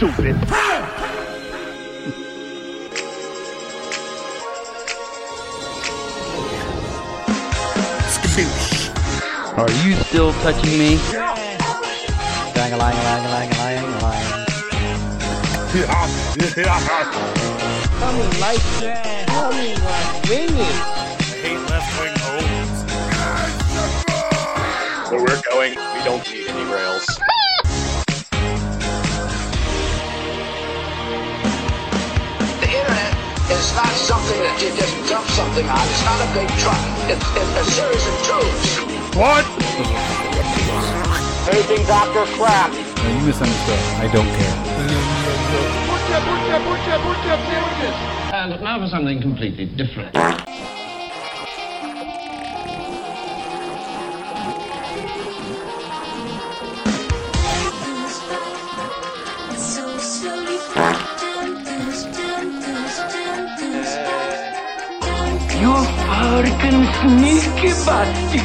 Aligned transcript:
stupid. 0.00 0.34
Are 9.58 9.70
you 9.84 9.92
still 10.08 10.32
touching 10.40 10.78
me? 10.78 10.96
Lang, 12.56 12.72
lang, 12.72 12.96
lang, 12.96 13.24
lang, 13.28 13.50
lang, 13.50 13.84
lang. 14.00 14.24
Coming 18.00 18.32
like 18.40 18.64
that. 18.80 19.28
Coming 19.28 19.76
like 19.84 20.16
winging. 20.30 20.76
hate 21.44 21.60
left-wing 21.68 22.16
homes. 22.24 22.78
Where 25.10 25.20
we're 25.20 25.42
going, 25.52 25.72
we 25.76 26.00
don't 26.04 26.24
need 26.32 26.48
any 26.48 26.64
rails. 26.72 27.29
Internet 33.60 33.68
is 33.68 33.76
not 33.76 33.92
something 33.92 34.40
that 34.40 34.56
you 34.62 34.70
just 34.76 34.94
dump 35.08 35.26
something 35.36 35.68
on. 35.68 35.84
It's 35.88 36.04
not 36.04 36.20
a 36.20 36.28
big 36.32 36.48
truck. 36.58 36.80
It's, 37.12 37.24
it's 37.36 37.52
a 37.60 37.64
series 37.76 38.04
of 38.08 38.16
tubes. 38.24 38.80
What? 39.16 39.44
Paging 41.46 41.84
Dr. 41.86 42.24
Crap. 42.36 42.72
No, 42.72 43.08
you 43.08 43.26
misunderstood. 43.26 43.78
I 44.00 44.08
don't 44.12 44.28
care. 44.38 44.56
And 48.32 48.62
now 48.62 48.78
for 48.80 48.88
something 48.88 49.20
completely 49.20 49.66
different. 49.66 50.16
Fucking 66.48 66.84
sneaky 67.00 67.68
bastard! 67.84 68.40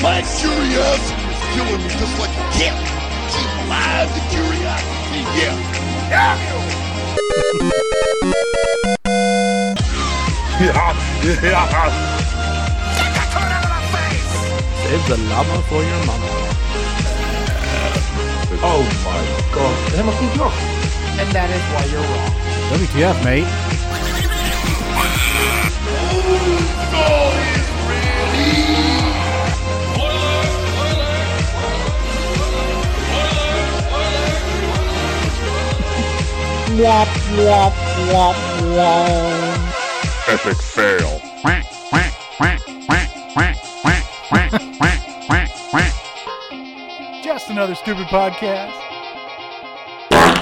My 0.00 0.22
curiosity 0.40 1.24
is 1.30 1.40
killing 1.52 1.82
me 1.82 1.88
just 1.88 2.14
like 2.18 2.32
you 2.32 2.46
can't 2.56 2.78
keep 3.28 3.50
alive 3.66 4.08
the 4.14 4.20
curiosity. 4.32 5.20
Yeah. 5.36 5.56
Save 14.82 15.04
the 15.08 15.16
llama 15.28 15.58
for 15.68 15.82
your 15.82 16.02
mama. 16.06 16.28
Oh 18.64 18.82
my 19.04 19.20
god. 19.54 19.76
Helemaal 19.90 20.14
goed 20.14 20.34
nog. 20.36 20.52
And 21.18 21.32
that 21.32 21.50
is 21.50 21.62
why 21.72 21.84
you're 21.90 22.00
wrong. 22.00 22.32
WTF, 22.72 23.24
mate? 23.24 23.71
Epic 40.28 40.56
fail. 40.56 41.20
Just 47.22 47.48
another 47.50 47.74
stupid 47.74 48.06
podcast. 48.06 48.72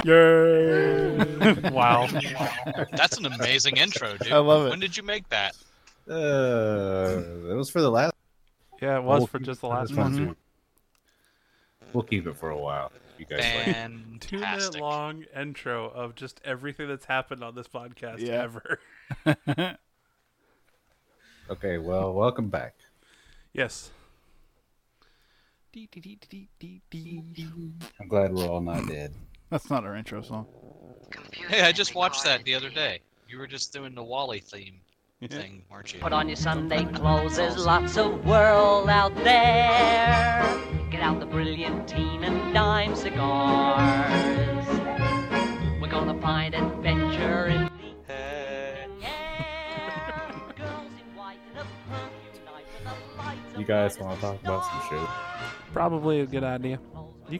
Yay! 0.05 0.91
Wow. 1.71 2.07
That's 2.91 3.17
an 3.17 3.25
amazing 3.25 3.77
intro, 3.77 4.15
dude. 4.17 4.31
I 4.31 4.37
love 4.37 4.67
it. 4.67 4.69
When 4.69 4.79
did 4.79 4.95
you 4.95 5.03
make 5.03 5.27
that? 5.29 5.55
Uh, 6.07 7.15
that 7.47 7.53
was 7.55 7.69
for 7.69 7.81
the 7.81 7.89
last. 7.89 8.13
Yeah, 8.81 8.97
it 8.97 9.03
was 9.03 9.21
We'll 9.21 9.27
for 9.27 9.39
just 9.39 9.61
the 9.61 9.67
last 9.67 9.89
this 9.89 9.97
one. 9.97 10.25
one's- 10.27 10.35
We'll 11.93 12.03
keep 12.03 12.25
it 12.27 12.37
for 12.37 12.49
a 12.51 12.57
while. 12.57 12.91
You 13.21 13.27
guys 13.27 13.67
like. 13.67 14.19
Two 14.21 14.39
minute 14.39 14.79
long 14.79 15.25
intro 15.39 15.87
of 15.89 16.15
just 16.15 16.41
everything 16.43 16.87
that's 16.87 17.05
happened 17.05 17.43
on 17.43 17.53
this 17.53 17.67
podcast 17.67 18.19
Yeah. 18.19 18.47
ever. 19.27 19.77
Okay, 21.49 21.79
well, 21.79 22.13
welcome 22.13 22.47
back. 22.47 22.75
Yes. 23.51 23.91
Dee, 25.73 25.89
dee, 25.91 25.99
dee, 25.99 26.17
dee, 26.29 26.47
dee, 26.59 26.81
dee, 26.89 27.23
dee. 27.33 27.73
I'm 27.99 28.07
glad 28.07 28.33
we're 28.33 28.47
all 28.47 28.61
not 28.61 28.87
dead. 28.87 29.13
That's 29.49 29.69
not 29.69 29.83
our 29.83 29.97
intro 29.97 30.21
song. 30.21 30.47
Hey, 31.49 31.63
I 31.63 31.73
just 31.73 31.93
watched 31.93 32.23
that 32.23 32.45
the 32.45 32.55
other 32.55 32.69
day. 32.69 33.01
You 33.27 33.37
were 33.37 33.47
just 33.47 33.73
doing 33.73 33.93
the 33.93 34.03
Wally 34.03 34.39
theme 34.39 34.79
thing, 35.29 35.63
weren't 35.71 35.93
you? 35.93 35.99
Put 35.99 36.13
on 36.13 36.27
your 36.27 36.35
Sunday 36.35 36.83
clothes, 36.85 37.35
there's 37.37 37.57
lots 37.63 37.97
of 37.97 38.25
world 38.25 38.89
out 38.89 39.13
there. 39.15 40.59
Get 40.89 41.01
out 41.01 41.19
the 41.19 41.25
brilliantine 41.25 42.23
and 42.23 42.53
dime 42.53 42.95
cigars. 42.95 44.67
We're 45.79 45.89
gonna 45.89 46.19
find 46.21 46.55
adventure 46.55 47.47
in 47.47 47.63
the 48.07 48.13
air. 48.13 48.87
Girls 50.57 50.91
in 50.99 51.15
white 51.15 51.37
and 51.49 51.59
a 51.59 51.65
perfume 51.89 52.45
night 52.45 52.65
with 52.73 52.83
the 52.85 53.17
lights 53.17 53.59
You 53.59 53.65
guys 53.65 53.99
want 53.99 54.15
to 54.15 54.21
talk 54.21 54.41
about 54.41 54.65
some 54.65 54.81
shit? 54.89 55.07
Probably 55.71 56.21
a 56.21 56.25
good 56.25 56.43
idea. 56.43 56.79
You, 57.29 57.39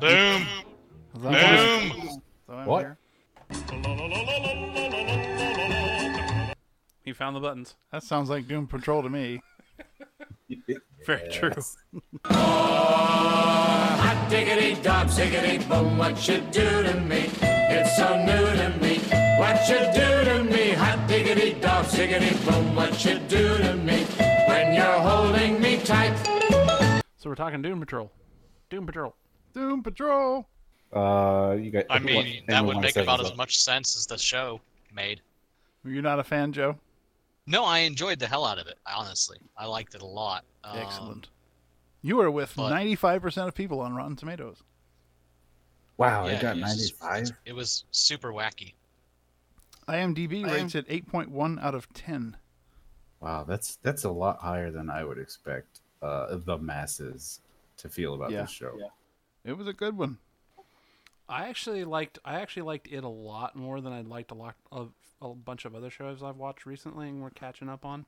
Boom! 0.00 0.46
Is 1.14 1.20
Boom! 1.20 1.32
is 1.32 1.32
that 1.32 2.20
why 2.46 2.54
I'm 2.54 2.66
What? 2.66 2.80
here? 2.82 2.98
He 7.04 7.12
found 7.12 7.36
the 7.36 7.40
buttons. 7.40 7.74
That 7.90 8.02
sounds 8.02 8.30
like 8.30 8.46
Doom 8.46 8.66
Patrol 8.66 9.02
to 9.02 9.10
me. 9.10 9.42
Very 11.06 11.30
true. 11.32 11.52
Hot 12.24 14.26
diggity 14.30 14.80
dog, 14.82 15.08
ziggity 15.08 15.66
boom, 15.68 15.98
what 15.98 16.28
you 16.28 16.38
do 16.52 16.82
to 16.84 17.00
me? 17.00 17.28
It's 17.42 17.96
so 17.96 18.16
new 18.18 18.46
to 18.56 18.68
me. 18.80 18.98
What 19.38 19.68
you 19.68 19.78
do 19.92 20.24
to 20.24 20.44
me? 20.44 20.70
Hot 20.72 21.08
diggity 21.08 21.54
dog, 21.60 21.86
ziggity 21.86 22.32
boom, 22.46 22.76
what 22.76 23.04
you 23.04 23.18
do 23.20 23.58
to 23.58 23.74
me? 23.74 24.04
When 24.46 24.74
you're 24.74 25.00
holding 25.00 25.60
me 25.60 25.78
tight. 25.78 26.16
So 27.16 27.28
we're 27.30 27.34
talking 27.34 27.62
Doom 27.62 27.80
Patrol. 27.80 28.12
Doom 28.70 28.86
Patrol. 28.86 29.14
Doom 29.54 29.82
Patrol. 29.82 30.46
Uh, 30.92 31.56
you 31.58 31.70
guys. 31.70 31.84
I 31.90 31.98
mean, 31.98 32.44
that 32.48 32.64
would 32.64 32.78
make 32.78 32.96
about 32.96 33.20
as 33.20 33.34
much 33.36 33.58
sense 33.58 33.96
as 33.96 34.06
the 34.06 34.18
show 34.18 34.60
made. 34.94 35.20
You're 35.84 36.02
not 36.02 36.20
a 36.20 36.24
fan, 36.24 36.52
Joe? 36.52 36.76
No, 37.46 37.64
I 37.64 37.80
enjoyed 37.80 38.18
the 38.18 38.26
hell 38.26 38.44
out 38.44 38.58
of 38.58 38.66
it, 38.66 38.78
honestly. 38.86 39.38
I 39.56 39.66
liked 39.66 39.94
it 39.94 40.02
a 40.02 40.06
lot. 40.06 40.44
Um, 40.64 40.78
Excellent. 40.78 41.28
You 42.02 42.20
are 42.20 42.30
with 42.30 42.54
95% 42.54 43.48
of 43.48 43.54
people 43.54 43.80
on 43.80 43.94
Rotten 43.94 44.16
Tomatoes. 44.16 44.62
Wow, 45.96 46.26
yeah, 46.26 46.32
it 46.34 46.42
got 46.42 46.56
95. 46.56 47.30
It 47.44 47.52
was 47.52 47.84
super 47.90 48.32
wacky. 48.32 48.74
IMDb 49.88 50.44
I 50.44 50.54
rates 50.54 50.74
it 50.74 50.88
8.1 50.88 51.62
out 51.62 51.74
of 51.74 51.92
10. 51.92 52.36
Wow, 53.20 53.44
that's 53.44 53.76
that's 53.82 54.02
a 54.04 54.10
lot 54.10 54.38
higher 54.40 54.70
than 54.72 54.90
I 54.90 55.04
would 55.04 55.18
expect 55.18 55.80
uh, 56.00 56.36
the 56.44 56.58
masses 56.58 57.40
to 57.76 57.88
feel 57.88 58.14
about 58.14 58.30
Yeah. 58.32 58.42
this 58.42 58.50
show. 58.50 58.76
It 59.44 59.52
was 59.56 59.68
a 59.68 59.72
good 59.72 59.96
one. 59.96 60.18
I 61.28 61.48
actually 61.48 61.84
liked 61.84 62.18
I 62.24 62.40
actually 62.40 62.62
liked 62.62 62.88
it 62.88 63.04
a 63.04 63.08
lot 63.08 63.54
more 63.54 63.80
than 63.80 63.92
I'd 63.92 64.06
liked 64.08 64.32
a 64.32 64.34
lot 64.34 64.54
of 64.72 64.92
a 65.30 65.34
bunch 65.34 65.64
of 65.64 65.74
other 65.74 65.90
shows 65.90 66.22
I've 66.22 66.36
watched 66.36 66.66
recently 66.66 67.08
and 67.08 67.22
we're 67.22 67.30
catching 67.30 67.68
up 67.68 67.84
on. 67.84 68.06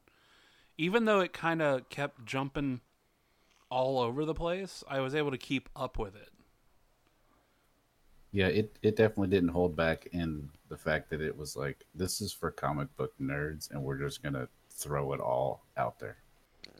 Even 0.77 1.05
though 1.05 1.21
it 1.21 1.33
kind 1.33 1.63
of 1.63 1.89
kept 1.89 2.25
jumping 2.27 2.81
all 3.71 3.99
over 3.99 4.25
the 4.25 4.35
place, 4.35 4.83
I 4.89 5.01
was 5.01 5.15
able 5.15 5.31
to 5.31 5.39
keep 5.39 5.69
up 5.77 5.99
with 5.99 6.17
it. 6.17 6.31
Yeah, 8.33 8.49
it, 8.49 8.77
it 8.83 8.97
definitely 8.97 9.29
didn't 9.29 9.51
hold 9.51 9.77
back 9.77 10.09
in 10.13 10.51
the 10.69 10.77
fact 10.77 11.09
that 11.11 11.21
it 11.21 11.37
was 11.37 11.57
like 11.57 11.85
this 11.95 12.21
is 12.21 12.33
for 12.33 12.51
comic 12.51 12.95
book 12.97 13.13
nerds 13.21 13.71
and 13.71 13.81
we're 13.81 13.99
just 13.99 14.23
gonna 14.25 14.49
throw 14.71 15.13
it 15.13 15.21
all 15.21 15.65
out 15.77 16.01
there. 16.01 16.17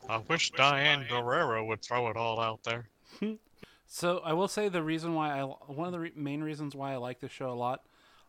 I 0.09 0.19
wish 0.19 0.51
Diane 0.51 1.07
Guerrero 1.09 1.65
would 1.67 1.81
throw 1.83 2.09
it 2.09 2.17
all 2.17 2.41
out 2.41 2.65
there. 2.65 2.89
So 3.87 4.21
I 4.25 4.33
will 4.33 4.49
say 4.49 4.69
the 4.69 4.83
reason 4.83 5.15
why 5.15 5.39
I 5.39 5.43
one 5.45 5.87
of 5.87 5.93
the 5.93 6.01
re- 6.01 6.13
main 6.17 6.43
reasons 6.43 6.75
why 6.75 6.93
I 6.93 6.97
like 6.97 7.21
this 7.21 7.31
show 7.31 7.51
a 7.51 7.55
lot, 7.55 7.85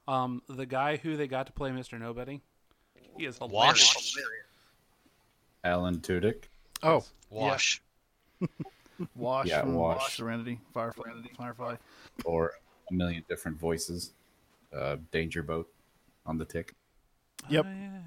um, 0.08 0.42
the 0.48 0.66
guy 0.66 0.98
who 0.98 1.16
they 1.18 1.28
got 1.28 1.48
to 1.48 1.54
play 1.54 1.70
Mr. 1.72 2.00
Nobody, 2.00 2.42
he 3.18 3.26
is 3.26 3.38
hilarious. 3.38 3.94
Wash. 3.96 4.14
Alan 5.64 6.00
Tudyk. 6.00 6.44
Oh, 6.84 7.04
Wash. 7.30 7.82
Wash 9.16 9.48
Yeah, 9.48 9.62
from 9.62 9.76
Wash. 9.76 10.16
Serenity, 10.16 10.60
Firefly, 10.74 11.04
Serenity, 11.10 11.32
Firefly. 11.38 11.76
or 12.24 12.52
a 12.90 12.94
million 12.94 13.24
different 13.28 13.58
voices. 13.60 14.14
Uh, 14.76 14.98
Danger 15.12 15.42
Boat 15.42 15.70
on 16.26 16.38
the 16.38 16.46
tick. 16.46 16.74
Yep. 17.50 17.66
Oh, 17.68 17.70
yeah. 17.72 18.00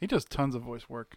He 0.00 0.06
does 0.06 0.24
tons 0.24 0.54
of 0.54 0.62
voice 0.62 0.88
work. 0.88 1.16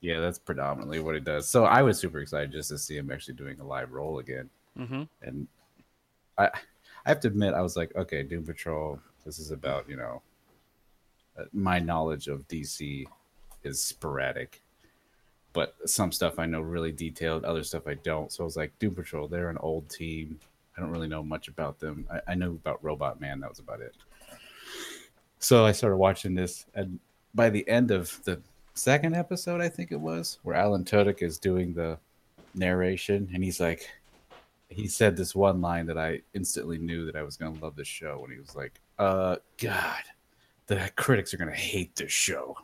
Yeah, 0.00 0.20
that's 0.20 0.38
predominantly 0.38 1.00
what 1.00 1.14
he 1.14 1.20
does. 1.20 1.48
So 1.48 1.64
I 1.64 1.82
was 1.82 1.98
super 1.98 2.18
excited 2.20 2.50
just 2.52 2.68
to 2.70 2.78
see 2.78 2.96
him 2.96 3.10
actually 3.10 3.34
doing 3.34 3.58
a 3.60 3.64
live 3.64 3.92
role 3.92 4.18
again. 4.18 4.50
Mhm. 4.78 5.08
And 5.22 5.46
I 6.36 6.50
I 7.04 7.10
have 7.10 7.20
to 7.20 7.28
admit, 7.28 7.54
I 7.54 7.62
was 7.62 7.76
like, 7.76 7.94
okay, 7.96 8.22
Doom 8.22 8.44
Patrol. 8.44 8.98
This 9.24 9.38
is 9.38 9.50
about 9.50 9.88
you 9.88 9.96
know, 9.96 10.22
uh, 11.38 11.44
my 11.52 11.78
knowledge 11.78 12.28
of 12.28 12.46
DC 12.48 13.06
is 13.64 13.82
sporadic, 13.82 14.62
but 15.52 15.76
some 15.86 16.12
stuff 16.12 16.38
I 16.38 16.46
know 16.46 16.60
really 16.60 16.92
detailed, 16.92 17.44
other 17.44 17.64
stuff 17.64 17.86
I 17.86 17.94
don't. 17.94 18.32
So 18.32 18.42
I 18.42 18.46
was 18.46 18.56
like, 18.56 18.76
Doom 18.78 18.94
Patrol, 18.94 19.28
they're 19.28 19.50
an 19.50 19.58
old 19.58 19.88
team. 19.88 20.38
I 20.76 20.80
don't 20.80 20.90
really 20.90 21.08
know 21.08 21.22
much 21.22 21.48
about 21.48 21.78
them. 21.78 22.06
I, 22.10 22.32
I 22.32 22.34
know 22.34 22.52
about 22.52 22.82
Robot 22.82 23.20
Man. 23.20 23.40
That 23.40 23.50
was 23.50 23.58
about 23.58 23.80
it. 23.80 23.94
So 25.38 25.64
I 25.66 25.72
started 25.72 25.96
watching 25.96 26.34
this, 26.34 26.66
and 26.74 27.00
by 27.34 27.50
the 27.50 27.68
end 27.68 27.90
of 27.90 28.22
the 28.24 28.40
second 28.74 29.16
episode, 29.16 29.60
I 29.60 29.68
think 29.68 29.90
it 29.90 30.00
was, 30.00 30.38
where 30.44 30.54
Alan 30.54 30.84
Tudyk 30.84 31.22
is 31.22 31.36
doing 31.38 31.74
the 31.74 31.98
narration, 32.54 33.28
and 33.34 33.42
he's 33.42 33.60
like, 33.60 33.88
he 34.72 34.86
said 34.86 35.16
this 35.16 35.34
one 35.34 35.60
line 35.60 35.86
that 35.86 35.98
I 35.98 36.22
instantly 36.34 36.78
knew 36.78 37.06
that 37.06 37.16
I 37.16 37.22
was 37.22 37.36
going 37.36 37.54
to 37.54 37.64
love 37.64 37.76
this 37.76 37.88
show 37.88 38.18
when 38.20 38.30
he 38.30 38.38
was 38.38 38.54
like, 38.54 38.80
"Uh, 38.98 39.36
God, 39.58 40.02
the 40.66 40.90
critics 40.96 41.32
are 41.34 41.36
going 41.36 41.50
to 41.50 41.56
hate 41.56 41.96
this 41.96 42.12
show," 42.12 42.56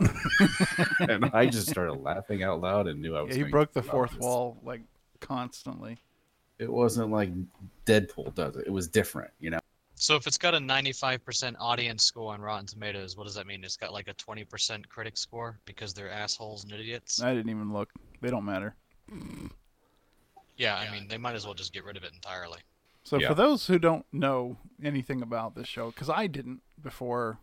and 1.01 1.27
I 1.33 1.47
just 1.47 1.69
started 1.69 1.95
laughing 1.95 2.43
out 2.43 2.61
loud 2.61 2.87
and 2.87 3.01
knew 3.01 3.17
I 3.17 3.23
was. 3.23 3.37
Yeah, 3.37 3.45
he 3.45 3.51
broke 3.51 3.73
the 3.73 3.83
fourth 3.83 4.13
this. 4.13 4.21
wall 4.21 4.57
like 4.63 4.83
constantly. 5.21 5.99
It 6.59 6.73
wasn't 6.73 7.11
like 7.11 7.31
Deadpool 7.87 8.35
does 8.35 8.57
it. 8.57 8.67
It 8.67 8.73
was 8.73 8.89
different, 8.89 9.31
you 9.39 9.51
know. 9.51 9.61
So 9.95 10.15
if 10.15 10.27
it's 10.29 10.39
got 10.39 10.55
a 10.55 10.59
95% 10.59 11.57
audience 11.59 12.05
score 12.05 12.33
on 12.33 12.41
Rotten 12.41 12.67
Tomatoes, 12.67 13.17
what 13.17 13.25
does 13.27 13.35
that 13.35 13.49
mean? 13.49 13.65
It's 13.65 13.77
got 13.77 13.93
like 13.93 14.07
a 14.07 14.15
20% 14.15 14.89
critic 14.89 15.17
score 15.17 15.59
because 15.65 15.93
they're 15.93 16.11
assholes 16.11 16.63
and 16.63 16.73
idiots? 16.73 17.21
I 17.21 17.35
didn't 17.35 17.51
even 17.51 17.73
look. 17.73 17.91
They 18.21 18.31
don't 18.31 18.45
matter. 18.45 18.77
Yeah, 20.59 20.77
I 20.77 20.91
mean, 20.91 21.09
they 21.09 21.17
might 21.19 21.35
as 21.37 21.45
well 21.47 21.55
just 21.55 21.73
get 21.73 21.85
rid 21.85 21.97
of 21.97 22.05
it 22.05 22.13
entirely. 22.13 22.59
So 23.05 23.19
Yeah. 23.19 23.29
for 23.29 23.35
those 23.35 23.69
who 23.69 23.79
don't 23.79 24.05
know 24.13 24.59
anything 24.83 25.23
about 25.23 25.55
this 25.55 25.67
show, 25.67 25.91
because 25.91 26.11
I 26.11 26.27
didn't 26.27 26.61
before 26.81 27.39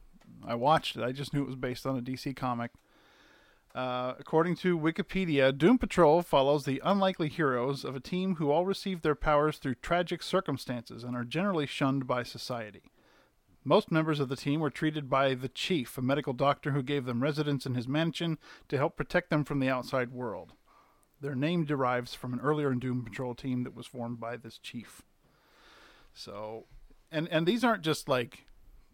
I 0.46 0.54
watched 0.54 0.96
it, 0.96 1.04
I 1.04 1.12
just 1.12 1.34
knew 1.34 1.42
it 1.42 1.48
was 1.48 1.56
based 1.56 1.88
on 1.88 1.98
a 1.98 2.02
DC 2.02 2.34
comic. 2.36 2.72
Uh, 3.74 4.14
according 4.20 4.56
to 4.56 4.78
Wikipedia, 4.78 5.58
Doom 5.58 5.78
Patrol 5.78 6.22
follows 6.22 6.64
the 6.66 6.82
unlikely 6.86 7.28
heroes 7.28 7.84
of 7.84 7.96
a 7.96 8.00
team 8.00 8.36
who 8.36 8.50
all 8.52 8.66
receive 8.66 9.02
their 9.02 9.16
powers 9.16 9.58
through 9.58 9.76
tragic 9.76 10.22
circumstances 10.24 11.04
and 11.04 11.16
are 11.16 11.26
generally 11.26 11.66
shunned 11.66 12.08
by 12.08 12.24
society. 12.24 12.84
Most 13.66 13.92
members 13.92 14.20
of 14.20 14.30
the 14.30 14.36
team 14.36 14.60
were 14.60 14.70
treated 14.70 15.10
by 15.10 15.34
the 15.34 15.50
Chief, 15.50 15.98
a 15.98 16.02
medical 16.02 16.34
doctor 16.34 16.72
who 16.72 16.84
gave 16.84 17.06
them 17.06 17.24
residence 17.24 17.66
in 17.66 17.74
his 17.74 17.88
mansion 17.88 18.38
to 18.70 18.78
help 18.78 18.96
protect 18.96 19.30
them 19.30 19.44
from 19.44 19.60
the 19.60 19.70
outside 19.70 20.12
world. 20.12 20.54
Their 21.26 21.34
name 21.34 21.66
derives 21.66 22.14
from 22.14 22.34
an 22.34 22.40
earlier 22.40 22.72
Doom 22.76 23.04
Patrol 23.04 23.34
team 23.34 23.64
that 23.64 23.74
was 23.74 23.88
formed 23.88 24.20
by 24.20 24.38
this 24.38 24.60
chief. 24.60 25.02
So, 26.14 26.66
and 27.12 27.28
and 27.30 27.48
these 27.48 27.64
aren't 27.64 27.82
just 27.82 28.08
like 28.08 28.46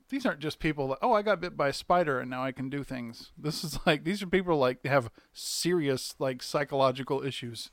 these 0.07 0.25
aren't 0.25 0.39
just 0.39 0.57
people 0.59 0.87
like 0.87 0.99
oh 1.01 1.11
I 1.11 1.23
got 1.23 1.41
bit 1.41 1.57
by 1.57 1.67
a 1.67 1.73
spider 1.73 2.21
and 2.21 2.29
now 2.29 2.41
I 2.41 2.53
can 2.53 2.69
do 2.69 2.85
things. 2.85 3.33
This 3.37 3.65
is 3.65 3.79
like 3.85 4.05
these 4.05 4.23
are 4.23 4.27
people 4.27 4.57
like 4.57 4.85
have 4.85 5.11
serious 5.33 6.15
like 6.19 6.41
psychological 6.41 7.21
issues. 7.21 7.69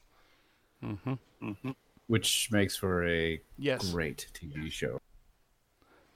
Which 2.09 2.49
makes 2.51 2.77
for 2.77 3.07
a 3.07 3.41
Yes. 3.57 3.93
great 3.93 4.27
TV 4.35 4.73
show. 4.73 4.99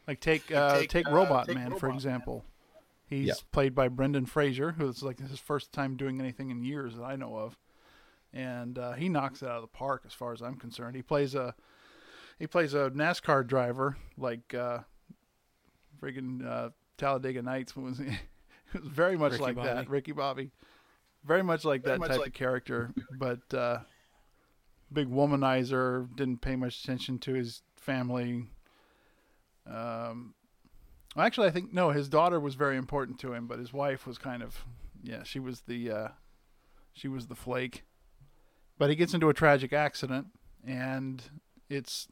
Like 0.08 0.18
take 0.18 0.50
uh, 0.50 0.78
take, 0.78 0.88
take, 0.88 1.06
uh, 1.06 1.12
Robot 1.12 1.46
take 1.46 1.54
Man 1.54 1.68
for 1.74 1.86
Robot 1.86 1.88
Man. 1.90 1.94
example. 1.94 2.44
He's 3.08 3.28
Yeah. 3.28 3.34
played 3.52 3.76
by 3.76 3.86
Brendan 3.86 4.26
Fraser, 4.26 4.72
who's 4.72 5.00
like 5.04 5.20
his 5.20 5.38
first 5.38 5.70
time 5.70 5.96
doing 5.96 6.18
anything 6.18 6.50
in 6.50 6.64
years 6.64 6.96
that 6.96 7.04
I 7.04 7.14
know 7.14 7.36
of, 7.36 7.56
and 8.32 8.78
uh, 8.78 8.92
he 8.92 9.08
knocks 9.08 9.42
it 9.42 9.48
out 9.48 9.56
of 9.56 9.62
the 9.62 9.68
park 9.68 10.02
as 10.06 10.12
far 10.12 10.32
as 10.32 10.40
I'm 10.42 10.56
concerned. 10.56 10.96
He 10.96 11.02
plays 11.02 11.34
a 11.34 11.54
he 12.38 12.46
plays 12.46 12.74
a 12.74 12.90
NASCAR 12.90 13.46
driver 13.46 13.96
like 14.16 14.52
uh, 14.54 14.78
friggin' 16.00 16.44
uh, 16.46 16.70
Talladega 16.98 17.42
Nights 17.42 17.76
was. 17.76 18.00
It 18.74 18.80
was 18.80 18.88
very 18.88 19.18
much 19.18 19.32
Ricky 19.32 19.42
like 19.44 19.56
Bobby. 19.56 19.68
that, 19.68 19.90
Ricky 19.90 20.12
Bobby. 20.12 20.50
Very 21.26 21.42
much 21.42 21.62
like 21.62 21.82
Very 21.82 21.96
that 21.96 22.00
much 22.00 22.08
type 22.08 22.20
like- 22.20 22.28
of 22.28 22.32
character, 22.32 22.90
but 23.18 23.52
uh, 23.52 23.80
big 24.90 25.10
womanizer. 25.10 26.08
Didn't 26.16 26.40
pay 26.40 26.56
much 26.56 26.82
attention 26.82 27.18
to 27.18 27.34
his 27.34 27.60
family. 27.76 28.46
Um, 29.70 30.32
actually, 31.18 31.48
I 31.48 31.50
think 31.50 31.74
no. 31.74 31.90
His 31.90 32.08
daughter 32.08 32.40
was 32.40 32.54
very 32.54 32.78
important 32.78 33.18
to 33.20 33.34
him, 33.34 33.46
but 33.46 33.58
his 33.58 33.74
wife 33.74 34.06
was 34.06 34.16
kind 34.16 34.42
of, 34.42 34.64
yeah, 35.02 35.22
she 35.22 35.38
was 35.38 35.60
the, 35.68 35.90
uh, 35.90 36.08
she 36.94 37.08
was 37.08 37.26
the 37.26 37.34
flake. 37.36 37.84
But 38.78 38.90
he 38.90 38.96
gets 38.96 39.14
into 39.14 39.28
a 39.28 39.34
tragic 39.34 39.72
accident, 39.72 40.28
and 40.66 41.22
it's 41.68 42.08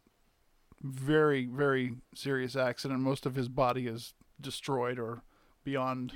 very, 0.82 1.46
very 1.46 1.94
serious 2.14 2.56
accident. 2.56 3.00
Most 3.00 3.26
of 3.26 3.34
his 3.34 3.48
body 3.48 3.86
is 3.86 4.14
destroyed 4.40 4.98
or 4.98 5.22
beyond 5.64 6.12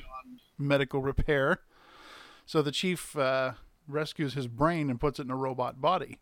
medical 0.59 1.03
repair. 1.03 1.61
So 2.47 2.63
the 2.63 2.73
chief 2.73 3.17
uh, 3.17 3.53
rescues 3.89 4.35
his 4.35 4.47
brain 4.47 4.91
and 4.91 5.01
puts 5.01 5.19
it 5.19 5.23
in 5.23 5.31
a 5.31 5.37
robot 5.37 5.81
body. 5.81 6.21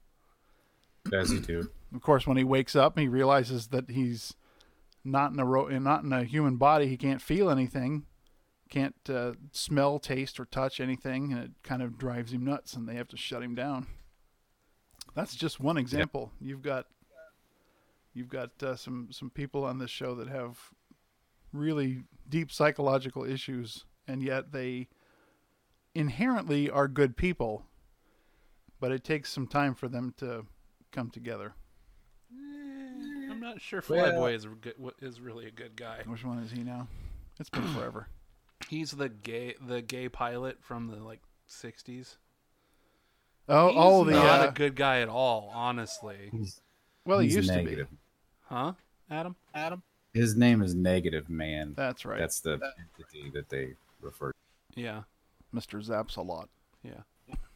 As 1.12 1.32
you 1.32 1.40
do. 1.40 1.70
Of 1.94 2.00
course, 2.00 2.26
when 2.26 2.36
he 2.36 2.44
wakes 2.44 2.76
up, 2.76 2.98
he 2.98 3.08
realizes 3.08 3.68
that 3.68 3.90
he's 3.90 4.34
not 5.04 5.32
in 5.32 5.40
a 5.40 5.44
ro- 5.44 5.68
not 5.78 6.04
in 6.04 6.12
a 6.12 6.24
human 6.24 6.56
body. 6.56 6.86
He 6.86 6.96
can't 6.96 7.20
feel 7.20 7.50
anything, 7.50 8.06
can't 8.70 8.94
uh, 9.08 9.32
smell, 9.50 9.98
taste, 9.98 10.38
or 10.38 10.44
touch 10.44 10.80
anything, 10.80 11.32
and 11.32 11.42
it 11.42 11.50
kind 11.64 11.82
of 11.82 11.98
drives 11.98 12.32
him 12.32 12.44
nuts. 12.44 12.74
And 12.74 12.88
they 12.88 12.94
have 12.94 13.08
to 13.08 13.16
shut 13.16 13.42
him 13.42 13.54
down. 13.54 13.88
That's 15.14 15.34
just 15.36 15.60
one 15.60 15.76
example. 15.76 16.32
You've 16.40 16.62
got 16.62 16.86
you've 18.14 18.28
got 18.28 18.50
uh, 18.62 18.76
some 18.76 19.08
some 19.10 19.30
people 19.30 19.64
on 19.64 19.78
this 19.78 19.90
show 19.90 20.14
that 20.16 20.28
have 20.28 20.58
really 21.52 22.04
deep 22.28 22.50
psychological 22.50 23.24
issues, 23.24 23.84
and 24.08 24.22
yet 24.22 24.52
they 24.52 24.88
inherently 25.94 26.70
are 26.70 26.88
good 26.88 27.16
people. 27.16 27.64
But 28.80 28.90
it 28.90 29.04
takes 29.04 29.30
some 29.30 29.46
time 29.46 29.74
for 29.74 29.86
them 29.88 30.12
to 30.18 30.44
come 30.90 31.10
together. 31.10 31.54
I'm 32.32 33.38
not 33.40 33.60
sure 33.60 33.82
Well- 33.88 34.12
Flyboy 34.12 34.34
is 34.34 34.44
a 34.44 34.48
good, 34.48 34.74
is 35.00 35.20
really 35.20 35.46
a 35.46 35.50
good 35.50 35.76
guy. 35.76 36.02
Which 36.06 36.24
one 36.24 36.38
is 36.38 36.50
he 36.50 36.62
now? 36.62 36.88
It's 37.38 37.50
been 37.50 37.66
forever. 37.74 38.08
He's 38.68 38.90
the 38.92 39.08
gay 39.08 39.54
the 39.60 39.82
gay 39.82 40.08
pilot 40.08 40.62
from 40.62 40.88
the 40.88 40.96
like 40.96 41.20
60s. 41.48 42.16
Oh, 43.48 43.68
He's 43.68 43.76
oh, 43.78 44.04
the 44.04 44.12
not 44.12 44.40
uh, 44.46 44.48
a 44.48 44.52
good 44.52 44.76
guy 44.76 45.00
at 45.00 45.08
all, 45.08 45.50
honestly. 45.54 46.30
well, 47.04 47.18
he 47.18 47.26
He's 47.26 47.36
used 47.36 47.48
negative. 47.50 47.88
To 47.88 47.92
be, 47.92 47.98
huh? 48.44 48.72
Adam? 49.10 49.36
Adam. 49.54 49.82
His 50.14 50.36
name 50.36 50.62
is 50.62 50.74
Negative 50.74 51.28
Man. 51.28 51.74
That's 51.76 52.04
right, 52.04 52.18
That's 52.18 52.40
the 52.40 52.52
entity 52.78 53.30
that 53.34 53.48
they 53.48 53.74
refer 54.00 54.30
to. 54.30 54.80
Yeah. 54.80 55.02
Mr. 55.54 55.84
Zapsalot. 55.86 56.46
Yeah. 56.82 56.92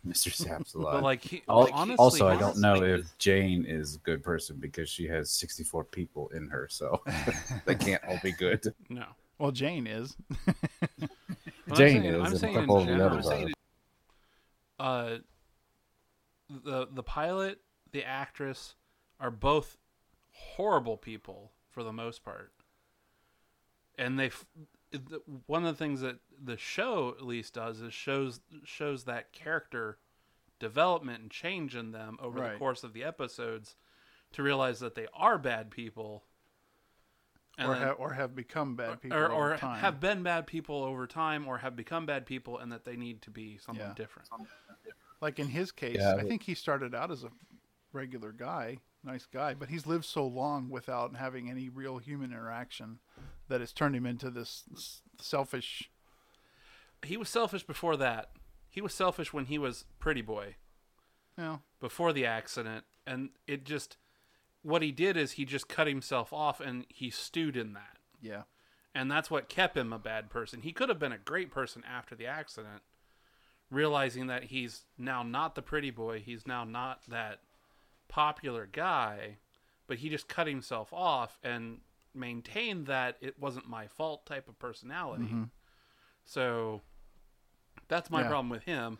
Mr. 0.06 0.32
Saps 0.32 0.74
a 0.74 0.78
But 0.78 0.84
lot. 0.84 1.02
like 1.02 1.20
he 1.22 1.42
like, 1.48 1.70
honestly 1.74 1.96
also, 1.98 2.28
I 2.28 2.36
don't 2.36 2.58
know 2.58 2.82
if 2.82 3.06
Jane 3.18 3.64
is 3.66 3.96
a 3.96 3.98
good 3.98 4.22
person 4.22 4.56
because 4.60 4.88
she 4.88 5.06
has 5.08 5.30
64 5.30 5.84
people 5.84 6.28
in 6.34 6.48
her, 6.48 6.68
so 6.70 7.02
they 7.66 7.74
can't 7.74 8.02
all 8.08 8.18
be 8.22 8.30
good. 8.32 8.72
No. 8.88 9.04
Well, 9.38 9.50
Jane 9.50 9.86
is. 9.88 10.16
But 10.46 11.10
I'm 11.70 11.74
Jane 11.76 12.02
saying- 12.02 12.04
is, 12.04 12.14
I'm 12.14 12.24
and 12.26 12.34
a 12.34 12.38
saying 12.38 12.54
in 12.54 12.60
of 12.60 12.68
the 12.68 12.84
general, 12.84 13.10
others 13.18 13.26
are. 14.78 14.84
uh, 15.14 15.18
the 16.48 16.86
the 16.90 17.02
pilot, 17.02 17.60
the 17.92 18.04
actress, 18.04 18.74
are 19.20 19.30
both 19.30 19.76
horrible 20.30 20.96
people 20.96 21.52
for 21.70 21.82
the 21.82 21.92
most 21.92 22.22
part. 22.24 22.52
And 23.98 24.18
they, 24.18 24.30
one 25.46 25.64
of 25.64 25.74
the 25.76 25.78
things 25.84 26.02
that 26.02 26.18
the 26.42 26.56
show 26.58 27.14
at 27.18 27.24
least 27.26 27.54
does 27.54 27.80
is 27.80 27.94
shows 27.94 28.40
shows 28.64 29.04
that 29.04 29.32
character 29.32 29.98
development 30.58 31.20
and 31.22 31.30
change 31.30 31.74
in 31.74 31.92
them 31.92 32.16
over 32.20 32.38
the 32.52 32.58
course 32.58 32.82
of 32.84 32.92
the 32.92 33.04
episodes 33.04 33.76
to 34.32 34.42
realize 34.42 34.80
that 34.80 34.94
they 34.94 35.06
are 35.14 35.38
bad 35.38 35.70
people. 35.70 36.24
or, 37.58 37.72
then- 37.74 37.82
have, 37.82 37.96
or 37.98 38.12
have 38.12 38.34
become 38.34 38.76
bad 38.76 39.00
people 39.00 39.16
or, 39.18 39.32
over 39.32 39.54
or 39.54 39.56
time. 39.56 39.80
have 39.80 39.98
been 39.98 40.22
bad 40.22 40.46
people 40.46 40.82
over 40.84 41.06
time 41.06 41.46
or 41.48 41.58
have 41.58 41.74
become 41.74 42.04
bad 42.04 42.26
people 42.26 42.58
and 42.58 42.70
that 42.72 42.84
they 42.84 42.96
need 42.96 43.22
to 43.22 43.30
be 43.30 43.56
something 43.56 43.86
Yeah. 43.86 43.94
different. 43.94 44.28
Like 45.20 45.38
in 45.38 45.48
his 45.48 45.72
case, 45.72 45.96
Yeah, 45.98 46.14
I 46.16 46.22
think 46.24 46.42
he 46.44 46.54
started 46.54 46.94
out 46.94 47.10
as 47.10 47.24
a 47.24 47.30
regular 47.92 48.32
guy, 48.32 48.78
nice 49.02 49.26
guy, 49.26 49.54
but 49.54 49.68
he's 49.68 49.86
lived 49.86 50.04
so 50.04 50.26
long 50.26 50.68
without 50.68 51.16
having 51.16 51.50
any 51.50 51.68
real 51.68 51.98
human 51.98 52.30
interaction 52.32 52.98
that 53.48 53.60
it's 53.60 53.72
turned 53.72 53.94
him 53.96 54.06
into 54.06 54.30
this 54.30 54.64
selfish. 55.20 55.90
He 57.04 57.16
was 57.16 57.28
selfish 57.28 57.62
before 57.62 57.96
that. 57.98 58.30
He 58.68 58.80
was 58.80 58.92
selfish 58.92 59.32
when 59.32 59.46
he 59.46 59.58
was 59.58 59.84
pretty 59.98 60.22
boy 60.22 60.56
You 61.38 61.44
know, 61.44 61.62
before 61.80 62.12
the 62.12 62.26
accident 62.26 62.84
and 63.06 63.30
it 63.46 63.64
just 63.64 63.96
what 64.62 64.82
he 64.82 64.90
did 64.90 65.16
is 65.16 65.32
he 65.32 65.44
just 65.44 65.68
cut 65.68 65.86
himself 65.86 66.32
off 66.32 66.60
and 66.60 66.84
he 66.88 67.08
stewed 67.08 67.56
in 67.56 67.72
that. 67.74 67.98
yeah, 68.20 68.42
And 68.94 69.08
that's 69.10 69.30
what 69.30 69.48
kept 69.48 69.76
him 69.76 69.92
a 69.92 69.98
bad 69.98 70.28
person. 70.28 70.62
He 70.62 70.72
could 70.72 70.88
have 70.88 70.98
been 70.98 71.12
a 71.12 71.18
great 71.18 71.52
person 71.52 71.84
after 71.88 72.16
the 72.16 72.26
accident, 72.26 72.82
realizing 73.70 74.26
that 74.28 74.44
he's 74.44 74.84
now 74.96 75.22
not 75.22 75.54
the 75.54 75.62
pretty 75.62 75.90
boy. 75.90 76.20
He's 76.20 76.46
now 76.46 76.64
not 76.64 77.02
that 77.08 77.40
popular 78.08 78.66
guy, 78.70 79.38
but 79.86 79.98
he 79.98 80.08
just 80.08 80.28
cut 80.28 80.46
himself 80.46 80.92
off 80.92 81.38
and 81.42 81.80
maintained 82.14 82.86
that 82.86 83.16
it 83.20 83.38
wasn't 83.38 83.68
my 83.68 83.86
fault 83.88 84.24
type 84.26 84.48
of 84.48 84.58
personality. 84.58 85.24
Mhm. 85.24 85.50
So 86.24 86.80
that's 87.88 88.10
my 88.10 88.22
Yeah. 88.22 88.28
problem 88.28 88.48
with 88.48 88.62
him. 88.64 88.98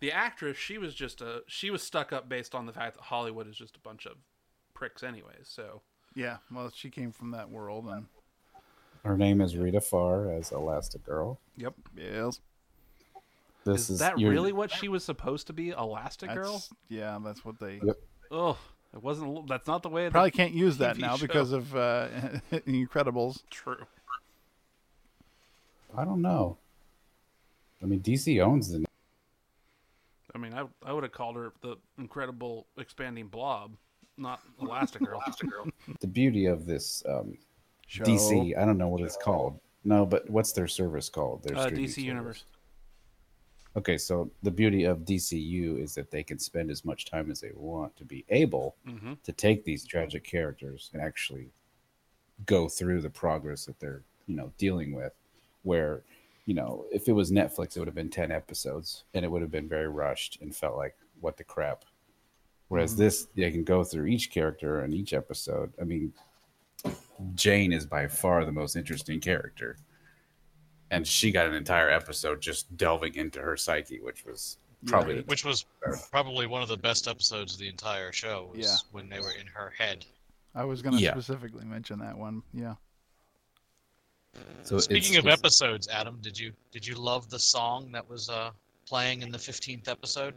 The 0.00 0.12
actress, 0.12 0.56
she 0.56 0.78
was 0.78 0.94
just 0.94 1.20
a 1.20 1.44
she 1.46 1.70
was 1.70 1.82
stuck 1.82 2.12
up 2.12 2.28
based 2.28 2.54
on 2.54 2.66
the 2.66 2.72
fact 2.72 2.96
that 2.96 3.04
Hollywood 3.04 3.46
is 3.46 3.56
just 3.56 3.76
a 3.76 3.80
bunch 3.80 4.04
of 4.06 4.18
pricks 4.74 5.02
anyways. 5.02 5.48
So 5.48 5.82
Yeah, 6.14 6.38
well, 6.50 6.70
she 6.70 6.90
came 6.90 7.10
from 7.12 7.30
that 7.30 7.48
world, 7.50 7.86
and 7.88 8.06
Her 9.04 9.16
name 9.16 9.40
is 9.40 9.56
Rita 9.56 9.80
Farr 9.80 10.30
as 10.30 10.52
Elastic 10.52 11.02
Girl. 11.04 11.40
Yep. 11.56 11.74
Yes. 11.96 12.40
This 13.64 13.82
is, 13.82 13.90
is, 13.90 13.98
that 14.00 14.18
you're- 14.18 14.34
really 14.34 14.52
what 14.52 14.70
she 14.70 14.88
was 14.88 15.04
supposed 15.04 15.46
to 15.48 15.52
be, 15.52 15.70
Elastigirl? 15.70 16.34
That's- 16.34 16.70
yeah, 16.88 17.18
that's 17.24 17.44
what 17.44 17.58
they 17.58 17.80
Yep. 17.82 17.96
Oh, 18.30 18.58
it 18.94 19.02
wasn't. 19.02 19.46
That's 19.48 19.66
not 19.66 19.82
the 19.82 19.88
way. 19.88 20.08
probably 20.10 20.30
the 20.30 20.36
can't 20.36 20.52
use 20.54 20.78
that 20.78 20.96
TV 20.96 21.00
now 21.00 21.16
show- 21.16 21.26
because 21.26 21.52
of 21.52 21.74
uh, 21.76 22.08
Incredibles. 22.52 23.42
True. 23.50 23.76
I 25.96 26.04
don't 26.04 26.22
know. 26.22 26.56
I 27.82 27.86
mean, 27.86 28.00
DC 28.00 28.42
owns 28.42 28.70
the. 28.72 28.84
I 30.34 30.38
mean, 30.38 30.54
I 30.54 30.64
I 30.84 30.92
would 30.92 31.02
have 31.02 31.12
called 31.12 31.36
her 31.36 31.52
the 31.60 31.76
incredible 31.98 32.66
expanding 32.78 33.26
blob, 33.28 33.72
not 34.16 34.40
Elastigirl. 34.60 35.20
Elastigirl. 35.26 35.70
The 36.00 36.06
beauty 36.06 36.46
of 36.46 36.64
this 36.66 37.02
um, 37.08 37.36
Show. 37.86 38.04
DC, 38.04 38.56
I 38.56 38.64
don't 38.64 38.78
know 38.78 38.88
what 38.88 39.02
it's 39.02 39.18
called. 39.18 39.58
No, 39.84 40.06
but 40.06 40.30
what's 40.30 40.52
their 40.52 40.68
service 40.68 41.08
called? 41.10 41.42
Their 41.42 41.56
Uh, 41.58 41.66
DC 41.66 41.70
service. 41.76 41.98
Universe. 41.98 42.44
Okay, 43.76 43.96
so 43.96 44.30
the 44.42 44.50
beauty 44.50 44.84
of 44.84 44.98
DCU 45.04 45.78
is 45.78 45.94
that 45.94 46.10
they 46.10 46.22
can 46.22 46.38
spend 46.38 46.70
as 46.70 46.84
much 46.84 47.06
time 47.06 47.30
as 47.30 47.40
they 47.40 47.52
want 47.54 47.96
to 47.96 48.04
be 48.04 48.24
able 48.28 48.76
Mhm. 48.86 49.20
to 49.22 49.32
take 49.32 49.64
these 49.64 49.84
tragic 49.86 50.24
characters 50.24 50.90
and 50.92 51.00
actually 51.00 51.50
go 52.44 52.68
through 52.68 53.00
the 53.00 53.10
progress 53.10 53.64
that 53.66 53.78
they're, 53.78 54.02
you 54.26 54.36
know, 54.36 54.52
dealing 54.58 54.92
with. 54.92 55.14
Where, 55.62 56.02
you 56.44 56.54
know, 56.54 56.86
if 56.92 57.08
it 57.08 57.12
was 57.12 57.30
Netflix, 57.30 57.76
it 57.76 57.78
would 57.78 57.88
have 57.88 57.94
been 57.94 58.10
10 58.10 58.30
episodes 58.30 59.04
and 59.14 59.24
it 59.24 59.28
would 59.30 59.42
have 59.42 59.50
been 59.50 59.68
very 59.68 59.88
rushed 59.88 60.40
and 60.42 60.54
felt 60.54 60.76
like, 60.76 60.96
what 61.20 61.36
the 61.36 61.44
crap. 61.44 61.84
Whereas 62.68 62.94
Mhm. 62.94 62.98
this, 62.98 63.24
they 63.36 63.50
can 63.52 63.64
go 63.64 63.84
through 63.84 64.06
each 64.06 64.30
character 64.30 64.80
and 64.80 64.92
each 64.92 65.12
episode. 65.12 65.72
I 65.80 65.84
mean, 65.84 66.12
Jane 67.34 67.72
is 67.72 67.86
by 67.86 68.08
far 68.08 68.44
the 68.44 68.52
most 68.52 68.74
interesting 68.76 69.20
character 69.20 69.78
and 70.92 71.06
she 71.06 71.32
got 71.32 71.46
an 71.46 71.54
entire 71.54 71.90
episode 71.90 72.40
just 72.40 72.76
delving 72.76 73.16
into 73.16 73.40
her 73.40 73.56
psyche, 73.56 73.98
which 74.00 74.24
was 74.24 74.58
probably 74.86 75.16
the 75.16 75.22
which 75.22 75.44
was 75.44 75.64
probably 76.10 76.46
one 76.46 76.62
of 76.62 76.68
the 76.68 76.76
best 76.76 77.08
episodes 77.08 77.54
of 77.54 77.58
the 77.58 77.68
entire 77.68 78.12
show. 78.12 78.50
Was 78.54 78.66
Yeah. 78.66 78.76
when 78.92 79.08
they 79.08 79.18
were 79.18 79.32
in 79.40 79.46
her 79.48 79.70
head. 79.76 80.04
I 80.54 80.64
was 80.64 80.82
going 80.82 80.96
to 80.96 81.02
Yeah. 81.02 81.12
specifically 81.12 81.64
mention 81.64 81.98
that 82.00 82.16
one. 82.16 82.42
Yeah. 82.52 82.74
So 84.64 84.78
Speaking 84.78 85.14
it's- 85.14 85.18
of 85.18 85.26
it's- 85.26 85.38
episodes, 85.38 85.88
Adam, 85.88 86.18
did 86.20 86.38
you 86.38 86.52
did 86.70 86.86
you 86.86 86.94
love 86.94 87.28
the 87.30 87.38
song 87.38 87.90
that 87.92 88.08
was 88.08 88.28
uh, 88.28 88.50
playing 88.86 89.22
in 89.22 89.30
the 89.30 89.38
fifteenth 89.38 89.88
episode? 89.88 90.34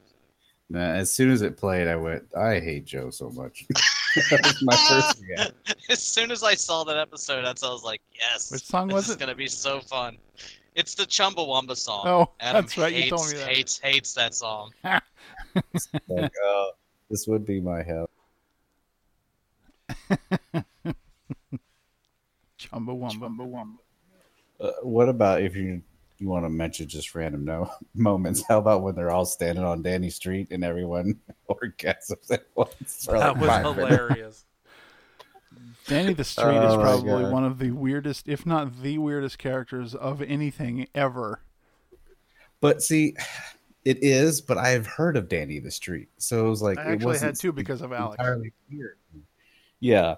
Nah, 0.70 0.80
as 0.94 1.12
soon 1.12 1.30
as 1.32 1.42
it 1.44 1.58
played, 1.58 1.88
I 1.88 1.96
went, 1.96 2.24
I 2.36 2.60
hate 2.60 2.86
Joe 2.86 3.10
so 3.12 3.30
much. 3.30 3.66
that 4.32 4.42
was 4.44 4.64
my 4.64 4.76
first 4.76 5.22
reaction. 5.28 5.54
as 5.90 6.02
soon 6.02 6.32
as 6.32 6.44
I 6.44 6.56
saw 6.56 6.84
that 6.86 6.98
episode, 6.98 7.44
that's 7.44 7.64
I 7.64 7.70
was 7.70 7.84
like, 7.84 8.02
yes. 8.18 8.52
Which 8.52 8.66
song 8.66 8.88
was 8.90 9.10
is 9.10 9.16
it? 9.16 9.20
gonna 9.20 9.36
be 9.36 9.48
so 9.48 9.80
fun. 9.82 10.18
It's 10.76 10.96
the 10.96 11.04
Chumbawamba 11.04 11.76
song. 11.78 12.04
Oh, 12.06 12.32
Adam 12.40 12.64
that's 12.64 12.78
right, 12.78 12.94
you 12.94 13.04
Hates, 13.04 13.10
told 13.10 13.32
me 13.32 13.38
that. 13.40 13.48
Hates 13.48 13.80
hates 13.80 14.14
that 14.14 14.36
song. 14.36 14.72
like, 14.84 16.34
oh, 16.44 16.72
this 17.10 17.28
would 17.28 17.46
be 17.46 17.62
my 17.62 17.82
hell. 17.84 18.10
Chumbawamba. 22.60 23.78
Uh, 24.60 24.72
what 24.84 25.10
about 25.10 25.42
if 25.42 25.56
you 25.56 25.82
you 26.18 26.28
want 26.30 26.46
to 26.46 26.50
mention 26.50 26.88
just 26.88 27.14
random 27.16 27.46
no 27.46 27.70
moments? 27.96 28.44
How 28.48 28.60
about 28.60 28.82
when 28.84 28.96
they're 28.96 29.12
all 29.12 29.26
standing 29.26 29.64
on 29.64 29.82
Danny 29.82 30.10
Street 30.10 30.48
and 30.52 30.64
everyone 30.64 31.20
orgasms 31.50 32.32
at 32.32 32.46
once? 32.56 33.06
That 33.06 33.14
like 33.20 33.38
was 33.38 33.50
five 33.50 33.76
minutes? 33.76 33.96
hilarious. 33.96 34.46
Danny 35.88 36.14
the 36.14 36.24
Street 36.24 36.58
is 36.58 36.74
Oh 36.74 36.78
my 36.78 36.84
probably 36.84 37.26
one 37.26 37.44
of 37.46 37.60
the 37.60 37.72
weirdest, 37.72 38.28
if 38.28 38.46
not 38.46 38.82
the 38.82 38.98
weirdest 38.98 39.38
characters 39.38 39.94
of 39.94 40.22
anything 40.22 40.88
ever. 40.96 41.42
But 42.60 42.82
see, 42.82 43.16
it 43.86 44.04
is. 44.04 44.42
But 44.42 44.58
I 44.58 44.70
have 44.70 44.88
heard 44.88 45.16
of 45.18 45.30
Danny 45.30 45.60
the 45.60 45.72
Street, 45.72 46.10
so 46.18 46.46
it 46.46 46.50
was 46.50 46.62
like 46.62 46.78
I 46.80 46.84
it 46.84 46.88
actually 46.94 47.06
wasn't 47.06 47.30
had 47.30 47.40
two 47.40 47.52
because 47.52 47.82
of 47.82 47.94
Alex. 47.94 48.16
entirely 48.20 48.52
weird. 48.72 48.98
Yeah, 49.80 50.16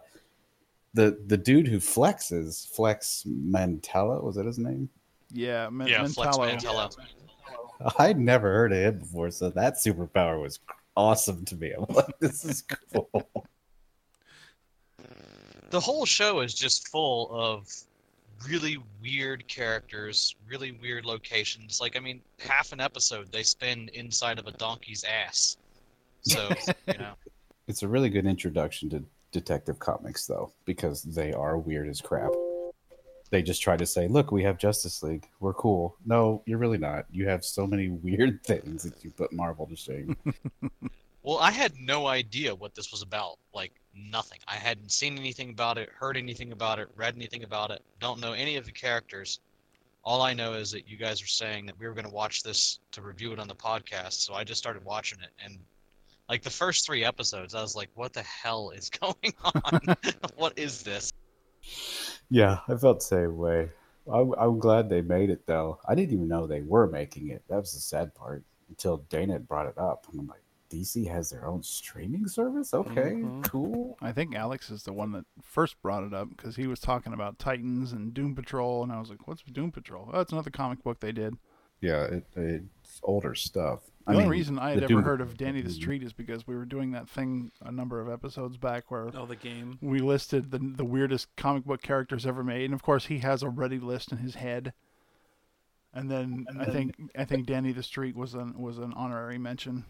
the 0.93 1.19
the 1.25 1.37
dude 1.37 1.67
who 1.67 1.79
flexes, 1.79 2.67
Flex 2.73 3.23
Mantella, 3.25 4.23
was 4.23 4.35
that 4.35 4.45
his 4.45 4.59
name? 4.59 4.89
Yeah, 5.31 5.69
Men- 5.69 5.87
yeah, 5.87 6.07
Flex 6.07 6.37
Mentallo. 6.37 6.57
Mantello. 6.57 6.97
Oh, 7.79 7.91
I'd 7.99 8.19
never 8.19 8.51
heard 8.51 8.71
of 8.71 8.77
him 8.79 8.99
before, 8.99 9.29
so 9.31 9.49
that 9.51 9.75
superpower 9.75 10.41
was 10.41 10.59
awesome 10.95 11.45
to 11.45 11.55
me. 11.55 11.71
I'm 11.77 11.85
like, 11.93 12.19
this 12.19 12.43
is 12.43 12.63
cool. 12.63 13.09
The 15.69 15.79
whole 15.79 16.05
show 16.05 16.39
is 16.39 16.53
just 16.53 16.87
full 16.87 17.29
of 17.31 17.67
really 18.49 18.77
weird 19.01 19.47
characters, 19.47 20.35
really 20.47 20.71
weird 20.71 21.05
locations. 21.05 21.81
Like, 21.81 21.95
I 21.97 21.99
mean, 21.99 22.21
half 22.39 22.71
an 22.71 22.79
episode 22.79 23.31
they 23.31 23.43
spend 23.43 23.89
inside 23.89 24.39
of 24.39 24.47
a 24.47 24.51
donkey's 24.51 25.03
ass. 25.03 25.57
So, 26.21 26.49
you 26.87 26.97
know. 26.97 27.13
It's 27.67 27.83
a 27.83 27.87
really 27.87 28.09
good 28.09 28.25
introduction 28.25 28.89
to 28.91 29.03
Detective 29.31 29.77
Comics, 29.77 30.25
though, 30.25 30.51
because 30.65 31.03
they 31.03 31.33
are 31.33 31.57
weird 31.57 31.89
as 31.89 31.99
crap. 31.99 32.31
They 33.29 33.41
just 33.41 33.61
try 33.61 33.77
to 33.77 33.85
say, 33.85 34.07
"Look, 34.07 34.31
we 34.31 34.43
have 34.43 34.57
Justice 34.57 35.03
League. 35.03 35.27
We're 35.39 35.53
cool." 35.53 35.97
No, 36.05 36.43
you're 36.45 36.57
really 36.57 36.77
not. 36.77 37.05
You 37.11 37.27
have 37.27 37.43
so 37.43 37.67
many 37.67 37.89
weird 38.03 38.43
things 38.43 38.83
that 38.83 39.03
you 39.03 39.11
put 39.11 39.33
Marvel 39.33 39.67
to 39.67 39.75
shame. 39.75 40.15
Well, 41.27 41.39
I 41.39 41.51
had 41.51 41.73
no 41.77 42.07
idea 42.07 42.55
what 42.55 42.73
this 42.73 42.89
was 42.89 43.01
about. 43.01 43.37
Like 43.53 43.73
nothing. 43.93 44.39
I 44.47 44.55
hadn't 44.55 44.93
seen 44.93 45.17
anything 45.17 45.49
about 45.49 45.77
it, 45.77 45.89
heard 45.89 46.15
anything 46.15 46.53
about 46.53 46.79
it, 46.79 46.87
read 46.95 47.15
anything 47.15 47.43
about 47.43 47.69
it. 47.69 47.83
Don't 47.99 48.21
know 48.21 48.31
any 48.31 48.55
of 48.55 48.65
the 48.65 48.71
characters. 48.71 49.41
All 50.05 50.21
I 50.21 50.33
know 50.33 50.53
is 50.53 50.71
that 50.71 50.87
you 50.87 50.95
guys 50.95 51.21
are 51.21 51.27
saying 51.27 51.65
that 51.65 51.77
we 51.77 51.85
were 51.85 51.93
going 51.93 52.05
to 52.07 52.13
watch 52.13 52.43
this 52.43 52.79
to 52.91 53.01
review 53.01 53.33
it 53.33 53.39
on 53.39 53.49
the 53.49 53.55
podcast, 53.55 54.13
so 54.13 54.35
I 54.35 54.45
just 54.45 54.57
started 54.57 54.85
watching 54.85 55.19
it 55.19 55.31
and 55.43 55.59
like 56.29 56.43
the 56.43 56.49
first 56.49 56.85
3 56.85 57.03
episodes, 57.03 57.53
I 57.53 57.61
was 57.61 57.75
like, 57.75 57.89
what 57.95 58.13
the 58.13 58.21
hell 58.23 58.69
is 58.69 58.89
going 59.01 59.33
on? 59.43 59.97
what 60.37 60.57
is 60.57 60.81
this? 60.81 61.11
Yeah, 62.29 62.59
I 62.67 62.75
felt 62.75 62.99
the 62.99 63.05
same 63.05 63.37
way. 63.37 63.69
I, 64.11 64.25
I'm 64.37 64.59
glad 64.59 64.89
they 64.89 65.01
made 65.01 65.29
it, 65.29 65.45
though. 65.45 65.79
I 65.87 65.95
didn't 65.95 66.13
even 66.13 66.27
know 66.27 66.47
they 66.47 66.61
were 66.61 66.87
making 66.87 67.29
it. 67.29 67.43
That 67.49 67.57
was 67.57 67.73
the 67.73 67.79
sad 67.79 68.15
part 68.15 68.43
until 68.69 68.97
Dana 69.09 69.39
brought 69.39 69.67
it 69.67 69.77
up, 69.77 70.07
and 70.11 70.19
I'm 70.21 70.27
like, 70.27 70.41
DC 70.69 71.07
has 71.09 71.29
their 71.29 71.45
own 71.45 71.63
streaming 71.63 72.27
service. 72.27 72.73
Okay, 72.73 73.13
Mhm. 73.15 73.43
cool. 73.45 73.97
I 74.01 74.11
think 74.11 74.35
Alex 74.35 74.69
is 74.69 74.83
the 74.83 74.91
one 74.91 75.11
that 75.13 75.25
first 75.41 75.81
brought 75.81 76.03
it 76.03 76.13
up 76.13 76.29
because 76.29 76.57
he 76.57 76.67
was 76.67 76.79
talking 76.81 77.13
about 77.13 77.39
Titans 77.39 77.93
and 77.93 78.13
Doom 78.13 78.35
Patrol, 78.35 78.83
and 78.83 78.91
I 78.91 78.99
was 78.99 79.09
like, 79.09 79.27
"What's 79.27 79.43
Doom 79.43 79.71
Patrol?" 79.71 80.09
Oh, 80.13 80.19
it's 80.19 80.33
another 80.33 80.49
comic 80.51 80.83
book 80.83 80.99
they 80.99 81.13
did. 81.13 81.35
Yeah, 81.79 82.03
it, 82.05 82.25
it's 82.35 82.65
older 83.03 83.35
stuff. 83.35 83.81
The 84.05 84.11
I 84.11 84.13
only 84.13 84.23
mean, 84.23 84.31
reason 84.31 84.59
I 84.59 84.69
had 84.69 84.79
ever 84.79 84.87
Doom- 84.87 85.03
heard 85.03 85.21
of 85.21 85.35
Danny 85.37 85.61
the 85.61 85.69
mm-hmm. 85.69 85.75
Street 85.75 86.03
is 86.03 86.13
because 86.13 86.47
we 86.47 86.55
were 86.55 86.65
doing 86.65 86.91
that 86.91 87.09
thing 87.09 87.51
a 87.61 87.71
number 87.71 87.99
of 87.99 88.09
episodes 88.09 88.55
back 88.57 88.89
where 88.89 89.09
Oh, 89.13 89.25
the 89.25 89.35
game. 89.35 89.77
we 89.81 89.99
listed 89.99 90.51
the 90.51 90.59
the 90.59 90.85
weirdest 90.85 91.27
comic 91.35 91.65
book 91.65 91.81
characters 91.81 92.25
ever 92.25 92.43
made, 92.43 92.65
and 92.65 92.73
of 92.73 92.83
course 92.83 93.07
he 93.07 93.19
has 93.19 93.43
a 93.43 93.49
ready 93.49 93.79
list 93.79 94.11
in 94.11 94.19
his 94.19 94.35
head. 94.35 94.73
And 95.93 96.11
then 96.11 96.45
I 96.59 96.65
think 96.65 96.95
I 97.17 97.25
think 97.25 97.47
Danny 97.47 97.71
the 97.71 97.83
Street 97.83 98.15
was 98.15 98.33
an 98.33 98.57
was 98.59 98.77
an 98.77 98.93
honorary 98.93 99.37
mention. 99.37 99.85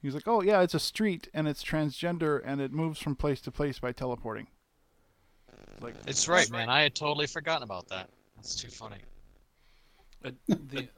He 0.00 0.08
was 0.08 0.14
like, 0.14 0.26
"Oh 0.26 0.42
yeah, 0.42 0.62
it's 0.62 0.74
a 0.74 0.80
street 0.80 1.28
and 1.32 1.46
it's 1.46 1.62
transgender 1.62 2.40
and 2.44 2.60
it 2.60 2.72
moves 2.72 2.98
from 2.98 3.14
place 3.14 3.40
to 3.42 3.52
place 3.52 3.78
by 3.78 3.92
teleporting." 3.92 4.48
Like 5.80 5.94
It's 6.06 6.26
right, 6.26 6.50
man. 6.50 6.68
I 6.68 6.82
had 6.82 6.94
totally 6.94 7.26
forgotten 7.26 7.62
about 7.62 7.88
that. 7.88 8.08
That's 8.36 8.56
too 8.56 8.68
funny. 8.70 8.98
The 10.22 10.34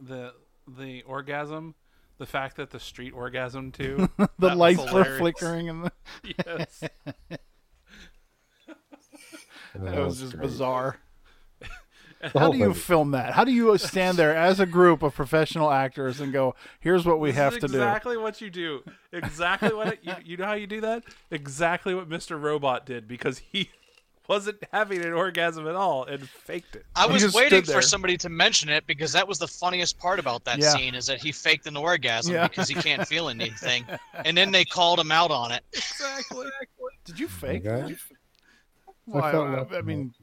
the 0.00 0.34
the 0.66 1.02
orgasm, 1.02 1.74
the 2.18 2.26
fact 2.26 2.56
that 2.56 2.70
the 2.70 2.80
street 2.80 3.12
orgasm 3.12 3.72
too. 3.72 4.08
the 4.18 4.28
that 4.38 4.50
was 4.50 4.56
lights 4.56 4.92
were 4.92 5.18
flickering 5.18 5.68
and 5.68 5.84
the 5.84 5.92
yes. 6.46 6.84
that 9.74 9.98
was 9.98 10.20
just 10.20 10.38
bizarre. 10.38 10.98
How 12.32 12.50
do 12.50 12.56
you 12.56 12.72
thing- 12.72 12.74
film 12.74 13.10
that? 13.10 13.34
How 13.34 13.44
do 13.44 13.52
you 13.52 13.76
stand 13.76 14.16
there 14.16 14.34
as 14.34 14.58
a 14.58 14.64
group 14.64 15.02
of 15.02 15.14
professional 15.14 15.70
actors 15.70 16.20
and 16.20 16.32
go, 16.32 16.54
"Here's 16.80 17.04
what 17.04 17.20
we 17.20 17.30
This 17.30 17.36
have 17.36 17.52
is 17.54 17.58
to 17.60 17.68
do"? 17.68 17.74
exactly 17.74 18.16
what 18.16 18.40
you 18.40 18.48
do. 18.48 18.82
Exactly 19.12 19.74
what 19.74 19.88
it, 19.88 19.98
you, 20.02 20.14
you 20.24 20.36
know 20.38 20.46
how 20.46 20.54
you 20.54 20.66
do 20.66 20.80
that. 20.80 21.04
Exactly 21.30 21.94
what 21.94 22.08
Mr. 22.08 22.40
Robot 22.40 22.86
did 22.86 23.06
because 23.06 23.42
he 23.52 23.68
wasn't 24.28 24.58
having 24.72 25.02
an 25.04 25.12
orgasm 25.12 25.66
at 25.68 25.74
all 25.74 26.04
and 26.04 26.26
faked 26.28 26.76
it. 26.76 26.86
I 26.96 27.06
He 27.06 27.12
was 27.12 27.34
waiting 27.34 27.62
for 27.62 27.82
somebody 27.82 28.16
to 28.18 28.28
mention 28.28 28.68
it 28.70 28.86
because 28.86 29.12
that 29.12 29.26
was 29.28 29.38
the 29.38 29.48
funniest 29.48 29.98
part 29.98 30.18
about 30.18 30.44
that 30.44 30.58
Yeah. 30.58 30.70
scene 30.70 30.94
is 30.94 31.06
that 31.06 31.20
he 31.22 31.30
faked 31.32 31.66
an 31.66 31.76
orgasm 31.76 32.34
Yeah. 32.34 32.48
because 32.48 32.68
he 32.68 32.74
can't 32.74 33.06
feel 33.06 33.28
anything, 33.28 33.84
and 34.24 34.36
then 34.36 34.50
they 34.50 34.64
called 34.64 34.98
him 34.98 35.12
out 35.12 35.30
on 35.30 35.52
it. 35.52 35.62
Exactly. 35.72 36.46
Did 37.04 37.18
you 37.18 37.28
fake? 37.28 37.66
Okay. 37.66 37.96
Well, 39.06 39.22
I 39.22 39.28
I, 39.28 39.32
felt 39.32 39.48
I- 39.48 39.54
left 39.58 39.72
I 39.74 39.80
mean, 39.82 40.14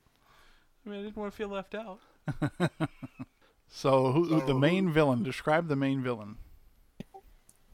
I 0.86 0.90
mean, 0.90 1.00
I 1.00 1.04
didn't 1.04 1.18
want 1.18 1.32
to 1.32 1.38
feel 1.38 1.50
left 1.50 1.76
out. 1.76 2.00
so 3.70 4.12
who, 4.12 4.26
who- 4.26 4.46
the 4.46 4.54
main 4.56 4.92
villain? 4.92 5.24
Describe 5.24 5.68
the 5.68 5.76
main 5.76 6.02
villain. 6.02 6.38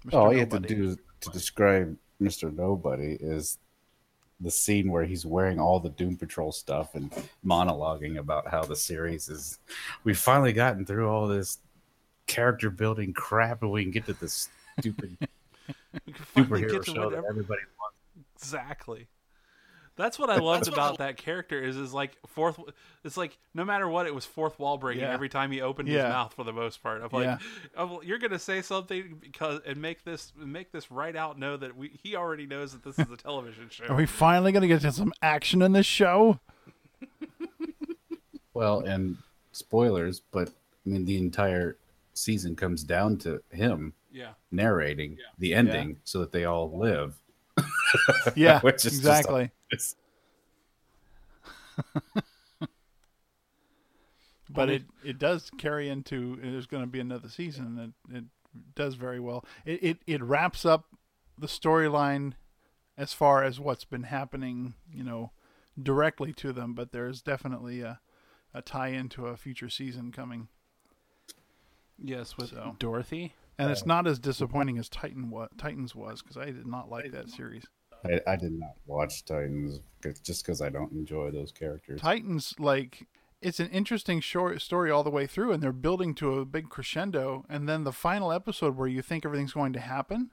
Mr. 0.05 0.13
all 0.13 0.31
you 0.33 0.39
have 0.39 0.49
to 0.49 0.59
do 0.59 0.95
to 1.21 1.29
describe 1.31 1.97
Mr. 2.21 2.53
Nobody 2.53 3.17
is 3.19 3.57
the 4.39 4.51
scene 4.51 4.91
where 4.91 5.03
he's 5.03 5.25
wearing 5.25 5.59
all 5.59 5.79
the 5.79 5.89
Doom 5.89 6.15
Patrol 6.15 6.51
stuff 6.51 6.95
and 6.95 7.11
monologuing 7.45 8.17
about 8.17 8.47
how 8.47 8.63
the 8.63 8.75
series 8.75 9.29
is. 9.29 9.59
We've 10.03 10.17
finally 10.17 10.53
gotten 10.53 10.85
through 10.85 11.09
all 11.09 11.27
this 11.27 11.59
character 12.27 12.69
building 12.69 13.13
crap, 13.13 13.63
and 13.63 13.71
we 13.71 13.83
can 13.83 13.91
get 13.91 14.05
to 14.05 14.13
this 14.13 14.49
stupid 14.79 15.17
We 16.05 16.13
can 16.13 16.25
finally 16.25 16.61
superhero 16.61 16.85
show 16.85 17.09
that 17.09 17.23
everybody 17.25 17.61
wants. 17.79 17.97
Exactly. 18.35 19.07
That's 19.97 20.17
what 20.19 20.29
I 20.29 20.37
loved 20.37 20.67
about 20.67 20.99
that 20.99 21.17
character 21.17 21.61
is 21.61 21.75
is 21.75 21.91
like 21.93 22.15
fourth. 22.27 22.59
It's 23.03 23.17
like 23.17 23.37
no 23.53 23.65
matter 23.65 23.89
what, 23.89 24.05
it 24.05 24.13
was 24.15 24.25
fourth 24.25 24.57
wall 24.59 24.77
breaking 24.77 25.01
Yeah. 25.03 25.11
every 25.13 25.27
time 25.27 25.51
he 25.51 25.59
opened 25.61 25.89
Yeah. 25.89 26.05
his 26.05 26.13
mouth 26.13 26.33
for 26.35 26.43
the 26.45 26.53
most 26.53 26.81
part. 26.83 27.01
Of 27.01 27.11
like, 27.13 27.25
Yeah. 27.25 27.37
of, 27.75 28.03
you're 28.03 28.19
gonna 28.19 28.37
say 28.39 28.61
something 28.61 29.17
because 29.19 29.59
and 29.65 29.81
make 29.81 30.03
this 30.05 30.31
make 30.37 30.71
this 30.71 30.91
right 30.91 31.15
out 31.15 31.37
know 31.39 31.57
that 31.57 31.75
we 31.75 31.89
he 32.01 32.15
already 32.15 32.45
knows 32.45 32.73
that 32.73 32.83
this 32.83 32.97
is 32.99 33.11
a 33.11 33.17
television 33.27 33.69
show. 33.69 33.85
Are 33.87 33.95
we 33.95 34.05
finally 34.05 34.51
going 34.51 34.61
to 34.61 34.67
get 34.67 34.81
to 34.81 34.91
some 34.91 35.11
action 35.21 35.61
in 35.61 35.73
this 35.73 35.85
show? 35.85 36.39
Well, 38.53 38.79
and 38.79 39.17
spoilers, 39.51 40.19
but 40.19 40.49
I 40.49 40.89
mean, 40.89 41.05
the 41.05 41.17
entire 41.17 41.77
season 42.13 42.55
comes 42.55 42.83
down 42.83 43.17
to 43.19 43.43
him 43.51 43.93
Yeah. 44.11 44.31
narrating 44.51 45.17
the 45.37 45.53
ending 45.53 45.99
so 46.03 46.19
that 46.21 46.31
they 46.31 46.43
all 46.45 46.75
live. 46.75 47.19
Yeah, 48.35 48.59
Which 48.61 48.85
is 48.85 48.97
exactly. 48.97 49.51
but 54.49 54.69
it, 54.69 54.83
it 55.03 55.19
does 55.19 55.51
carry 55.57 55.89
into 55.89 56.37
there's 56.41 56.67
going 56.67 56.83
to 56.83 56.87
be 56.87 56.99
another 56.99 57.29
season 57.29 57.93
and 58.09 58.15
it 58.17 58.23
does 58.75 58.95
very 58.95 59.19
well 59.19 59.45
it, 59.65 59.83
it 59.83 59.97
it 60.07 60.23
wraps 60.23 60.65
up 60.65 60.85
the 61.37 61.47
storyline 61.47 62.33
as 62.97 63.13
far 63.13 63.43
as 63.43 63.59
what's 63.59 63.85
been 63.85 64.03
happening 64.03 64.73
you 64.91 65.03
know 65.03 65.31
directly 65.81 66.33
to 66.33 66.51
them 66.53 66.73
but 66.73 66.91
there's 66.91 67.21
definitely 67.21 67.81
a, 67.81 67.99
a 68.53 68.61
tie 68.61 68.87
into 68.89 69.27
a 69.27 69.37
future 69.37 69.69
season 69.69 70.11
coming 70.11 70.47
Yes, 71.99 72.37
with 72.37 72.51
So- 72.51 72.75
Dorothy. 72.77 73.33
And 73.59 73.71
it's 73.71 73.85
not 73.85 74.07
as 74.07 74.19
disappointing 74.19 74.77
as 74.77 74.89
titan 74.89 75.29
was 75.29 75.49
titans 75.57 75.95
was 75.95 76.21
because 76.21 76.37
i 76.37 76.45
did 76.45 76.67
not 76.67 76.89
like 76.89 77.11
that 77.11 77.29
series 77.29 77.65
I, 78.05 78.21
I 78.27 78.35
did 78.35 78.53
not 78.53 78.75
watch 78.85 79.25
Titans 79.25 79.79
just 80.23 80.45
because 80.45 80.61
I 80.61 80.69
don't 80.69 80.91
enjoy 80.91 81.31
those 81.31 81.51
characters. 81.51 81.99
Titans, 81.99 82.53
like, 82.59 83.07
it's 83.41 83.59
an 83.59 83.69
interesting 83.69 84.19
short 84.19 84.61
story 84.61 84.91
all 84.91 85.03
the 85.03 85.09
way 85.09 85.27
through, 85.27 85.51
and 85.51 85.61
they're 85.61 85.71
building 85.71 86.15
to 86.15 86.39
a 86.39 86.45
big 86.45 86.69
crescendo, 86.69 87.45
and 87.49 87.67
then 87.67 87.83
the 87.83 87.91
final 87.91 88.31
episode 88.31 88.75
where 88.75 88.87
you 88.87 89.01
think 89.01 89.25
everything's 89.25 89.53
going 89.53 89.73
to 89.73 89.79
happen 89.79 90.31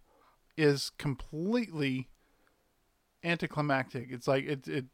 is 0.57 0.91
completely 0.99 2.09
anticlimactic. 3.23 4.09
It's 4.11 4.29
like 4.29 4.45
it 4.45 4.69
it 4.69 4.87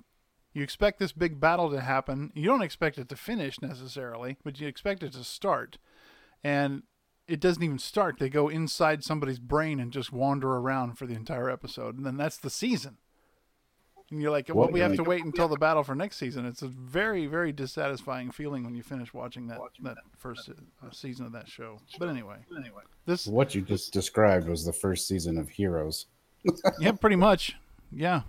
you 0.53 0.63
expect 0.63 0.99
this 0.99 1.13
big 1.13 1.39
battle 1.39 1.71
to 1.71 1.81
happen. 1.81 2.33
You 2.35 2.47
don't 2.47 2.63
expect 2.63 2.99
it 2.99 3.09
to 3.11 3.17
finish 3.17 3.61
necessarily, 3.61 4.37
but 4.43 4.61
you 4.61 4.67
expect 4.67 5.03
it 5.03 5.13
to 5.13 5.23
start. 5.23 5.79
And 6.43 6.83
it 7.31 7.41
doesn't 7.41 7.63
even 7.63 7.79
start. 7.79 8.19
They 8.19 8.29
go 8.29 8.49
inside 8.49 9.05
somebody's 9.05 9.39
brain 9.39 9.81
and 9.81 9.93
just 9.93 10.13
wander 10.13 10.57
around 10.57 10.99
for 10.99 11.07
the 11.07 11.15
entire 11.15 11.49
episode, 11.51 11.97
and 11.97 12.05
then 12.05 12.17
that's 12.17 12.37
the 12.37 12.51
season. 12.51 12.99
And 14.11 14.21
you're 14.21 14.33
like, 14.33 14.49
well, 14.49 14.57
What- 14.57 14.73
we 14.73 14.81
have 14.81 14.97
to 14.97 15.05
wait 15.05 15.25
until 15.25 15.47
the 15.47 15.57
battle 15.57 15.85
for 15.85 15.95
next 15.95 16.17
season. 16.17 16.45
It's 16.45 16.63
a 16.63 16.69
very, 16.69 17.27
very 17.27 17.53
dissatisfying 17.53 18.33
feeling 18.33 18.65
when 18.65 18.75
you 18.75 18.83
finish 18.83 19.15
watching 19.15 19.47
that 19.47 19.61
that 19.83 19.99
first 20.17 20.49
uh, 20.51 20.91
season 20.91 21.27
of 21.27 21.33
that 21.33 21.49
show. 21.49 21.79
But 21.99 22.09
anyway, 22.09 22.39
anyway, 22.57 22.83
this 23.07 23.27
What 23.27 23.55
you 23.55 23.63
just 23.63 23.93
described 23.93 24.49
was 24.49 24.65
the 24.65 24.73
first 24.73 25.07
season 25.07 25.39
of 25.39 25.49
Heroes. 25.51 26.07
yeah, 26.81 26.93
pretty 26.93 27.17
much, 27.17 27.57
yeah. 27.93 28.23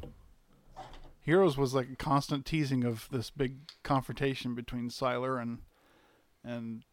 Heroes 1.23 1.57
was 1.57 1.73
like 1.73 1.89
a 1.89 1.95
constant 1.95 2.45
teasing 2.45 2.83
of 2.83 3.07
this 3.11 3.29
big 3.29 3.57
confrontation 3.83 4.53
between 4.53 4.89
Sylar 4.89 5.41
and 5.41 5.59
and 6.43 6.83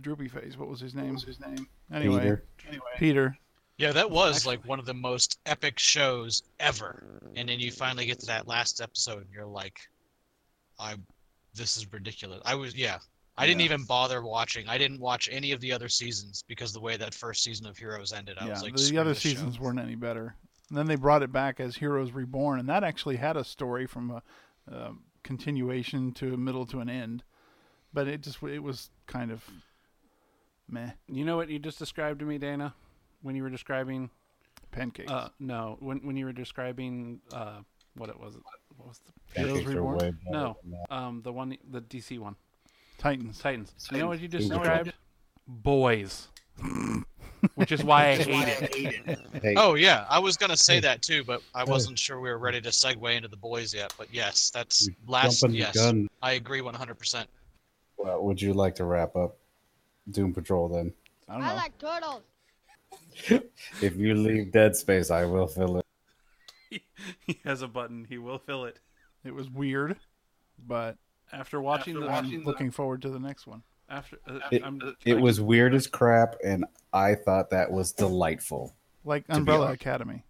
Droopy 0.00 0.28
Face. 0.28 0.56
What 0.56 0.68
was 0.68 0.80
his 0.80 0.94
name? 0.94 1.16
his 1.16 1.40
name? 1.40 1.66
Anyway, 1.92 2.20
Peter. 2.20 2.44
anyway, 2.68 2.84
Peter. 2.96 3.38
Yeah, 3.78 3.92
that 3.92 4.10
was 4.10 4.46
like 4.46 4.66
one 4.66 4.78
of 4.78 4.86
the 4.86 4.94
most 4.94 5.38
epic 5.44 5.78
shows 5.78 6.42
ever. 6.60 7.20
And 7.36 7.48
then 7.48 7.60
you 7.60 7.70
finally 7.70 8.06
get 8.06 8.18
to 8.20 8.26
that 8.26 8.48
last 8.48 8.80
episode, 8.80 9.22
and 9.22 9.30
you're 9.32 9.46
like, 9.46 9.78
"I, 10.78 10.96
this 11.54 11.76
is 11.76 11.92
ridiculous." 11.92 12.40
I 12.44 12.54
was, 12.54 12.74
yeah, 12.74 12.98
I 13.36 13.46
didn't 13.46 13.60
even 13.62 13.84
bother 13.84 14.22
watching. 14.22 14.66
I 14.68 14.78
didn't 14.78 15.00
watch 15.00 15.28
any 15.30 15.52
of 15.52 15.60
the 15.60 15.72
other 15.72 15.88
seasons 15.88 16.42
because 16.48 16.72
the 16.72 16.80
way 16.80 16.96
that 16.96 17.12
first 17.12 17.42
season 17.42 17.66
of 17.66 17.76
Heroes 17.76 18.12
ended, 18.12 18.38
I 18.40 18.46
yeah, 18.46 18.52
was 18.52 18.62
like, 18.62 18.74
the 18.74 18.98
other 18.98 19.10
this 19.10 19.20
show." 19.20 19.28
seasons 19.30 19.60
weren't 19.60 19.78
any 19.78 19.94
better. 19.94 20.36
And 20.70 20.78
then 20.78 20.86
they 20.86 20.96
brought 20.96 21.22
it 21.22 21.30
back 21.30 21.60
as 21.60 21.76
Heroes 21.76 22.12
Reborn, 22.12 22.58
and 22.58 22.68
that 22.68 22.82
actually 22.82 23.16
had 23.16 23.36
a 23.36 23.44
story 23.44 23.86
from 23.86 24.10
a, 24.10 24.22
a 24.72 24.92
continuation 25.22 26.12
to 26.12 26.32
a 26.34 26.36
middle 26.36 26.66
to 26.66 26.80
an 26.80 26.88
end. 26.88 27.22
But 27.92 28.08
it 28.08 28.22
just 28.22 28.42
it 28.42 28.62
was 28.62 28.90
kind 29.06 29.30
of 29.30 29.44
meh. 30.68 30.90
You 31.08 31.24
know 31.24 31.36
what 31.36 31.48
you 31.48 31.58
just 31.58 31.78
described 31.78 32.20
to 32.20 32.26
me, 32.26 32.38
Dana, 32.38 32.74
when 33.22 33.34
you 33.36 33.42
were 33.42 33.50
describing 33.50 34.10
Pancakes. 34.70 35.10
Uh, 35.10 35.28
no, 35.38 35.76
when 35.80 35.98
when 36.06 36.16
you 36.16 36.26
were 36.26 36.32
describing 36.32 37.20
uh, 37.32 37.60
what 37.96 38.08
it 38.08 38.18
was, 38.18 38.36
what 38.76 38.88
was 38.88 39.00
the 39.34 39.40
Heroes 39.40 39.64
Reborn? 39.64 40.18
no, 40.30 40.56
um, 40.90 41.22
the 41.22 41.32
one, 41.32 41.56
the 41.70 41.80
DC 41.80 42.18
one, 42.18 42.36
Titans. 42.98 43.38
Titans. 43.38 43.74
You 43.90 43.98
know 43.98 44.08
what 44.08 44.20
you 44.20 44.28
just 44.28 44.48
Doom 44.48 44.58
described? 44.58 44.92
Boys, 45.48 46.28
which 47.54 47.70
is 47.70 47.84
why 47.84 48.10
I 48.10 48.16
hate 48.16 48.48
it. 48.48 49.18
Hey, 49.42 49.54
Oh 49.56 49.74
yeah, 49.74 50.06
I 50.08 50.18
was 50.18 50.36
gonna 50.36 50.56
say 50.56 50.80
that 50.80 51.02
too, 51.02 51.22
but 51.24 51.42
I 51.54 51.64
wasn't 51.64 51.98
sure 51.98 52.20
we 52.20 52.28
were 52.28 52.38
ready 52.38 52.60
to 52.60 52.70
segue 52.70 53.14
into 53.14 53.28
the 53.28 53.36
boys 53.36 53.72
yet. 53.72 53.94
But 53.96 54.08
yes, 54.12 54.50
that's 54.50 54.88
last. 55.06 55.40
jumping 55.40 55.52
the 55.54 55.58
Yes, 55.64 55.74
gun. 55.74 56.08
I 56.22 56.32
agree 56.32 56.60
100%. 56.60 57.26
Well, 57.96 58.22
would 58.22 58.40
you 58.40 58.52
like 58.52 58.74
to 58.76 58.84
wrap 58.84 59.16
up 59.16 59.36
Doom 60.10 60.32
Patrol 60.34 60.68
then? 60.68 60.92
I 61.28 61.34
don't 61.34 61.42
I 61.42 61.54
like 61.54 61.78
turtles. 61.78 62.22
If 63.82 63.96
you 63.96 64.14
leave 64.14 64.52
Dead 64.52 64.76
Space, 64.76 65.10
I 65.10 65.24
will 65.24 65.46
fill 65.46 65.78
it. 65.78 65.86
he 67.26 67.40
has 67.44 67.62
a 67.62 67.68
button. 67.68 68.06
He 68.08 68.18
will 68.18 68.38
fill 68.38 68.64
it. 68.64 68.78
It 69.24 69.34
was 69.34 69.50
weird, 69.50 69.96
but 70.66 70.96
After 71.32 71.60
watching 71.60 71.98
the 71.98 72.06
I'm 72.08 72.44
looking 72.44 72.70
forward 72.70 73.02
to 73.02 73.10
the 73.10 73.18
next 73.18 73.46
one. 73.46 73.62
after, 73.88 74.18
uh, 74.28 74.38
It, 74.52 74.62
I'm, 74.64 74.80
it 75.04 75.16
I- 75.16 75.20
was 75.20 75.40
weird 75.40 75.74
as 75.74 75.86
crap, 75.86 76.36
and 76.44 76.64
I 76.92 77.14
thought 77.14 77.50
that 77.50 77.70
was 77.70 77.92
delightful. 77.92 78.74
Like 79.04 79.24
Umbrella. 79.28 79.72
Academy. 79.72 80.24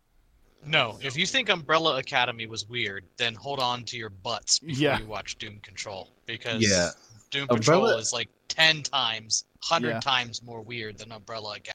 No, 0.64 0.98
if 1.02 1.16
you 1.16 1.26
think 1.26 1.48
Umbrella 1.48 1.98
Academy 1.98 2.46
was 2.46 2.68
weird, 2.68 3.04
then 3.18 3.34
hold 3.34 3.60
on 3.60 3.84
to 3.84 3.96
your 3.96 4.10
butts 4.10 4.58
before 4.58 4.82
Yeah. 4.82 4.98
you 4.98 5.06
watch 5.06 5.36
Doom 5.38 5.60
Control 5.60 6.08
because 6.26 6.68
Yeah. 6.68 6.90
Doom 7.30 7.48
Patrol 7.48 7.82
Umbrella- 7.82 8.00
is 8.00 8.12
like 8.12 8.28
ten 8.48 8.82
times, 8.82 9.44
hundred 9.62 9.90
Yeah. 9.90 10.00
times 10.00 10.42
more 10.42 10.62
weird 10.62 10.98
than 10.98 11.12
Umbrella 11.12 11.56
Academy. 11.56 11.72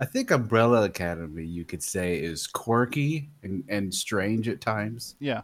I 0.00 0.06
think 0.06 0.30
Umbrella 0.30 0.84
Academy, 0.84 1.44
you 1.44 1.64
could 1.66 1.82
say, 1.82 2.18
is 2.18 2.46
quirky 2.46 3.28
and, 3.42 3.62
and 3.68 3.92
strange 3.94 4.48
at 4.48 4.60
times. 4.60 5.16
Yeah. 5.20 5.42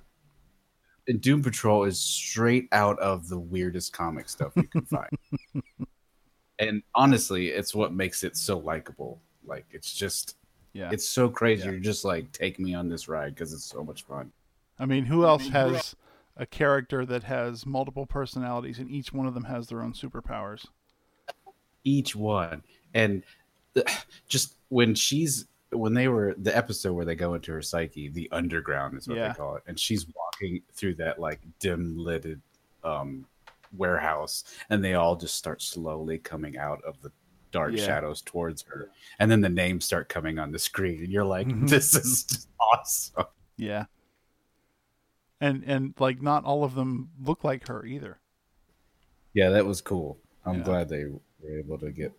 And 1.09 1.21
Doom 1.21 1.43
Patrol 1.43 1.85
is 1.85 2.01
straight 2.01 2.67
out 2.73 2.99
of 2.99 3.29
the 3.29 3.39
weirdest 3.39 3.93
comic 3.93 4.29
stuff 4.31 4.53
you 4.57 4.67
can 4.67 4.83
find. 4.87 5.11
and 6.59 6.83
honestly, 6.95 7.49
it's 7.49 7.75
what 7.75 7.93
makes 7.93 8.25
it 8.25 8.37
so 8.37 8.59
likable. 8.59 9.21
Like 9.45 9.67
it's 9.73 9.93
just, 9.95 10.37
Yeah. 10.73 10.89
it's 10.91 11.07
so 11.07 11.29
crazy. 11.29 11.65
Yeah. 11.65 11.73
You're 11.73 11.81
just 11.81 12.05
like, 12.05 12.33
take 12.33 12.59
me 12.59 12.75
on 12.75 12.89
this 12.89 13.09
ride 13.09 13.35
because 13.35 13.53
it's 13.53 13.65
so 13.67 13.85
much 13.85 14.05
fun. 14.05 14.33
I 14.79 14.87
mean, 14.87 15.05
who 15.05 15.25
else 15.27 15.47
has 15.49 15.95
a 16.37 16.47
character 16.47 17.07
that 17.07 17.23
has 17.25 17.65
multiple 17.67 18.07
personalities 18.07 18.79
and 18.79 18.91
each 18.91 19.13
one 19.13 19.27
of 19.27 19.35
them 19.35 19.45
has 19.45 19.69
their 19.69 19.83
own 19.83 19.93
superpowers? 19.93 20.67
Each 21.85 22.15
one, 22.17 22.63
and 22.95 23.23
just 24.29 24.55
when 24.69 24.95
she's 24.95 25.47
when 25.71 25.95
they 25.95 26.09
were 26.09 26.35
the 26.39 26.57
episode 26.57 26.93
where 26.93 27.05
they 27.05 27.15
go 27.15 27.35
into 27.35 27.53
her 27.53 27.63
psyche, 27.63 28.09
the 28.09 28.29
underground 28.33 28.97
is 28.97 29.09
what 29.09 29.19
Yeah. 29.19 29.29
they 29.29 29.35
call 29.35 29.57
it, 29.57 29.63
and 29.67 29.79
she's 29.79 30.07
walking 30.15 30.63
through 30.73 30.95
that 30.97 31.19
like 31.19 31.41
dim 31.59 31.97
lidded 31.99 32.41
um, 32.85 33.27
warehouse, 33.77 34.45
and 34.71 34.83
they 34.85 34.95
all 34.95 35.17
just 35.17 35.35
start 35.35 35.61
slowly 35.63 36.19
coming 36.19 36.57
out 36.57 36.83
of 36.85 37.01
the 37.03 37.11
dark 37.53 37.73
Yeah. 37.75 37.85
shadows 37.85 38.23
towards 38.23 38.63
her, 38.63 38.91
and 39.19 39.31
then 39.31 39.41
the 39.41 39.49
names 39.49 39.85
start 39.85 40.09
coming 40.09 40.39
on 40.39 40.53
the 40.53 40.59
screen, 40.59 41.03
and 41.03 41.13
you're 41.13 41.25
like, 41.25 41.49
Mhm. 41.49 41.69
this 41.69 41.95
is 41.95 42.47
awesome. 42.61 43.25
Yeah. 43.57 43.87
And 45.41 45.65
and 45.67 45.95
like 45.99 46.23
not 46.23 46.45
all 46.45 46.65
of 46.65 46.75
them 46.75 47.11
look 47.23 47.45
like 47.45 47.69
her 47.69 47.85
either. 47.85 48.19
Yeah, 49.35 49.51
that 49.51 49.67
was 49.67 49.81
cool. 49.83 50.19
I'm 50.47 50.59
Yeah. 50.59 50.65
glad 50.65 50.89
they 50.89 51.05
were 51.05 51.59
able 51.59 51.79
to 51.79 51.91
get 51.91 52.13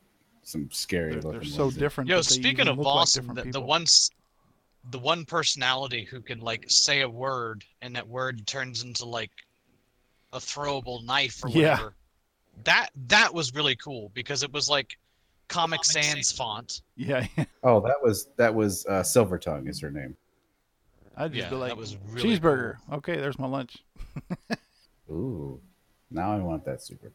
some 0.44 0.70
scary 0.72 1.14
They're, 1.14 1.22
looking. 1.22 1.40
they're 1.40 1.50
so 1.50 1.64
ones 1.66 1.78
different. 1.78 2.10
Yo, 2.10 2.22
speaking 2.22 2.68
of 2.68 2.78
look 2.78 2.86
like 2.88 3.10
the, 3.10 3.22
the 3.34 3.44
people. 3.44 3.64
one, 3.64 3.86
the 4.92 5.00
one 5.00 5.26
personality 5.26 6.04
who 6.06 6.22
can 6.22 6.40
like 6.40 6.66
say 6.70 7.02
a 7.02 7.10
word 7.10 7.66
and 7.82 7.96
that 7.96 8.08
word 8.08 8.46
turns 8.46 8.84
into 8.84 9.06
like 9.06 9.32
a 10.32 10.38
throwable 10.38 11.04
knife 11.04 11.44
or 11.44 11.48
whatever. 11.50 11.64
Yeah. 11.84 12.64
That 12.66 12.90
that 13.08 13.34
was 13.34 13.54
really 13.54 13.76
cool 13.76 14.12
because 14.14 14.44
it 14.44 14.52
was 14.54 14.70
like 14.70 14.98
Comic 15.48 15.84
Sans 15.86 16.32
font. 16.32 16.82
Yeah, 16.96 17.26
Oh, 17.64 17.80
that 17.82 17.98
was 18.04 18.30
that 18.38 18.54
was 18.54 18.86
uh, 18.86 19.02
Silver 19.04 19.38
Tongue 19.40 19.68
is 19.68 19.80
her 19.80 19.90
name. 19.92 20.16
I'd 21.18 21.34
just 21.34 21.46
Yeah, 21.46 21.50
be 21.50 21.56
that 21.56 21.62
like, 21.62 21.76
was 21.76 21.98
really 22.12 22.38
cheeseburger. 22.38 22.76
Okay, 22.94 23.18
there's 23.18 23.40
my 23.40 23.48
lunch. 23.48 23.78
Ooh, 25.10 25.60
now 26.12 26.32
I 26.34 26.38
want 26.40 26.64
that 26.66 26.82
super. 26.82 27.12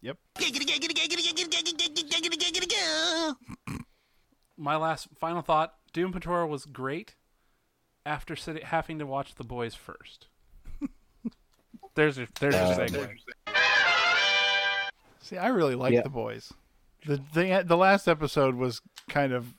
Yep. 0.00 0.16
My 4.56 4.76
last 4.76 5.08
final 5.18 5.42
thought: 5.42 5.74
Doom 5.92 6.12
Patrol 6.12 6.48
was 6.48 6.66
great. 6.66 7.16
After 8.04 8.34
sitting, 8.36 8.62
having 8.64 8.98
to 8.98 9.06
watch 9.06 9.34
the 9.36 9.44
boys 9.44 9.74
first. 9.74 10.26
there's 11.94 12.18
your 12.18 12.26
there's 12.40 12.54
your 12.54 12.64
Uh, 12.64 12.76
segue. 12.78 13.08
See, 15.20 15.38
I 15.38 15.48
really 15.48 15.74
like 15.76 15.92
Yeah. 15.92 16.02
the 16.02 16.08
boys. 16.10 16.52
The, 17.06 17.20
the 17.34 17.62
the 17.66 17.76
last 17.76 18.08
episode 18.08 18.54
was 18.56 18.80
kind 19.08 19.32
of 19.32 19.54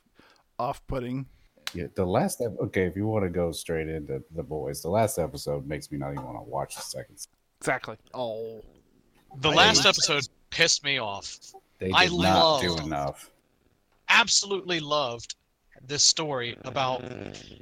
off-putting. 0.59 1.27
Yeah, 1.73 1.85
the 1.95 2.05
last 2.05 2.41
ep- 2.41 2.55
okay. 2.61 2.83
If 2.85 2.95
you 2.95 3.07
want 3.07 3.23
to 3.25 3.29
go 3.29 3.51
straight 3.51 3.87
into 3.89 4.23
the 4.35 4.43
boys, 4.43 4.81
the 4.81 4.89
last 4.89 5.17
episode 5.17 5.65
makes 5.67 5.91
me 5.91 5.97
not 5.97 6.11
even 6.11 6.23
want 6.23 6.37
to 6.37 6.49
watch 6.49 6.75
the 6.75 6.81
second. 6.81 7.15
s- 7.15 7.27
Exactly. 7.59 7.97
Oh, 8.13 8.61
The 9.39 9.49
I 9.49 9.55
last 9.55 9.77
hate- 9.79 9.87
episode 9.89 10.23
pissed 10.49 10.83
me 10.83 10.99
off. 10.99 11.37
They 11.79 11.87
did 11.87 11.95
I 11.95 12.05
not 12.07 12.61
do 12.61 12.77
enough. 12.77 13.31
Absolutely 14.09 14.79
loved 14.79 15.35
this 15.87 16.03
story 16.03 16.55
about 16.65 17.03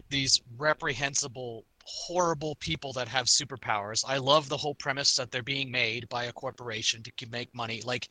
these 0.10 0.42
reprehensible, 0.58 1.64
horrible 1.86 2.56
people 2.56 2.92
that 2.94 3.08
have 3.08 3.26
superpowers. 3.28 4.04
I 4.08 4.18
love 4.18 4.50
the 4.50 4.58
whole 4.58 4.76
premise 4.76 5.16
that 5.16 5.32
they're 5.32 5.42
being 5.44 5.72
made 5.72 6.08
by 6.10 6.26
a 6.26 6.34
corporation 6.34 7.02
to 7.04 7.30
make 7.30 7.54
money. 7.56 7.82
Like 7.86 8.10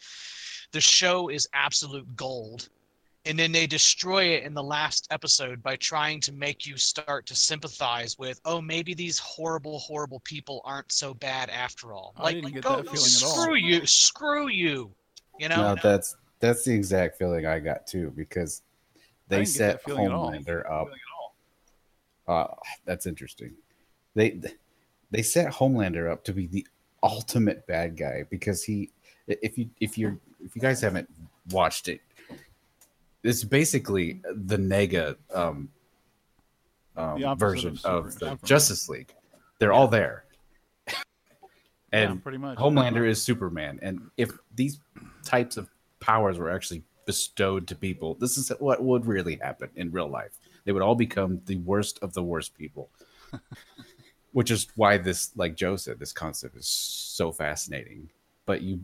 the 0.73 0.81
show 0.81 1.29
is 1.29 1.47
absolute 1.53 2.17
gold. 2.17 2.69
And 3.27 3.39
then 3.39 3.53
they 3.53 3.67
destroy 3.67 4.25
it 4.25 4.45
in 4.45 4.55
the 4.55 4.63
last 4.63 5.07
episode 5.11 5.63
by 5.63 5.77
trying 5.77 6.21
to 6.21 6.33
make 6.33 6.67
you 6.67 6.79
start 6.79 7.27
to 7.27 7.35
sympathize 7.35 8.17
with, 8.19 8.41
oh, 8.47 8.63
maybe 8.63 8.95
these 8.95 9.19
horrible, 9.19 9.79
horrible 9.79 10.21
people 10.21 10.63
aren't 10.65 10.91
so 10.91 11.13
bad 11.13 11.51
after 11.51 11.93
all. 11.93 12.15
I 12.17 12.23
like, 12.23 12.35
didn't 12.37 12.55
get 12.55 12.63
go, 12.63 12.77
that 12.77 12.85
feeling 12.85 13.11
at 13.17 13.23
all. 13.23 13.43
screw 13.43 13.55
you, 13.57 13.87
screw 13.87 14.49
you. 14.49 14.91
You 15.39 15.49
know? 15.51 15.75
No, 15.75 15.77
that's 15.83 16.17
that's 16.41 16.65
the 16.65 16.75
exact 16.75 17.19
feeling 17.19 17.47
I 17.47 17.59
got 17.59 17.87
too 17.87 18.13
because 18.17 18.63
they 19.29 19.37
didn't 19.37 19.49
get 19.49 19.55
set 19.55 19.83
feeling 19.83 20.07
at 20.07 20.13
all. 20.13 20.31
Homelander 20.33 20.71
up. 20.71 20.89
Uh, 22.27 22.55
that's 22.85 23.07
interesting. 23.07 23.53
They 24.15 24.41
they 25.11 25.23
set 25.23 25.53
Homelander 25.53 26.11
up 26.11 26.25
to 26.25 26.33
be 26.33 26.47
the 26.47 26.67
ultimate 27.03 27.67
bad 27.67 27.97
guy 27.97 28.25
because 28.31 28.65
he 28.65 28.91
if 29.27 29.59
you 29.59 29.69
if 29.81 29.97
you're 29.99 30.19
if 30.45 30.55
you 30.57 30.63
guys 30.63 30.81
haven't 30.81 31.09
watched 31.51 31.89
it, 31.89 32.01
it's 33.23 33.45
basically 33.45 34.21
the 34.35 34.57
nega 34.57 35.17
um, 35.35 35.69
um 36.97 37.21
The 37.21 37.35
version 37.35 37.79
of 37.85 37.85
of, 37.85 38.05
the 38.05 38.13
Superman. 38.13 38.39
Justice 38.45 38.89
League. 38.89 39.15
They're 39.59 39.73
all 39.73 39.89
there. 39.89 40.25
Yeah, 41.93 41.99
and 42.01 42.23
pretty 42.23 42.39
much. 42.39 42.59
Homelander 42.59 43.07
is 43.07 43.23
Superman. 43.23 43.79
And 43.83 44.11
if 44.17 44.31
these 44.55 44.81
types 45.25 45.57
of 45.57 45.69
powers 46.01 46.39
were 46.39 46.51
actually 46.51 46.83
bestowed 47.05 47.67
to 47.69 47.75
people, 47.75 48.15
this 48.15 48.39
is 48.39 48.51
what 48.59 48.83
would 48.83 49.07
really 49.07 49.37
happen 49.37 49.71
in 49.77 49.91
real 49.91 50.09
life. 50.09 50.39
They 50.65 50.73
would 50.73 50.83
all 50.83 50.95
become 50.95 51.41
the 51.47 51.57
worst 51.57 51.99
of 52.03 52.13
the 52.15 52.23
worst 52.23 52.57
people. 52.57 52.91
Which 54.33 54.53
is 54.53 54.69
why 54.77 54.97
this, 54.97 55.33
like 55.35 55.57
Joe 55.57 55.75
said, 55.75 55.99
this 55.99 56.13
concept 56.13 56.57
is 56.57 56.69
so 56.69 57.33
fascinating. 57.33 58.09
But 58.47 58.63
you, 58.63 58.81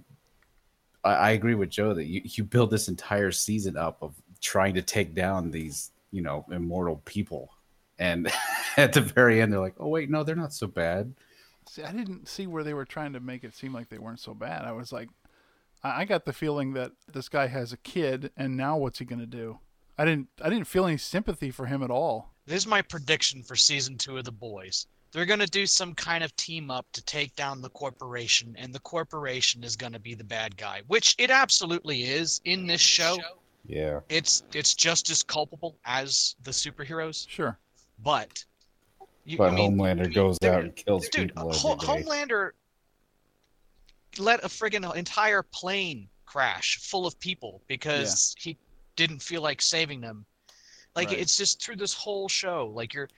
I, 1.05 1.15
I 1.15 1.31
agree 1.31 1.55
with 1.55 1.71
Joe 1.71 1.95
that 1.95 2.07
you, 2.07 2.21
you 2.25 2.43
build 2.43 2.71
this 2.71 2.89
entire 2.89 3.31
season 3.31 3.77
up 3.77 3.99
of 4.03 4.15
trying 4.41 4.75
to 4.75 4.83
take 4.83 5.15
down 5.15 5.51
these, 5.51 5.91
you 6.11 6.23
know, 6.23 6.45
immortal 6.51 7.03
people. 7.05 7.51
And 7.99 8.31
at 8.77 8.93
the 8.93 9.01
very 9.01 9.41
end, 9.41 9.53
they're 9.53 9.61
like, 9.61 9.77
oh, 9.79 9.89
wait, 9.89 10.11
no, 10.11 10.23
they're 10.23 10.37
not 10.37 10.53
so 10.53 10.67
bad. 10.67 11.15
See, 11.69 11.83
I 11.83 11.93
didn't 11.93 12.29
see 12.29 12.47
where 12.47 12.65
they 12.65 12.75
were 12.75 12.85
trying 12.85 13.13
to 13.15 13.21
make 13.21 13.45
it 13.45 13.55
seem 13.55 13.73
like 13.73 13.89
they 13.89 13.99
weren't 13.99 14.21
so 14.21 14.35
bad. 14.35 14.65
I 14.65 14.73
was 14.73 14.93
like, 14.93 15.09
I 15.83 16.03
I 16.03 16.05
got 16.05 16.25
the 16.25 16.33
feeling 16.33 16.75
that 16.75 16.93
this 17.13 17.29
guy 17.29 17.47
has 17.49 17.73
a 17.73 17.77
kid, 17.79 18.31
and 18.37 18.57
now 18.57 18.77
what's 18.77 18.99
he 18.99 19.05
going 19.05 19.21
to 19.21 19.27
do? 19.27 19.59
I 19.99 20.05
didn't. 20.05 20.29
I 20.41 20.49
didn't 20.49 20.67
feel 20.67 20.87
any 20.87 20.99
sympathy 20.99 21.51
for 21.51 21.67
him 21.67 21.83
at 21.83 21.91
all. 21.91 22.33
This 22.47 22.63
is 22.63 22.67
my 22.67 22.83
prediction 22.83 23.43
for 23.43 23.57
season 23.57 23.99
two 23.99 24.19
of 24.19 24.25
The 24.25 24.33
Boys. 24.33 24.87
They're 25.13 25.27
going 25.27 25.41
to 25.41 25.47
do 25.47 25.67
some 25.67 25.95
kind 25.95 26.23
of 26.23 26.35
team 26.37 26.71
up 26.71 26.87
to 26.93 27.03
take 27.03 27.35
down 27.37 27.63
the 27.63 27.71
corporation, 27.71 28.55
and 28.59 28.73
the 28.75 28.81
corporation 28.81 29.65
is 29.65 29.75
going 29.75 29.93
to 29.93 29.99
be 29.99 30.15
the 30.15 30.25
bad 30.25 30.57
guy, 30.57 30.83
which 30.87 31.15
it 31.19 31.31
absolutely 31.31 32.03
is 32.03 32.41
in 32.45 32.67
this 32.67 32.81
show. 32.81 33.19
Yeah. 33.69 34.01
It's 34.09 34.43
it's 34.53 34.75
just 34.75 35.11
as 35.11 35.23
culpable 35.23 35.79
as 35.85 36.37
the 36.43 36.51
superheroes, 36.51 37.29
Sure. 37.29 37.59
but 37.99 38.45
you, 39.25 39.39
But 39.39 39.53
I 39.53 39.57
mean, 39.57 39.77
Homelander 39.77 40.13
goes 40.15 40.39
out 40.45 40.63
and 40.63 40.77
kills 40.77 41.09
dude, 41.09 41.29
people 41.35 41.51
every 41.51 41.59
Ho- 41.61 41.77
day. 41.77 41.87
Homelander 42.03 42.51
let 44.19 44.43
a 44.45 44.49
friggin' 44.49 44.95
entire 44.97 45.43
plane 45.43 46.09
crash 46.25 46.79
full 46.79 47.07
of 47.07 47.19
people 47.21 47.63
because 47.67 48.35
he 48.39 48.57
didn't 48.97 49.21
feel 49.21 49.43
like 49.43 49.61
saving 49.61 50.01
them. 50.01 50.25
Like 50.95 51.09
Right. 51.09 51.19
it's 51.19 51.37
just 51.37 51.63
through 51.63 51.77
this 51.77 51.93
whole 51.93 52.29
show, 52.29 52.69
like 52.75 52.95
you're 52.95 53.09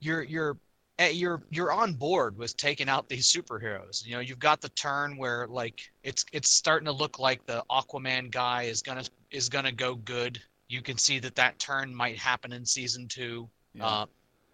you're 0.00 0.22
you're 0.22 0.58
you're 0.98 1.42
you're 1.50 1.72
on 1.72 1.94
board 1.94 2.36
with 2.36 2.56
taking 2.56 2.88
out 2.88 3.08
these 3.08 3.30
superheroes. 3.30 4.04
You 4.06 4.14
know, 4.14 4.20
you've 4.20 4.38
got 4.38 4.60
the 4.60 4.68
turn 4.70 5.16
where 5.16 5.46
like 5.48 5.80
it's 6.02 6.24
it's 6.32 6.48
starting 6.48 6.86
to 6.86 6.92
look 6.92 7.18
like 7.18 7.44
the 7.46 7.62
Aquaman 7.70 8.30
guy 8.30 8.64
is 8.64 8.82
gonna 8.82 9.04
is 9.30 9.48
gonna 9.48 9.72
go 9.72 9.96
good. 9.96 10.40
You 10.68 10.82
can 10.82 10.96
see 10.96 11.18
that 11.20 11.34
that 11.34 11.58
turn 11.58 11.94
might 11.94 12.18
happen 12.18 12.52
in 12.52 12.64
season 12.64 13.08
two. 13.08 13.48
Yeah. 13.74 13.86
Uh, 13.86 14.06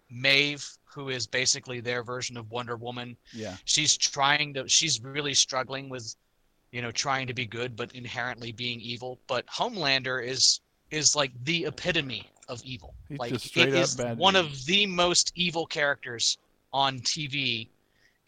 Maeve, 0.09 0.67
who 0.83 1.09
is 1.09 1.25
basically 1.25 1.79
their 1.79 2.03
version 2.03 2.35
of 2.35 2.51
Wonder 2.51 2.75
Woman, 2.75 3.15
Yeah. 3.33 3.55
she's 3.65 3.95
trying 3.95 4.53
to 4.55 4.67
she's 4.67 5.01
really 5.01 5.33
struggling 5.33 5.89
with 5.89 6.15
you 6.71 6.81
know 6.81 6.91
trying 6.91 7.27
to 7.27 7.33
be 7.33 7.45
good 7.45 7.75
but 7.75 7.93
inherently 7.93 8.51
being 8.51 8.79
evil 8.79 9.19
but 9.27 9.45
homelander 9.47 10.25
is 10.25 10.61
is 10.89 11.15
like 11.15 11.31
the 11.43 11.65
epitome 11.65 12.29
of 12.51 12.61
evil 12.63 12.93
He's 13.09 13.17
like 13.17 13.31
just 13.31 13.55
it 13.57 13.69
up 13.69 13.75
is 13.83 13.95
bad 13.95 14.17
one 14.17 14.33
dude. 14.35 14.45
of 14.45 14.65
the 14.65 14.85
most 14.85 15.31
evil 15.35 15.65
characters 15.65 16.37
on 16.73 16.99
tv 16.99 17.67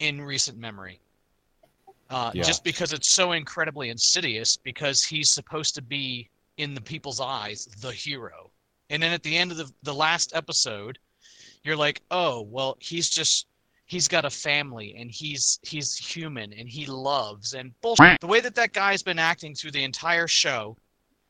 in 0.00 0.20
recent 0.20 0.58
memory 0.58 0.98
uh, 2.10 2.30
Yeah. 2.34 2.42
just 2.42 2.64
because 2.64 2.92
it's 2.92 3.08
so 3.08 3.32
incredibly 3.32 3.90
insidious 3.90 4.56
because 4.56 5.04
he's 5.04 5.30
supposed 5.30 5.74
to 5.76 5.82
be 5.82 6.28
in 6.56 6.74
the 6.74 6.80
people's 6.80 7.20
eyes 7.20 7.66
the 7.80 7.92
hero 7.92 8.50
and 8.90 9.02
then 9.02 9.12
at 9.12 9.22
the 9.22 9.36
end 9.36 9.50
of 9.52 9.56
the, 9.58 9.70
the 9.82 9.94
last 9.94 10.34
episode 10.34 10.98
you're 11.62 11.76
like 11.76 12.00
oh 12.10 12.42
well 12.42 12.76
he's 12.80 13.08
just 13.10 13.46
he's 13.86 14.08
got 14.08 14.24
a 14.24 14.30
family 14.30 14.94
and 14.98 15.10
he's 15.10 15.58
he's 15.62 15.94
human 15.96 16.52
and 16.54 16.68
he 16.68 16.86
loves 16.86 17.52
and 17.52 17.78
bullshit. 17.82 18.18
The 18.20 18.26
way 18.26 18.40
that 18.40 18.54
that 18.54 18.72
guy's 18.72 19.02
been 19.02 19.18
acting 19.18 19.54
through 19.54 19.72
the 19.72 19.84
entire 19.84 20.26
show, 20.26 20.74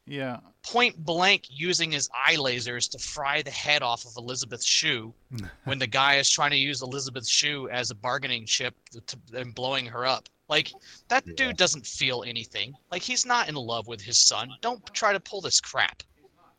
Yeah. 0.07 0.41
point 0.63 1.03
blank 1.03 1.45
using 1.49 1.91
his 1.91 2.11
eye 2.15 2.37
lasers 2.37 2.91
to 2.91 2.99
fry 2.99 3.41
the 3.43 3.51
head 3.51 3.83
off 3.83 4.05
of 4.05 4.13
Elisabeth 4.17 4.63
Shue 4.63 5.15
when 5.65 5.79
the 5.79 5.87
guy 5.87 6.17
is 6.17 6.31
trying 6.31 6.51
to 6.51 6.57
use 6.57 6.83
Elisabeth 6.83 7.27
Shue 7.27 7.69
as 7.71 7.91
a 7.91 7.95
bargaining 7.95 8.45
chip 8.45 8.75
to, 8.91 9.01
to, 9.01 9.19
and 9.35 9.55
blowing 9.55 9.87
her 9.87 10.05
up. 10.05 10.29
Like 10.49 10.73
that 11.09 11.25
dude 11.37 11.57
doesn't 11.57 11.87
feel 11.87 12.23
anything. 12.27 12.75
Like 12.93 13.03
he's 13.03 13.25
not 13.25 13.49
in 13.49 13.55
love 13.55 13.87
with 13.87 14.01
his 14.01 14.19
son. 14.19 14.51
Don't 14.61 14.85
try 14.93 15.13
to 15.13 15.21
pull 15.21 15.41
this 15.41 15.61
crap. 15.61 16.03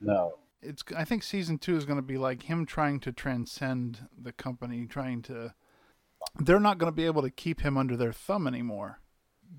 No. 0.02 0.34
It's. 0.62 0.84
I 0.96 1.06
think 1.06 1.22
season 1.22 1.60
two 1.60 1.76
is 1.76 1.86
going 1.86 2.00
to 2.00 2.02
be 2.02 2.18
like 2.18 2.44
him 2.44 2.66
trying 2.66 3.00
to 3.02 3.12
transcend 3.12 4.08
the 4.20 4.32
company, 4.32 4.88
trying 4.88 5.22
to. 5.24 5.54
They're 6.40 6.60
not 6.60 6.80
going 6.80 6.92
to 6.92 6.96
be 6.96 7.06
able 7.06 7.22
to 7.22 7.30
keep 7.30 7.62
him 7.62 7.78
under 7.78 7.96
their 7.96 8.12
thumb 8.12 8.48
anymore. 8.48 9.00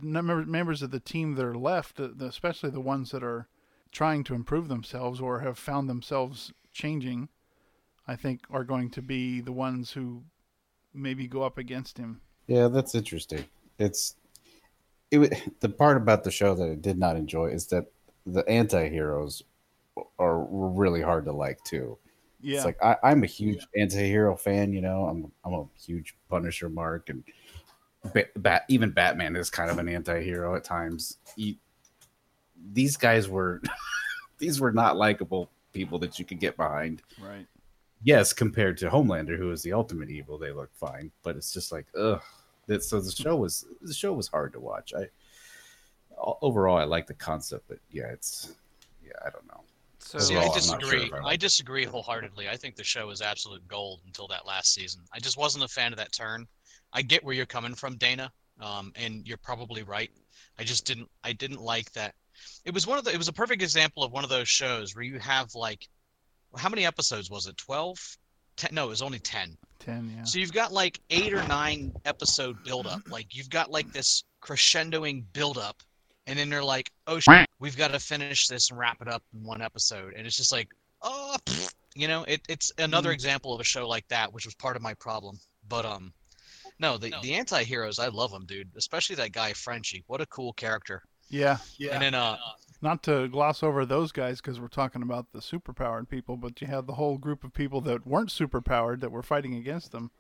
Number, 0.03 0.44
members 0.44 0.83
of 0.83 0.90
the 0.90 0.99
team 0.99 1.37
that 1.37 1.44
are 1.44 1.57
left, 1.57 2.01
uh, 2.01 2.09
especially 2.20 2.70
the 2.70 2.81
ones 2.81 3.12
that 3.12 3.22
are 3.22 3.46
trying 3.96 4.22
to 4.22 4.35
improve 4.35 4.68
themselves 4.68 5.22
or 5.22 5.40
have 5.40 5.56
found 5.56 5.88
themselves 5.88 6.52
changing, 6.70 7.30
I 8.06 8.14
think 8.14 8.42
are 8.50 8.62
going 8.62 8.90
to 8.90 9.00
be 9.00 9.40
the 9.40 9.52
ones 9.52 9.90
who 9.90 10.22
maybe 10.92 11.26
go 11.26 11.42
up 11.42 11.56
against 11.56 11.96
him. 11.96 12.20
Yeah, 12.46 12.68
that's 12.68 12.94
interesting. 12.94 13.46
It's 13.78 14.16
it 15.11 15.61
the 15.61 15.70
part 15.70 15.96
about 15.96 16.24
the 16.24 16.30
show 16.30 16.54
that 16.54 16.68
I 16.68 16.74
did 16.74 16.98
not 16.98 17.16
enjoy 17.16 17.46
is 17.46 17.68
that 17.68 17.87
the 18.26 18.46
anti-heroes 18.46 19.42
are 20.18 20.46
really 20.50 21.00
hard 21.00 21.24
to 21.24 21.32
like 21.32 21.64
too. 21.64 21.96
Yeah. 22.42 22.56
It's 22.56 22.66
like 22.66 22.82
I, 22.82 22.96
I'm 23.02 23.22
a 23.22 23.26
huge 23.26 23.66
anti-hero 23.78 24.37
fan, 24.37 24.74
you 24.74 24.82
know. 24.82 25.06
I'm 25.06 25.32
I'm 25.42 25.54
a 25.54 25.66
huge 25.82 26.14
Punisher 26.28 26.68
mark 26.68 27.09
and 27.09 27.24
Ba- 28.12 28.28
Bat, 28.37 28.66
even 28.68 28.90
Batman 28.90 29.37
is 29.37 29.48
kind 29.48 29.70
of 29.70 29.78
an 29.78 29.88
anti-hero 29.88 30.54
at 30.54 30.64
times. 30.64 31.16
He, 31.35 31.59
these 32.73 32.97
guys 32.97 33.29
were 33.29 33.62
these 34.38 34.61
were 34.61 34.73
not 34.73 34.97
likable 34.97 35.51
people 35.73 35.99
that 35.99 36.19
you 36.19 36.25
could 36.25 36.40
get 36.40 36.57
behind. 36.57 37.03
Right. 37.21 37.47
Yes, 38.03 38.33
compared 38.33 38.79
to 38.79 38.88
Homelander, 38.88 39.37
who 39.37 39.51
is 39.51 39.62
the 39.62 39.73
ultimate 39.73 40.11
evil, 40.11 40.38
they 40.38 40.53
look 40.53 40.71
fine. 40.75 41.11
But 41.23 41.37
it's 41.37 41.53
just 41.53 41.73
like, 41.73 41.87
ugh, 41.99 42.23
That 42.66 42.85
so 42.85 43.01
the 43.01 43.11
show 43.11 43.37
was 43.37 43.66
the 43.81 43.95
show 43.95 44.12
was 44.12 44.29
hard 44.29 44.53
to 44.53 44.61
watch. 44.61 44.92
I 44.95 45.09
overall 46.19 46.77
I 46.77 46.85
like 46.85 47.07
the 47.07 47.14
concept, 47.14 47.64
but 47.69 47.79
yeah, 47.90 48.07
it's 48.07 48.55
yeah, 49.05 49.12
I 49.25 49.31
don't 49.31 49.47
know. 49.49 49.62
So 49.99 50.19
See, 50.19 50.37
Overall, 50.37 50.53
I 50.53 50.55
I'm 50.55 50.81
sure 50.81 50.99
disagree. 51.01 51.12
I 51.25 51.29
I 51.31 51.37
disagree 51.37 51.85
wholeheartedly. 51.85 52.49
I 52.49 52.57
think 52.57 52.77
the 52.77 52.85
show 52.85 53.11
is 53.11 53.21
absolute 53.21 53.66
gold 53.66 54.01
until 54.07 54.29
that 54.29 54.47
last 54.47 54.73
season. 54.73 55.03
I 55.12 55.19
just 55.19 55.37
wasn't 55.37 55.64
a 55.64 55.69
fan 55.69 55.92
of 55.92 55.99
that 55.99 56.12
turn. 56.12 56.47
I 56.92 57.03
get 57.03 57.25
where 57.25 57.35
you're 57.35 57.47
coming 57.47 57.75
from, 57.75 57.97
Dana, 57.97 58.31
um, 58.61 58.92
and 58.95 59.27
you're 59.27 59.37
probably 59.37 59.83
right. 59.83 60.11
I 60.59 60.64
just 60.64 60.87
didn't. 60.87 61.11
I 61.25 61.33
didn't 61.33 61.61
like 61.61 61.92
that. 61.92 62.14
It 62.64 62.75
was 62.75 62.87
one 62.87 62.99
of 62.99 63.05
the. 63.05 63.12
It 63.12 63.18
was 63.18 63.29
a 63.29 63.33
perfect 63.33 63.62
example 63.62 64.03
of 64.03 64.12
one 64.12 64.25
of 64.25 64.31
those 64.31 64.49
shows 64.49 64.94
where 64.94 65.05
you 65.05 65.18
have 65.18 65.55
like, 65.55 65.88
how 66.57 66.68
many 66.68 66.85
episodes 66.87 67.31
was 67.31 67.46
it? 67.46 67.57
Twelve? 67.57 67.99
Ten? 68.57 68.70
No, 68.75 68.87
it 68.87 68.90
was 68.90 69.03
only 69.03 69.18
ten. 69.18 69.57
Ten, 69.79 70.11
yeah. 70.16 70.25
So 70.25 70.38
you've 70.38 70.53
got 70.53 70.72
like 70.72 71.01
eight 71.11 71.33
or 71.33 71.46
nine 71.46 71.92
episode 72.05 72.62
buildup. 72.64 73.03
Like 73.09 73.35
you've 73.37 73.51
got 73.51 73.70
like 73.70 73.92
this 73.92 74.25
crescendoing 74.42 75.25
buildup, 75.33 75.83
and 76.27 76.38
then 76.38 76.49
they're 76.51 76.64
like, 76.64 76.90
"Oh, 77.07 77.18
shit, 77.20 77.46
we've 77.61 77.77
got 77.77 77.92
to 77.92 78.01
finish 78.01 78.49
this 78.49 78.70
and 78.70 78.79
wrap 78.79 79.01
it 79.03 79.09
up 79.09 79.22
in 79.35 79.44
one 79.44 79.61
episode," 79.62 80.14
and 80.16 80.27
it's 80.27 80.37
just 80.37 80.53
like, 80.53 80.68
"Oh, 81.03 81.37
pfft," 81.46 81.75
you 81.94 82.09
know, 82.09 82.25
it, 82.25 82.40
it's 82.49 82.72
another 82.79 83.11
Mm. 83.11 83.14
example 83.14 83.55
of 83.55 83.61
a 83.61 83.64
show 83.64 83.87
like 83.87 84.09
that, 84.09 84.33
which 84.33 84.44
was 84.46 84.55
part 84.55 84.77
of 84.77 84.83
my 84.83 84.94
problem. 84.94 85.38
But 85.68 85.85
um, 85.85 86.12
no, 86.79 86.96
the 86.96 87.12
the 87.22 87.35
anti-heroes, 87.35 87.99
I 87.99 88.09
love 88.09 88.31
them, 88.31 88.46
dude. 88.46 88.70
Especially 88.77 89.16
that 89.16 89.33
guy 89.33 89.53
Frenchie. 89.53 90.05
What 90.07 90.20
a 90.20 90.27
cool 90.27 90.53
character. 90.55 91.03
Yeah. 91.28 91.58
And 91.90 92.02
then 92.02 92.14
uh, 92.14 92.36
Not 92.82 93.02
to 93.04 93.28
gloss 93.28 93.62
over 93.62 93.84
those 93.84 94.12
guys 94.12 94.40
because 94.40 94.60
we're 94.60 94.68
talking 94.68 95.02
about 95.02 95.32
the 95.32 95.40
superpowered 95.40 96.08
people, 96.08 96.36
but 96.36 96.60
you 96.60 96.66
have 96.66 96.86
the 96.86 96.94
whole 96.94 97.18
group 97.18 97.44
of 97.44 97.52
people 97.52 97.80
that 97.82 98.06
weren't 98.06 98.30
superpowered 98.30 99.00
that 99.00 99.10
were 99.10 99.22
fighting 99.22 99.54
against 99.56 99.92
them. 99.92 100.10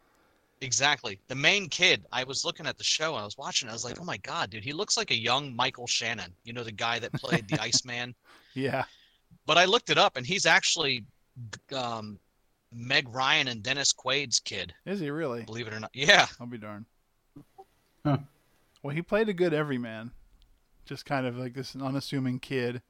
Exactly. 0.62 1.20
The 1.28 1.34
main 1.34 1.68
kid, 1.68 2.06
I 2.12 2.24
was 2.24 2.44
looking 2.44 2.66
at 2.66 2.78
the 2.78 2.84
show 2.84 3.12
and 3.12 3.20
I 3.22 3.24
was 3.24 3.36
watching, 3.36 3.68
I 3.68 3.72
was 3.72 3.84
like, 3.84 4.00
oh 4.00 4.04
my 4.04 4.16
god, 4.18 4.50
dude, 4.50 4.64
he 4.64 4.72
looks 4.72 4.96
like 4.96 5.10
a 5.10 5.16
young 5.16 5.54
Michael 5.54 5.86
Shannon. 5.86 6.32
You 6.44 6.54
know, 6.54 6.64
the 6.64 6.72
guy 6.72 6.98
that 6.98 7.12
played 7.12 7.46
the 7.48 7.60
Iceman. 7.62 8.14
Yeah. 8.54 8.84
But 9.44 9.58
I 9.58 9.66
looked 9.66 9.90
it 9.90 9.98
up 9.98 10.16
and 10.16 10.26
he's 10.26 10.46
actually 10.46 11.04
um, 11.74 12.18
Meg 12.72 13.06
Ryan 13.14 13.48
and 13.48 13.62
Dennis 13.62 13.92
Quaid's 13.92 14.40
kid. 14.40 14.72
Is 14.86 14.98
he 14.98 15.10
really? 15.10 15.44
Believe 15.44 15.66
it 15.66 15.74
or 15.74 15.80
not. 15.80 15.90
Yeah. 15.92 16.26
I'll 16.40 16.46
be 16.46 16.58
darned. 16.58 16.86
Huh. 18.04 18.18
Well, 18.82 18.94
he 18.94 19.02
played 19.02 19.28
a 19.28 19.34
good 19.34 19.52
everyman, 19.52 20.10
just 20.86 21.04
kind 21.04 21.26
of 21.26 21.36
like 21.36 21.52
this 21.54 21.76
unassuming 21.76 22.38
kid. 22.38 22.80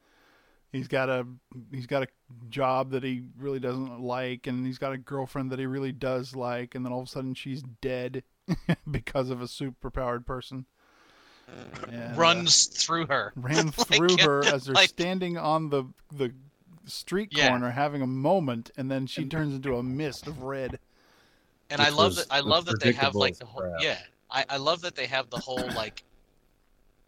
He's 0.72 0.88
got 0.88 1.08
a 1.08 1.26
he's 1.72 1.86
got 1.86 2.02
a 2.02 2.08
job 2.50 2.90
that 2.90 3.02
he 3.02 3.22
really 3.38 3.60
doesn't 3.60 4.00
like, 4.00 4.46
and 4.46 4.66
he's 4.66 4.78
got 4.78 4.92
a 4.92 4.98
girlfriend 4.98 5.50
that 5.52 5.58
he 5.58 5.66
really 5.66 5.92
does 5.92 6.36
like, 6.36 6.74
and 6.74 6.84
then 6.84 6.92
all 6.92 7.00
of 7.00 7.06
a 7.06 7.10
sudden 7.10 7.34
she's 7.34 7.62
dead 7.80 8.22
because 8.90 9.30
of 9.30 9.40
a 9.40 9.46
superpowered 9.46 10.26
person. 10.26 10.66
And, 11.88 12.12
uh, 12.12 12.14
Runs 12.16 12.64
through 12.66 13.06
her. 13.06 13.32
ran 13.36 13.66
Like, 13.78 13.86
through 13.88 14.16
her 14.22 14.44
as 14.52 14.64
they're 14.66 14.74
like- 14.74 14.88
standing 14.88 15.38
on 15.38 15.70
the 15.70 15.84
the 16.12 16.32
street 16.86 17.28
Yeah. 17.32 17.48
corner 17.48 17.70
having 17.70 18.02
a 18.02 18.06
moment, 18.06 18.70
and 18.76 18.90
then 18.90 19.06
she 19.06 19.24
turns 19.24 19.54
into 19.54 19.76
a 19.76 19.82
mist 19.82 20.26
of 20.26 20.42
red. 20.42 20.78
And 21.70 21.80
I 21.80 21.88
love 21.90 22.16
was- 22.16 22.16
that 22.16 22.26
I 22.30 22.40
love 22.40 22.64
that 22.66 22.80
they 22.80 22.92
have 22.92 23.14
like 23.14 23.38
the 23.38 23.46
whole 23.46 23.62
crap. 23.62 23.82
yeah. 23.82 23.98
I, 24.30 24.44
I 24.50 24.56
love 24.56 24.80
that 24.82 24.96
they 24.96 25.06
have 25.06 25.30
the 25.30 25.38
whole 25.38 25.64
like 25.76 26.02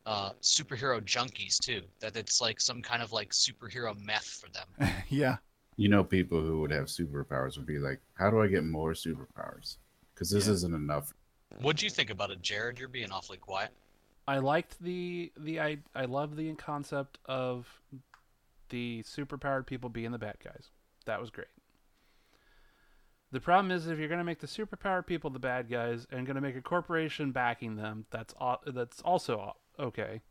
uh 0.09 0.31
superhero 0.41 1.01
junkies 1.03 1.59
too. 1.59 1.83
That 2.01 2.17
it's 2.17 2.41
like 2.41 2.61
some 2.61 2.81
kind 2.83 3.03
of 3.03 3.13
like 3.13 3.31
superhero 3.31 3.95
meth 4.01 4.25
for 4.41 4.49
them. 4.51 4.93
yeah. 5.09 5.37
You 5.77 5.89
know, 5.89 6.03
people 6.03 6.41
who 6.41 6.61
would 6.61 6.73
have 6.73 6.87
superpowers 6.87 7.57
would 7.57 7.67
be 7.67 7.79
like, 7.79 8.01
"How 8.15 8.31
do 8.31 8.41
I 8.43 8.49
get 8.49 8.65
more 8.65 8.93
superpowers?" 8.95 9.77
Because 10.15 10.31
this 10.31 10.47
Yeah. 10.47 10.55
isn't 10.55 10.75
enough. 10.75 11.13
What'd 11.61 11.83
you 11.83 11.91
think 11.91 12.11
about 12.11 12.31
it, 12.31 12.43
Jared? 12.43 12.79
You're 12.79 12.89
being 12.89 13.13
awfully 13.13 13.39
quiet. 13.39 13.71
I 14.27 14.39
liked 14.39 14.81
the 14.83 15.31
the 15.37 15.61
I 15.61 15.79
I 15.95 16.07
love 16.07 16.37
the 16.37 16.53
concept 16.55 17.19
of 17.27 17.67
the 18.71 19.03
superpowered 19.07 19.67
people 19.67 19.89
being 19.89 20.11
the 20.13 20.19
bad 20.19 20.37
guys. 20.43 20.71
That 21.07 21.21
was 21.21 21.31
great. 21.31 21.49
The 23.31 23.41
problem 23.41 23.71
is 23.71 23.87
if 23.87 23.99
you're 23.99 24.09
going 24.09 24.19
to 24.19 24.25
make 24.25 24.41
the 24.41 24.47
superpowered 24.47 25.07
people 25.07 25.29
the 25.31 25.39
bad 25.39 25.69
guys 25.71 26.07
and 26.11 26.27
going 26.27 26.37
to 26.37 26.41
make 26.41 26.57
a 26.57 26.63
corporation 26.63 27.31
backing 27.31 27.77
them, 27.77 28.07
that's 28.11 28.35
au- 28.41 28.61
that's 28.67 29.01
also 29.03 29.39
au- 29.39 29.57
okay. 29.79 30.23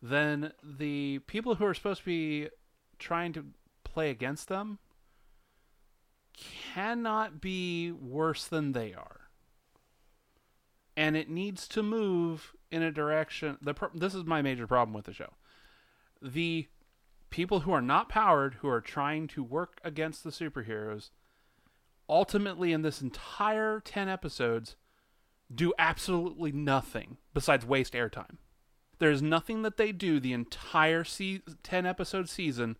Then 0.00 0.52
the 0.62 1.20
people 1.20 1.56
who 1.56 1.64
are 1.64 1.74
supposed 1.74 2.00
to 2.00 2.06
be 2.06 2.48
trying 2.98 3.32
to 3.32 3.46
play 3.84 4.10
against 4.10 4.48
them 4.48 4.78
cannot 6.72 7.40
be 7.40 7.90
worse 7.90 8.46
than 8.46 8.72
they 8.72 8.94
are 8.94 9.28
and 10.98 11.16
it 11.16 11.30
needs 11.30 11.68
to 11.68 11.80
move 11.80 12.54
in 12.72 12.82
a 12.82 12.90
direction. 12.90 13.56
The 13.62 13.72
pro- 13.72 13.90
this 13.94 14.16
is 14.16 14.24
my 14.24 14.42
major 14.42 14.66
problem 14.66 14.92
with 14.92 15.04
the 15.04 15.12
show. 15.12 15.34
The 16.20 16.66
people 17.30 17.60
who 17.60 17.70
are 17.70 17.80
not 17.80 18.08
powered, 18.08 18.54
who 18.54 18.68
are 18.68 18.80
trying 18.80 19.28
to 19.28 19.44
work 19.44 19.80
against 19.84 20.24
the 20.24 20.30
superheroes, 20.30 21.10
ultimately 22.08 22.72
in 22.72 22.82
this 22.82 23.00
entire 23.00 23.78
ten 23.78 24.08
episodes, 24.08 24.74
do 25.54 25.72
absolutely 25.78 26.50
nothing 26.50 27.18
besides 27.32 27.64
waste 27.64 27.92
airtime. 27.92 28.38
There's 28.98 29.22
nothing 29.22 29.62
that 29.62 29.76
they 29.76 29.92
do 29.92 30.18
the 30.20 30.32
entire 30.32 31.04
se- 31.04 31.42
ten 31.62 31.86
episode 31.86 32.28
season 32.28 32.76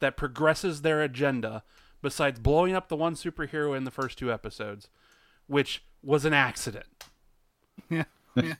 that 0.00 0.16
progresses 0.16 0.82
their 0.82 1.02
agenda 1.02 1.62
besides 2.02 2.38
blowing 2.38 2.74
up 2.74 2.88
the 2.88 2.96
one 2.96 3.14
superhero 3.14 3.76
in 3.76 3.84
the 3.84 3.90
first 3.90 4.18
two 4.18 4.30
episodes, 4.32 4.88
which 5.46 5.82
was 6.02 6.24
an 6.24 6.34
accident. 6.34 6.86
Yeah. 8.36 8.54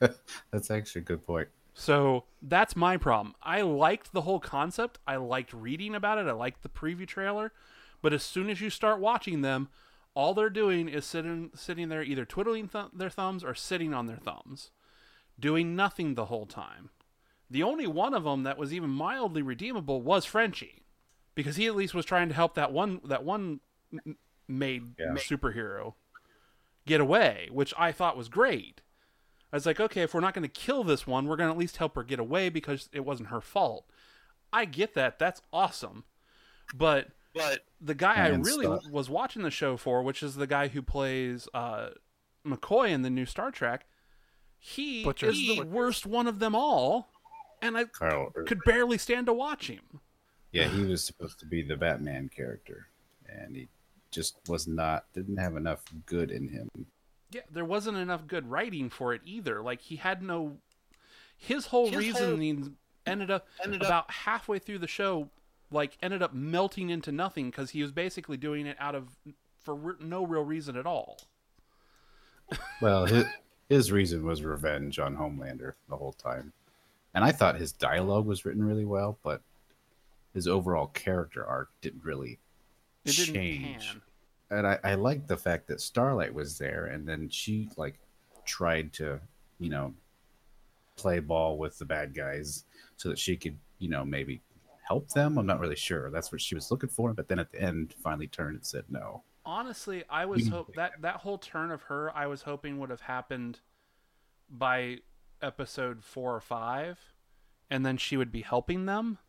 That's 0.51 0.71
actually 0.71 1.01
a 1.01 1.05
good 1.05 1.25
point. 1.27 1.49
So 1.73 2.23
that's 2.41 2.77
my 2.77 2.95
problem. 2.95 3.35
I 3.43 3.59
liked 3.61 4.13
the 4.13 4.21
whole 4.21 4.39
concept. 4.39 4.99
I 5.05 5.17
liked 5.17 5.51
reading 5.51 5.93
about 5.93 6.17
it. 6.17 6.27
I 6.27 6.31
liked 6.31 6.63
the 6.63 6.69
preview 6.69 7.05
trailer. 7.05 7.51
But 8.01 8.13
as 8.13 8.23
soon 8.23 8.49
as 8.49 8.61
you 8.61 8.69
start 8.69 9.01
watching 9.01 9.41
them, 9.41 9.67
all 10.13 10.33
they're 10.33 10.49
doing 10.49 10.87
is 10.87 11.03
sitting 11.03 11.51
sitting 11.55 11.89
there 11.89 12.01
either 12.01 12.23
twiddling 12.23 12.69
th- 12.69 12.85
their 12.93 13.09
thumbs 13.09 13.43
or 13.43 13.53
sitting 13.53 13.93
on 13.93 14.05
their 14.05 14.15
thumbs, 14.15 14.71
doing 15.39 15.75
nothing 15.75 16.15
the 16.15 16.25
whole 16.25 16.45
time. 16.45 16.89
The 17.49 17.63
only 17.63 17.87
one 17.87 18.13
of 18.13 18.23
them 18.23 18.43
that 18.43 18.57
was 18.57 18.73
even 18.73 18.89
mildly 18.89 19.41
redeemable 19.41 20.01
was 20.01 20.25
Frenchie, 20.25 20.83
because 21.35 21.55
he 21.57 21.67
at 21.67 21.75
least 21.75 21.93
was 21.93 22.05
trying 22.05 22.29
to 22.29 22.35
help 22.35 22.55
that 22.55 22.71
one 22.71 23.01
that 23.05 23.23
one 23.23 23.59
made 24.47 24.95
Yeah. 24.99 25.13
superhero 25.15 25.93
get 26.85 27.01
away, 27.01 27.49
which 27.51 27.73
I 27.77 27.91
thought 27.91 28.17
was 28.17 28.29
great. 28.29 28.81
I 29.51 29.55
was 29.57 29.65
like, 29.65 29.79
okay, 29.79 30.01
if 30.01 30.13
we're 30.13 30.19
not 30.21 30.33
going 30.33 30.47
to 30.47 30.47
kill 30.49 30.83
this 30.83 31.07
one, 31.07 31.27
we're 31.27 31.35
going 31.37 31.47
to 31.47 31.53
at 31.53 31.57
least 31.57 31.77
help 31.77 31.95
her 31.95 32.03
get 32.03 32.19
away 32.19 32.49
because 32.49 32.89
it 32.91 33.05
wasn't 33.05 33.29
her 33.29 33.41
fault. 33.41 33.89
I 34.51 34.65
get 34.65 34.93
that. 34.95 35.17
That's 35.17 35.41
awesome. 35.53 36.03
But 36.75 37.09
But 37.33 37.65
the 37.79 37.95
guy 37.95 38.15
I 38.15 38.27
really 38.29 38.65
stuff. 38.65 38.85
was 38.91 39.09
watching 39.09 39.43
the 39.43 39.51
show 39.51 39.77
for, 39.77 40.01
which 40.03 40.21
is 40.23 40.35
the 40.35 40.47
guy 40.47 40.67
who 40.67 40.81
plays 40.81 41.47
uh, 41.53 41.89
McCoy 42.45 42.89
in 42.89 43.01
the 43.03 43.09
new 43.09 43.25
Star 43.25 43.49
Trek, 43.51 43.85
he 44.67 45.03
Butcher. 45.03 45.27
is 45.27 45.37
the 45.37 45.61
worst 45.61 46.07
one 46.07 46.25
of 46.27 46.39
them 46.39 46.55
all, 46.55 47.07
and 47.61 47.77
I 47.77 47.85
Karl. 47.85 48.31
could 48.47 48.61
barely 48.65 48.97
stand 48.97 49.27
to 49.27 49.33
watch 49.33 49.67
him. 49.67 50.01
Yeah, 50.51 50.67
he 50.69 50.83
was 50.83 51.03
supposed 51.03 51.39
to 51.41 51.45
be 51.45 51.61
the 51.61 51.77
Batman 51.77 52.29
character, 52.35 52.87
and 53.29 53.55
he 53.55 53.67
just 54.09 54.37
was 54.47 54.67
not. 54.67 55.05
Didn't 55.13 55.37
have 55.37 55.55
enough 55.55 55.83
good 56.07 56.31
in 56.31 56.47
him. 56.49 56.69
Yeah, 57.31 57.41
there 57.51 57.65
wasn't 57.65 57.97
enough 57.97 58.25
good 58.25 58.49
writing 58.49 58.89
for 58.89 59.13
it 59.13 59.21
either. 59.23 59.61
Like 59.61 59.81
he 59.81 59.97
had 59.97 60.23
no. 60.23 60.57
His 61.37 61.67
whole 61.67 61.87
His 61.89 61.97
reasoning 61.97 62.75
ended 63.05 63.29
up 63.29 63.47
ended 63.63 63.81
up- 63.83 63.87
about 63.87 64.11
halfway 64.11 64.57
through 64.57 64.79
the 64.79 64.87
show, 64.87 65.29
like 65.69 65.95
ended 66.01 66.23
up 66.23 66.33
melting 66.33 66.89
into 66.89 67.11
nothing 67.11 67.51
because 67.51 67.69
he 67.69 67.83
was 67.83 67.91
basically 67.91 68.37
doing 68.37 68.65
it 68.65 68.77
out 68.79 68.95
of 68.95 69.09
for 69.59 69.75
re- 69.75 69.95
no 69.99 70.25
real 70.25 70.43
reason 70.43 70.75
at 70.75 70.87
all. 70.87 71.19
Well, 72.81 73.05
his, 73.05 73.25
his 73.69 73.91
reason 73.91 74.25
was 74.25 74.43
revenge 74.43 74.99
on 74.99 75.15
Homelander 75.15 75.73
the 75.89 75.97
whole 75.97 76.13
time, 76.13 76.53
and 77.13 77.23
I 77.23 77.31
thought 77.31 77.57
his 77.59 77.71
dialogue 77.71 78.25
was 78.25 78.45
written 78.45 78.63
really 78.63 78.85
well, 78.85 79.17
but 79.23 79.41
his 80.33 80.47
overall 80.47 80.87
character 80.87 81.45
arc 81.45 81.69
didn't 81.81 82.03
really 82.03 82.39
It 83.05 83.15
didn't 83.15 83.33
change. 83.35 83.87
pan. 83.91 84.01
And 84.51 84.67
I, 84.67 84.79
I 84.83 84.95
liked 84.95 85.27
the 85.27 85.37
fact 85.37 85.67
that 85.67 85.81
Starlight 85.81 86.33
was 86.33 86.57
there, 86.57 86.85
and 86.85 87.07
then 87.07 87.29
she 87.29 87.69
like 87.77 87.97
tried 88.45 88.93
to, 88.93 89.19
you 89.59 89.69
know, 89.69 89.93
play 90.97 91.19
ball 91.19 91.57
with 91.57 91.77
the 91.79 91.85
bad 91.85 92.13
guys 92.13 92.65
so 92.97 93.09
that 93.09 93.17
she 93.17 93.35
could, 93.35 93.57
you 93.79 93.89
know, 93.89 94.05
maybe 94.05 94.41
help 94.87 95.09
them. 95.09 95.37
I'm 95.39 95.47
not 95.47 95.59
really 95.59 95.75
sure. 95.75 96.11
That's 96.11 96.31
what 96.31 96.41
she 96.41 96.53
was 96.53 96.69
looking 96.69 96.89
for, 96.89 97.13
but 97.13 97.27
then 97.27 97.39
at 97.39 97.51
the 97.51 97.61
end, 97.61 97.95
finally 98.03 98.27
turned 98.27 98.55
and 98.55 98.65
said 98.65 98.85
no. 98.89 99.23
Honestly, 99.45 100.03
I 100.09 100.25
was 100.25 100.47
Mm. 100.47 100.51
hope 100.51 100.75
that 100.75 101.01
that 101.01 101.17
whole 101.17 101.37
turn 101.37 101.71
of 101.71 101.83
her, 101.83 102.15
I 102.15 102.27
was 102.27 102.43
hoping 102.43 102.79
would 102.79 102.89
have 102.89 103.01
happened 103.01 103.59
by 104.49 104.99
episode 105.41 106.03
four 106.03 106.35
or 106.35 106.41
five, 106.41 107.13
and 107.69 107.85
then 107.85 107.97
she 107.97 108.17
would 108.17 108.31
be 108.31 108.41
helping 108.41 108.85
them. 108.85 109.19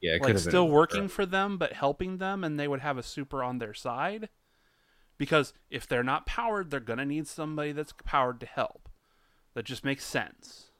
Yeah, 0.00 0.18
like 0.20 0.36
still 0.38 0.68
working 0.68 1.06
for 1.06 1.24
them 1.24 1.58
but 1.58 1.74
helping 1.74 2.18
them 2.18 2.42
and 2.42 2.58
they 2.58 2.66
would 2.66 2.80
have 2.80 2.98
a 2.98 3.04
super 3.04 3.40
on 3.40 3.58
their 3.58 3.72
side 3.72 4.30
because 5.16 5.52
if 5.70 5.86
they're 5.86 6.02
not 6.02 6.26
powered 6.26 6.70
they're 6.70 6.80
to 6.98 7.04
need 7.04 7.28
somebody 7.28 7.70
that's 7.70 7.94
powered 8.04 8.40
to 8.40 8.46
help 8.46 8.88
that 9.54 9.64
just 9.64 9.84
makes 9.84 10.04
sense. 10.04 10.70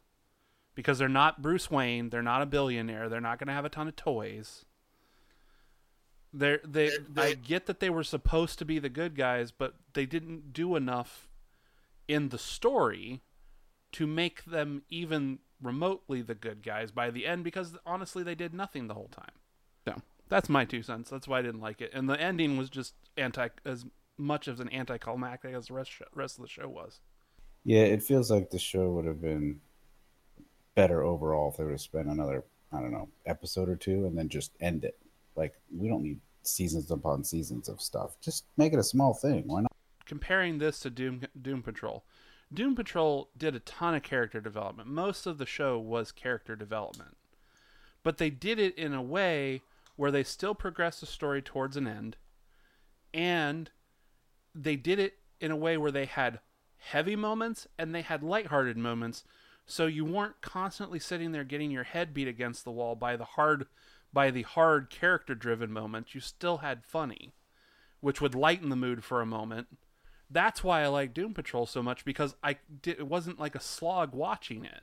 Because 0.74 0.98
they're 0.98 1.08
not 1.08 1.42
Bruce 1.42 1.70
Wayne, 1.70 2.08
they're 2.08 2.22
not 2.22 2.42
a 2.42 2.46
billionaire, 2.46 3.08
they're 3.08 3.20
not 3.20 3.38
to 3.48 3.52
have 3.52 3.64
a 3.64 3.68
ton 3.68 3.86
of 3.86 3.94
toys. 3.94 4.64
They're, 6.34 6.60
they 6.64 6.90
I 7.16 7.34
get 7.34 7.66
that 7.66 7.80
they 7.80 7.90
were 7.90 8.04
supposed 8.04 8.58
to 8.58 8.64
be 8.64 8.78
the 8.78 8.88
good 8.88 9.16
guys, 9.16 9.50
but 9.50 9.74
they 9.92 10.06
didn't 10.06 10.52
do 10.52 10.76
enough 10.76 11.28
in 12.08 12.30
the 12.30 12.38
story 12.38 13.20
to 13.92 14.06
make 14.06 14.44
them 14.44 14.82
even 14.88 15.38
remotely 15.60 16.22
the 16.22 16.34
good 16.34 16.62
guys 16.62 16.90
by 16.90 17.10
the 17.10 17.26
end 17.26 17.44
because 17.44 17.76
honestly 17.86 18.22
they 18.22 18.34
did 18.34 18.52
nothing 18.52 18.88
the 18.88 18.94
whole 18.94 19.10
time. 19.12 19.34
So 19.86 20.00
that's 20.28 20.48
my 20.48 20.64
two 20.64 20.82
cents. 20.82 21.10
That's 21.10 21.28
why 21.28 21.38
I 21.38 21.42
didn't 21.42 21.60
like 21.60 21.80
it. 21.80 21.90
And 21.92 22.08
the 22.08 22.20
ending 22.20 22.56
was 22.56 22.70
just 22.70 22.94
anti 23.16 23.48
as 23.64 23.84
much 24.18 24.48
as 24.48 24.60
an 24.60 24.72
anticlimactic 24.72 25.54
as 25.54 25.66
the 25.66 25.74
rest 25.74 25.92
rest 26.14 26.38
of 26.38 26.42
the 26.42 26.48
show 26.48 26.68
was. 26.68 27.00
Yeah, 27.64 27.82
it 27.82 28.02
feels 28.02 28.30
like 28.30 28.50
the 28.50 28.58
show 28.58 28.90
would 28.90 29.04
have 29.04 29.20
been 29.20 29.60
better 30.74 31.02
overall 31.02 31.50
if 31.50 31.56
they 31.56 31.64
would 31.64 31.72
have 31.72 31.80
spent 31.80 32.08
another, 32.08 32.44
I 32.72 32.80
don't 32.80 32.92
know, 32.92 33.08
episode 33.26 33.68
or 33.68 33.76
two 33.76 34.06
and 34.06 34.16
then 34.16 34.28
just 34.28 34.52
end 34.60 34.84
it. 34.84 34.98
Like 35.36 35.54
we 35.74 35.88
don't 35.88 36.02
need 36.02 36.20
seasons 36.42 36.90
upon 36.90 37.24
seasons 37.24 37.68
of 37.68 37.80
stuff. 37.80 38.16
Just 38.20 38.44
make 38.56 38.72
it 38.72 38.78
a 38.78 38.84
small 38.84 39.14
thing. 39.14 39.44
Why 39.46 39.62
not? 39.62 39.72
Comparing 40.04 40.58
this 40.58 40.80
to 40.80 40.90
Doom 40.90 41.22
Doom 41.40 41.62
Patrol, 41.62 42.04
Doom 42.52 42.74
Patrol 42.74 43.30
did 43.36 43.54
a 43.54 43.60
ton 43.60 43.94
of 43.94 44.02
character 44.02 44.40
development. 44.40 44.88
Most 44.88 45.26
of 45.26 45.38
the 45.38 45.46
show 45.46 45.78
was 45.78 46.12
character 46.12 46.56
development. 46.56 47.16
But 48.02 48.18
they 48.18 48.30
did 48.30 48.58
it 48.58 48.76
in 48.76 48.92
a 48.92 49.02
way 49.02 49.62
where 49.96 50.10
they 50.10 50.24
still 50.24 50.54
progressed 50.54 51.00
the 51.00 51.06
story 51.06 51.40
towards 51.40 51.76
an 51.76 51.86
end 51.86 52.16
and 53.14 53.70
they 54.54 54.76
did 54.76 54.98
it 54.98 55.18
in 55.40 55.50
a 55.50 55.56
way 55.56 55.76
where 55.76 55.90
they 55.90 56.06
had 56.06 56.40
heavy 56.78 57.16
moments 57.16 57.66
and 57.78 57.94
they 57.94 58.02
had 58.02 58.22
lighthearted 58.22 58.76
moments 58.76 59.24
so 59.66 59.86
you 59.86 60.04
weren't 60.04 60.40
constantly 60.40 60.98
sitting 60.98 61.32
there 61.32 61.44
getting 61.44 61.70
your 61.70 61.84
head 61.84 62.12
beat 62.12 62.26
against 62.26 62.64
the 62.64 62.70
wall 62.70 62.96
by 62.96 63.16
the 63.16 63.24
hard 63.24 63.66
by 64.12 64.30
the 64.30 64.42
hard 64.42 64.90
character 64.90 65.34
driven 65.34 65.72
moments 65.72 66.14
you 66.14 66.20
still 66.20 66.58
had 66.58 66.84
funny 66.84 67.34
which 68.00 68.20
would 68.20 68.34
lighten 68.34 68.68
the 68.68 68.76
mood 68.76 69.04
for 69.04 69.20
a 69.20 69.26
moment 69.26 69.66
that's 70.32 70.64
why 70.64 70.82
I 70.82 70.86
like 70.86 71.14
Doom 71.14 71.34
Patrol 71.34 71.66
so 71.66 71.82
much 71.82 72.04
because 72.04 72.34
I 72.42 72.56
did, 72.80 72.98
it 72.98 73.06
wasn't 73.06 73.38
like 73.38 73.54
a 73.54 73.60
slog 73.60 74.14
watching 74.14 74.64
it. 74.64 74.80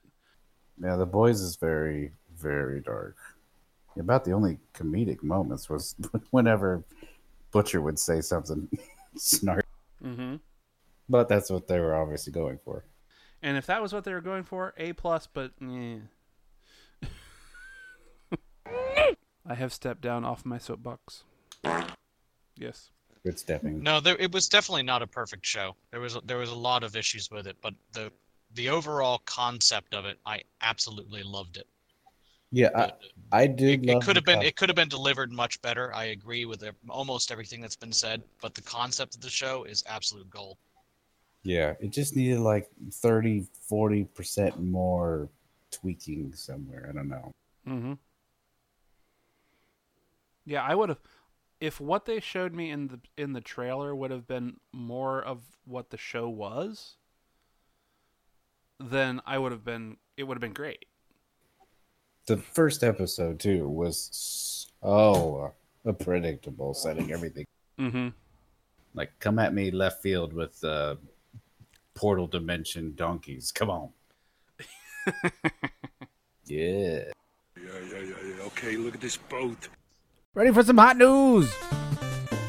Yeah, 0.82 0.96
The 0.96 1.06
Boys 1.06 1.42
is 1.42 1.56
very, 1.56 2.12
very 2.38 2.80
dark. 2.82 3.18
About 3.98 4.24
the 4.24 4.32
only 4.32 4.60
comedic 4.74 5.24
moments 5.24 5.70
was 5.70 5.96
whenever 6.32 6.84
Butcher 7.52 7.82
would 7.82 8.00
say 8.00 8.22
something 8.22 8.70
snarky. 9.18 9.63
Mm-hmm. 10.04 10.36
But 11.10 11.28
that's 11.28 11.50
what 11.50 11.68
they 11.68 11.80
were 11.80 11.96
obviously 11.96 12.32
going 12.32 12.60
for. 12.63 12.86
And 13.42 13.58
if 13.58 13.65
that 13.65 13.82
was 13.82 13.92
what 13.92 14.04
they 14.04 14.13
were 14.13 14.22
going 14.22 14.44
for, 14.44 14.74
A 14.78 14.94
plus. 14.94 15.28
But 15.28 15.52
yeah. 15.60 15.98
I 19.50 19.56
have 19.56 19.74
stepped 19.74 20.02
down 20.02 20.24
off 20.24 20.46
my 20.46 20.60
soapbox. 20.60 21.24
Yes. 22.56 22.92
Good 23.26 23.40
stepping. 23.40 23.82
No, 23.82 24.00
there, 24.00 24.16
it 24.18 24.32
was 24.32 24.48
definitely 24.48 24.84
not 24.84 25.02
a 25.02 25.08
perfect 25.08 25.44
show. 25.44 25.76
There 25.90 26.00
was 26.00 26.18
there 26.24 26.38
was 26.38 26.52
a 26.52 26.56
lot 26.56 26.84
of 26.84 26.96
issues 26.96 27.30
with 27.32 27.48
it, 27.48 27.58
but 27.62 27.74
the 27.92 28.12
the 28.54 28.70
overall 28.70 29.22
concept 29.26 29.96
of 29.96 30.06
it, 30.06 30.20
I 30.26 30.44
absolutely 30.62 31.24
loved 31.24 31.58
it. 31.58 31.68
Yeah, 32.52 32.70
I, 32.76 32.92
I 33.32 33.48
did. 33.48 33.84
It 33.86 33.94
love 33.94 34.06
could 34.06 34.16
have 34.16 34.26
been 34.26 34.40
co- 34.40 34.46
it 34.46 34.56
could 34.56 34.70
have 34.70 34.76
been 34.76 34.88
delivered 34.88 35.32
much 35.32 35.60
better. 35.64 35.94
I 35.96 36.06
agree 36.06 36.46
with 36.46 36.64
almost 36.88 37.32
everything 37.32 37.60
that's 37.60 37.76
been 37.76 37.92
said, 37.92 38.22
but 38.42 38.54
the 38.54 38.62
concept 38.62 39.16
of 39.16 39.22
the 39.22 39.30
show 39.30 39.64
is 39.64 39.84
absolute 39.88 40.30
gold. 40.30 40.58
Yeah, 41.44 41.74
it 41.80 41.92
just 41.92 42.16
needed 42.16 42.40
like 42.40 42.70
30, 42.92 43.48
40% 43.72 44.60
more 44.60 45.30
tweaking 45.72 46.34
somewhere. 46.34 46.88
I 46.90 46.94
don't 46.94 47.10
know. 47.10 47.32
Mm-hmm. 47.68 47.94
Yeah, 50.50 50.64
I 50.64 50.74
would 50.74 50.90
have 50.90 50.98
if 51.62 51.80
what 51.80 52.06
they 52.06 52.20
showed 52.20 52.56
me 52.56 52.72
in 52.72 52.88
the 52.88 53.00
in 53.18 53.34
the 53.34 53.42
trailer 53.42 53.96
would 53.96 54.10
have 54.10 54.28
been 54.28 54.58
more 54.74 55.22
of 55.22 55.44
what 55.66 55.92
the 55.92 55.98
show 55.98 56.28
was, 56.28 56.96
then 58.80 59.22
I 59.28 59.38
would 59.38 59.52
have 59.52 59.64
been 59.64 59.98
it 60.18 60.24
would 60.24 60.36
have 60.36 60.42
been 60.42 60.54
great. 60.54 60.86
The 62.26 62.38
first 62.38 62.84
episode, 62.84 63.40
too, 63.40 63.70
was 63.70 64.10
so 64.82 65.54
predictable, 66.00 66.74
setting 66.74 67.12
everything. 67.12 67.46
Mm-hmm. 67.80 68.10
Like, 68.94 69.12
come 69.20 69.40
at 69.40 69.54
me 69.54 69.72
left 69.72 70.02
field 70.02 70.34
with 70.34 70.64
uh, 70.64 70.96
portal 71.94 72.28
dimension 72.28 72.94
donkeys. 72.96 73.52
Come 73.52 73.70
on. 73.70 73.90
yeah. 76.46 76.50
Yeah, 76.50 77.04
yeah, 77.58 78.00
yeah, 78.00 78.16
yeah. 78.28 78.44
Okay, 78.48 78.78
look 78.78 78.96
at 78.96 79.02
this 79.02 79.18
boat. 79.18 79.70
Ready 80.39 80.54
for 80.54 80.63
some 80.63 80.78
hot 80.78 80.95
news? 80.95 81.54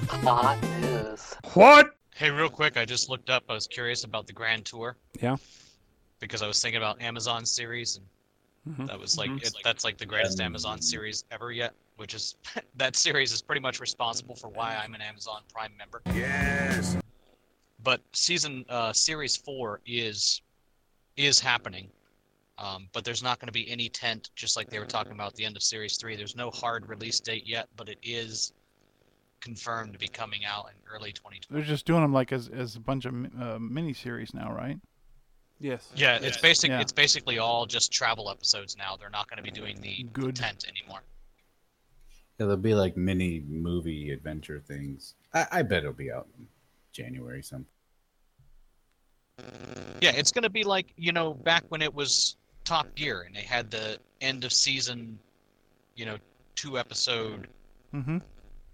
Hot 0.07 0.62
news. 0.81 1.35
What? 1.55 1.96
Hey, 2.14 2.31
real 2.31 2.48
quick, 2.48 2.76
I 2.76 2.85
just 2.85 3.09
looked 3.09 3.31
up. 3.31 3.42
I 3.48 3.55
was 3.55 3.66
curious 3.66 4.05
about 4.05 4.29
the 4.29 4.33
Grand 4.33 4.64
Tour 4.64 4.96
Yeah. 5.20 5.35
because 6.20 6.40
I 6.40 6.46
was 6.46 6.62
thinking 6.62 6.76
about 6.76 7.03
Amazon 7.03 7.44
series, 7.44 7.96
and 7.96 8.76
Mhm. 8.76 8.87
that 8.87 8.96
was 8.96 9.18
like 9.18 9.29
Mhm. 9.33 9.42
it, 9.44 9.57
that's 9.64 9.83
like 9.83 9.98
the 9.98 10.07
greatest 10.07 10.38
Amazon 10.40 10.81
series 10.81 11.24
ever 11.33 11.50
yet. 11.50 11.74
Which 11.96 12.14
is 12.14 12.37
that 12.76 12.94
series 12.94 13.33
is 13.33 13.42
pretty 13.42 13.61
much 13.61 13.81
responsible 13.81 14.37
for 14.37 14.46
why 14.46 14.76
I'm 14.76 14.94
an 14.94 15.00
Amazon 15.03 15.42
Prime 15.53 15.76
member. 15.76 16.00
Yes. 16.14 16.96
But 17.83 18.03
season 18.12 18.64
uh, 18.68 18.92
series 18.92 19.37
four 19.37 19.81
is 19.85 20.42
is 21.16 21.40
happening, 21.40 21.90
um, 22.61 22.88
but 22.92 23.05
there's 23.05 23.23
not 23.23 23.40
going 23.40 23.46
to 23.46 23.53
be 23.53 23.70
any 23.70 23.88
tent, 23.88 24.31
just 24.37 24.57
like 24.57 24.68
they 24.68 24.79
were 24.79 24.85
talking 24.85 25.12
about 25.12 25.29
at 25.29 25.35
the 25.35 25.44
end 25.44 25.57
of 25.57 25.62
series 25.62 25.96
three. 25.96 26.14
There's 26.14 26.37
no 26.37 26.51
hard 26.51 26.88
release 26.88 27.18
date 27.18 27.46
yet, 27.46 27.68
but 27.77 27.88
it 27.88 27.99
is 28.03 28.53
confirmed 29.40 29.94
to 29.94 29.99
be 29.99 30.09
coming 30.09 30.44
out 30.44 30.66
in 30.66 30.94
early 30.94 31.12
2020. 31.12 31.40
They're 31.51 31.66
just 31.66 31.87
doing 31.87 32.03
them 32.03 32.12
like 32.12 32.33
as 32.33 32.49
as 32.49 32.77
a 32.77 32.81
bunch 32.81 33.07
of 33.07 33.14
uh, 33.40 33.59
mini 33.59 33.94
series 33.94 34.35
now, 34.35 34.53
right? 34.53 34.79
Yes. 35.59 35.90
Yeah, 35.94 36.18
it's 36.20 36.38
basic. 36.38 36.70
Yeah. 36.70 36.81
It's 36.81 36.92
basically 36.92 37.38
all 37.38 37.66
just 37.66 37.92
travel 37.92 38.31
episodes 38.31 38.77
now. 38.77 38.96
They're 38.99 39.11
not 39.11 39.29
going 39.29 39.37
to 39.38 39.42
be 39.42 39.51
doing 39.51 39.81
the 39.81 40.07
Good. 40.12 40.37
tent 40.37 40.66
anymore. 40.68 41.01
Yeah, 42.38 42.46
there'll 42.46 42.57
be 42.57 42.75
like 42.75 42.96
mini 42.96 43.42
movie 43.46 44.11
adventure 44.11 44.61
things. 44.61 45.14
I, 45.35 45.46
I 45.53 45.62
bet 45.62 45.79
it'll 45.79 45.92
be 45.92 46.11
out 46.11 46.29
in 46.38 46.46
January 46.92 47.42
some. 47.42 47.66
Yeah, 50.01 50.12
it's 50.12 50.33
going 50.33 50.42
to 50.42 50.51
be 50.51 50.64
like 50.64 50.92
you 50.96 51.12
know 51.12 51.33
back 51.33 51.64
when 51.68 51.81
it 51.81 51.94
was 51.94 52.37
Top 52.64 52.94
Gear 52.94 53.23
and 53.23 53.35
they 53.35 53.40
had 53.42 53.70
the 53.70 53.99
end 54.20 54.44
of 54.44 54.53
season, 54.53 55.18
you 55.96 56.05
know, 56.05 56.16
two 56.55 56.79
episode 56.79 57.49
Mm-hmm. 57.94 58.18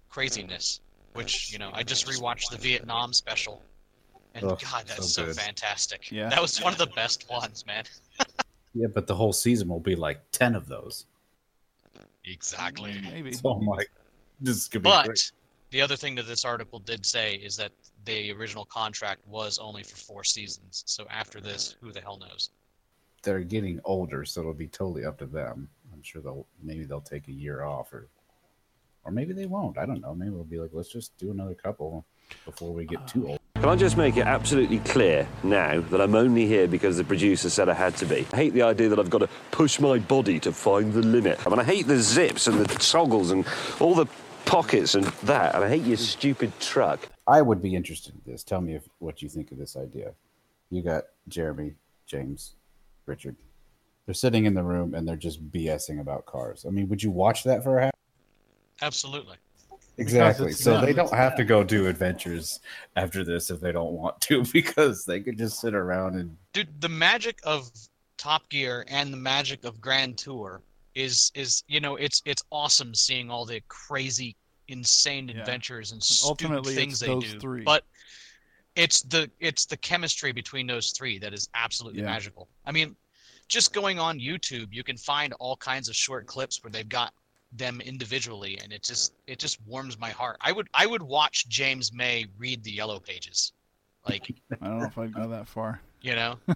craziness. 0.09 0.81
Which 1.13 1.51
you 1.51 1.57
know, 1.57 1.71
I 1.73 1.81
just 1.81 2.05
rewatched 2.05 2.51
the 2.51 2.57
Vietnam 2.57 3.11
special, 3.11 3.63
and 4.35 4.45
Oh, 4.45 4.49
God, 4.61 4.83
that's 4.85 5.11
so 5.11 5.31
so, 5.31 5.33
fantastic. 5.33 6.11
Yeah. 6.11 6.29
That 6.29 6.39
was 6.39 6.61
one 6.61 6.71
of 6.73 6.77
the 6.77 6.85
best 6.95 7.27
ones, 7.29 7.65
man. 7.65 7.85
Yeah, 8.75 8.85
but 8.93 9.07
the 9.07 9.15
whole 9.15 9.33
season 9.33 9.69
will 9.69 9.79
be 9.79 9.95
like 9.95 10.19
10 10.33 10.53
of 10.53 10.67
those. 10.67 11.07
Exactly. 12.25 12.93
Maybe. 13.11 13.33
So 13.33 13.49
I'm 13.49 13.65
like, 13.65 13.89
this 14.39 14.55
is 14.57 14.67
going 14.67 14.83
to 14.83 14.89
be 14.89 14.91
But 14.91 15.05
great. 15.05 15.31
the 15.71 15.81
other 15.81 15.95
thing 15.95 16.13
that 16.15 16.27
this 16.27 16.45
article 16.45 16.77
did 16.79 17.03
say 17.03 17.35
is 17.35 17.57
that 17.57 17.71
the 18.05 18.31
original 18.33 18.65
contract 18.65 19.25
was 19.27 19.57
only 19.57 19.81
for 19.81 19.95
four 19.95 20.23
seasons. 20.23 20.83
So 20.85 21.07
after 21.09 21.41
this, 21.41 21.75
who 21.81 21.91
the 21.91 22.01
hell 22.01 22.19
knows? 22.19 22.51
They're 23.27 23.41
getting 23.41 23.81
older, 23.83 24.23
so 24.23 24.39
it'll 24.39 24.53
be 24.53 24.67
totally 24.67 25.03
up 25.03 25.17
to 25.17 25.25
them. 25.25 25.67
I'm 25.91 26.01
sure 26.01 26.21
they'll 26.21 26.47
maybe 26.63 26.85
they'll 26.85 27.01
take 27.01 27.27
a 27.27 27.33
year 27.33 27.61
off 27.61 27.91
or 27.91 28.07
or 29.03 29.11
maybe 29.11 29.33
they 29.33 29.45
won't. 29.45 29.77
I 29.77 29.85
don't 29.85 29.99
know. 29.99 30.15
Maybe 30.15 30.31
we'll 30.31 30.45
be 30.45 30.59
like, 30.59 30.69
let's 30.71 30.87
just 30.87 31.17
do 31.17 31.31
another 31.31 31.53
couple 31.53 32.05
before 32.45 32.73
we 32.73 32.85
get 32.85 33.05
too 33.05 33.27
old. 33.27 33.39
Can 33.55 33.67
I 33.67 33.75
just 33.75 33.97
make 33.97 34.15
it 34.15 34.25
absolutely 34.25 34.79
clear 34.79 35.27
now 35.43 35.81
that 35.81 35.99
I'm 35.99 36.15
only 36.15 36.47
here 36.47 36.69
because 36.69 36.95
the 36.95 37.03
producer 37.03 37.49
said 37.49 37.67
I 37.67 37.73
had 37.73 37.97
to 37.97 38.05
be? 38.05 38.25
I 38.31 38.35
hate 38.37 38.53
the 38.53 38.61
idea 38.61 38.87
that 38.87 38.97
I've 38.97 39.09
got 39.09 39.17
to 39.17 39.29
push 39.51 39.77
my 39.81 39.99
body 39.99 40.39
to 40.39 40.53
find 40.53 40.93
the 40.93 41.01
limit. 41.01 41.45
I 41.45 41.49
mean, 41.49 41.59
I 41.59 41.65
hate 41.65 41.85
the 41.85 41.99
zips 41.99 42.47
and 42.47 42.57
the 42.57 42.73
toggles 42.75 43.31
and 43.31 43.45
all 43.81 43.93
the 43.93 44.05
pockets 44.45 44.95
and 44.95 45.03
that, 45.23 45.53
and 45.53 45.65
I 45.65 45.67
hate 45.67 45.83
your 45.83 45.97
stupid 45.97 46.57
truck. 46.61 47.09
I 47.27 47.41
would 47.41 47.61
be 47.61 47.75
interested 47.75 48.13
in 48.15 48.21
this. 48.31 48.45
Tell 48.45 48.61
me 48.61 48.75
if, 48.75 48.87
what 48.99 49.21
you 49.21 49.27
think 49.27 49.51
of 49.51 49.57
this 49.57 49.75
idea. 49.75 50.13
You 50.69 50.81
got 50.81 51.03
Jeremy, 51.27 51.73
James, 52.05 52.55
Richard. 53.07 53.35
They're 54.05 54.13
sitting 54.13 54.45
in 54.45 54.53
the 54.53 54.63
room 54.63 54.93
and 54.93 55.07
they're 55.07 55.15
just 55.15 55.51
BSing 55.51 55.99
about 55.99 56.25
cars. 56.25 56.65
I 56.67 56.71
mean, 56.71 56.87
would 56.89 57.03
you 57.03 57.11
watch 57.11 57.43
that 57.43 57.63
for 57.63 57.79
a 57.79 57.85
half? 57.85 57.91
Absolutely. 58.81 59.37
Exactly. 59.97 60.51
So 60.51 60.73
them. 60.73 60.85
they 60.85 60.93
don't 60.93 61.11
have 61.13 61.35
to 61.37 61.43
go 61.43 61.63
do 61.63 61.87
adventures 61.87 62.59
after 62.95 63.23
this 63.23 63.49
if 63.49 63.59
they 63.59 63.71
don't 63.71 63.93
want 63.93 64.21
to, 64.21 64.43
because 64.53 65.05
they 65.05 65.19
could 65.19 65.37
just 65.37 65.59
sit 65.59 65.73
around 65.73 66.15
and 66.15 66.37
Dude, 66.53 66.79
the 66.81 66.89
magic 66.89 67.39
of 67.43 67.69
Top 68.17 68.47
Gear 68.49 68.85
and 68.89 69.11
the 69.11 69.17
magic 69.17 69.65
of 69.65 69.81
Grand 69.81 70.17
Tour 70.17 70.61
is 70.95 71.31
is 71.35 71.63
you 71.67 71.79
know 71.79 71.95
it's 71.95 72.21
it's 72.25 72.43
awesome 72.51 72.93
seeing 72.93 73.29
all 73.29 73.45
the 73.45 73.61
crazy, 73.67 74.35
insane 74.67 75.29
Yeah. 75.29 75.39
adventures 75.39 75.91
and 75.91 76.01
ultimately, 76.23 76.73
stupid 76.73 76.79
things 76.79 76.93
it's 76.93 77.01
they 77.01 77.07
those 77.07 77.33
do. 77.33 77.39
three. 77.39 77.63
But 77.63 77.83
it's 78.77 79.01
the 79.01 79.29
it's 79.39 79.65
the 79.65 79.75
chemistry 79.77 80.31
between 80.31 80.67
those 80.67 80.91
three 80.91 81.17
that 81.19 81.33
is 81.33 81.49
absolutely 81.53 81.99
Yeah. 82.01 82.05
magical. 82.07 82.47
I 82.65 82.71
mean, 82.71 82.95
just 83.49 83.73
going 83.73 83.99
on 83.99 84.19
YouTube, 84.19 84.67
you 84.71 84.83
can 84.83 84.97
find 84.97 85.33
all 85.39 85.57
kinds 85.57 85.89
of 85.89 85.95
short 85.95 86.27
clips 86.27 86.63
where 86.63 86.71
they've 86.71 86.87
got 86.87 87.13
them 87.53 87.79
individually, 87.81 88.59
and 88.61 88.71
it 88.71 88.83
just 88.83 89.13
it 89.25 89.39
just 89.39 89.57
warms 89.65 89.97
my 89.97 90.09
heart. 90.11 90.37
I 90.41 90.51
would 90.51 90.67
I 90.73 90.85
would 90.85 91.01
watch 91.01 91.47
James 91.49 91.91
May 91.93 92.25
read 92.37 92.63
the 92.63 92.71
Yellow 92.71 92.99
Pages, 92.99 93.53
like 94.07 94.29
I 94.61 94.67
don't 94.67 94.79
know 94.79 94.85
if 94.85 94.97
I'd 94.97 95.13
go 95.13 95.27
that 95.29 95.47
far. 95.47 95.81
you 96.01 96.15
know. 96.15 96.37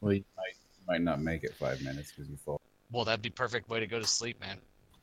Well, 0.00 0.12
you 0.12 0.24
might, 0.36 0.54
might 0.86 1.00
not 1.02 1.20
make 1.20 1.42
it 1.42 1.54
five 1.54 1.82
minutes 1.82 2.12
because 2.12 2.30
you 2.30 2.36
fall. 2.36 2.60
Well, 2.92 3.04
that'd 3.04 3.22
be 3.22 3.30
perfect 3.30 3.68
way 3.68 3.80
to 3.80 3.86
go 3.88 3.98
to 3.98 4.06
sleep, 4.06 4.38
man. 4.40 4.58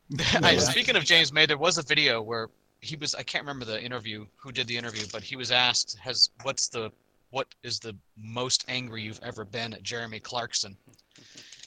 Yeah. 0.09 0.39
I, 0.43 0.57
speaking 0.57 0.95
of 0.95 1.03
James 1.03 1.34
May, 1.34 1.45
there 1.45 1.57
was 1.57 1.78
a 1.78 1.84
video 1.84 2.22
where 2.22 2.49
he 2.84 2.97
was 2.97 3.15
I 3.15 3.23
can't 3.23 3.43
remember 3.43 3.65
the 3.65 3.81
interview 3.81 4.25
who 4.36 4.51
did 4.51 4.67
the 4.67 4.77
interview, 4.77 5.03
but 5.11 5.23
he 5.23 5.36
was 5.36 5.51
asked 5.51 5.97
has 5.99 6.29
what's 6.43 6.67
the 6.67 6.91
what 7.29 7.47
is 7.63 7.79
the 7.79 7.95
most 8.17 8.65
angry 8.67 9.01
you've 9.01 9.21
ever 9.23 9.45
been 9.45 9.73
at 9.73 9.84
Jeremy 9.84 10.19
Clarkson? 10.19 10.75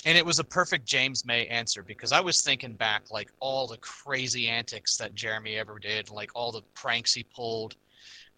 And 0.05 0.17
it 0.17 0.25
was 0.25 0.39
a 0.39 0.45
perfect 0.45 0.87
James 0.87 1.25
May 1.25 1.47
answer 1.47 1.83
because 1.83 2.13
I 2.13 2.21
was 2.21 2.43
thinking 2.43 2.75
back 2.75 3.11
like 3.11 3.31
all 3.41 3.67
the 3.67 3.79
crazy 3.79 4.47
antics 4.47 4.97
that 4.99 5.15
Jeremy 5.15 5.57
ever 5.57 5.79
did, 5.79 6.11
like 6.11 6.31
all 6.35 6.53
the 6.53 6.63
pranks 6.75 7.13
he 7.15 7.25
pulled. 7.25 7.75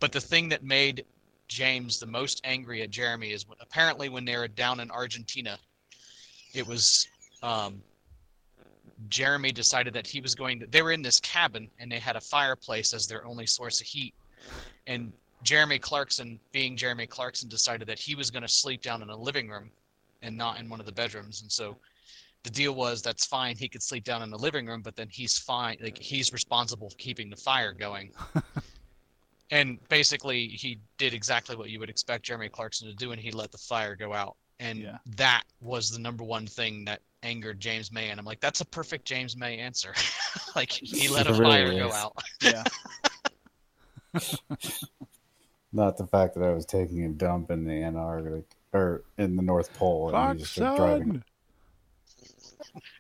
But 0.00 0.12
the 0.12 0.20
thing 0.20 0.48
that 0.50 0.62
made 0.62 1.04
James 1.48 1.98
the 1.98 2.06
most 2.06 2.40
angry 2.44 2.82
at 2.82 2.90
Jeremy 2.90 3.32
is 3.32 3.44
apparently 3.60 4.08
when 4.08 4.24
they 4.24 4.36
were 4.36 4.48
down 4.48 4.80
in 4.80 4.90
Argentina, 4.90 5.58
it 6.54 6.66
was 6.66 7.08
um, 7.42 7.82
Jeremy 9.08 9.52
decided 9.52 9.94
that 9.94 10.06
he 10.06 10.20
was 10.20 10.34
going 10.34 10.60
to, 10.60 10.66
they 10.66 10.82
were 10.82 10.92
in 10.92 11.02
this 11.02 11.20
cabin 11.20 11.68
and 11.78 11.90
they 11.90 11.98
had 11.98 12.16
a 12.16 12.20
fireplace 12.20 12.92
as 12.92 13.06
their 13.06 13.24
only 13.24 13.46
source 13.46 13.80
of 13.80 13.86
heat. 13.86 14.14
And 14.86 15.12
Jeremy 15.42 15.78
Clarkson, 15.78 16.40
being 16.52 16.76
Jeremy 16.76 17.06
Clarkson, 17.06 17.48
decided 17.48 17.86
that 17.88 17.98
he 17.98 18.14
was 18.14 18.30
going 18.30 18.42
to 18.42 18.48
sleep 18.48 18.82
down 18.82 19.02
in 19.02 19.10
a 19.10 19.16
living 19.16 19.48
room 19.48 19.70
and 20.22 20.36
not 20.36 20.58
in 20.58 20.68
one 20.68 20.80
of 20.80 20.86
the 20.86 20.92
bedrooms. 20.92 21.42
And 21.42 21.50
so 21.50 21.76
the 22.42 22.50
deal 22.50 22.74
was 22.74 23.02
that's 23.02 23.26
fine. 23.26 23.56
He 23.56 23.68
could 23.68 23.82
sleep 23.82 24.04
down 24.04 24.22
in 24.22 24.30
the 24.30 24.38
living 24.38 24.66
room, 24.66 24.82
but 24.82 24.96
then 24.96 25.08
he's 25.10 25.38
fine. 25.38 25.76
Like 25.80 25.98
he's 25.98 26.32
responsible 26.32 26.90
for 26.90 26.96
keeping 26.96 27.30
the 27.30 27.36
fire 27.36 27.72
going. 27.72 28.12
and 29.50 29.78
basically, 29.88 30.48
he 30.48 30.80
did 30.98 31.14
exactly 31.14 31.56
what 31.56 31.70
you 31.70 31.78
would 31.78 31.90
expect 31.90 32.24
Jeremy 32.24 32.48
Clarkson 32.48 32.88
to 32.88 32.94
do, 32.94 33.12
and 33.12 33.20
he 33.20 33.30
let 33.30 33.52
the 33.52 33.58
fire 33.58 33.94
go 33.94 34.12
out. 34.12 34.36
And 34.60 34.98
that 35.16 35.44
was 35.60 35.90
the 35.90 36.00
number 36.00 36.24
one 36.24 36.46
thing 36.46 36.84
that 36.86 37.00
angered 37.22 37.60
James 37.60 37.92
May. 37.92 38.10
And 38.10 38.18
I'm 38.18 38.26
like, 38.26 38.40
that's 38.40 38.60
a 38.60 38.64
perfect 38.64 39.04
James 39.04 39.36
May 39.36 39.58
answer. 39.58 39.94
like 40.56 40.72
he 40.72 41.08
let 41.08 41.26
a 41.26 41.34
It 41.34 41.38
really 41.38 41.50
fire 41.52 41.72
go 41.72 41.92
out. 41.92 42.16
Yeah. 42.42 42.64
Not 45.72 45.96
the 45.96 46.06
fact 46.06 46.34
that 46.34 46.42
I 46.44 46.52
was 46.52 46.64
taking 46.64 47.04
a 47.04 47.08
dump 47.10 47.50
in 47.50 47.64
the 47.64 47.82
Antarctic 47.82 48.44
or 48.72 49.02
in 49.18 49.36
the 49.36 49.42
North 49.42 49.72
Pole 49.74 50.14
and 50.14 50.38
you 50.38 50.44
just 50.44 50.54
start 50.56 50.76
driving. 50.76 51.22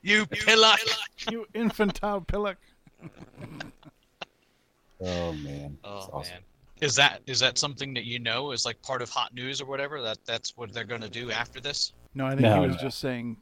You 0.02 0.26
pillock. 0.26 0.80
you 1.30 1.46
infantile 1.54 2.20
pillock. 2.20 2.58
Oh 5.00 5.32
man. 5.32 5.78
Oh 5.84 6.08
awesome. 6.12 6.32
man. 6.34 6.42
Is 6.80 6.94
that 6.96 7.22
is 7.26 7.40
that 7.40 7.58
something 7.58 7.94
that 7.94 8.04
you 8.04 8.18
know 8.18 8.52
is 8.52 8.64
like 8.64 8.80
part 8.82 9.02
of 9.02 9.10
hot 9.10 9.34
news 9.34 9.60
or 9.60 9.66
whatever? 9.66 10.00
That 10.02 10.18
that's 10.24 10.56
what 10.56 10.72
they're 10.72 10.84
gonna 10.84 11.08
do 11.08 11.30
after 11.30 11.60
this? 11.60 11.92
No, 12.14 12.26
I 12.26 12.30
think 12.30 12.42
No, 12.42 12.62
he 12.62 12.68
was 12.68 12.76
no. 12.76 12.82
just 12.82 12.98
saying 12.98 13.36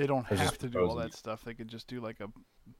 they 0.00 0.06
don't 0.06 0.24
have 0.24 0.56
to 0.56 0.68
do 0.68 0.78
all 0.80 0.94
that 0.94 1.12
stuff. 1.12 1.44
They 1.44 1.52
could 1.52 1.68
just 1.68 1.86
do 1.86 2.00
like 2.00 2.20
a 2.20 2.30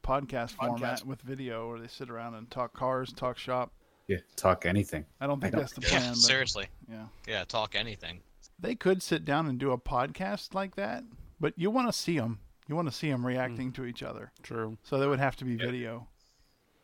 podcast, 0.03 0.53
format 0.53 1.05
with 1.05 1.21
video, 1.21 1.69
where 1.69 1.79
they 1.79 1.87
sit 1.87 2.09
around 2.09 2.35
and 2.35 2.51
talk 2.51 2.73
cars, 2.73 3.13
talk 3.13 3.37
shop. 3.37 3.73
Yeah, 4.09 4.17
talk 4.37 4.65
anything. 4.65 5.05
I 5.21 5.27
don't 5.27 5.39
think 5.39 5.53
I 5.55 5.59
don't 5.59 5.61
that's 5.61 5.75
the 5.75 5.83
plan. 5.83 6.03
Yeah, 6.03 6.09
but 6.09 6.17
seriously. 6.17 6.69
Yeah, 6.91 7.05
Yeah, 7.29 7.45
talk 7.45 7.75
anything. 7.75 8.21
they 8.59 8.75
could 8.75 9.03
sit 9.03 9.27
down 9.27 9.49
and 9.49 9.59
do 9.59 9.73
a 9.73 9.79
podcast 9.79 10.55
like 10.55 10.77
that, 10.77 11.05
but 11.39 11.53
you 11.59 11.71
want 11.71 11.89
to 11.89 11.93
see 11.93 12.19
them. 12.19 12.39
You 12.69 12.75
want 12.75 12.89
to 12.89 12.95
see 12.95 13.11
them 13.11 13.27
reacting 13.27 13.71
mm. 13.71 13.75
to 13.75 13.85
each 13.85 14.03
other. 14.03 14.33
True. 14.43 14.79
So 14.83 14.99
there 14.99 15.11
would 15.11 15.19
have 15.19 15.37
to 15.37 15.45
be 15.45 15.57
video. 15.57 16.09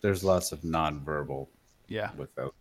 There's 0.02 0.22
lots 0.22 0.52
of 0.52 0.60
nonverbal 0.60 1.48
Yeah. 1.88 2.10
without. 2.18 2.54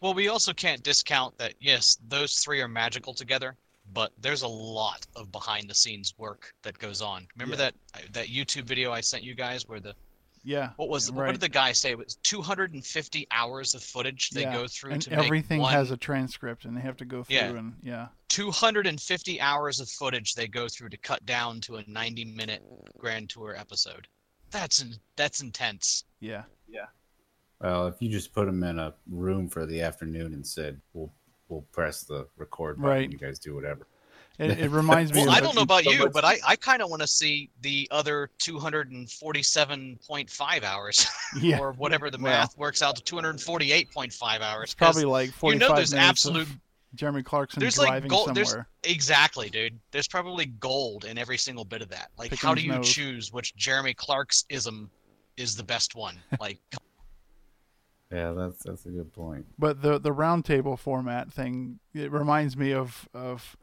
Well, 0.00 0.14
we 0.14 0.28
also 0.28 0.54
can't 0.54 0.82
discount 0.82 1.36
that 1.38 1.54
yes, 1.60 1.98
those 2.08 2.38
three 2.38 2.62
are 2.62 2.68
magical 2.68 3.12
together, 3.12 3.54
but 3.94 4.12
there's 4.20 4.42
a 4.42 4.48
lot 4.48 5.06
of 5.16 5.32
behind 5.32 5.70
the 5.70 5.74
scenes 5.74 6.12
work 6.18 6.52
that 6.62 6.78
goes 6.78 7.00
on. 7.00 7.26
Remember 7.36 7.54
Yeah. 7.54 7.70
that 7.70 7.74
uh, 7.94 7.98
that 8.12 8.26
YouTube 8.26 8.64
video 8.64 8.92
I 8.92 9.00
sent 9.00 9.22
you 9.22 9.34
guys 9.34 9.66
where 9.68 9.80
the 9.80 9.94
Yeah. 10.42 10.70
what 10.76 10.88
was 10.90 11.10
what 11.10 11.30
did 11.30 11.40
the 11.40 11.48
guy 11.48 11.72
say? 11.72 11.92
It 11.92 11.98
was 11.98 12.16
250 12.16 13.26
hours 13.30 13.74
of 13.74 13.82
footage 13.82 14.30
they 14.30 14.42
yeah. 14.42 14.52
go 14.52 14.66
through 14.66 14.92
and 14.92 15.02
to 15.02 15.12
everything 15.12 15.58
make 15.58 15.64
one 15.64 15.72
has 15.72 15.90
a 15.90 15.96
transcript, 15.96 16.64
and 16.66 16.76
they 16.76 16.80
have 16.82 16.96
to 16.98 17.04
go 17.04 17.22
through 17.22 17.36
Yeah. 17.36 17.50
and 17.50 17.74
yeah. 17.82 18.08
250 18.28 19.40
hours 19.40 19.80
of 19.80 19.88
footage 19.88 20.34
they 20.34 20.48
go 20.48 20.68
through 20.68 20.88
to 20.90 20.96
cut 20.98 21.24
down 21.24 21.60
to 21.62 21.76
a 21.76 21.84
90 21.86 22.24
minute 22.24 22.62
grand 22.98 23.30
tour 23.30 23.54
episode. 23.56 24.08
That's 24.50 24.82
in, 24.82 24.94
that's 25.16 25.40
intense. 25.40 26.04
Yeah. 26.20 26.42
Yeah. 26.68 26.86
Well, 27.60 27.86
if 27.86 27.94
you 28.00 28.10
just 28.10 28.32
put 28.34 28.46
them 28.46 28.62
in 28.64 28.78
a 28.78 28.92
room 29.08 29.48
for 29.48 29.64
the 29.64 29.80
afternoon 29.80 30.34
and 30.34 30.46
said, 30.46 30.80
"We'll 30.92 31.12
we'll 31.48 31.62
press 31.72 32.02
the 32.04 32.26
record 32.36 32.76
button, 32.76 32.90
Right. 32.90 33.10
you 33.10 33.18
guys 33.18 33.38
do 33.38 33.54
whatever." 33.54 33.86
It, 34.38 34.58
it 34.58 34.70
reminds 34.70 35.12
me. 35.12 35.20
Well, 35.20 35.28
of 35.30 35.34
I 35.36 35.40
don't 35.40 35.54
know 35.54 35.62
about 35.62 35.84
so 35.84 35.92
you, 35.92 35.98
much- 36.00 36.12
but 36.12 36.24
I, 36.24 36.38
I 36.46 36.56
kind 36.56 36.82
of 36.82 36.90
want 36.90 37.02
to 37.02 37.08
see 37.08 37.50
the 37.62 37.86
other 37.92 38.30
247.5 38.40 40.62
hours, 40.64 41.06
Yeah. 41.40 41.58
or 41.58 41.72
whatever 41.72 42.10
the 42.10 42.18
Well. 42.18 42.32
math 42.32 42.56
works 42.58 42.82
out 42.82 42.96
to 42.96 43.02
248.5 43.16 44.40
hours. 44.40 44.64
It's 44.64 44.74
probably 44.74 45.02
'cause 45.02 45.10
like 45.10 45.26
you 45.28 45.32
forty-five 45.32 45.68
know 45.68 45.74
there's 45.76 45.94
absolute 45.94 46.48
Jeremy 46.94 47.22
Clarkson 47.22 47.60
there's 47.60 47.78
like 47.78 47.88
driving 47.88 48.08
gold. 48.08 48.34
There's 48.34 48.50
somewhere. 48.50 48.68
exactly, 48.84 49.50
dude. 49.50 49.78
There's 49.90 50.08
probably 50.08 50.46
gold 50.46 51.04
in 51.04 51.18
every 51.18 51.38
single 51.38 51.64
bit 51.64 51.82
of 51.82 51.88
that. 51.90 52.10
Like, 52.16 52.30
Picking 52.30 52.46
how 52.48 52.54
do 52.54 52.62
you 52.62 52.72
nose. 52.72 52.88
choose 52.88 53.32
which 53.32 53.54
Jeremy 53.56 53.94
Clark's 53.94 54.44
ism 54.48 54.90
is 55.36 55.56
the 55.56 55.64
best 55.64 55.96
one? 55.96 56.16
Like, 56.38 56.60
Yeah, 58.14 58.32
that's 58.32 58.62
that's 58.62 58.86
a 58.86 58.90
good 58.90 59.12
point. 59.12 59.46
But 59.58 59.82
the 59.82 59.98
the 59.98 60.12
roundtable 60.12 60.78
format 60.78 61.32
thing, 61.32 61.80
it 61.92 62.12
reminds 62.12 62.56
me 62.56 62.72
of 62.72 63.08
of 63.12 63.56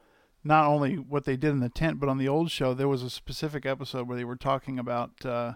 not 0.44 0.68
only 0.68 0.96
what 0.96 1.26
they 1.26 1.38
did 1.38 1.52
in 1.52 1.60
the 1.60 1.70
tent, 1.70 2.00
but 2.00 2.10
on 2.10 2.18
the 2.18 2.28
old 2.28 2.52
show 2.52 2.74
there 2.74 2.88
was 2.88 3.02
a 3.02 3.10
specific 3.10 3.66
episode 3.66 4.08
where 4.08 4.18
they 4.18 4.26
were 4.26 4.36
talking 4.36 4.78
about 4.78 5.12
uh, 5.26 5.54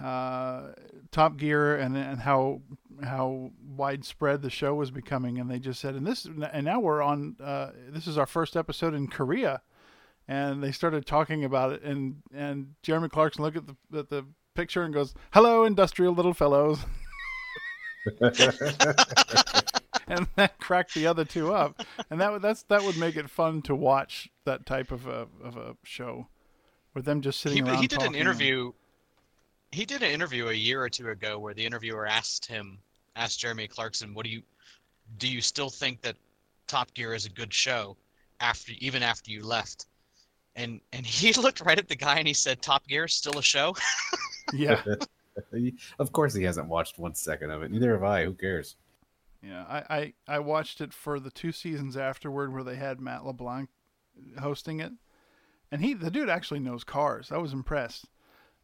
uh, 0.00 0.68
Top 1.10 1.36
Gear 1.36 1.76
and 1.76 1.96
and 1.96 2.20
how 2.20 2.62
how 3.02 3.50
widespread 3.76 4.40
the 4.40 4.50
show 4.50 4.74
was 4.74 4.90
becoming, 4.90 5.38
and 5.38 5.50
they 5.50 5.58
just 5.58 5.80
said, 5.80 5.94
and 5.94 6.06
this 6.06 6.24
and 6.24 6.64
now 6.64 6.80
we're 6.80 7.02
on. 7.02 7.36
Uh, 7.42 7.70
this 7.90 8.06
is 8.06 8.16
our 8.16 8.26
first 8.26 8.56
episode 8.56 8.94
in 8.94 9.08
Korea, 9.08 9.60
and 10.26 10.62
they 10.62 10.72
started 10.72 11.04
talking 11.04 11.44
about 11.44 11.72
it, 11.72 11.82
and 11.82 12.22
and 12.34 12.74
Jeremy 12.82 13.10
Clarkson 13.10 13.42
looked 13.44 13.58
at 13.58 13.66
the 13.66 13.98
at 13.98 14.08
the 14.08 14.24
picture 14.54 14.82
and 14.82 14.94
goes, 14.94 15.14
"Hello, 15.32 15.64
industrial 15.64 16.14
little 16.14 16.34
fellows." 16.34 16.78
and 20.08 20.26
that 20.36 20.58
cracked 20.58 20.94
the 20.94 21.06
other 21.06 21.24
two 21.24 21.52
up, 21.52 21.80
and 22.10 22.20
that 22.20 22.32
would 22.32 22.42
that's 22.42 22.62
that 22.64 22.82
would 22.82 22.96
make 22.96 23.16
it 23.16 23.28
fun 23.30 23.62
to 23.62 23.74
watch 23.74 24.28
that 24.44 24.66
type 24.66 24.90
of 24.90 25.06
a 25.06 25.26
of 25.42 25.56
a 25.56 25.76
show, 25.84 26.26
with 26.94 27.04
them 27.04 27.20
just 27.20 27.40
sitting 27.40 27.64
he, 27.64 27.70
around. 27.70 27.80
he 27.80 27.86
did 27.86 28.02
an 28.02 28.14
interview. 28.14 28.72
He 29.70 29.84
did 29.84 30.02
an 30.02 30.10
interview 30.10 30.48
a 30.48 30.54
year 30.54 30.82
or 30.82 30.88
two 30.88 31.10
ago 31.10 31.38
where 31.38 31.52
the 31.52 31.64
interviewer 31.64 32.06
asked 32.06 32.46
him, 32.46 32.78
asked 33.16 33.40
Jeremy 33.40 33.68
Clarkson, 33.68 34.14
"What 34.14 34.24
do 34.24 34.30
you, 34.30 34.42
do 35.18 35.28
you 35.28 35.40
still 35.40 35.70
think 35.70 36.00
that 36.02 36.16
Top 36.66 36.92
Gear 36.94 37.14
is 37.14 37.26
a 37.26 37.30
good 37.30 37.52
show, 37.52 37.96
after 38.40 38.72
even 38.78 39.02
after 39.02 39.30
you 39.30 39.44
left?" 39.44 39.86
And 40.56 40.80
and 40.92 41.04
he 41.04 41.32
looked 41.40 41.60
right 41.60 41.78
at 41.78 41.88
the 41.88 41.96
guy 41.96 42.18
and 42.18 42.26
he 42.26 42.34
said, 42.34 42.62
"Top 42.62 42.86
Gear 42.86 43.04
is 43.04 43.14
still 43.14 43.38
a 43.38 43.42
show." 43.42 43.74
Yeah, 44.54 44.82
of 45.98 46.12
course, 46.12 46.34
he 46.34 46.44
hasn't 46.44 46.68
watched 46.68 46.98
one 46.98 47.14
second 47.14 47.50
of 47.50 47.62
it. 47.62 47.70
Neither 47.70 47.92
have 47.92 48.04
I. 48.04 48.24
Who 48.24 48.34
cares? 48.34 48.76
yeah. 49.42 49.64
I, 49.68 49.96
I 49.96 50.12
I 50.36 50.38
watched 50.40 50.80
it 50.80 50.92
for 50.92 51.20
the 51.20 51.30
two 51.30 51.52
seasons 51.52 51.96
afterward 51.96 52.52
where 52.52 52.64
they 52.64 52.76
had 52.76 53.00
Matt 53.00 53.24
LeBlanc 53.24 53.68
hosting 54.40 54.80
it, 54.80 54.92
and 55.70 55.82
he 55.82 55.94
the 55.94 56.10
dude 56.10 56.28
actually 56.28 56.60
knows 56.60 56.84
cars. 56.84 57.30
I 57.32 57.38
was 57.38 57.52
impressed, 57.52 58.06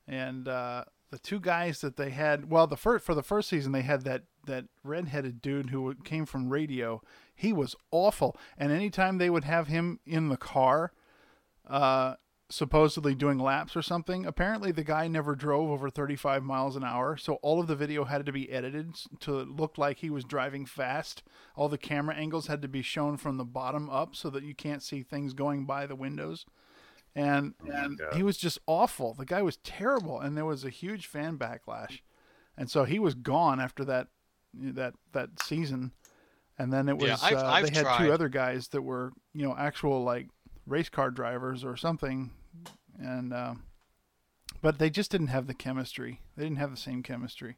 and 0.06 0.48
uh, 0.48 0.84
the 1.10 1.18
two 1.18 1.38
guys 1.38 1.80
that 1.80 1.96
they 1.96 2.10
had, 2.10 2.50
well, 2.50 2.66
the 2.66 2.76
first 2.76 3.04
for 3.04 3.14
the 3.14 3.22
first 3.22 3.48
season 3.48 3.72
they 3.72 3.82
had 3.82 4.02
that 4.02 4.24
that 4.46 4.64
redheaded 4.82 5.40
dude 5.40 5.70
who 5.70 5.94
came 6.04 6.26
from 6.26 6.50
radio. 6.50 7.00
He 7.34 7.52
was 7.52 7.76
awful, 7.90 8.36
and 8.58 8.72
anytime 8.72 9.18
they 9.18 9.30
would 9.30 9.44
have 9.44 9.68
him 9.68 10.00
in 10.06 10.28
the 10.28 10.36
car, 10.36 10.92
uh, 11.68 12.14
supposedly 12.50 13.14
doing 13.14 13.38
laps 13.38 13.74
or 13.74 13.82
something. 13.82 14.26
Apparently, 14.26 14.70
the 14.70 14.84
guy 14.84 15.08
never 15.08 15.34
drove 15.34 15.70
over 15.70 15.88
35 15.90 16.42
miles 16.42 16.76
an 16.76 16.84
hour, 16.84 17.16
so 17.16 17.34
all 17.36 17.60
of 17.60 17.66
the 17.66 17.76
video 17.76 18.04
had 18.04 18.26
to 18.26 18.32
be 18.32 18.50
edited 18.50 18.94
to 19.20 19.32
look 19.42 19.78
like 19.78 19.98
he 19.98 20.10
was 20.10 20.24
driving 20.24 20.66
fast. 20.66 21.22
All 21.56 21.68
the 21.68 21.78
camera 21.78 22.14
angles 22.14 22.46
had 22.46 22.62
to 22.62 22.68
be 22.68 22.82
shown 22.82 23.16
from 23.16 23.36
the 23.38 23.44
bottom 23.44 23.88
up 23.88 24.14
so 24.14 24.30
that 24.30 24.44
you 24.44 24.54
can't 24.54 24.82
see 24.82 25.02
things 25.02 25.32
going 25.32 25.64
by 25.64 25.86
the 25.86 25.96
windows. 25.96 26.44
And, 27.16 27.54
and 27.72 27.98
God. 27.98 28.14
he 28.14 28.22
was 28.22 28.36
just 28.36 28.58
awful. 28.66 29.14
The 29.14 29.24
guy 29.24 29.40
was 29.42 29.56
terrible, 29.58 30.20
and 30.20 30.36
there 30.36 30.44
was 30.44 30.64
a 30.64 30.70
huge 30.70 31.06
fan 31.06 31.38
backlash. 31.38 32.00
And 32.58 32.70
so 32.70 32.84
he 32.84 32.98
was 32.98 33.14
gone 33.14 33.60
after 33.60 33.84
that 33.86 34.08
that 34.56 34.94
that 35.12 35.30
season. 35.42 35.92
And 36.56 36.72
then 36.72 36.88
it 36.88 36.96
was 36.98 37.08
Yeah, 37.08 37.16
I've- 37.20 37.34
uh, 37.36 37.46
I've 37.50 37.66
they 37.66 37.74
had 37.74 37.82
tried. 37.84 37.98
two 38.06 38.12
other 38.12 38.28
guys 38.28 38.68
that 38.68 38.82
were 38.82 39.12
you 39.32 39.44
know 39.46 39.56
actual 39.56 40.04
like 40.04 40.28
race 40.66 40.88
car 40.88 41.10
drivers 41.10 41.64
or 41.64 41.76
something, 41.76 42.30
and 42.98 43.32
uh, 43.32 43.54
but 44.62 44.78
they 44.78 44.90
just 44.90 45.10
didn't 45.10 45.28
have 45.28 45.46
the 45.46 45.54
chemistry. 45.54 46.20
They 46.36 46.44
didn't 46.44 46.58
have 46.58 46.70
the 46.70 46.76
same 46.76 47.02
chemistry. 47.02 47.56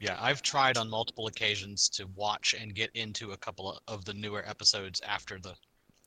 Yeah, 0.00 0.18
I've 0.20 0.42
tried 0.42 0.76
on 0.76 0.90
multiple 0.90 1.28
occasions 1.28 1.88
to 1.90 2.06
watch 2.16 2.54
and 2.60 2.74
get 2.74 2.90
into 2.94 3.30
a 3.30 3.36
couple 3.36 3.72
of, 3.72 3.78
of 3.86 4.04
the 4.04 4.14
newer 4.14 4.42
episodes 4.46 5.00
after 5.06 5.38
the 5.38 5.54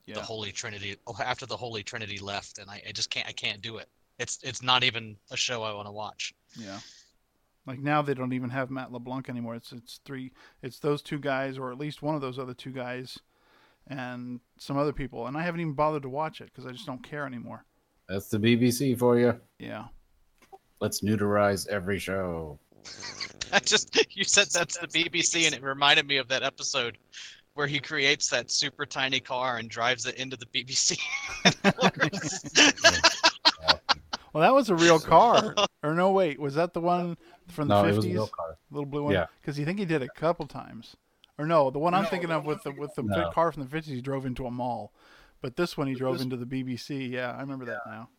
Yeah. 0.05 0.15
the 0.15 0.21
Holy 0.21 0.51
Trinity 0.51 0.97
oh, 1.07 1.15
after 1.23 1.45
the 1.45 1.57
Holy 1.57 1.84
Trinity 1.84 2.19
left, 2.19 2.57
and 2.59 2.69
I, 2.69 2.82
I 2.88 2.91
just 2.91 3.09
can't 3.09 3.28
I 3.28 3.32
can't 3.32 3.61
do 3.61 3.78
it. 3.78 3.88
It's 4.19 4.39
it's 4.43 4.61
not 4.61 4.84
even 4.84 5.15
a 5.32 5.38
show 5.38 5.63
I 5.63 5.73
want 5.73 5.88
to 5.88 5.91
watch. 5.93 6.34
Yeah. 6.57 6.80
Like 7.65 7.80
now 7.80 8.01
they 8.01 8.13
don't 8.13 8.34
even 8.34 8.49
have 8.49 8.69
Matt 8.69 8.91
LeBlanc 8.91 9.30
anymore. 9.30 9.55
It's 9.55 9.71
it's 9.71 9.99
three 10.05 10.32
it's 10.61 10.80
those 10.80 11.01
two 11.01 11.19
guys 11.19 11.57
or 11.57 11.71
at 11.71 11.78
least 11.78 12.01
one 12.01 12.15
of 12.15 12.21
those 12.21 12.39
other 12.39 12.53
two 12.53 12.71
guys 12.71 13.19
and 13.89 14.39
some 14.57 14.77
other 14.77 14.93
people 14.93 15.27
and 15.27 15.38
I 15.38 15.43
haven't 15.43 15.61
even 15.61 15.73
bothered 15.73 16.03
to 16.03 16.09
watch 16.09 16.41
it 16.41 16.53
cuz 16.53 16.65
I 16.65 16.71
just 16.71 16.85
don't 16.85 17.03
care 17.03 17.25
anymore. 17.25 17.65
That's 18.09 18.29
the 18.29 18.38
BBC 18.39 18.97
for 18.97 19.17
you. 19.19 19.39
Yeah. 19.59 19.85
Let's 20.79 21.01
neuterize 21.01 21.67
every 21.67 21.99
show. 21.99 22.59
I 23.51 23.59
just 23.59 23.97
you 24.15 24.23
said 24.23 24.47
that's 24.47 24.77
the 24.77 24.88
BBC, 24.88 25.45
and 25.45 25.55
it 25.55 25.63
reminded 25.63 26.05
me 26.07 26.17
of 26.17 26.27
that 26.27 26.43
episode 26.43 26.97
where 27.53 27.67
he 27.67 27.79
creates 27.79 28.29
that 28.29 28.51
super 28.51 28.85
tiny 28.85 29.19
car 29.19 29.57
and 29.57 29.69
drives 29.69 30.05
it 30.05 30.15
into 30.15 30.38
the 30.38 30.45
BBC. 30.47 30.99
Well, 34.33 34.41
that 34.41 34.53
was 34.53 34.69
a 34.69 34.75
real 34.75 34.99
car. 34.99 35.55
or 35.83 35.95
no 35.95 36.11
wait, 36.11 36.39
was 36.39 36.53
that 36.55 36.73
the 36.73 36.81
one 36.81 37.17
from 37.47 37.69
the 37.69 37.81
No, 37.81 37.88
it 37.88 37.93
50s? 37.93 37.95
was 37.95 38.05
a 38.05 38.09
real 38.09 38.27
car. 38.27 38.57
Little 38.69 38.85
blue 38.85 39.03
one? 39.03 39.13
Yeah. 39.13 39.25
Cuz 39.43 39.57
you 39.57 39.65
think 39.65 39.79
he 39.79 39.85
did 39.85 40.03
it 40.03 40.09
a 40.15 40.19
couple 40.19 40.45
times. 40.45 40.95
Or 41.38 41.45
no, 41.45 41.69
the 41.69 41.79
one 41.79 41.93
I'm 41.93 42.05
thinking 42.05 42.31
of 42.31 42.45
with 42.45 42.63
the 42.63 42.71
with 42.71 42.95
the 42.95 43.03
No. 43.03 43.29
car 43.31 43.51
from 43.51 43.67
the 43.67 43.69
50s 43.69 43.85
he 43.85 44.01
drove 44.01 44.25
into 44.25 44.45
a 44.47 44.51
mall. 44.51 44.91
But 45.41 45.55
this 45.55 45.77
one 45.77 45.88
he 45.88 45.93
drove 45.93 46.19
into 46.19 46.35
the 46.35 46.45
BBC. 46.45 47.11
Yeah, 47.11 47.31
I 47.31 47.41
remember 47.41 47.65
that 47.65 47.81
now. 47.85 48.09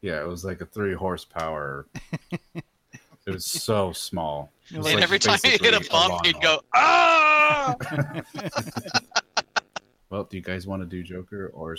Yeah, 0.00 0.20
it 0.20 0.26
was 0.26 0.44
like 0.44 0.60
a 0.62 0.66
three 0.66 0.94
horsepower. 0.94 1.86
it 2.54 2.64
was 3.26 3.44
so 3.44 3.92
small. 3.92 4.50
Was 4.74 4.86
and 4.86 4.94
like 4.96 5.02
every 5.02 5.18
time 5.18 5.38
he 5.42 5.50
hit 5.50 5.60
a 5.60 5.78
basically 5.78 5.88
bump, 5.90 6.26
he'd 6.26 6.40
go 6.40 6.60
ah. 6.74 7.76
Well, 10.10 10.24
do 10.24 10.36
you 10.36 10.42
guys 10.42 10.66
want 10.66 10.82
to 10.82 10.86
do 10.86 11.02
Joker 11.02 11.50
or? 11.54 11.76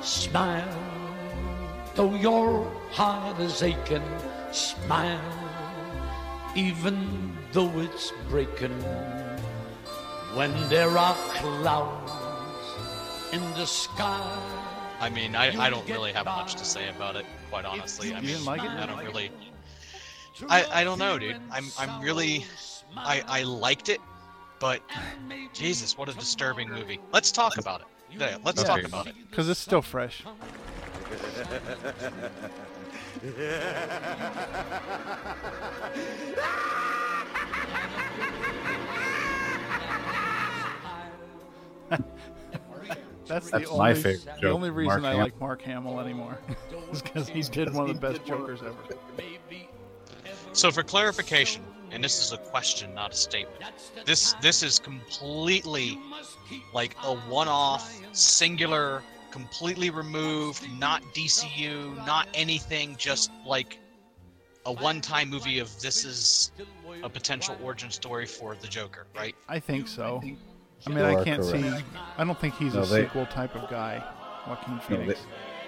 Smile, 0.00 0.78
though 1.96 2.14
your 2.14 2.64
heart 2.92 3.40
is 3.40 3.60
aching. 3.62 4.02
Smile, 4.52 5.20
even 6.54 7.36
though 7.52 7.70
it's 7.80 8.12
breaking. 8.28 8.72
When 10.34 10.52
there 10.68 10.96
are 10.96 11.14
clouds 11.34 12.12
in 13.32 13.40
the 13.52 13.66
sky. 13.66 14.26
I 15.00 15.10
mean, 15.10 15.36
I, 15.36 15.66
I 15.66 15.70
don't 15.70 15.88
really 15.88 16.12
have 16.12 16.26
much 16.26 16.54
to 16.56 16.64
say 16.64 16.88
about 16.88 17.16
it, 17.16 17.24
quite 17.50 17.64
honestly. 17.64 18.14
I 18.14 18.20
mean, 18.20 18.44
like 18.44 18.62
it? 18.62 18.70
I 18.70 18.86
don't 18.86 19.04
really. 19.04 19.30
I, 20.48 20.64
I 20.72 20.84
don't 20.84 20.98
know, 20.98 21.18
dude. 21.18 21.36
I'm 21.50 21.66
I'm 21.78 22.00
really 22.02 22.44
I 22.96 23.22
I 23.26 23.42
liked 23.42 23.88
it, 23.88 24.00
but 24.60 24.82
Jesus, 25.52 25.96
what 25.98 26.08
a 26.08 26.14
disturbing 26.14 26.68
movie. 26.68 27.00
Let's 27.12 27.32
talk 27.32 27.58
about 27.58 27.80
it. 27.80 27.86
Yeah, 28.18 28.38
let's 28.44 28.62
talk 28.62 28.82
about 28.84 29.06
it. 29.06 29.14
Cuz 29.32 29.48
it's 29.48 29.60
still 29.60 29.82
fresh. 29.82 30.22
That's, 43.28 43.50
the 43.50 43.58
That's 43.58 43.70
only, 43.70 43.78
my 43.78 43.94
favorite 43.94 44.40
The 44.40 44.50
only 44.50 44.70
reason 44.70 45.02
Mark 45.02 45.04
I 45.04 45.10
Hamill. 45.10 45.24
like 45.24 45.40
Mark 45.40 45.62
Hamill 45.62 46.00
anymore 46.00 46.38
is 46.92 47.02
because 47.02 47.28
he 47.28 47.42
did 47.42 47.74
one 47.74 47.90
of 47.90 48.00
the 48.00 48.00
best 48.00 48.24
Jokers 48.24 48.60
ever. 48.62 48.74
So 50.52 50.70
for 50.70 50.82
clarification, 50.82 51.62
and 51.90 52.02
this 52.02 52.24
is 52.24 52.32
a 52.32 52.38
question, 52.38 52.94
not 52.94 53.12
a 53.12 53.16
statement. 53.16 53.62
This 54.06 54.34
this 54.40 54.62
is 54.62 54.78
completely 54.78 55.98
like 56.72 56.96
a 57.04 57.16
one-off, 57.16 57.94
singular, 58.12 59.02
completely 59.30 59.90
removed, 59.90 60.66
not 60.78 61.02
DCU, 61.14 61.94
not 62.06 62.28
anything, 62.34 62.96
just 62.96 63.30
like 63.46 63.78
a 64.66 64.72
one-time 64.72 65.30
movie 65.30 65.58
of 65.58 65.68
this 65.80 66.04
is 66.04 66.52
a 67.02 67.08
potential 67.08 67.56
origin 67.62 67.90
story 67.90 68.26
for 68.26 68.54
the 68.54 68.66
Joker, 68.66 69.06
right? 69.14 69.34
I 69.48 69.58
think 69.58 69.88
so. 69.88 70.20
I 70.86 70.90
mean, 70.90 70.98
I 71.04 71.22
can't 71.24 71.44
see. 71.44 71.64
I 72.16 72.24
don't 72.24 72.38
think 72.38 72.54
he's 72.56 72.74
No, 72.74 72.82
a 72.82 72.86
they- 72.86 73.02
sequel 73.04 73.26
type 73.26 73.54
of 73.56 73.68
guy. 73.70 74.02
Joaquin 74.46 74.74
No, 74.76 74.80
Phoenix. 74.82 75.20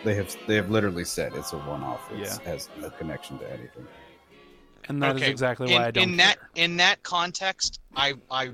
they, 0.04 0.12
they 0.12 0.14
have 0.14 0.36
they 0.46 0.54
have 0.54 0.70
literally 0.70 1.04
said 1.04 1.34
it's 1.34 1.52
a 1.52 1.58
one-off. 1.58 2.10
It 2.12 2.20
Yeah. 2.20 2.38
has 2.44 2.68
no 2.78 2.88
connection 2.90 3.38
to 3.40 3.50
anything. 3.52 3.86
And 4.88 5.02
that 5.02 5.16
is 5.16 5.22
exactly 5.22 5.66
why 5.68 5.76
in, 5.76 5.82
I 5.82 5.90
don't 5.90 6.02
in 6.10 6.16
that 6.16 6.36
in 6.54 6.76
that 6.78 7.02
context, 7.02 7.80
I 7.94 8.14
I 8.30 8.52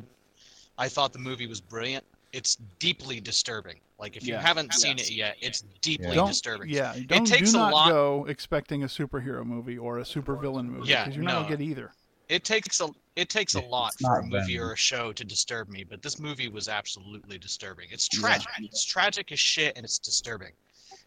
I 0.78 0.88
thought 0.88 1.12
the 1.12 1.18
movie 1.20 1.46
was 1.46 1.60
brilliant. 1.60 2.04
It's 2.32 2.56
deeply 2.78 3.20
disturbing. 3.20 3.78
Like 3.98 4.16
if 4.16 4.26
you 4.26 4.34
haven't 4.36 4.74
seen 4.74 4.98
it 4.98 5.10
yet, 5.10 5.36
it's 5.40 5.62
deeply 5.80 6.16
don't, 6.16 6.28
disturbing. 6.28 6.68
Yeah, 6.68 6.94
it 6.94 7.08
don't 7.08 7.26
takes 7.26 7.52
do 7.52 7.58
a 7.58 7.60
not 7.60 7.72
lot. 7.72 7.88
go 7.88 8.26
expecting 8.28 8.82
a 8.82 8.86
superhero 8.86 9.44
movie 9.44 9.78
or 9.78 9.98
a 9.98 10.02
supervillain 10.02 10.66
movie 10.66 10.90
Yeah, 10.90 11.04
because 11.04 11.16
you're 11.16 11.24
not 11.24 11.44
gonna 11.44 11.56
get 11.56 11.60
either. 11.62 11.92
It 12.28 12.44
takes 12.44 12.80
a 12.80 12.88
it 13.14 13.30
takes 13.30 13.54
a 13.54 13.60
lot 13.60 13.92
it's 13.94 14.02
for 14.02 14.18
a 14.18 14.22
movie 14.22 14.56
Venom. 14.56 14.68
or 14.68 14.72
a 14.72 14.76
show 14.76 15.12
to 15.12 15.24
disturb 15.24 15.70
me, 15.70 15.84
but 15.84 16.02
this 16.02 16.18
movie 16.20 16.48
was 16.48 16.68
absolutely 16.68 17.38
disturbing. 17.38 17.88
It's 17.90 18.08
Yeah. 18.12 18.20
tragic. 18.20 18.48
It's 18.58 18.84
tragic 18.84 19.32
as 19.32 19.40
shit, 19.40 19.76
and 19.76 19.84
it's 19.84 19.98
disturbing. 19.98 20.52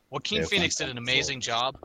Joaquin 0.10 0.42
Yeah, 0.42 0.48
Phoenix 0.48 0.76
did 0.76 0.90
an 0.90 0.96
fantastic. 0.96 1.14
amazing 1.16 1.42
job, 1.42 1.76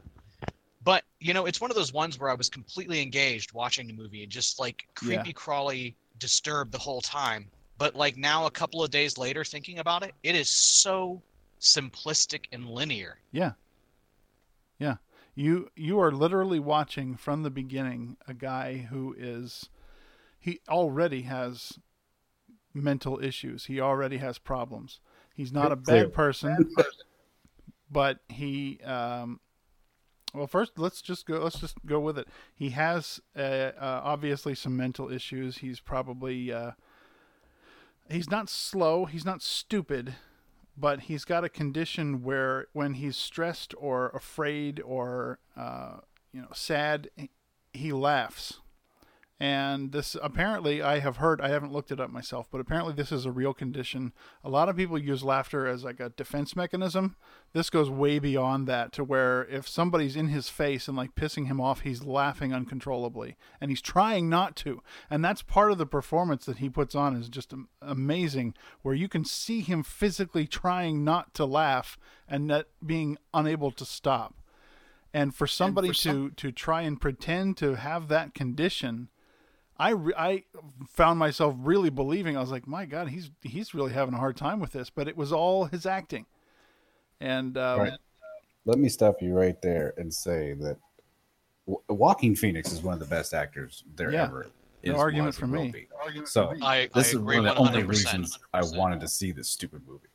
but 0.82 1.04
you 1.20 1.34
know, 1.34 1.44
it's 1.44 1.60
one 1.60 1.70
of 1.70 1.76
those 1.76 1.92
ones 1.92 2.18
where 2.18 2.30
I 2.30 2.34
was 2.34 2.48
completely 2.48 3.02
engaged 3.02 3.52
watching 3.52 3.86
the 3.86 3.92
movie 3.92 4.22
and 4.22 4.32
just 4.32 4.58
like 4.58 4.84
Yeah. 5.02 5.18
creepy 5.18 5.34
crawly 5.34 5.96
disturbed 6.16 6.72
the 6.72 6.78
whole 6.78 7.02
time. 7.02 7.50
But 7.84 7.94
like 7.94 8.16
now, 8.16 8.46
a 8.46 8.50
couple 8.50 8.82
of 8.82 8.90
days 8.90 9.18
later, 9.18 9.44
thinking 9.44 9.78
about 9.78 10.02
it, 10.02 10.14
it 10.22 10.34
is 10.34 10.48
so 10.48 11.20
simplistic 11.60 12.46
and 12.50 12.66
linear. 12.66 13.18
Yeah. 13.30 13.52
Yeah. 14.78 14.94
You 15.34 15.68
you 15.76 16.00
are 16.00 16.10
literally 16.10 16.58
watching 16.58 17.14
from 17.14 17.42
the 17.42 17.50
beginning 17.50 18.16
a 18.26 18.32
guy 18.32 18.86
who 18.88 19.14
is 19.18 19.68
he 20.40 20.60
already 20.66 21.22
has 21.22 21.78
mental 22.72 23.22
issues. 23.22 23.66
He 23.66 23.82
already 23.82 24.16
has 24.16 24.38
problems. 24.38 25.00
He's 25.34 25.52
not 25.52 25.70
a 25.70 25.76
bad 25.76 26.14
person, 26.14 26.74
but 27.90 28.20
he 28.30 28.80
um 28.82 29.40
well 30.32 30.46
first 30.46 30.78
let's 30.78 31.02
just 31.02 31.26
go 31.26 31.34
let's 31.40 31.60
just 31.60 31.76
go 31.84 32.00
with 32.00 32.16
it. 32.16 32.28
He 32.54 32.70
has 32.70 33.20
uh, 33.36 33.40
uh, 33.78 34.00
obviously 34.02 34.54
some 34.54 34.74
mental 34.74 35.12
issues. 35.12 35.58
He's 35.58 35.80
probably 35.80 36.50
uh 36.50 36.70
he's 38.10 38.30
not 38.30 38.48
slow, 38.48 39.04
he's 39.04 39.24
not 39.24 39.42
stupid, 39.42 40.14
but 40.76 41.02
he's 41.02 41.24
got 41.24 41.44
a 41.44 41.48
condition 41.48 42.22
where 42.22 42.66
when 42.72 42.94
he's 42.94 43.16
stressed 43.16 43.74
or 43.78 44.08
afraid 44.10 44.80
or 44.80 45.38
uh, 45.56 45.98
you 46.32 46.40
know 46.40 46.48
sad, 46.52 47.10
he- 47.16 47.30
laughs. 47.92 48.60
And 49.44 49.92
this 49.92 50.16
apparently 50.22 50.80
I 50.80 51.00
have 51.00 51.18
heard 51.18 51.38
I 51.38 51.50
haven't 51.50 51.70
looked 51.70 51.92
it 51.92 52.00
up 52.00 52.08
myself, 52.08 52.48
but 52.50 52.62
apparently 52.62 52.94
this 52.94 53.12
is 53.12 53.26
a 53.26 53.30
real 53.30 53.52
condition. 53.52 54.14
A 54.42 54.48
lot 54.48 54.70
of 54.70 54.76
people 54.76 54.96
use 54.96 55.22
laughter 55.22 55.66
as 55.66 55.84
like 55.84 56.00
a 56.00 56.08
defense 56.08 56.56
mechanism. 56.56 57.16
This 57.52 57.68
goes 57.68 57.90
way 57.90 58.18
beyond 58.18 58.66
that 58.68 58.90
to 58.92 59.04
where 59.04 59.44
if 59.44 59.68
somebody's 59.68 60.16
in 60.16 60.28
his 60.28 60.48
face 60.48 60.88
and 60.88 60.96
like 60.96 61.14
pissing 61.14 61.46
him 61.46 61.60
off, 61.60 61.82
he's 61.82 62.02
laughing 62.02 62.54
uncontrollably 62.54 63.36
and 63.60 63.70
he's 63.70 63.82
trying 63.82 64.30
not 64.30 64.56
to. 64.56 64.80
And 65.10 65.22
that's 65.22 65.42
part 65.42 65.72
of 65.72 65.76
the 65.76 65.84
performance 65.84 66.46
that 66.46 66.56
he 66.56 66.70
puts 66.70 66.94
on 66.94 67.14
is 67.14 67.28
just 67.28 67.52
amazing 67.82 68.54
where 68.80 68.94
you 68.94 69.10
can 69.10 69.26
see 69.26 69.60
him 69.60 69.82
physically 69.82 70.46
trying 70.46 71.04
not 71.04 71.34
to 71.34 71.44
laugh 71.44 71.98
and 72.26 72.46
not 72.46 72.68
being 72.84 73.18
unable 73.34 73.72
to 73.72 73.84
stop. 73.84 74.36
And 75.12 75.34
for 75.34 75.46
somebody 75.46 75.92
to 75.92 76.30
to 76.30 76.50
try 76.50 76.80
and 76.80 76.98
pretend 76.98 77.58
to 77.58 77.74
have 77.74 78.08
that 78.08 78.32
condition, 78.32 79.10
I 79.84 79.90
re- 79.90 80.14
I 80.16 80.44
found 80.88 81.18
myself 81.18 81.54
really 81.58 81.90
believing. 81.90 82.36
I 82.36 82.40
was 82.40 82.50
like, 82.50 82.66
my 82.66 82.86
God, 82.86 83.08
he's 83.08 83.30
he's 83.42 83.74
really 83.74 83.92
having 83.92 84.14
a 84.14 84.18
hard 84.18 84.36
time 84.36 84.58
with 84.58 84.72
this. 84.72 84.88
But 84.88 85.08
it 85.08 85.16
was 85.16 85.30
all 85.30 85.66
his 85.66 85.84
acting. 85.84 86.24
And 87.20 87.58
um, 87.58 87.80
Right. 87.80 87.92
Let 88.64 88.78
me 88.78 88.88
stop 88.88 89.20
you 89.20 89.34
right 89.34 89.60
there 89.60 89.92
and 89.98 90.12
say 90.12 90.54
that 90.54 90.78
Joaquin 91.88 92.34
Phoenix 92.34 92.72
is 92.72 92.82
one 92.82 92.94
of 92.94 93.00
the 93.00 93.04
best 93.06 93.34
actors 93.34 93.84
there 93.94 94.10
Yeah. 94.10 94.24
ever 94.24 94.46
No 94.84 94.94
is, 94.94 94.98
argument 95.00 95.34
for 95.34 95.46
me. 95.46 95.70
be. 95.70 95.86
So 96.24 96.54
I- 96.62 96.88
this 96.94 97.06
I 97.06 97.08
is 97.10 97.14
agree 97.16 97.36
one 97.40 97.46
of 97.48 97.54
the 97.56 97.60
only 97.60 97.82
100%. 97.82 97.88
reasons 97.88 98.38
I 98.54 98.62
wanted 98.64 99.00
to 99.00 99.08
see 99.08 99.32
this 99.32 99.48
stupid 99.50 99.82
movie. 99.86 100.08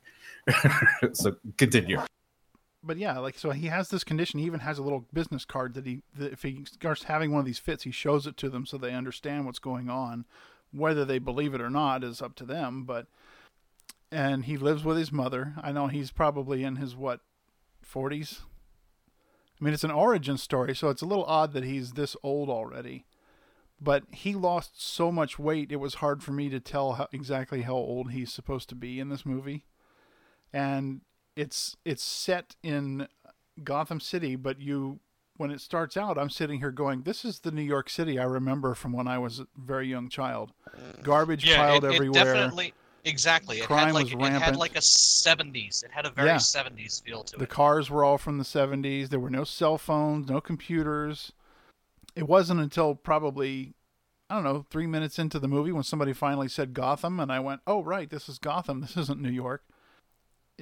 so 1.14 1.36
continue. 1.58 2.00
But 2.82 2.96
yeah, 2.96 3.18
like 3.18 3.38
so 3.38 3.50
he 3.50 3.66
has 3.66 3.88
this 3.88 4.04
condition. 4.04 4.40
He 4.40 4.46
even 4.46 4.60
has 4.60 4.78
a 4.78 4.82
little 4.82 5.06
business 5.12 5.44
card 5.44 5.74
that 5.74 5.86
he 5.86 6.02
that 6.16 6.32
if 6.32 6.42
he 6.42 6.64
starts 6.64 7.04
having 7.04 7.30
one 7.30 7.40
of 7.40 7.46
these 7.46 7.58
fits, 7.58 7.84
he 7.84 7.90
shows 7.90 8.26
it 8.26 8.36
to 8.38 8.48
them 8.48 8.66
so 8.66 8.78
they 8.78 8.94
understand 8.94 9.46
what's 9.46 9.58
going 9.58 9.90
on. 9.90 10.24
Whether 10.72 11.04
they 11.04 11.18
believe 11.18 11.54
it 11.54 11.60
or 11.60 11.70
not 11.70 12.04
is 12.04 12.22
up 12.22 12.34
to 12.36 12.44
them. 12.44 12.84
But 12.84 13.06
and 14.10 14.44
he 14.44 14.56
lives 14.56 14.84
with 14.84 14.96
his 14.96 15.12
mother. 15.12 15.54
I 15.62 15.72
know 15.72 15.86
he's 15.88 16.10
probably 16.10 16.64
in 16.64 16.76
his 16.76 16.96
what 16.96 17.20
forties. 17.82 18.40
I 19.60 19.64
mean, 19.64 19.74
it's 19.74 19.84
an 19.84 19.90
origin 19.90 20.38
story, 20.38 20.74
so 20.74 20.88
it's 20.88 21.02
a 21.02 21.06
little 21.06 21.24
odd 21.24 21.52
that 21.52 21.64
he's 21.64 21.92
this 21.92 22.16
old 22.22 22.48
already. 22.48 23.04
But 23.78 24.04
he 24.10 24.34
lost 24.34 24.82
so 24.82 25.10
much 25.10 25.38
weight, 25.38 25.72
it 25.72 25.76
was 25.76 25.94
hard 25.94 26.22
for 26.22 26.32
me 26.32 26.48
to 26.50 26.60
tell 26.60 26.94
how, 26.94 27.08
exactly 27.12 27.62
how 27.62 27.74
old 27.74 28.10
he's 28.12 28.32
supposed 28.32 28.68
to 28.70 28.74
be 28.74 29.00
in 29.00 29.08
this 29.08 29.24
movie. 29.24 29.64
And 30.52 31.02
it's 31.40 31.76
it's 31.86 32.02
set 32.02 32.54
in 32.62 33.08
Gotham 33.64 33.98
City, 33.98 34.36
but 34.36 34.60
you 34.60 35.00
when 35.38 35.50
it 35.50 35.62
starts 35.62 35.96
out, 35.96 36.18
I'm 36.18 36.28
sitting 36.28 36.60
here 36.60 36.70
going, 36.70 37.02
"This 37.02 37.24
is 37.24 37.40
the 37.40 37.50
New 37.50 37.62
York 37.62 37.88
City 37.88 38.18
I 38.18 38.24
remember 38.24 38.74
from 38.74 38.92
when 38.92 39.08
I 39.08 39.18
was 39.18 39.40
a 39.40 39.46
very 39.56 39.88
young 39.88 40.10
child. 40.10 40.52
Garbage 41.02 41.46
yeah, 41.46 41.56
piled 41.56 41.84
it, 41.84 41.92
it 41.92 41.94
everywhere. 41.94 42.24
definitely 42.24 42.74
exactly. 43.04 43.58
It 43.58 43.64
Crime 43.64 43.86
had 43.86 43.94
like 43.94 44.14
was 44.14 44.28
it 44.28 44.32
had 44.42 44.56
like 44.56 44.76
a 44.76 44.80
'70s. 44.80 45.82
It 45.82 45.90
had 45.90 46.04
a 46.04 46.10
very 46.10 46.28
Yeah. 46.28 46.36
'70s 46.36 47.02
feel 47.02 47.24
to 47.24 47.32
The 47.32 47.36
it. 47.36 47.40
The 47.40 47.46
cars 47.46 47.88
were 47.88 48.04
all 48.04 48.18
from 48.18 48.36
the 48.36 48.44
70s. 48.44 49.08
There 49.08 49.18
were 49.18 49.30
no 49.30 49.44
cell 49.44 49.78
phones, 49.78 50.28
no 50.28 50.42
computers. 50.42 51.32
It 52.14 52.28
wasn't 52.28 52.60
until 52.60 52.94
probably, 52.96 53.72
I 54.28 54.34
don't 54.34 54.44
know, 54.44 54.66
three 54.68 54.86
minutes 54.86 55.18
into 55.18 55.38
the 55.38 55.48
movie 55.48 55.72
when 55.72 55.84
somebody 55.84 56.12
finally 56.12 56.48
said 56.48 56.74
Gotham, 56.74 57.18
and 57.18 57.32
I 57.32 57.40
went, 57.40 57.62
oh, 57.66 57.82
right, 57.82 58.10
this 58.10 58.28
is 58.28 58.38
Gotham. 58.38 58.80
This 58.82 58.96
isn't 58.96 59.22
New 59.22 59.30
York. 59.30 59.62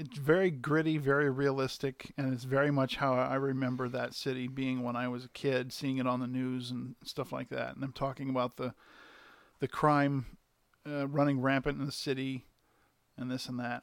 It's 0.00 0.16
very 0.16 0.50
gritty, 0.50 0.96
very 0.96 1.28
realistic, 1.28 2.12
and 2.16 2.32
it's 2.32 2.44
very 2.44 2.70
much 2.70 2.96
how 2.96 3.14
I 3.14 3.34
remember 3.34 3.88
that 3.88 4.14
city 4.14 4.46
being 4.46 4.82
when 4.82 4.94
I 4.94 5.08
was 5.08 5.24
a 5.24 5.30
kid, 5.30 5.72
seeing 5.72 5.98
it 5.98 6.06
on 6.06 6.20
the 6.20 6.26
news 6.28 6.70
and 6.70 6.94
stuff 7.04 7.32
like 7.32 7.48
that. 7.48 7.74
And 7.74 7.82
them 7.82 7.92
talking 7.92 8.30
about 8.30 8.56
the, 8.56 8.74
the 9.58 9.68
crime 9.68 10.26
uh, 10.88 11.08
running 11.08 11.40
rampant 11.40 11.80
in 11.80 11.86
the 11.86 11.92
city 11.92 12.44
and 13.16 13.30
this 13.30 13.48
and 13.48 13.58
that 13.58 13.82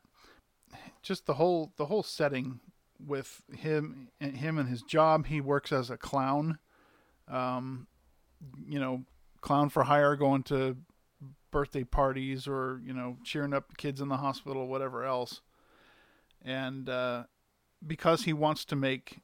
just 1.02 1.26
the 1.26 1.36
whole 1.36 1.74
the 1.78 1.86
whole 1.86 2.04
setting 2.04 2.60
with 3.06 3.44
him 3.56 4.10
and 4.20 4.38
him 4.38 4.58
and 4.58 4.70
his 4.70 4.82
job. 4.82 5.28
He 5.28 5.42
works 5.42 5.72
as 5.72 5.90
a 5.90 5.98
clown, 5.98 6.60
um, 7.28 7.88
you 8.68 8.80
know, 8.80 9.04
clown 9.42 9.70
for 9.70 9.84
hire, 9.84 10.16
going 10.16 10.44
to 10.44 10.78
birthday 11.52 11.84
parties 11.84 12.48
or 12.48 12.82
you 12.84 12.94
know 12.94 13.18
cheering 13.24 13.54
up 13.54 13.78
kids 13.78 14.02
in 14.02 14.08
the 14.08 14.18
hospital, 14.18 14.68
whatever 14.68 15.04
else. 15.04 15.42
And 16.46 16.88
uh, 16.88 17.24
because 17.86 18.24
he 18.24 18.34
wants 18.34 18.64
to 18.66 18.76
make 18.76 19.20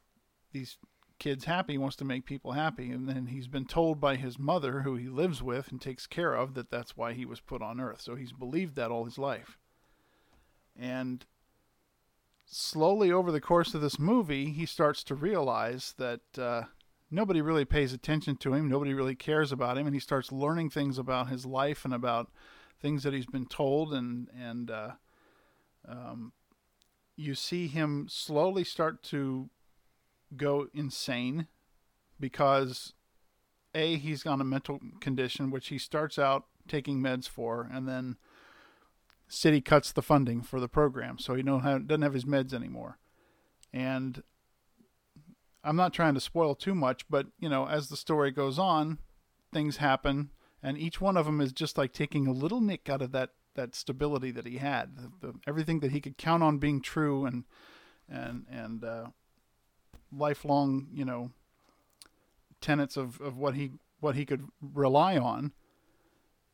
these 0.52 0.78
kids 1.20 1.46
happy, 1.46 1.74
he 1.74 1.78
wants 1.78 1.96
to 1.98 2.06
make 2.06 2.26
people 2.26 2.54
happy, 2.54 2.90
and 2.90 3.08
then 3.08 3.28
he's 3.28 3.48
been 3.48 3.66
told 3.66 4.02
by 4.02 4.16
his 4.16 4.40
mother, 4.40 4.82
who 4.82 4.96
he 4.96 5.08
lives 5.08 5.44
with 5.44 5.72
and 5.72 5.80
takes 5.80 6.08
care 6.08 6.34
of, 6.34 6.56
that 6.56 6.72
that's 6.72 6.98
why 6.98 7.14
he 7.14 7.26
was 7.26 7.40
put 7.40 7.62
on 7.62 7.80
Earth. 7.80 8.02
So 8.02 8.16
he's 8.16 8.34
believed 8.34 8.76
that 8.76 8.90
all 8.90 9.06
his 9.06 9.20
life. 9.20 9.60
And 10.76 11.24
slowly 12.48 13.12
over 13.12 13.32
the 13.32 13.40
course 13.40 13.76
of 13.76 13.82
this 13.82 14.00
movie, 14.00 14.52
he 14.52 14.66
starts 14.66 15.04
to 15.06 15.16
realize 15.16 15.94
that 16.00 16.22
uh, 16.40 16.64
nobody 17.12 17.40
really 17.40 17.66
pays 17.66 17.94
attention 17.94 18.38
to 18.38 18.56
him, 18.56 18.68
nobody 18.68 18.96
really 18.96 19.16
cares 19.16 19.52
about 19.52 19.78
him, 19.78 19.86
and 19.86 19.96
he 19.96 20.00
starts 20.00 20.32
learning 20.32 20.72
things 20.72 20.98
about 20.98 21.30
his 21.30 21.46
life 21.46 21.86
and 21.86 21.94
about 21.94 22.32
things 22.82 23.04
that 23.04 23.14
he's 23.14 23.28
been 23.28 23.46
told, 23.46 23.94
and 23.94 24.28
and 24.36 24.72
uh, 24.72 24.92
um, 25.88 26.34
you 27.22 27.36
see 27.36 27.68
him 27.68 28.08
slowly 28.10 28.64
start 28.64 29.04
to 29.04 29.50
go 30.36 30.68
insane 30.74 31.48
because 32.20 32.94
a 33.74 33.98
he's 33.98 34.26
on 34.26 34.42
a 34.42 34.46
mental 34.46 34.80
condition 35.00 35.52
which 35.52 35.68
he 35.68 35.78
starts 35.78 36.18
out 36.18 36.46
taking 36.68 37.02
meds 37.02 37.28
for, 37.28 37.70
and 37.72 37.88
then 37.88 38.18
city 39.28 39.62
cuts 39.62 39.92
the 39.92 40.02
funding 40.02 40.42
for 40.42 40.60
the 40.60 40.68
program, 40.68 41.18
so 41.18 41.36
he 41.36 41.44
don't 41.44 41.62
have, 41.62 41.88
doesn't 41.88 42.02
have 42.02 42.14
his 42.14 42.26
meds 42.26 42.54
anymore. 42.54 42.98
And 43.74 44.24
I'm 45.64 45.76
not 45.76 45.94
trying 45.94 46.16
to 46.16 46.20
spoil 46.20 46.56
too 46.56 46.76
much, 46.76 47.08
but 47.10 47.28
you 47.40 47.50
know, 47.50 47.68
as 47.68 47.88
the 47.88 47.98
story 47.98 48.32
goes 48.32 48.60
on, 48.60 49.00
things 49.54 49.78
happen, 49.78 50.32
and 50.62 50.78
each 50.78 51.00
one 51.00 51.18
of 51.18 51.26
them 51.26 51.42
is 51.42 51.54
just 51.54 51.78
like 51.78 51.94
taking 51.94 52.28
a 52.28 52.34
little 52.34 52.62
nick 52.62 52.90
out 52.90 53.02
of 53.02 53.12
that 53.12 53.32
that 53.56 53.76
stability 53.76 54.32
that 54.32 54.46
he 54.46 54.58
had, 54.58 54.96
the, 54.96 55.28
the, 55.28 55.34
everything 55.48 55.80
that 55.82 55.92
he 55.92 56.02
could 56.02 56.18
count 56.18 56.44
on 56.44 56.58
being 56.58 56.82
true, 56.82 57.26
and 57.26 57.44
and 58.10 58.46
and 58.52 58.84
uh, 58.84 59.08
lifelong, 60.16 60.88
you 60.94 61.06
know, 61.06 61.32
tenets 62.60 62.98
of, 62.98 63.20
of 63.22 63.38
what 63.38 63.56
he 63.56 63.72
what 64.00 64.16
he 64.16 64.26
could 64.26 64.48
rely 64.62 65.18
on. 65.18 65.52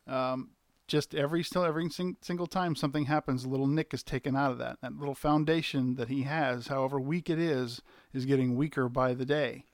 Um, 0.05 0.51
just 0.87 1.13
every 1.13 1.43
still 1.43 1.65
every 1.65 1.89
sing, 1.89 2.15
single 2.21 2.47
time 2.47 2.75
something 2.75 3.05
happens, 3.05 3.43
a 3.43 3.49
little 3.49 3.67
nick 3.67 3.93
is 3.93 4.03
taken 4.03 4.35
out 4.35 4.51
of 4.51 4.57
that. 4.59 4.77
That 4.81 4.97
little 4.97 5.15
foundation 5.15 5.95
that 5.95 6.07
he 6.07 6.23
has, 6.23 6.67
however 6.67 6.99
weak 6.99 7.29
it 7.29 7.39
is, 7.39 7.81
is 8.13 8.25
getting 8.25 8.55
weaker 8.55 8.87
by 8.87 9.13
the 9.13 9.25
day. 9.25 9.65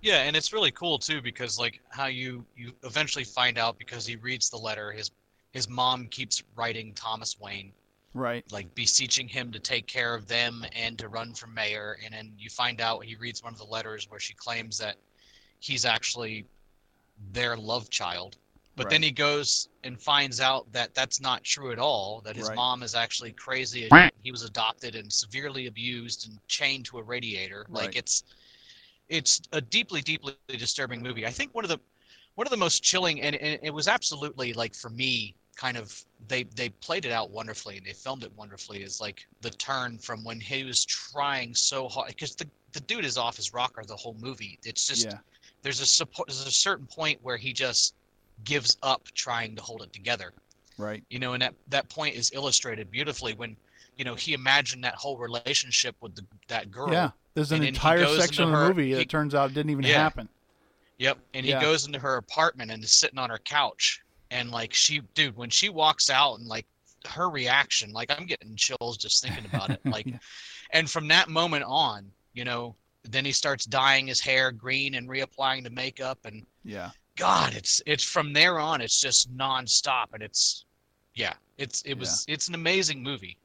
Yeah, 0.00 0.22
and 0.22 0.36
it's 0.36 0.52
really 0.52 0.70
cool 0.70 0.98
too 0.98 1.20
because 1.20 1.58
like 1.58 1.80
how 1.88 2.06
you 2.06 2.44
you 2.56 2.72
eventually 2.84 3.24
find 3.24 3.58
out 3.58 3.78
because 3.78 4.06
he 4.06 4.16
reads 4.16 4.48
the 4.48 4.56
letter 4.56 4.92
his 4.92 5.10
his 5.54 5.68
mom 5.68 6.08
keeps 6.08 6.42
writing 6.56 6.92
Thomas 6.94 7.40
Wayne 7.40 7.72
Right. 8.14 8.44
like 8.52 8.74
beseeching 8.74 9.28
him 9.28 9.52
to 9.52 9.60
take 9.60 9.86
care 9.86 10.14
of 10.14 10.28
them 10.28 10.64
and 10.74 10.98
to 10.98 11.08
run 11.08 11.34
for 11.34 11.46
mayor. 11.46 11.98
And 12.04 12.14
then 12.14 12.34
you 12.38 12.50
find 12.50 12.80
out 12.80 13.04
he 13.04 13.16
reads 13.16 13.42
one 13.42 13.52
of 13.54 13.58
the 13.58 13.64
letters 13.64 14.10
where 14.10 14.20
she 14.20 14.34
claims 14.34 14.78
that 14.78 14.96
he's 15.60 15.84
actually 15.84 16.46
their 17.32 17.56
love 17.56 17.90
child. 17.90 18.36
But 18.76 18.90
then 18.90 19.02
he 19.02 19.12
goes 19.12 19.68
and 19.84 20.00
finds 20.00 20.40
out 20.40 20.72
that 20.72 20.94
that's 20.94 21.20
not 21.20 21.44
true 21.44 21.72
at 21.72 21.78
all 21.78 22.20
that 22.24 22.36
his 22.36 22.48
Right. 22.50 22.56
mom 22.56 22.82
is 22.82 22.94
actually 22.94 23.32
crazy. 23.32 23.88
He 24.22 24.32
was 24.32 24.42
adopted 24.42 24.96
and 24.96 25.12
severely 25.12 25.66
abused 25.66 26.28
and 26.28 26.38
chained 26.48 26.86
to 26.86 26.98
a 26.98 27.02
radiator. 27.02 27.66
Like 27.70 27.96
it's 27.96 28.24
it's 29.08 29.40
a 29.52 29.60
deeply 29.60 30.00
deeply 30.02 30.34
disturbing 30.34 31.02
movie. 31.02 31.26
I 31.26 31.30
think 31.30 31.54
one 31.54 31.64
of 31.64 31.70
the 31.70 31.78
one 32.34 32.46
of 32.46 32.50
the 32.50 32.56
most 32.56 32.82
chilling 32.82 33.20
and, 33.22 33.36
and 33.36 33.60
it 33.62 33.72
was 33.72 33.86
absolutely 33.86 34.52
like 34.52 34.74
for 34.74 34.90
me 34.90 35.36
kind 35.54 35.76
of 35.76 36.04
they 36.28 36.42
they 36.56 36.68
played 36.68 37.04
it 37.04 37.12
out 37.12 37.30
wonderfully 37.30 37.76
and 37.78 37.86
they 37.86 37.92
filmed 37.92 38.22
it 38.24 38.32
wonderfully 38.36 38.82
is 38.82 39.00
like 39.00 39.26
the 39.40 39.50
turn 39.50 39.96
from 39.98 40.22
when 40.24 40.38
he 40.40 40.64
was 40.64 40.84
trying 40.84 41.54
so 41.54 41.88
hard 41.88 42.08
because 42.08 42.34
the, 42.34 42.46
the 42.72 42.80
dude 42.80 43.04
is 43.04 43.16
off 43.16 43.36
his 43.36 43.54
rocker 43.54 43.82
the 43.86 43.96
whole 43.96 44.16
movie 44.20 44.58
it's 44.64 44.86
just 44.86 45.04
Yeah. 45.06 45.18
there's 45.62 45.80
a 45.80 45.86
support 45.86 46.28
there's 46.28 46.46
a 46.46 46.50
certain 46.50 46.86
point 46.86 47.18
where 47.22 47.36
he 47.36 47.52
just 47.52 47.94
gives 48.44 48.76
up 48.82 49.02
trying 49.14 49.54
to 49.56 49.62
hold 49.62 49.82
it 49.82 49.92
together 49.92 50.32
Right. 50.76 51.04
you 51.10 51.18
know 51.18 51.34
and 51.34 51.42
that 51.42 51.54
that 51.68 51.88
point 51.88 52.16
is 52.16 52.30
illustrated 52.34 52.90
beautifully 52.90 53.34
when 53.34 53.56
you 53.96 54.04
know 54.04 54.14
he 54.16 54.32
imagined 54.34 54.82
that 54.84 54.96
whole 54.96 55.16
relationship 55.16 55.94
with 56.00 56.14
the, 56.16 56.24
that 56.48 56.70
girl 56.70 56.90
Yeah. 56.92 57.10
There's 57.34 57.50
an 57.52 57.62
he 57.62 57.68
entire 57.68 58.06
section 58.06 58.44
of 58.44 58.50
the 58.50 58.56
her- 58.56 58.68
movie 58.68 58.88
he- 58.90 58.94
that 58.94 59.08
turns 59.08 59.34
out 59.34 59.52
didn't 59.54 59.70
even 59.70 59.84
Yeah. 59.84 59.94
happen. 60.02 60.28
Yep. 60.98 61.18
And 61.34 61.44
he 61.44 61.50
Yeah. 61.50 61.60
goes 61.60 61.84
into 61.86 61.98
her 61.98 62.16
apartment 62.16 62.70
and 62.70 62.82
is 62.84 62.92
sitting 62.92 63.18
on 63.18 63.28
her 63.30 63.38
couch. 63.38 64.00
And 64.30 64.50
like 64.50 64.72
she 64.74 65.00
dude, 65.14 65.36
when 65.36 65.50
she 65.50 65.68
walks 65.68 66.10
out 66.10 66.38
and 66.38 66.46
like 66.48 66.66
her 67.08 67.28
reaction, 67.30 67.92
like 67.92 68.10
I'm 68.10 68.26
getting 68.26 68.56
chills 68.56 68.96
just 68.96 69.22
thinking 69.22 69.44
about 69.46 69.70
it. 69.70 69.80
Like 69.84 70.06
Yeah. 70.06 70.18
and 70.72 70.90
from 70.90 71.06
that 71.08 71.28
moment 71.28 71.64
on, 71.66 72.10
you 72.32 72.44
know, 72.44 72.74
then 73.04 73.24
he 73.24 73.32
starts 73.32 73.66
dyeing 73.66 74.06
his 74.06 74.20
hair 74.20 74.50
green 74.50 74.94
and 74.94 75.08
reapplying 75.08 75.62
the 75.64 75.70
makeup 75.70 76.18
and 76.24 76.46
Yeah. 76.64 76.90
God, 77.16 77.54
it's 77.54 77.80
it's 77.86 78.02
from 78.02 78.32
there 78.32 78.58
on 78.58 78.80
it's 78.80 79.00
just 79.00 79.32
nonstop 79.36 80.06
and 80.14 80.22
it's 80.22 80.64
yeah, 81.14 81.34
it's 81.58 81.82
it 81.82 81.94
was 81.94 82.24
it's 82.26 82.48
an 82.48 82.54
amazing 82.54 83.02
movie. 83.02 83.36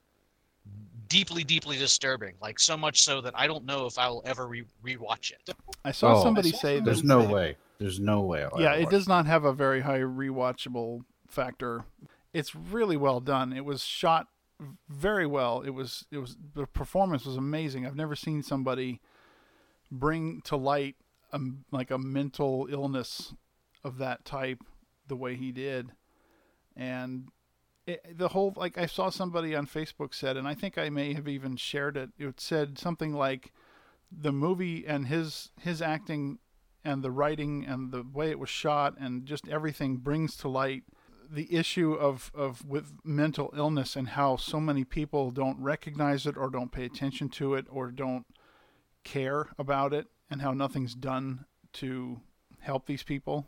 Deeply, 1.07 1.43
deeply 1.43 1.77
disturbing. 1.77 2.35
Like 2.41 2.59
so 2.59 2.77
much 2.77 3.01
so 3.01 3.19
that 3.21 3.33
I 3.35 3.47
don't 3.47 3.65
know 3.65 3.85
if 3.87 3.97
I 3.97 4.07
will 4.09 4.21
ever 4.25 4.47
re- 4.47 4.63
rewatch 4.85 5.31
it. 5.31 5.55
I 5.83 5.91
saw 5.91 6.19
Oh, 6.19 6.23
somebody 6.23 6.51
say 6.51 6.79
There's 6.79 7.03
no 7.03 7.23
way. 7.23 7.57
There's 7.79 7.99
no 7.99 8.21
way. 8.21 8.43
I'll 8.43 8.61
yeah, 8.61 8.73
it 8.73 8.89
does 8.89 9.07
not 9.07 9.25
have 9.25 9.45
a 9.45 9.53
very 9.53 9.81
high 9.81 9.99
rewatchable 9.99 11.01
factor. 11.27 11.85
It's 12.33 12.53
really 12.53 12.97
well 12.97 13.21
done. 13.21 13.53
It 13.53 13.63
was 13.63 13.83
shot 13.83 14.27
very 14.89 15.25
well. 15.25 15.61
It 15.61 15.69
was 15.69 16.05
it 16.11 16.17
was 16.17 16.35
the 16.55 16.65
performance 16.65 17.25
was 17.25 17.37
amazing. 17.37 17.85
I've 17.85 17.95
never 17.95 18.15
seen 18.15 18.43
somebody 18.43 18.99
bring 19.89 20.41
to 20.41 20.57
light 20.57 20.95
a, 21.31 21.39
like 21.71 21.89
a 21.89 21.97
mental 21.97 22.67
illness 22.69 23.33
of 23.83 23.97
that 23.99 24.25
type 24.25 24.59
the 25.07 25.15
way 25.15 25.35
he 25.35 25.51
did. 25.51 25.93
And 26.75 27.29
it, 27.87 28.17
the 28.17 28.29
whole 28.29 28.53
like 28.57 28.77
I 28.77 28.87
saw 28.87 29.09
somebody 29.09 29.55
on 29.55 29.65
Facebook 29.65 30.13
said 30.13 30.35
and 30.35 30.47
I 30.47 30.53
think 30.53 30.77
I 30.77 30.89
may 30.89 31.13
have 31.13 31.29
even 31.29 31.55
shared 31.55 31.95
it. 31.95 32.09
It 32.19 32.41
said 32.41 32.77
something 32.77 33.13
like 33.13 33.53
the 34.11 34.33
movie 34.33 34.85
and 34.85 35.07
his 35.07 35.51
his 35.61 35.81
acting 35.81 36.39
and 36.83 37.03
the 37.03 37.11
writing 37.11 37.65
and 37.65 37.91
the 37.91 38.03
way 38.03 38.29
it 38.29 38.39
was 38.39 38.49
shot 38.49 38.95
and 38.99 39.25
just 39.25 39.47
everything 39.47 39.97
brings 39.97 40.35
to 40.37 40.47
light 40.47 40.83
the 41.31 41.53
issue 41.53 41.93
of, 41.93 42.31
of 42.33 42.65
with 42.65 42.93
mental 43.03 43.53
illness 43.55 43.95
and 43.95 44.09
how 44.09 44.35
so 44.35 44.59
many 44.59 44.83
people 44.83 45.29
don't 45.29 45.59
recognize 45.59 46.25
it 46.25 46.35
or 46.35 46.49
don't 46.49 46.71
pay 46.71 46.85
attention 46.85 47.29
to 47.29 47.53
it 47.53 47.65
or 47.69 47.91
don't 47.91 48.25
care 49.03 49.49
about 49.59 49.93
it 49.93 50.07
and 50.31 50.41
how 50.41 50.53
nothing's 50.53 50.95
done 50.95 51.45
to 51.73 52.19
help 52.61 52.87
these 52.87 53.03
people, 53.03 53.47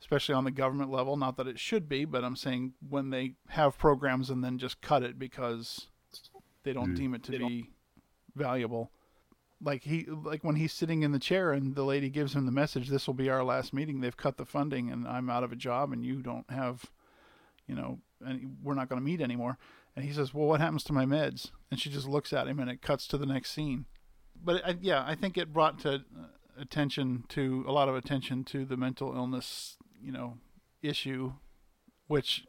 especially 0.00 0.34
on 0.34 0.44
the 0.44 0.50
government 0.50 0.90
level. 0.90 1.16
Not 1.16 1.36
that 1.38 1.46
it 1.48 1.58
should 1.58 1.88
be, 1.88 2.04
but 2.04 2.24
I'm 2.24 2.36
saying 2.36 2.74
when 2.86 3.08
they 3.10 3.34
have 3.48 3.78
programs 3.78 4.28
and 4.28 4.44
then 4.44 4.58
just 4.58 4.80
cut 4.82 5.02
it 5.02 5.18
because 5.18 5.88
they 6.64 6.72
don't 6.74 6.92
Mm. 6.92 6.96
deem 6.96 7.14
it 7.14 7.22
to 7.24 7.32
be 7.48 7.70
valuable. 8.34 8.90
Like 9.64 9.84
he, 9.84 10.04
like 10.06 10.42
when 10.42 10.56
he's 10.56 10.72
sitting 10.72 11.02
in 11.02 11.12
the 11.12 11.18
chair 11.18 11.52
and 11.52 11.74
the 11.76 11.84
lady 11.84 12.10
gives 12.10 12.34
him 12.34 12.46
the 12.46 12.52
message, 12.52 12.88
"This 12.88 13.06
will 13.06 13.14
be 13.14 13.30
our 13.30 13.44
last 13.44 13.72
meeting. 13.72 14.00
They've 14.00 14.16
cut 14.16 14.36
the 14.36 14.44
funding, 14.44 14.90
and 14.90 15.06
I'm 15.06 15.30
out 15.30 15.44
of 15.44 15.52
a 15.52 15.56
job, 15.56 15.92
and 15.92 16.04
you 16.04 16.20
don't 16.20 16.50
have, 16.50 16.90
you 17.68 17.76
know, 17.76 18.00
and 18.20 18.56
we're 18.62 18.74
not 18.74 18.88
going 18.88 19.00
to 19.00 19.04
meet 19.04 19.20
anymore." 19.20 19.58
And 19.94 20.04
he 20.04 20.12
says, 20.12 20.34
"Well, 20.34 20.48
what 20.48 20.60
happens 20.60 20.82
to 20.84 20.92
my 20.92 21.04
meds?" 21.04 21.52
And 21.70 21.78
she 21.78 21.90
just 21.90 22.08
looks 22.08 22.32
at 22.32 22.48
him, 22.48 22.58
and 22.58 22.68
it 22.68 22.82
cuts 22.82 23.06
to 23.08 23.18
the 23.18 23.26
next 23.26 23.52
scene. 23.52 23.86
But 24.44 24.66
I, 24.66 24.76
yeah, 24.80 25.04
I 25.06 25.14
think 25.14 25.38
it 25.38 25.52
brought 25.52 25.78
to 25.80 25.94
uh, 25.94 26.26
attention 26.58 27.24
to 27.28 27.64
a 27.66 27.72
lot 27.72 27.88
of 27.88 27.94
attention 27.94 28.42
to 28.44 28.64
the 28.64 28.76
mental 28.76 29.14
illness, 29.14 29.76
you 30.02 30.10
know, 30.10 30.38
issue, 30.82 31.34
which 32.08 32.44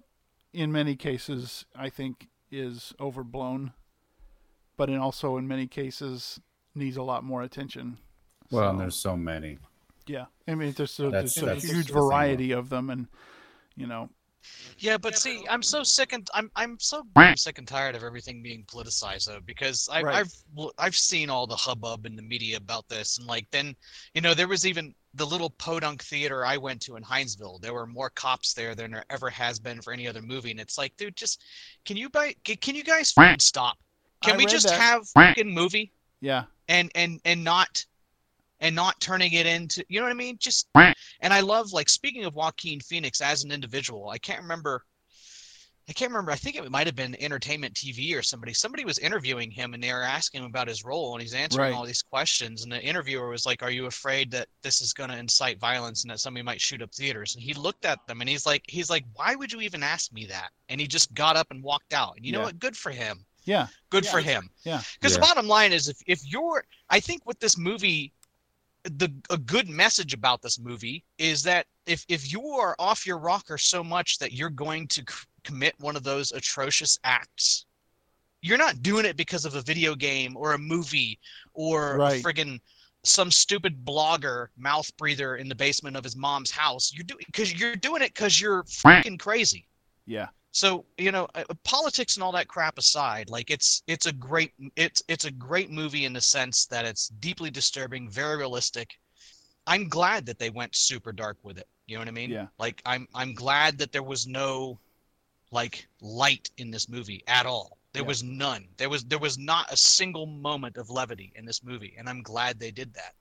in 0.51 0.71
many 0.71 0.95
cases 0.95 1.65
I 1.75 1.89
think 1.89 2.29
is 2.51 2.93
overblown, 2.99 3.73
but 4.77 4.89
in 4.89 4.97
also 4.97 5.37
in 5.37 5.47
many 5.47 5.67
cases 5.67 6.39
needs 6.75 6.97
a 6.97 7.03
lot 7.03 7.23
more 7.23 7.43
attention. 7.43 7.97
Well, 8.51 8.69
and 8.69 8.79
there's 8.79 8.95
so 8.95 9.15
many. 9.17 9.57
yeah, 10.07 10.25
I 10.47 10.55
mean, 10.55 10.73
there's 10.73 10.99
a, 10.99 11.09
That's- 11.09 11.35
there's 11.35 11.63
a 11.63 11.67
huge 11.67 11.89
variety 11.91 12.51
of 12.51 12.69
them, 12.69 12.89
and 12.89 13.07
you 13.75 13.87
know, 13.87 14.09
Yeah, 14.77 14.97
but 14.97 15.17
see, 15.17 15.45
I'm 15.49 15.63
so 15.63 15.81
sick 15.83 16.13
and 16.13 16.27
I'm 16.33 16.51
I'm 16.55 16.77
so 16.79 17.03
sick 17.35 17.57
and 17.57 17.67
tired 17.67 17.95
of 17.95 18.03
everything 18.03 18.43
being 18.43 18.63
politicized 18.65 19.25
though, 19.27 19.39
because 19.45 19.87
I, 19.91 20.01
Right. 20.03 20.15
I've 20.17 20.33
l- 20.57 20.73
I've 20.77 20.95
seen 20.95 21.29
all 21.29 21.47
the 21.47 21.55
hubbub 21.55 22.05
in 22.05 22.15
the 22.15 22.21
media 22.21 22.57
about 22.57 22.87
this, 22.89 23.17
and 23.17 23.25
like 23.27 23.49
then, 23.51 23.75
you 24.13 24.21
know, 24.21 24.33
there 24.33 24.47
was 24.49 24.67
even 24.67 24.93
the 25.15 25.25
little 25.25 25.51
podunk 25.51 26.03
theater 26.03 26.45
I 26.45 26.57
went 26.57 26.81
to 26.81 26.95
in 26.97 27.03
Hinesville. 27.03 27.61
There 27.61 27.73
were 27.73 27.87
more 27.87 28.09
cops 28.09 28.53
there 28.53 28.75
than 28.75 28.91
there 28.91 29.05
ever 29.09 29.29
has 29.29 29.59
been 29.59 29.81
for 29.81 29.93
any 29.93 30.07
other 30.07 30.21
movie, 30.21 30.51
and 30.51 30.59
it's 30.59 30.77
like, 30.77 30.95
dude, 30.97 31.15
just 31.15 31.41
can 31.85 31.95
you 31.97 32.09
buy? 32.09 32.35
Can, 32.43 32.57
can 32.57 32.75
you 32.75 32.83
guys 32.83 33.13
stop? 33.39 33.77
Can 34.23 34.33
I 34.33 34.37
we 34.37 34.45
just 34.45 34.67
that. 34.67 34.79
have 34.79 35.07
fucking 35.09 35.51
movie 35.53 35.91
yeah, 36.21 36.43
and 36.67 36.91
and 36.95 37.19
and 37.25 37.43
not 37.43 37.85
and 38.59 38.75
not 38.75 38.99
turning 39.01 39.33
it 39.33 39.45
into 39.45 39.85
you 39.89 39.99
know 39.99 40.05
what 40.05 40.11
I 40.11 40.15
mean? 40.15 40.37
Just 40.39 40.67
and 41.19 41.33
I 41.33 41.41
love 41.41 41.71
like 41.73 41.89
speaking 41.89 42.25
of 42.25 42.33
Joaquin 42.35 42.79
Phoenix 42.79 43.21
as 43.21 43.43
an 43.43 43.51
individual. 43.51 44.09
I 44.09 44.17
can't 44.17 44.41
remember. 44.41 44.83
I 45.89 45.91
can't 45.91 46.11
remember. 46.11 46.31
I 46.31 46.37
think 46.37 46.55
it 46.55 46.71
might 46.71 46.87
have 46.87 46.95
been 46.95 47.21
Entertainment 47.21 47.73
TV 47.73 48.17
or 48.17 48.21
somebody. 48.21 48.53
Somebody 48.53 48.85
was 48.85 48.99
interviewing 48.99 49.51
him 49.51 49.73
and 49.73 49.83
they 49.83 49.91
were 49.91 50.01
asking 50.01 50.39
him 50.41 50.47
about 50.47 50.69
his 50.69 50.85
role 50.85 51.11
and 51.11 51.21
he's 51.21 51.33
answering 51.33 51.71
Right. 51.71 51.73
all 51.77 51.85
these 51.85 52.01
questions. 52.01 52.63
And 52.63 52.71
the 52.71 52.81
interviewer 52.81 53.27
was 53.27 53.45
like, 53.45 53.61
"Are 53.61 53.69
you 53.69 53.87
afraid 53.87 54.31
that 54.31 54.47
this 54.61 54.79
is 54.79 54.93
going 54.93 55.09
to 55.09 55.17
incite 55.17 55.59
violence 55.59 56.03
and 56.03 56.11
that 56.11 56.21
somebody 56.21 56.41
might 56.43 56.61
shoot 56.61 56.81
up 56.81 56.95
theaters?" 56.95 57.35
And 57.35 57.43
he 57.43 57.53
looked 57.53 57.83
at 57.83 57.99
them 58.07 58.21
and 58.21 58.29
he's 58.29 58.45
like, 58.45 58.63
"He's 58.69 58.89
like, 58.89 59.03
why 59.15 59.35
would 59.35 59.51
you 59.51 59.59
even 59.59 59.83
ask 59.83 60.13
me 60.13 60.25
that?" 60.27 60.51
And 60.69 60.79
he 60.79 60.87
just 60.87 61.13
got 61.13 61.35
up 61.35 61.51
and 61.51 61.61
walked 61.61 61.93
out. 61.93 62.15
And 62.15 62.25
you 62.25 62.31
know 62.31 62.39
what? 62.45 62.59
Good 62.59 62.77
for 62.77 62.91
him. 62.91 63.25
Yeah, 63.45 63.67
Good 63.89 64.05
Yeah. 64.05 64.11
for 64.11 64.21
him. 64.21 64.49
yeah, 64.63 64.81
Because 64.93 65.13
Yeah. 65.13 65.17
the 65.17 65.21
bottom 65.21 65.47
line 65.47 65.71
is, 65.73 65.87
if 65.87 65.97
if 66.07 66.25
you're, 66.25 66.63
I 66.89 66.99
think 66.99 67.25
with 67.25 67.39
this 67.39 67.57
movie, 67.57 68.13
the 68.83 69.09
a 69.29 69.37
good 69.37 69.69
message 69.69 70.13
about 70.13 70.41
this 70.41 70.59
movie 70.59 71.05
is 71.17 71.43
that 71.43 71.67
if 71.85 72.05
if 72.09 72.31
you 72.31 72.45
are 72.49 72.75
off 72.79 73.05
your 73.05 73.17
rocker 73.17 73.57
so 73.57 73.83
much 73.83 74.17
that 74.17 74.33
you're 74.33 74.49
going 74.49 74.87
to 74.89 75.01
c- 75.09 75.25
commit 75.43 75.73
one 75.79 75.95
of 75.95 76.03
those 76.03 76.31
atrocious 76.33 76.97
acts, 77.03 77.65
you're 78.41 78.57
not 78.57 78.81
doing 78.81 79.05
it 79.05 79.15
because 79.15 79.45
of 79.45 79.55
a 79.55 79.61
video 79.61 79.95
game 79.95 80.35
or 80.35 80.53
a 80.53 80.57
movie 80.57 81.17
or 81.53 81.97
Right. 81.97 82.21
friggin' 82.23 82.59
some 83.05 83.31
stupid 83.31 83.83
blogger 83.85 84.47
mouth 84.57 84.89
breather 84.97 85.35
in 85.37 85.47
the 85.49 85.55
basement 85.55 85.95
of 85.95 86.03
his 86.03 86.15
mom's 86.15 86.51
house. 86.51 86.91
You're 86.93 87.03
doing 87.05 87.23
because 87.25 87.53
you're 87.53 87.75
doing 87.75 88.01
it 88.01 88.13
because 88.13 88.39
you're 88.39 88.63
freaking 88.63 89.19
crazy. 89.19 89.67
yeah, 90.05 90.27
So 90.53 90.85
you 90.97 91.11
know, 91.11 91.27
uh, 91.35 91.43
politics 91.63 92.15
and 92.15 92.23
all 92.23 92.31
that 92.33 92.47
crap 92.47 92.77
aside, 92.77 93.29
like 93.29 93.49
it's 93.51 93.83
it's 93.87 94.05
a 94.05 94.13
great 94.13 94.53
it's 94.75 95.03
it's 95.07 95.25
a 95.25 95.31
great 95.31 95.71
movie 95.71 96.05
in 96.05 96.13
the 96.13 96.21
sense 96.21 96.67
that 96.67 96.85
it's 96.85 97.09
deeply 97.09 97.49
disturbing, 97.51 98.09
very 98.09 98.37
realistic. 98.37 98.99
I'm 99.67 99.89
glad 99.89 100.25
that 100.27 100.39
they 100.39 100.51
went 100.51 100.75
super 100.75 101.11
dark 101.11 101.37
with 101.43 101.57
it. 101.57 101.67
You 101.87 101.95
know 101.95 102.01
what 102.01 102.07
I 102.07 102.11
mean? 102.11 102.31
Yeah. 102.31 102.47
Like 102.59 102.81
I'm 102.85 103.07
I'm 103.15 103.33
glad 103.33 103.79
that 103.79 103.91
there 103.91 104.03
was 104.03 104.27
no 104.27 104.79
like 105.51 105.87
light 106.01 106.51
in 106.57 106.71
this 106.71 106.87
movie 106.89 107.23
at 107.27 107.45
all. 107.47 107.79
There 107.93 108.03
Yeah. 108.03 108.07
was 108.09 108.23
none. 108.23 108.67
There 108.77 108.89
was 108.89 109.03
there 109.05 109.19
was 109.19 109.37
not 109.39 109.71
a 109.71 109.77
single 109.77 110.27
moment 110.27 110.77
of 110.77 110.89
levity 110.89 111.31
in 111.35 111.45
this 111.45 111.63
movie, 111.63 111.95
and 111.97 112.07
I'm 112.09 112.21
glad 112.21 112.59
they 112.59 112.71
did 112.71 112.93
that. 112.93 113.15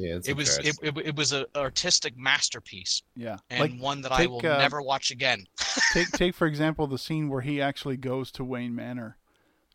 Yeah, 0.00 0.16
it's 0.16 0.28
It 0.28 0.36
was 0.36 0.58
it, 0.58 0.78
it, 0.82 0.96
it 0.98 1.16
was 1.16 1.32
an 1.32 1.44
artistic 1.54 2.16
masterpiece 2.16 3.02
yeah. 3.14 3.36
and 3.50 3.60
like 3.60 3.80
one 3.80 4.00
that 4.02 4.12
I 4.12 4.26
will 4.26 4.38
uh, 4.38 4.58
never 4.58 4.80
watch 4.80 5.10
again. 5.10 5.46
take 5.92 6.10
take 6.12 6.34
for 6.34 6.46
example 6.46 6.86
the 6.86 6.98
scene 6.98 7.28
where 7.28 7.42
he 7.42 7.60
actually 7.60 7.96
goes 7.96 8.30
to 8.32 8.44
Wayne 8.44 8.74
Manor 8.74 9.16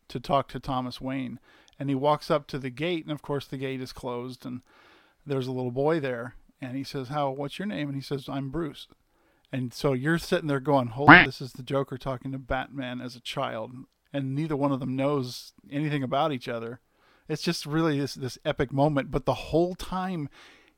to 0.08 0.20
talk 0.20 0.48
to 0.48 0.60
Thomas 0.60 1.00
Wayne, 1.00 1.38
and 1.78 1.88
he 1.88 1.94
walks 1.94 2.30
up 2.30 2.46
to 2.48 2.58
the 2.58 2.70
gate, 2.70 3.04
and 3.04 3.12
of 3.12 3.22
course 3.22 3.46
the 3.46 3.56
gate 3.56 3.80
is 3.80 3.92
closed, 3.92 4.44
and 4.44 4.62
there's 5.24 5.46
a 5.46 5.52
little 5.52 5.70
boy 5.70 6.00
there, 6.00 6.34
and 6.60 6.76
he 6.76 6.84
says, 6.84 7.08
"How? 7.08 7.30
What's 7.30 7.58
your 7.58 7.66
name?" 7.66 7.88
And 7.88 7.96
he 7.96 8.02
says, 8.02 8.28
"I'm 8.28 8.50
Bruce." 8.50 8.88
And 9.52 9.72
so 9.72 9.92
you're 9.92 10.18
sitting 10.18 10.48
there 10.48 10.60
going, 10.60 10.88
"Holy, 10.88 11.24
this 11.24 11.40
is 11.40 11.52
the 11.52 11.62
Joker 11.62 11.96
talking 11.96 12.32
to 12.32 12.38
Batman 12.38 13.00
as 13.00 13.14
a 13.14 13.20
child," 13.20 13.72
and 14.12 14.34
neither 14.34 14.56
one 14.56 14.72
of 14.72 14.80
them 14.80 14.96
knows 14.96 15.52
anything 15.70 16.02
about 16.02 16.32
each 16.32 16.48
other. 16.48 16.80
It's 17.28 17.42
just 17.42 17.66
really 17.66 17.98
this 17.98 18.14
this 18.14 18.38
epic 18.44 18.72
moment, 18.72 19.10
but 19.10 19.26
the 19.26 19.34
whole 19.34 19.74
time 19.74 20.28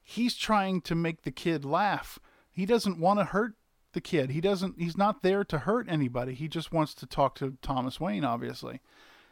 he's 0.03 0.35
trying 0.35 0.81
to 0.83 0.95
make 0.95 1.23
the 1.23 1.31
kid 1.31 1.65
laugh. 1.65 2.19
He 2.51 2.67
doesn't 2.67 2.99
want 2.99 3.21
to 3.21 3.27
hurt 3.27 3.55
the 3.93 4.01
kid. 4.01 4.31
He 4.31 4.41
doesn't 4.41 4.81
he's 4.81 4.97
not 4.97 5.23
there 5.23 5.45
to 5.45 5.59
hurt 5.59 5.87
anybody. 5.89 6.35
He 6.35 6.49
just 6.49 6.73
wants 6.73 6.95
to 6.95 7.07
talk 7.07 7.35
to 7.37 7.57
Thomas 7.63 8.01
Wayne 8.01 8.25
obviously. 8.25 8.81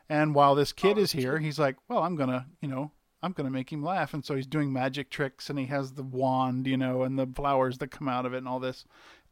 And 0.08 0.34
while 0.34 0.54
this 0.54 0.72
kid 0.72 0.98
is 0.98 1.12
here, 1.12 1.38
he's 1.38 1.58
like, 1.58 1.76
"Well, 1.88 2.04
I'm 2.04 2.16
to, 2.16 2.46
you 2.60 2.68
know, 2.68 2.92
I'm 3.22 3.32
to 3.32 3.50
make 3.50 3.72
him 3.72 3.82
laugh." 3.82 4.14
And 4.14 4.24
so 4.24 4.36
he's 4.36 4.46
doing 4.46 4.72
magic 4.72 5.10
tricks 5.10 5.50
and 5.50 5.58
he 5.58 5.66
has 5.66 5.92
the 5.92 6.04
wand, 6.04 6.68
you 6.68 6.76
know, 6.76 7.02
and 7.02 7.18
the 7.18 7.26
flowers 7.26 7.78
that 7.78 7.90
come 7.90 8.08
out 8.08 8.24
of 8.24 8.32
it 8.32 8.38
and 8.38 8.48
all 8.48 8.60
this. 8.60 8.84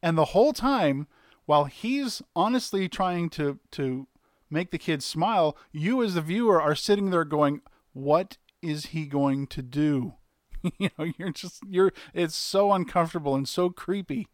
And 0.02 0.18
the 0.18 0.26
whole 0.26 0.52
time 0.52 1.06
while 1.46 1.64
he's 1.64 2.22
honestly 2.34 2.88
trying 2.88 3.30
to 3.30 3.58
to 3.72 4.06
make 4.50 4.70
the 4.70 4.78
kid 4.78 5.02
smile, 5.02 5.56
you 5.72 6.02
as 6.02 6.14
the 6.14 6.22
viewer 6.22 6.60
are 6.60 6.74
sitting 6.74 7.10
there 7.10 7.24
going, 7.24 7.60
"What 7.94 8.36
is 8.62 8.86
he 8.86 9.06
going 9.06 9.46
to 9.48 9.62
do?" 9.62 10.14
you 10.78 10.90
know, 10.98 11.06
you're 11.18 11.32
just 11.32 11.62
you're 11.66 11.92
it's 12.12 12.36
so 12.36 12.72
uncomfortable 12.72 13.34
and 13.34 13.48
so 13.48 13.70
creepy 13.70 14.28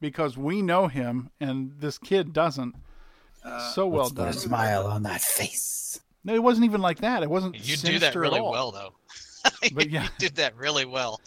because 0.00 0.36
we 0.36 0.60
know 0.62 0.88
him 0.88 1.30
and 1.40 1.74
this 1.78 1.96
kid 1.98 2.32
doesn't. 2.32 2.74
Uh, 3.44 3.72
so 3.72 3.86
well 3.86 4.02
Let's 4.04 4.12
put 4.12 4.22
a 4.22 4.24
done. 4.26 4.32
smile 4.34 4.86
on 4.86 5.02
that 5.04 5.20
face. 5.20 6.00
No, 6.24 6.34
it 6.34 6.42
wasn't 6.42 6.66
even 6.66 6.80
like 6.80 6.98
that. 6.98 7.22
It 7.22 7.30
wasn't 7.30 7.56
You 7.66 7.76
do 7.76 7.98
that 8.00 8.14
really 8.14 8.38
at 8.38 8.42
all. 8.42 8.52
well, 8.52 8.70
though. 8.72 8.92
But 9.72 9.90
yeah. 9.90 10.04
you 10.04 10.08
did 10.18 10.36
that 10.36 10.56
really 10.56 10.84
well. 10.84 11.20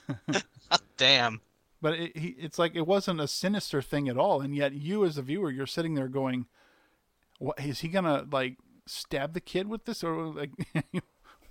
Damn. 0.97 1.41
But 1.81 1.95
it, 1.95 2.11
it's 2.15 2.57
like 2.57 2.75
it 2.75 2.87
wasn't 2.87 3.19
a 3.19 3.27
sinister 3.27 3.81
thing 3.81 4.07
at 4.07 4.17
all, 4.17 4.39
and 4.39 4.55
yet 4.55 4.73
you 4.73 5.03
as 5.05 5.17
a 5.17 5.21
viewer, 5.21 5.51
you're 5.51 5.67
sitting 5.67 5.95
there 5.95 6.07
going, 6.07 6.45
"What 7.39 7.59
is 7.59 7.81
he 7.81 7.89
gonna 7.89 8.25
like 8.31 8.55
stab 8.87 9.33
the 9.33 9.41
kid 9.41 9.67
with 9.67 9.83
this, 9.83 10.01
or 10.03 10.27
like 10.27 10.51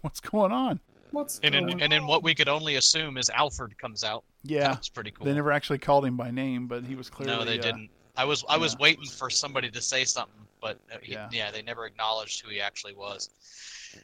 what's 0.05 0.21
going 0.21 0.53
on?" 0.53 0.81
What's 1.11 1.39
And 1.43 1.55
then, 1.55 1.81
and 1.81 1.93
then 1.93 2.07
what 2.07 2.23
we 2.25 2.35
could 2.35 2.49
only 2.49 2.75
assume 2.75 3.17
is 3.19 3.31
Alfred 3.31 3.79
comes 3.79 4.03
out. 4.03 4.25
Yeah, 4.43 4.69
That's 4.69 4.89
pretty 4.89 5.13
cool. 5.13 5.25
They 5.27 5.33
never 5.33 5.53
actually 5.53 5.79
called 5.79 6.05
him 6.05 6.17
by 6.17 6.31
name, 6.31 6.67
but 6.67 6.85
he 6.85 6.97
was 6.97 7.09
clearly 7.09 7.37
no, 7.37 7.45
they 7.45 7.59
uh, 7.59 7.63
didn't. 7.63 7.89
I 8.17 8.25
was 8.25 8.45
I 8.49 8.57
was 8.57 8.77
waiting 8.79 9.07
for 9.07 9.31
somebody 9.31 9.71
to 9.71 9.81
say 9.81 10.05
something, 10.05 10.47
but 10.61 10.79
uh, 10.93 10.99
he, 11.03 11.13
Yeah. 11.13 11.29
yeah. 11.33 11.51
they 11.51 11.63
never 11.63 11.87
acknowledged 11.87 12.45
who 12.45 12.51
he 12.51 12.61
actually 12.61 12.95
was. 12.95 13.31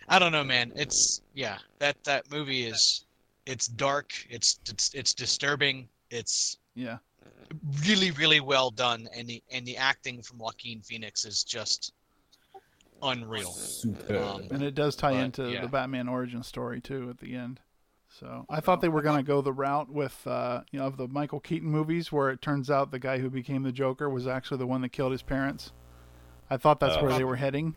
I 0.08 0.18
don't 0.18 0.32
know, 0.32 0.44
man. 0.44 0.72
It's 0.76 1.22
yeah, 1.34 1.58
that 1.80 1.96
that 2.04 2.30
movie 2.30 2.64
is 2.64 3.06
it's 3.46 3.66
dark, 3.66 4.12
it's 4.30 4.60
it's 4.68 4.94
it's 4.94 5.12
disturbing, 5.12 5.88
it's 6.10 6.58
Yeah, 6.74 6.98
really 7.84 8.12
really 8.12 8.40
well 8.40 8.70
done, 8.70 9.08
and 9.14 9.28
the 9.28 9.42
and 9.50 9.66
the 9.66 9.76
acting 9.76 10.22
from 10.22 10.38
Joaquin 10.38 10.80
Phoenix 10.82 11.24
is 11.24 11.42
just 11.42 11.92
unreal. 13.02 13.56
Um, 14.08 14.48
and 14.50 14.62
it 14.62 14.74
does 14.74 14.96
tie 14.96 15.12
but, 15.12 15.24
into 15.24 15.50
yeah. 15.50 15.62
the 15.62 15.68
Batman 15.68 16.08
origin 16.08 16.42
story 16.42 16.80
too 16.80 17.08
at 17.10 17.18
the 17.18 17.34
end. 17.34 17.60
So 18.08 18.44
I 18.48 18.60
thought 18.60 18.80
they 18.80 18.88
were 18.88 19.02
gonna 19.02 19.22
go 19.22 19.40
the 19.40 19.52
route 19.52 19.90
with 19.90 20.26
uh, 20.26 20.62
you 20.72 20.78
know 20.78 20.86
of 20.86 20.96
the 20.96 21.06
Michael 21.08 21.40
Keaton 21.40 21.68
movies, 21.68 22.10
where 22.10 22.30
it 22.30 22.42
turns 22.42 22.70
out 22.70 22.90
the 22.90 22.98
guy 22.98 23.18
who 23.18 23.30
became 23.30 23.62
the 23.62 23.72
Joker 23.72 24.10
was 24.10 24.26
actually 24.26 24.58
the 24.58 24.66
one 24.66 24.80
that 24.82 24.90
killed 24.90 25.12
his 25.12 25.22
parents. 25.22 25.72
I 26.48 26.56
thought 26.56 26.80
that's 26.80 26.96
Oh. 26.96 27.04
where 27.04 27.16
they 27.16 27.24
were 27.24 27.36
heading, 27.36 27.76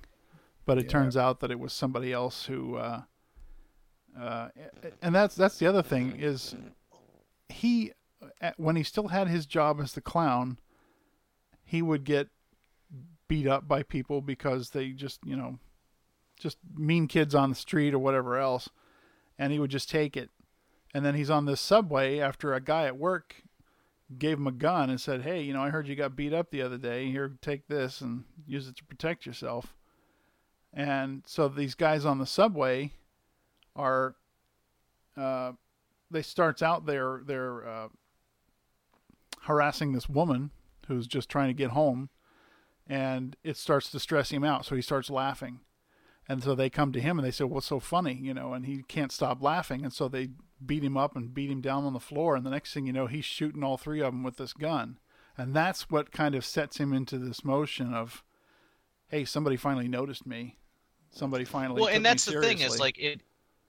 but 0.65 0.77
it 0.77 0.85
Yeah. 0.85 0.91
turns 0.91 1.15
out 1.15 1.39
that 1.41 1.51
it 1.51 1.59
was 1.59 1.71
somebody 1.73 2.11
else 2.11 2.45
who. 2.45 2.77
Uh, 2.77 3.03
uh, 4.19 4.49
and 5.01 5.13
that's 5.13 5.35
that's 5.35 5.59
the 5.59 5.67
other 5.67 5.83
thing 5.83 6.15
is 6.19 6.55
he 7.49 7.91
when 8.57 8.75
he 8.75 8.83
still 8.83 9.09
had 9.09 9.27
his 9.27 9.45
job 9.45 9.79
as 9.79 9.93
the 9.93 10.01
clown, 10.01 10.59
he 11.63 11.81
would 11.81 12.03
get 12.03 12.29
beat 13.27 13.47
up 13.47 13.67
by 13.67 13.83
people 13.83 14.21
because 14.21 14.71
they 14.71 14.89
just 14.89 15.19
you 15.25 15.35
know 15.35 15.59
just 16.39 16.57
mean 16.75 17.07
kids 17.07 17.33
on 17.33 17.49
the 17.49 17.55
street 17.55 17.93
or 17.93 17.99
whatever 17.99 18.37
else. 18.37 18.69
and 19.37 19.51
he 19.51 19.59
would 19.59 19.71
just 19.71 19.89
take 19.89 20.15
it. 20.15 20.29
And 20.93 21.03
then 21.03 21.15
he's 21.15 21.29
on 21.29 21.45
this 21.45 21.59
subway 21.61 22.19
after 22.19 22.53
a 22.53 22.61
guy 22.61 22.85
at 22.85 22.97
work 22.97 23.43
gave 24.19 24.37
him 24.37 24.47
a 24.47 24.51
gun 24.51 24.89
and 24.89 24.99
said, 25.01 25.21
"Hey, 25.21 25.41
you 25.41 25.53
know, 25.53 25.63
I 25.63 25.69
heard 25.69 25.87
you 25.87 25.95
got 25.95 26.15
beat 26.15 26.33
up 26.33 26.51
the 26.51 26.61
other 26.61 26.77
day. 26.77 27.09
Here, 27.09 27.35
take 27.41 27.67
this 27.67 28.01
and 28.01 28.25
use 28.45 28.67
it 28.67 28.75
to 28.77 28.83
protect 28.83 29.25
yourself." 29.25 29.73
And 30.71 31.23
so 31.25 31.47
these 31.47 31.75
guys 31.75 32.05
on 32.05 32.19
the 32.19 32.25
subway 32.25 32.91
are, 33.75 34.15
uh, 35.15 35.53
they 36.09 36.21
starts 36.21 36.61
out 36.61 36.85
there 36.85 37.21
they're 37.25 37.67
uh, 37.67 37.87
harassing 39.41 39.93
this 39.93 40.09
woman 40.09 40.51
who's 40.87 41.07
just 41.07 41.29
trying 41.29 41.47
to 41.47 41.53
get 41.53 41.71
home, 41.71 42.09
and 42.87 43.35
it 43.43 43.57
starts 43.57 43.89
to 43.91 43.99
stress 43.99 44.29
him 44.31 44.43
out. 44.43 44.65
So 44.65 44.75
he 44.75 44.81
starts 44.81 45.09
laughing, 45.09 45.59
and 46.27 46.43
so 46.43 46.55
they 46.55 46.69
come 46.69 46.91
to 46.93 47.01
him 47.01 47.17
and 47.17 47.25
they 47.25 47.31
say, 47.31 47.43
"What's 47.43 47.67
so 47.67 47.79
funny?" 47.79 48.13
You 48.13 48.33
know, 48.33 48.53
and 48.53 48.65
he 48.65 48.83
can't 48.83 49.11
stop 49.11 49.41
laughing, 49.41 49.83
and 49.83 49.93
so 49.93 50.07
they 50.07 50.29
beat 50.65 50.83
him 50.83 50.97
up 50.97 51.15
and 51.15 51.33
beat 51.33 51.51
him 51.51 51.61
down 51.61 51.83
on 51.83 51.93
the 51.93 51.99
floor. 51.99 52.35
And 52.35 52.45
the 52.45 52.49
next 52.49 52.73
thing 52.73 52.85
you 52.85 52.93
know, 52.93 53.07
he's 53.07 53.25
shooting 53.25 53.63
all 53.63 53.77
three 53.77 54.01
of 54.01 54.13
them 54.13 54.23
with 54.23 54.37
this 54.37 54.53
gun, 54.53 54.99
and 55.37 55.53
that's 55.53 55.89
what 55.89 56.11
kind 56.11 56.35
of 56.35 56.45
sets 56.45 56.77
him 56.77 56.93
into 56.93 57.17
this 57.17 57.43
motion 57.43 57.93
of, 57.93 58.23
"Hey, 59.07 59.25
somebody 59.25 59.57
finally 59.57 59.87
noticed 59.87 60.25
me. 60.25 60.57
Somebody 61.11 61.45
finally." 61.45 61.81
well, 61.81 61.89
and 61.89 62.05
that's 62.05 62.25
the 62.25 62.41
thing 62.41 62.59
is 62.59 62.79
like 62.79 62.97
it, 62.99 63.21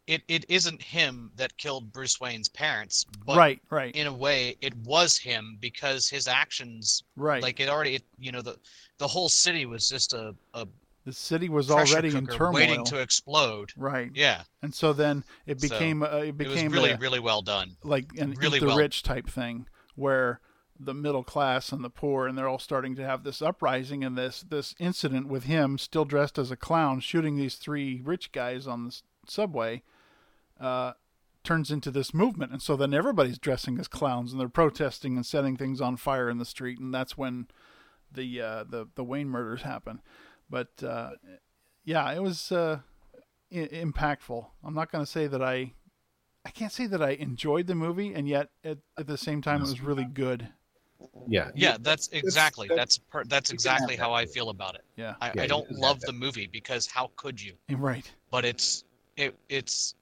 it, 0.06 0.22
it 0.28 0.44
isn't 0.48 0.82
him 0.82 1.30
that 1.36 1.56
killed 1.56 1.92
Bruce 1.92 2.20
Wayne's 2.20 2.48
parents, 2.48 3.06
but 3.26 3.36
Right, 3.36 3.60
right. 3.70 3.94
In 3.94 4.06
a 4.06 4.12
way, 4.12 4.56
it 4.60 4.74
was 4.78 5.16
him 5.16 5.56
because 5.60 6.08
his 6.08 6.28
actions, 6.28 7.04
Right. 7.16 7.42
Like 7.42 7.60
it 7.60 7.68
already, 7.68 7.96
it, 7.96 8.02
you 8.18 8.30
know, 8.32 8.42
the 8.42 8.58
the 8.98 9.08
whole 9.08 9.28
city 9.28 9.66
was 9.66 9.88
just 9.88 10.12
a, 10.12 10.34
a 10.54 10.66
the 11.04 11.12
city 11.12 11.48
was 11.50 11.70
already 11.70 12.16
in 12.16 12.26
turmoil, 12.26 12.54
waiting 12.54 12.84
to 12.86 12.98
explode. 13.00 13.72
Right. 13.76 14.10
Yeah. 14.14 14.42
And 14.62 14.74
so 14.74 14.92
then 14.94 15.24
it 15.46 15.60
So, 15.60 15.68
became 15.68 16.02
uh, 16.02 16.06
it 16.06 16.28
it 16.28 16.38
was 16.38 16.48
became 16.54 16.72
really, 16.72 16.90
a- 16.92 16.96
really 16.98 17.20
well 17.20 17.42
done. 17.42 17.76
like 17.82 18.06
an 18.18 18.32
Really 18.38 18.58
the 18.58 18.66
well. 18.66 18.76
rich 18.78 19.02
type 19.02 19.28
thing 19.28 19.66
where 19.96 20.40
the 20.80 20.94
middle 20.94 21.22
class 21.24 21.72
and 21.72 21.84
the 21.84 21.90
poor 21.90 22.26
and 22.26 22.36
they're 22.36 22.48
all 22.48 22.58
starting 22.58 22.94
to 22.96 23.04
have 23.04 23.22
this 23.22 23.40
uprising 23.40 24.02
and 24.02 24.18
this 24.18 24.44
this 24.48 24.74
incident 24.78 25.28
with 25.28 25.44
him 25.44 25.78
still 25.78 26.04
dressed 26.04 26.38
as 26.38 26.50
a 26.50 26.56
clown 26.56 27.00
shooting 27.00 27.36
these 27.36 27.54
three 27.56 28.00
rich 28.04 28.32
guys 28.32 28.66
on 28.66 28.84
the 28.86 29.00
subway 29.26 29.82
uh, 30.60 30.92
turns 31.42 31.70
into 31.70 31.90
this 31.90 32.14
movement 32.14 32.52
and 32.52 32.62
so 32.62 32.74
then 32.76 32.94
everybody's 32.94 33.38
dressing 33.38 33.78
as 33.78 33.86
clowns 33.88 34.32
and 34.32 34.40
they're 34.40 34.48
protesting 34.48 35.16
and 35.16 35.26
setting 35.26 35.56
things 35.56 35.80
on 35.80 35.96
fire 35.96 36.30
in 36.30 36.38
the 36.38 36.44
street 36.44 36.78
and 36.78 36.94
that's 36.94 37.18
when 37.18 37.46
the 38.10 38.40
uh, 38.40 38.64
the 38.64 38.86
the 38.94 39.04
Wayne 39.04 39.28
murders 39.28 39.62
happen 39.62 40.00
but 40.48 40.68
uh, 40.82 41.10
yeah 41.84 42.10
it 42.12 42.22
was 42.22 42.50
uh, 42.52 42.78
I- 43.52 43.56
impactful 43.72 44.46
I'm 44.64 44.74
not 44.74 44.90
going 44.90 45.04
to 45.04 45.10
say 45.10 45.26
that 45.26 45.42
I 45.42 45.72
I 46.46 46.50
can't 46.50 46.72
say 46.72 46.86
that 46.86 47.02
I 47.02 47.12
enjoyed 47.12 47.66
the 47.68 47.74
movie, 47.74 48.12
and 48.12 48.28
yet 48.28 48.50
at, 48.64 48.76
at 48.98 49.06
the 49.06 49.16
same 49.16 49.40
time 49.40 49.62
it 49.62 49.68
was 49.70 49.80
really 49.80 50.04
good. 50.04 50.46
Yeah. 51.26 51.50
Yeah, 51.54 51.78
that's 51.80 52.08
exactly 52.08 52.68
that's- 52.68 52.96
that's 52.96 52.98
per, 52.98 53.24
that's 53.24 53.50
exactly 53.50 53.96
how 53.96 54.12
I 54.12 54.26
feel 54.26 54.50
about 54.50 54.74
it. 54.74 54.82
Yeah. 54.96 55.14
I, 55.22 55.32
Yeah, 55.34 55.42
I 55.44 55.46
don't 55.46 55.70
love 55.72 56.00
the 56.02 56.12
movie 56.12 56.46
because 56.46 56.86
how 56.86 57.10
could 57.16 57.40
you? 57.40 57.54
Right. 57.70 58.10
But 58.30 58.44
it's 58.44 58.84
it 59.16 59.34
it's 59.48 59.94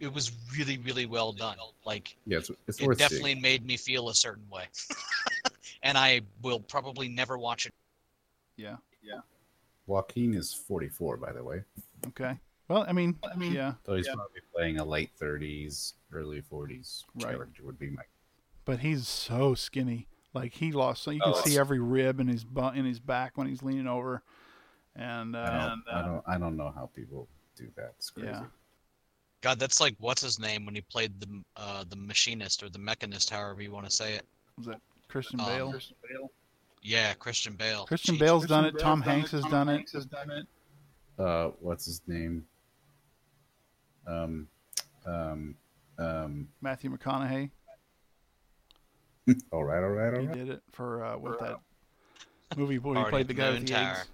it 0.00 0.12
was 0.12 0.32
really 0.56 0.78
really 0.78 1.06
well 1.06 1.32
done. 1.32 1.56
Like 1.84 2.16
Yeah, 2.26 2.38
it's, 2.38 2.50
it's 2.66 2.80
it 2.80 2.86
worth 2.86 2.98
seeing. 2.98 3.10
definitely 3.10 3.34
made 3.36 3.64
me 3.66 3.76
feel 3.76 4.08
a 4.08 4.14
certain 4.14 4.48
way, 4.50 4.64
and 5.82 5.96
I 5.98 6.22
will 6.42 6.60
probably 6.60 7.08
never 7.08 7.38
watch 7.38 7.66
it. 7.66 7.72
Yeah. 8.56 8.76
Yeah. 9.02 9.20
Joaquin 9.86 10.34
is 10.34 10.54
44, 10.54 11.16
by 11.18 11.32
the 11.32 11.42
way. 11.44 11.62
Okay. 12.08 12.38
Well, 12.68 12.84
I 12.88 12.92
mean, 12.92 13.18
I 13.30 13.36
mean, 13.36 13.52
yeah, 13.52 13.74
So 13.84 13.94
he's 13.96 14.06
probably 14.08 14.40
playing 14.54 14.78
a 14.78 14.84
late 14.84 15.10
30s, 15.20 15.94
early 16.12 16.40
40s 16.40 17.04
Right. 17.14 17.32
character 17.32 17.62
would 17.64 17.78
be 17.78 17.90
my. 17.90 18.02
but 18.64 18.78
he's 18.80 19.06
so 19.06 19.54
skinny. 19.54 20.08
Like 20.32 20.54
he 20.54 20.72
lost. 20.72 21.02
So 21.02 21.10
you 21.10 21.20
can 21.20 21.32
Oh, 21.34 21.42
see 21.42 21.58
every 21.58 21.78
rib 21.80 22.18
in 22.20 22.28
his 22.28 22.44
butt, 22.44 22.76
in 22.76 22.84
his 22.86 22.98
back 22.98 23.36
when 23.36 23.46
he's 23.46 23.62
leaning 23.62 23.86
over, 23.86 24.22
and 24.96 25.36
uh, 25.36 25.40
I 25.40 25.50
don't, 25.50 25.70
and, 25.72 25.82
I 25.92 25.98
uh, 25.98 26.02
don't, 26.02 26.24
I 26.26 26.38
don't 26.38 26.56
know 26.56 26.72
how 26.74 26.90
people 26.94 27.28
do 27.56 27.68
that. 27.76 27.92
It's 27.98 28.10
crazy. 28.10 28.28
yeah, 28.30 28.44
God, 29.44 29.58
that's 29.58 29.78
like 29.78 29.94
what's 29.98 30.22
his 30.22 30.38
name 30.38 30.64
when 30.64 30.74
he 30.74 30.80
played 30.80 31.20
the 31.20 31.26
uh, 31.58 31.84
the 31.90 31.96
machinist 31.96 32.62
or 32.62 32.70
the 32.70 32.78
mechanist, 32.78 33.28
however 33.28 33.60
you 33.60 33.70
want 33.70 33.84
to 33.84 33.92
say 33.92 34.14
it. 34.14 34.24
was 34.56 34.68
that 34.68 34.80
Christian 35.08 35.38
Um, 35.38 35.46
Bale? 35.46 35.80
Yeah, 36.80 37.12
Christian 37.12 37.52
Bale. 37.54 37.84
Christian 37.84 38.16
Jeez. 38.16 38.20
Bale's 38.20 38.46
done 38.46 38.64
it. 38.64 38.78
Tom 38.78 39.02
Hanks 39.02 39.32
has 39.32 39.44
done 39.44 39.68
it. 39.68 40.46
Uh, 41.18 41.50
what's 41.60 41.84
his 41.84 42.00
name? 42.06 42.46
Um, 44.06 44.48
um, 45.04 45.54
um. 45.98 46.48
Matthew 46.62 46.96
McConaughey. 46.96 47.50
All 49.52 49.64
right, 49.64 49.82
all 49.82 49.90
right, 49.90 50.14
all 50.14 50.20
He 50.20 50.26
did 50.26 50.48
it 50.48 50.62
for 50.70 51.04
uh, 51.04 51.16
what 51.18 51.38
that 51.40 51.58
movie 52.56 52.78
where 52.78 53.04
he 53.04 53.10
played 53.10 53.26
the 53.28 53.34
the 53.34 53.40
guy 53.40 53.50
Moon 53.50 53.60
with 53.60 53.66
the 53.68 53.74
Tower. 53.74 53.90
eggs. 53.92 54.08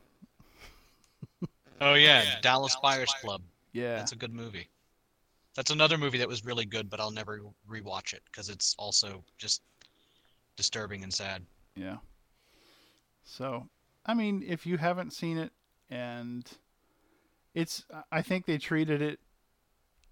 Oh 1.81 1.95
yeah, 1.95 2.41
Dallas 2.43 2.76
Buyers 2.83 3.12
Club. 3.22 3.43
Yeah. 3.72 3.97
That's 3.97 4.12
a 4.12 4.16
good 4.16 4.35
movie. 4.35 4.68
That's 5.57 5.70
another 5.70 5.98
movie 5.98 6.18
that 6.18 6.28
was 6.28 6.44
really 6.44 6.64
good, 6.64 6.88
but 6.88 7.01
I'll 7.01 7.11
never 7.11 7.40
rewatch 7.68 8.12
it 8.12 8.22
because 8.26 8.48
it's 8.48 8.74
also 8.78 9.24
just 9.36 9.62
disturbing 10.57 11.03
and 11.03 11.12
sad. 11.12 11.44
Yeah. 11.74 11.96
So, 13.24 13.68
I 14.07 14.14
mean, 14.14 14.44
if 14.46 14.66
you 14.66 14.76
haven't 14.76 15.12
seen 15.12 15.38
it, 15.38 15.53
and 15.90 16.48
it's, 17.55 17.84
I 18.12 18.22
think 18.22 18.46
they 18.46 18.59
treated 18.59 19.03
it 19.03 19.18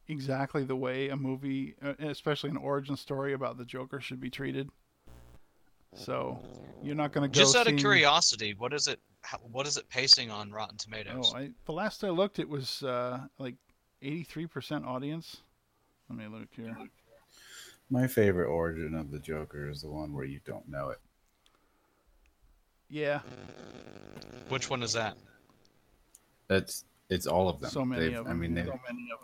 exactly 0.08 0.64
the 0.64 0.76
way 0.76 1.08
a 1.08 1.16
movie, 1.16 1.76
uh, 1.82 1.94
especially 2.00 2.50
an 2.50 2.56
origin 2.56 2.96
story 2.96 3.32
about 3.32 3.58
the 3.58 3.64
Joker, 3.64 4.00
should 4.00 4.20
be 4.20 4.30
treated. 4.30 4.70
So, 5.94 6.38
you're 6.82 6.94
not 6.94 7.12
going 7.12 7.30
to 7.30 7.34
go. 7.34 7.44
Just 7.44 7.56
out 7.56 7.66
of 7.66 7.76
curiosity, 7.76 8.54
what 8.54 8.72
is 8.72 8.88
it? 8.88 9.00
What 9.50 9.66
is 9.66 9.76
it 9.76 9.88
pacing 9.88 10.30
on 10.30 10.50
Rotten 10.50 10.76
Tomatoes? 10.76 11.32
Oh, 11.34 11.36
I, 11.36 11.50
the 11.64 11.72
last 11.72 12.04
I 12.04 12.10
looked, 12.10 12.38
it 12.38 12.48
was 12.48 12.82
uh, 12.82 13.20
like 13.38 13.54
83% 14.02 14.86
audience. 14.86 15.38
Let 16.08 16.18
me 16.18 16.26
look 16.26 16.48
here. 16.54 16.76
My 17.90 18.06
favorite 18.06 18.48
origin 18.48 18.94
of 18.94 19.10
the 19.10 19.18
Joker 19.18 19.68
is 19.68 19.82
the 19.82 19.88
one 19.90 20.12
where 20.12 20.24
you 20.24 20.40
don't 20.44 20.68
know 20.68 20.90
it. 20.90 20.98
Yeah. 22.88 23.20
Which 24.48 24.70
one 24.70 24.82
is 24.82 24.92
that? 24.94 25.16
It's 26.50 26.84
it's 27.10 27.26
all 27.26 27.48
of 27.48 27.60
them. 27.60 27.70
So 27.70 27.84
many 27.84 28.08
They've- 28.08 28.18
of 28.20 28.26
I 28.26 28.34
mean, 28.34 28.54
they, 28.54 28.64
So 28.64 28.78
many 28.86 29.08
of 29.12 29.20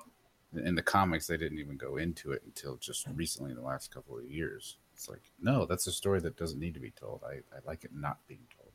them. 0.54 0.66
in 0.66 0.74
the 0.74 0.82
comics, 0.82 1.26
they 1.26 1.36
didn't 1.36 1.58
even 1.58 1.76
go 1.76 1.96
into 1.98 2.32
it 2.32 2.42
until 2.44 2.76
just 2.76 3.06
recently, 3.14 3.50
in 3.50 3.56
the 3.56 3.62
last 3.62 3.92
couple 3.92 4.18
of 4.18 4.24
years. 4.24 4.78
It's 4.94 5.08
like, 5.08 5.22
no, 5.40 5.66
that's 5.66 5.86
a 5.86 5.92
story 5.92 6.20
that 6.20 6.36
doesn't 6.36 6.58
need 6.58 6.74
to 6.74 6.80
be 6.80 6.90
told. 6.92 7.22
I, 7.26 7.36
I 7.54 7.60
like 7.66 7.84
it 7.84 7.90
not 7.94 8.18
being 8.26 8.46
told. 8.56 8.70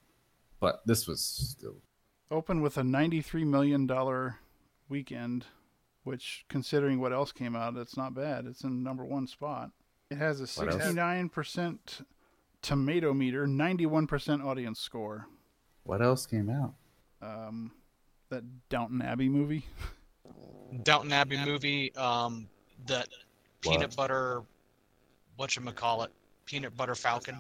But 0.60 0.82
this 0.86 1.08
was 1.08 1.22
still 1.22 1.76
Opened 2.32 2.62
with 2.62 2.78
a 2.78 2.82
$93 2.84 3.44
million 3.48 3.90
weekend, 4.90 5.46
which, 6.10 6.44
considering 6.50 7.00
what 7.00 7.14
else 7.14 7.32
came 7.32 7.56
out, 7.56 7.78
it's 7.78 7.96
not 7.96 8.16
bad. 8.16 8.48
It's 8.48 8.64
in 8.64 8.82
number 8.82 9.06
one 9.06 9.28
spot. 9.28 9.70
It 10.10 10.18
has 10.18 10.42
a 10.42 10.46
69% 10.46 11.78
tomato 12.64 13.14
meter, 13.14 13.46
91% 13.46 14.44
audience 14.44 14.80
score. 14.80 15.28
what 15.84 16.02
else 16.02 16.26
came 16.26 16.50
out? 16.50 16.74
Um, 17.22 17.72
that 18.30 18.44
Downton 18.70 19.04
Abbey 19.04 19.30
movie. 19.30 19.68
Downton 20.82 21.14
Abbey 21.14 21.38
movie. 21.46 21.94
Um, 21.96 22.50
that 22.88 23.08
peanut 23.62 23.90
What? 23.90 23.96
butter. 23.96 24.42
What 25.36 25.56
you 25.56 25.62
call 25.74 26.02
it? 26.04 26.12
Peanut 26.46 26.76
butter 26.76 26.96
Falcon, 26.96 27.40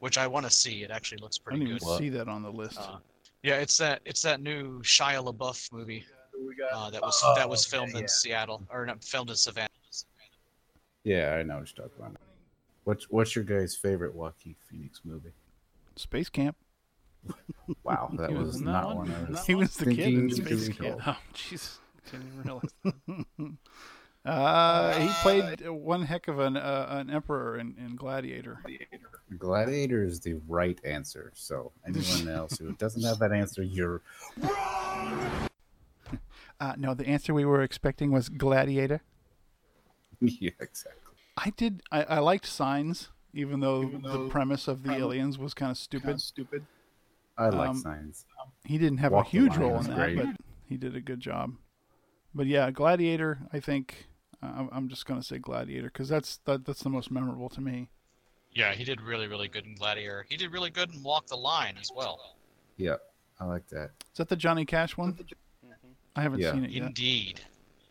which 0.00 0.18
I 0.18 0.26
want 0.26 0.46
to 0.46 0.50
see. 0.50 0.82
It 0.82 0.90
actually 0.90 1.18
looks 1.22 1.38
pretty 1.38 1.58
I 1.58 1.58
pretty 1.60 1.74
didn't 1.74 1.82
even 1.88 1.88
good. 1.88 1.98
see 1.98 2.08
that 2.18 2.28
on 2.28 2.42
the 2.42 2.50
list. 2.50 2.78
Uh, 2.80 2.98
yeah, 3.44 3.54
it's 3.54 3.76
that 3.78 4.00
it's 4.04 4.22
that 4.22 4.40
new 4.40 4.80
Shia 4.82 5.24
LaBeouf 5.24 5.72
movie 5.72 6.04
uh, 6.72 6.90
that 6.90 7.00
was 7.02 7.20
Oh, 7.24 7.34
that 7.36 7.48
was 7.48 7.66
okay, 7.66 7.76
filmed 7.76 7.94
in 7.94 8.02
yeah. 8.02 8.06
Seattle 8.08 8.62
or 8.70 8.86
not 8.86 9.02
filmed 9.04 9.30
in 9.30 9.36
Savannah. 9.36 9.68
Yeah, 11.04 11.34
I 11.34 11.42
know 11.42 11.58
what 11.58 11.72
you're 11.76 11.86
talking 11.88 12.04
about. 12.04 12.16
What's 12.84 13.10
what's 13.10 13.34
your 13.34 13.44
guys' 13.44 13.76
favorite 13.76 14.14
Joaquin 14.14 14.54
Phoenix 14.68 15.00
movie? 15.04 15.32
Space 15.96 16.28
Camp. 16.28 16.56
Wow, 17.84 18.10
that 18.18 18.30
He 18.30 18.36
was 18.36 18.60
not 18.60 18.88
that 18.88 18.96
one 18.96 19.12
I 19.12 19.30
was 19.30 19.46
He 19.46 19.54
was 19.54 19.76
the 19.76 19.94
kid 19.94 20.14
in 20.14 20.28
thinking 20.28 20.44
to 20.46 20.58
Space 20.58 20.76
Camp. 20.76 21.00
Oh, 21.06 21.16
jeez. 21.34 21.78
Didn't 22.10 22.26
even 22.26 22.42
realize. 22.42 23.56
Uh, 24.22 24.92
he 24.98 25.08
played 25.22 25.66
one 25.66 26.02
heck 26.02 26.28
of 26.28 26.40
an 26.40 26.54
uh, 26.54 26.86
an 26.90 27.08
emperor 27.08 27.56
in, 27.56 27.74
in 27.78 27.96
Gladiator. 27.96 28.58
Gladiator 29.38 30.04
is 30.04 30.20
the 30.20 30.34
right 30.46 30.78
answer. 30.84 31.32
So 31.34 31.72
anyone 31.86 32.28
else 32.28 32.58
who 32.58 32.72
doesn't 32.72 33.02
have 33.02 33.18
that 33.20 33.32
answer, 33.32 33.62
you're 33.62 34.02
Uh, 36.60 36.74
no, 36.76 36.94
the 36.94 37.06
answer 37.08 37.32
we 37.34 37.44
were 37.44 37.62
expecting 37.62 38.12
was 38.12 38.28
Gladiator. 38.28 39.00
yeah, 40.20 40.50
exactly. 40.60 41.00
I 41.36 41.50
did. 41.56 41.82
I, 41.90 42.02
I 42.04 42.18
liked 42.18 42.44
Signs, 42.46 43.08
even 43.32 43.60
though, 43.60 43.84
the 43.86 44.28
premise 44.28 44.68
of 44.68 44.82
the 44.82 44.92
aliens 44.92 45.38
was 45.38 45.54
kind 45.54 45.70
of 45.70 45.78
stupid. 45.78 46.20
stupid. 46.20 46.66
I 47.38 47.48
like 47.48 47.70
Um, 47.70 47.76
signs. 47.78 48.26
He 48.66 48.76
didn't 48.76 48.98
have 48.98 49.12
Walk 49.12 49.26
a 49.26 49.30
huge 49.30 49.56
role 49.56 49.78
in 49.78 49.84
that, 49.84 49.94
great. 49.96 50.16
but 50.16 50.26
he 50.68 50.76
did 50.76 50.94
a 50.94 51.00
good 51.00 51.20
job. 51.20 51.54
But 52.34 52.46
yeah, 52.46 52.70
Gladiator. 52.70 53.38
I 53.52 53.60
think 53.60 54.08
I'm, 54.42 54.68
I'm 54.70 54.88
just 54.90 55.06
gonna 55.06 55.22
say 55.22 55.38
Gladiator 55.38 55.86
because 55.86 56.10
that's 56.10 56.36
that, 56.44 56.66
that's 56.66 56.82
the 56.82 56.90
most 56.90 57.10
memorable 57.10 57.48
to 57.50 57.62
me. 57.62 57.88
Yeah, 58.52 58.74
he 58.74 58.84
did 58.84 59.00
really, 59.00 59.26
really 59.28 59.48
good 59.48 59.64
in 59.64 59.74
Gladiator. 59.76 60.26
He 60.28 60.36
did 60.36 60.52
really 60.52 60.70
good 60.70 60.92
in 60.92 61.02
Walk 61.02 61.28
the 61.28 61.36
Line 61.36 61.76
as 61.80 61.90
well. 61.94 62.36
Yeah, 62.76 62.96
I 63.38 63.44
like 63.46 63.66
that. 63.68 63.92
Is 64.12 64.18
that 64.18 64.28
the 64.28 64.36
Johnny 64.36 64.66
Cash 64.66 64.98
one? 64.98 65.16
I 66.20 66.22
haven't 66.22 66.40
Yeah. 66.40 66.52
seen 66.52 66.64
it 66.64 66.70
yet. 66.70 66.86
Indeed. 66.86 67.40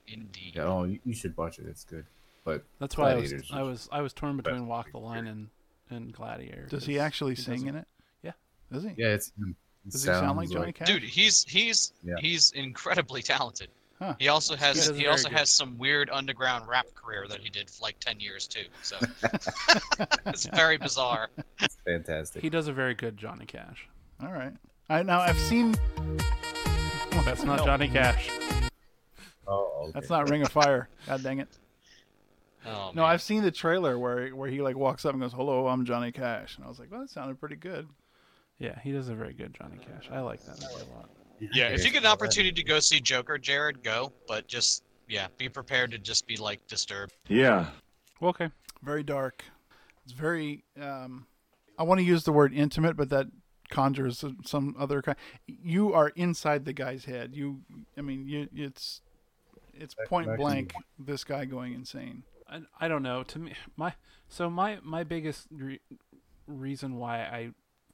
Indeed. 0.08 0.54
Yeah, 0.56 0.64
oh, 0.64 0.84
you, 0.84 1.00
you 1.04 1.14
should 1.14 1.36
watch 1.36 1.60
it. 1.60 1.66
It's 1.68 1.84
good. 1.84 2.06
But 2.46 2.64
That's 2.80 2.98
why 2.98 3.12
I 3.12 3.16
was 3.16 3.30
Gladiator's 3.32 3.52
I 3.52 3.62
was 3.64 3.90
I 3.92 4.02
was 4.02 4.14
torn 4.14 4.38
between 4.38 4.68
Walk 4.68 4.92
the 4.92 4.98
Line 5.00 5.28
and 5.28 5.50
and 5.90 6.14
Gladiator. 6.14 6.68
Does 6.70 6.86
he 6.86 7.00
actually 7.00 7.36
sing 7.36 7.54
doesn't- 7.56 7.68
in 7.70 7.76
it? 7.76 7.88
Yeah. 8.24 8.32
Does 8.72 8.84
he? 8.84 8.92
Yeah, 8.98 9.08
it's. 9.08 9.32
It 9.40 9.92
Does 9.92 10.04
he 10.04 10.08
sound 10.08 10.38
like 10.38 10.48
sounds 10.48 10.54
Johnny 10.60 10.72
Cash? 10.74 10.88
Dude, 10.88 11.04
he's 11.04 11.44
he's 11.46 11.94
Yeah. 12.04 12.16
he's 12.20 12.52
incredibly 12.52 13.22
talented. 13.24 13.70
Huh. 14.00 14.16
He 14.20 14.30
also 14.30 14.56
has 14.56 14.88
does 14.88 14.98
he 14.98 15.08
also 15.08 15.28
good. 15.30 15.38
has 15.38 15.50
some 15.50 15.78
weird 15.78 16.10
underground 16.10 16.68
rap 16.68 16.86
career 16.96 17.26
that 17.28 17.42
he 17.42 17.50
did 17.50 17.70
for 17.70 17.82
like 17.84 18.00
ten 18.00 18.20
years 18.20 18.48
too. 18.48 18.66
So 18.84 18.98
it's 20.26 20.46
very 20.46 20.78
bizarre. 20.78 21.30
It's 21.60 21.78
fantastic. 21.86 22.42
He 22.42 22.50
does 22.50 22.68
a 22.68 22.74
very 22.74 22.94
good 22.94 23.18
Johnny 23.18 23.46
Cash. 23.46 23.88
All 24.24 24.32
right. 24.32 24.54
I 24.90 25.04
now 25.04 25.20
I've 25.20 25.38
seen. 25.40 25.76
That's 27.26 27.44
not 27.44 27.64
Johnny 27.66 27.88
Cash. 27.88 28.30
Oh, 29.48 29.82
okay. 29.84 29.92
That's 29.94 30.10
not 30.10 30.30
Ring 30.30 30.42
of 30.42 30.52
Fire. 30.52 30.90
God 31.08 31.24
dang 31.24 31.40
it. 31.40 31.48
Oh, 32.66 32.92
No, 32.94 33.04
I've 33.06 33.22
seen 33.22 33.44
the 33.44 33.52
trailer 33.52 33.98
where 33.98 34.30
where 34.30 34.50
he 34.50 34.62
like 34.62 34.76
walks 34.76 35.06
up 35.06 35.14
and 35.14 35.22
goes, 35.22 35.34
"Hello, 35.34 35.68
I'm 35.68 35.86
Johnny 35.86 36.12
Cash," 36.12 36.58
and 36.58 36.66
I 36.66 36.70
was 36.70 36.80
like, 36.80 36.92
"Well, 36.92 37.02
that 37.02 37.10
sounded 37.10 37.40
pretty 37.40 37.56
good." 37.56 37.88
Yeah, 38.60 38.78
he 38.80 38.92
does 38.92 39.08
a 39.10 39.16
very 39.16 39.34
good 39.34 39.54
Johnny 39.54 39.78
Cash. 39.78 40.10
I 40.12 40.20
like 40.20 40.44
that 40.46 40.60
movie 40.62 40.86
a 40.92 40.96
lot. 40.96 41.10
Yeah, 41.54 41.70
if 41.70 41.86
you 41.86 41.92
get 41.92 42.04
an 42.04 42.10
opportunity 42.12 42.52
to 42.52 42.64
go 42.64 42.80
see 42.80 43.00
Joker, 43.00 43.38
Jared, 43.38 43.82
go. 43.84 44.12
But 44.28 44.48
just 44.48 44.84
yeah, 45.08 45.28
be 45.38 45.48
prepared 45.48 45.92
to 45.92 45.98
just 45.98 46.28
be 46.28 46.36
like 46.36 46.66
disturbed. 46.68 47.14
Yeah. 47.28 47.68
Okay. 48.22 48.50
Very 48.84 49.04
dark. 49.04 49.44
It's 50.04 50.14
very. 50.14 50.64
Um, 50.82 51.26
I 51.78 51.84
want 51.84 52.00
to 52.00 52.04
use 52.06 52.24
the 52.24 52.34
word 52.34 52.54
intimate, 52.54 52.98
but 52.98 53.10
that 53.10 53.28
conjures 53.70 54.24
some 54.46 54.76
other 54.78 55.02
kind. 55.02 55.18
You 55.48 55.94
are 55.94 56.10
inside 56.10 56.66
the 56.66 56.74
guy's 56.74 57.06
head. 57.06 57.36
You, 57.36 57.62
I 57.98 58.02
mean, 58.02 58.28
you, 58.28 58.48
it's 58.56 59.02
it's 59.74 59.96
point 60.08 60.36
blank. 60.38 60.74
This 60.98 61.24
guy 61.24 61.46
going 61.46 61.74
insane. 61.74 62.24
I, 62.50 62.62
I 62.80 62.88
don't 62.88 63.04
know. 63.04 63.24
To 63.24 63.40
me, 63.40 63.54
my 63.78 63.94
so 64.28 64.50
my 64.50 64.80
my 64.84 65.04
biggest 65.04 65.48
re- 65.52 65.80
reason 66.48 66.98
why 66.98 67.20
I 67.20 67.52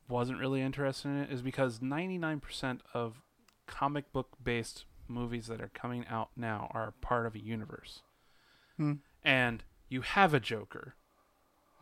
wasn't 0.07 0.39
really 0.39 0.61
interested 0.61 1.09
in 1.09 1.17
it 1.17 1.31
is 1.31 1.41
because 1.41 1.79
99% 1.79 2.79
of 2.93 3.21
comic 3.65 4.11
book 4.13 4.37
based 4.43 4.85
movies 5.07 5.47
that 5.47 5.61
are 5.61 5.71
coming 5.73 6.05
out 6.07 6.29
now 6.35 6.69
are 6.71 6.93
part 7.01 7.25
of 7.25 7.35
a 7.35 7.39
universe. 7.39 8.01
Hmm. 8.77 8.93
And 9.23 9.63
you 9.89 10.01
have 10.01 10.33
a 10.33 10.39
Joker 10.39 10.95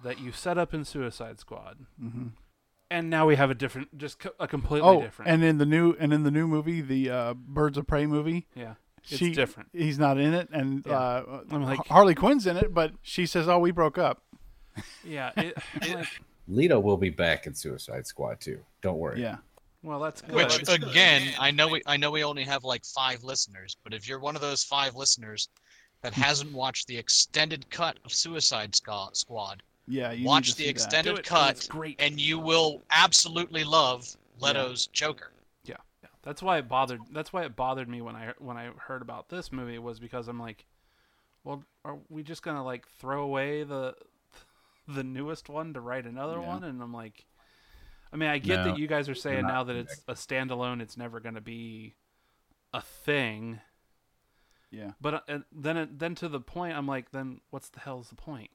that 0.03 0.19
you 0.19 0.31
set 0.31 0.57
up 0.57 0.73
in 0.73 0.85
Suicide 0.85 1.39
Squad. 1.39 1.85
Mhm. 2.01 2.31
And 2.93 3.09
now 3.09 3.25
we 3.25 3.35
have 3.35 3.49
a 3.49 3.55
different 3.55 3.97
just 3.97 4.19
co- 4.19 4.35
a 4.39 4.47
completely 4.47 4.87
Oh, 4.87 5.01
different. 5.01 5.31
and 5.31 5.43
in 5.43 5.57
the 5.57 5.65
new 5.65 5.95
and 5.99 6.13
in 6.13 6.23
the 6.23 6.31
new 6.31 6.47
movie, 6.47 6.79
the 6.81 7.09
uh, 7.09 7.33
Birds 7.33 7.77
of 7.77 7.87
Prey 7.87 8.05
movie. 8.05 8.45
Yeah, 8.55 8.75
it's 9.03 9.17
she, 9.17 9.33
different. 9.33 9.69
He's 9.73 9.97
not 9.97 10.19
in 10.19 10.33
it, 10.33 10.47
and 10.51 10.83
Yeah. 10.85 10.93
uh, 10.99 11.41
I'm 11.49 11.63
like- 11.63 11.87
Harley 11.87 12.13
Quinn's 12.15 12.45
in 12.45 12.55
it, 12.55 12.73
but 12.73 12.93
she 13.01 13.25
says, 13.25 13.47
"Oh, 13.49 13.57
we 13.57 13.71
broke 13.71 13.97
up." 13.97 14.21
yeah, 15.03 15.31
it, 15.37 15.57
I'm 15.81 15.93
like, 15.95 16.07
Leto 16.47 16.79
will 16.79 16.97
be 16.97 17.09
back 17.09 17.47
in 17.47 17.55
Suicide 17.55 18.05
Squad 18.05 18.39
too. 18.39 18.59
Don't 18.81 18.99
worry. 18.99 19.21
Yeah. 19.21 19.37
well, 19.81 19.99
that's 19.99 20.21
good. 20.21 20.35
Which 20.35 20.69
again, 20.69 21.33
I 21.39 21.49
know 21.51 21.67
we 21.69 21.81
I 21.87 21.97
know 21.97 22.11
we 22.11 22.23
only 22.23 22.43
have 22.43 22.63
like 22.63 22.85
five 22.85 23.23
listeners, 23.23 23.75
but 23.83 23.93
if 23.93 24.07
you're 24.07 24.19
one 24.19 24.35
of 24.35 24.41
those 24.41 24.63
five 24.63 24.95
listeners 24.95 25.49
that 26.03 26.13
hasn't 26.13 26.53
watched 26.53 26.85
the 26.87 26.97
extended 26.97 27.67
cut 27.69 27.97
of 28.05 28.13
Suicide 28.13 28.75
Squad, 28.75 29.63
Yeah, 29.87 30.11
you 30.11 30.19
need 30.19 30.25
watch 30.27 30.51
to 30.51 30.57
the 30.57 30.63
see 30.63 30.69
extended 30.69 31.15
Do 31.17 31.21
cut, 31.23 31.57
it's 31.57 31.67
great. 31.67 31.99
and 31.99 32.19
you 32.19 32.39
will 32.39 32.81
absolutely 32.91 33.63
love 33.63 34.15
Leto's 34.39 34.87
Joker. 34.87 35.31
Yeah, 35.65 35.75
yeah. 36.01 36.09
That's 36.21 36.41
why 36.41 36.57
it 36.59 36.67
bothered. 36.69 37.01
That's 37.11 37.33
why 37.33 37.43
it 37.43 37.55
bothered 37.55 37.89
me 37.89 38.01
when 38.01 38.15
I 38.15 38.33
when 38.39 38.55
I 38.57 38.69
heard 38.77 39.01
about 39.01 39.29
this 39.29 39.51
movie 39.51 39.77
was 39.79 39.99
because 39.99 40.27
I'm 40.27 40.39
like, 40.39 40.65
well, 41.43 41.63
are 41.83 41.97
we 42.09 42.23
just 42.23 42.43
gonna 42.43 42.63
like 42.63 42.87
throw 42.99 43.23
away 43.23 43.63
the 43.63 43.95
the 44.87 45.03
newest 45.03 45.49
one 45.49 45.73
to 45.73 45.81
write 45.81 46.05
another 46.05 46.39
Yeah. 46.39 46.47
one? 46.47 46.63
And 46.63 46.81
I'm 46.81 46.93
like, 46.93 47.25
I 48.13 48.15
mean, 48.15 48.29
I 48.29 48.37
get 48.37 48.57
No, 48.59 48.63
that 48.65 48.77
you 48.77 48.87
guys 48.87 49.09
are 49.09 49.15
saying 49.15 49.45
now 49.47 49.63
that 49.65 49.75
it's 49.75 50.01
a 50.07 50.13
standalone, 50.13 50.81
it's 50.81 50.95
never 50.97 51.19
gonna 51.19 51.41
be 51.41 51.95
a 52.73 52.81
thing. 52.81 53.59
Yeah. 54.71 54.91
But 55.01 55.29
uh, 55.29 55.39
then 55.51 55.77
it, 55.77 55.99
then 55.99 56.15
to 56.15 56.29
the 56.29 56.39
point, 56.39 56.75
I'm 56.75 56.87
like, 56.87 57.11
then 57.11 57.41
what's 57.49 57.69
the 57.69 57.79
hell's 57.81 58.09
the 58.09 58.15
point? 58.15 58.49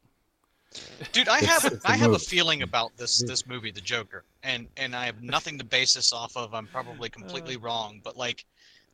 Dude, 1.13 1.29
I 1.29 1.41
have 1.41 1.65
it's 1.65 1.85
a 1.85 1.89
I 1.89 1.97
have 1.97 2.13
a 2.13 2.19
feeling 2.19 2.63
about 2.63 2.97
this 2.97 3.23
this 3.23 3.47
movie, 3.47 3.71
The 3.71 3.81
Joker, 3.81 4.25
and 4.43 4.69
and 4.77 4.95
I 4.95 5.07
have 5.07 5.23
nothing 5.23 5.59
to 5.59 5.65
base 5.65 5.95
this 5.95 6.13
off 6.13 6.37
of. 6.37 6.55
I'm 6.55 6.67
probably 6.67 7.09
completely 7.09 7.57
uh. 7.57 7.61
wrong, 7.61 8.01
but 8.05 8.17
like, 8.17 8.45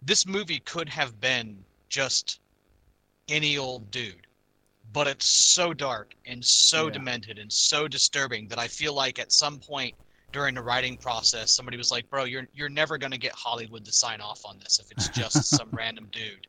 this 0.02 0.26
movie 0.26 0.60
could 0.60 0.88
have 0.88 1.20
been 1.20 1.64
just 1.88 2.40
any 3.28 3.58
old 3.58 3.90
dude, 3.90 4.26
but 4.92 5.06
it's 5.06 5.26
so 5.26 5.72
dark 5.74 6.14
and 6.26 6.44
so 6.44 6.86
Yeah. 6.86 6.92
demented 6.92 7.38
and 7.38 7.52
so 7.52 7.88
disturbing 7.88 8.48
that 8.48 8.58
I 8.58 8.68
feel 8.68 8.94
like 8.94 9.18
at 9.18 9.32
some 9.32 9.58
point 9.58 9.94
during 10.32 10.54
the 10.54 10.62
writing 10.62 10.96
process, 10.96 11.52
somebody 11.52 11.76
was 11.76 11.90
like, 11.90 12.08
"Bro, 12.10 12.24
you're 12.24 12.46
you're 12.54 12.68
never 12.68 12.98
gonna 12.98 13.18
get 13.18 13.32
Hollywood 13.32 13.84
to 13.84 13.92
sign 13.92 14.20
off 14.20 14.44
on 14.44 14.58
this 14.58 14.78
if 14.78 14.90
it's 14.92 15.08
just 15.08 15.44
some 15.56 15.70
random 15.72 16.08
dude." 16.12 16.46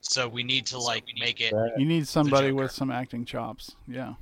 So 0.00 0.28
we 0.28 0.44
need 0.44 0.66
to 0.66 0.78
like 0.78 1.04
make 1.18 1.40
it. 1.40 1.52
You 1.76 1.86
need 1.86 2.06
somebody 2.06 2.52
with 2.52 2.70
some 2.70 2.90
acting 2.90 3.24
chops. 3.24 3.74
Yeah. 3.86 4.14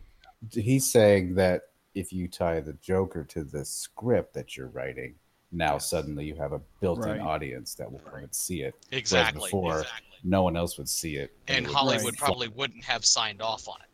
He's 0.53 0.91
saying 0.91 1.35
that 1.37 1.63
if 1.95 2.13
you 2.13 2.29
tie 2.29 2.61
the 2.61 2.75
Joker 2.75 3.25
to 3.25 3.45
the 3.45 3.65
script 3.65 4.35
that 4.35 4.57
you're 4.57 4.69
writing, 4.69 5.15
now 5.53 5.79
suddenly 5.79 6.25
you 6.27 6.35
have 6.37 6.53
a 6.53 6.61
built-in 6.81 7.05
Right. 7.13 7.21
audience 7.21 7.75
that 7.75 7.91
will 7.91 8.01
come 8.01 8.21
and 8.25 8.35
see 8.35 8.63
it. 8.63 8.75
Whereas 8.91 8.99
Exactly, 9.01 9.49
Before, 9.49 9.81
exactly. 9.81 10.07
no 10.25 10.43
one 10.43 10.57
else 10.57 10.77
would 10.79 10.89
see 10.89 11.17
it. 11.17 11.33
And 11.49 11.65
it 11.65 11.69
would 11.69 11.75
Hollywood 11.77 12.15
just- 12.15 12.19
probably 12.19 12.49
wouldn't 12.49 12.85
have 12.85 13.05
signed 13.05 13.41
off 13.41 13.69
on 13.69 13.77
it. 13.81 13.89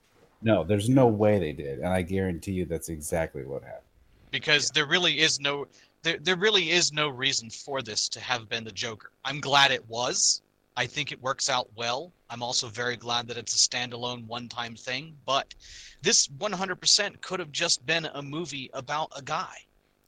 No, 0.44 0.64
there's 0.64 0.88
no 0.88 1.06
way 1.06 1.38
they 1.38 1.52
did, 1.52 1.78
and 1.78 1.88
I 1.88 2.02
guarantee 2.02 2.52
you 2.52 2.64
that's 2.64 2.88
exactly 2.88 3.44
what 3.44 3.62
happened. 3.62 3.86
because 4.32 4.70
there 4.70 4.86
really 4.86 5.20
is 5.20 5.38
no 5.40 5.66
there, 6.02 6.18
there 6.18 6.34
really 6.36 6.70
is 6.72 6.90
no 6.92 7.08
reason 7.10 7.48
for 7.50 7.80
this 7.82 8.08
to 8.08 8.18
have 8.18 8.48
been 8.48 8.64
the 8.64 8.72
Joker. 8.72 9.12
I'm 9.24 9.38
glad 9.40 9.70
it 9.70 9.86
was. 9.88 10.40
I 10.76 10.86
think 10.86 11.12
it 11.12 11.20
works 11.22 11.50
out 11.50 11.68
well. 11.76 12.12
I'm 12.30 12.42
also 12.42 12.66
very 12.68 12.96
glad 12.96 13.28
that 13.28 13.36
it's 13.36 13.54
a 13.54 13.58
standalone 13.68 14.26
one-time 14.26 14.74
thing, 14.74 15.14
but 15.26 15.54
this 16.00 16.28
100% 16.28 17.20
could 17.20 17.40
have 17.40 17.52
just 17.52 17.84
been 17.84 18.06
a 18.14 18.22
movie 18.22 18.70
about 18.72 19.12
a 19.16 19.22
guy. 19.22 19.54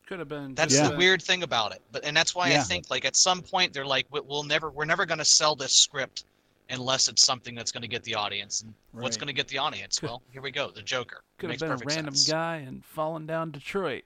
Could 0.06 0.18
have 0.18 0.28
been. 0.28 0.54
That's 0.54 0.74
just 0.74 0.90
the 0.92 0.96
weird 0.98 1.22
thing 1.22 1.42
about 1.42 1.72
it. 1.72 1.80
But 1.90 2.04
and 2.04 2.14
that's 2.16 2.34
why 2.34 2.48
I 2.48 2.58
think 2.58 2.90
like 2.90 3.04
at 3.06 3.16
some 3.16 3.40
point 3.40 3.72
they're 3.72 3.86
like 3.86 4.06
we- 4.10 4.20
we'll 4.20 4.42
never 4.42 4.70
we're 4.70 4.84
never 4.84 5.06
going 5.06 5.18
to 5.18 5.24
sell 5.24 5.56
this 5.56 5.72
script 5.74 6.24
unless 6.68 7.08
it's 7.08 7.22
something 7.24 7.54
that's 7.54 7.72
going 7.72 7.82
to 7.82 7.88
get 7.88 8.02
the 8.02 8.14
audience. 8.14 8.62
And 8.62 8.74
what's 8.92 9.16
going 9.16 9.28
to 9.28 9.32
get 9.32 9.48
the 9.48 9.56
audience? 9.58 10.02
Well, 10.02 10.20
here 10.30 10.42
we 10.42 10.50
go, 10.50 10.70
the 10.70 10.82
Joker. 10.82 11.22
Could 11.38 11.50
have 11.50 11.58
been 11.58 11.70
a 11.72 11.76
random 11.76 12.14
sense. 12.14 12.30
guy 12.30 12.56
and 12.56 12.84
falling 12.84 13.26
down 13.26 13.50
Detroit. 13.50 14.04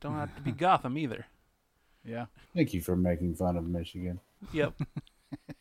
Don't 0.00 0.14
have 0.14 0.34
to 0.36 0.40
be 0.42 0.52
Gotham 0.66 0.96
either. 0.96 1.26
Yeah. 2.02 2.26
Thank 2.54 2.72
you 2.72 2.80
for 2.80 2.96
making 2.96 3.34
fun 3.34 3.56
of 3.58 3.66
Michigan. 3.66 4.20
Yep. 4.52 4.74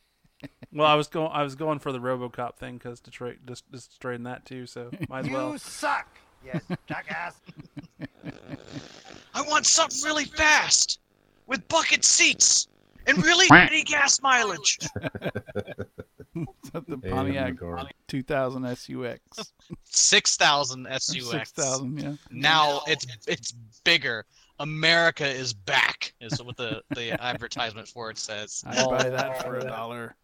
well, 0.73 0.87
I 0.87 0.95
was 0.95 1.07
going. 1.07 1.31
I 1.31 1.43
was 1.43 1.55
going 1.55 1.79
for 1.79 1.91
the 1.91 1.99
RoboCop 1.99 2.55
thing 2.55 2.77
because 2.77 2.99
Detroit 2.99 3.37
just 3.47 3.69
destroying 3.71 4.23
that 4.23 4.45
too. 4.45 4.65
So 4.65 4.89
might 5.09 5.25
as 5.25 5.31
well. 5.31 5.51
You 5.53 5.57
suck, 5.57 6.07
yes, 6.45 6.63
jackass. 6.87 7.39
I 9.33 9.41
want 9.43 9.65
something 9.65 10.01
really 10.03 10.25
fast 10.25 10.99
with 11.47 11.67
bucket 11.67 12.03
seats 12.03 12.67
and 13.07 13.23
really 13.23 13.47
shitty 13.47 13.85
gas 13.85 14.21
mileage. 14.21 14.79
the 16.73 16.97
Pontiac 17.09 17.55
2000 18.07 18.77
SUX. 18.77 19.53
6,000 19.83 20.87
SUX. 20.99 21.29
6000, 21.29 21.99
yeah. 21.99 22.13
Now 22.31 22.81
it's 22.87 23.05
it's 23.27 23.53
bigger. 23.83 24.25
America 24.59 25.27
is 25.27 25.53
back 25.53 26.13
is 26.21 26.41
what 26.41 26.55
the, 26.55 26.81
the 26.95 27.21
advertisement 27.21 27.87
for 27.87 28.09
it 28.09 28.17
says. 28.17 28.63
I'd 28.65 28.89
buy 28.89 29.09
that 29.09 29.43
for 29.43 29.57
a 29.57 29.63
dollar. 29.63 30.15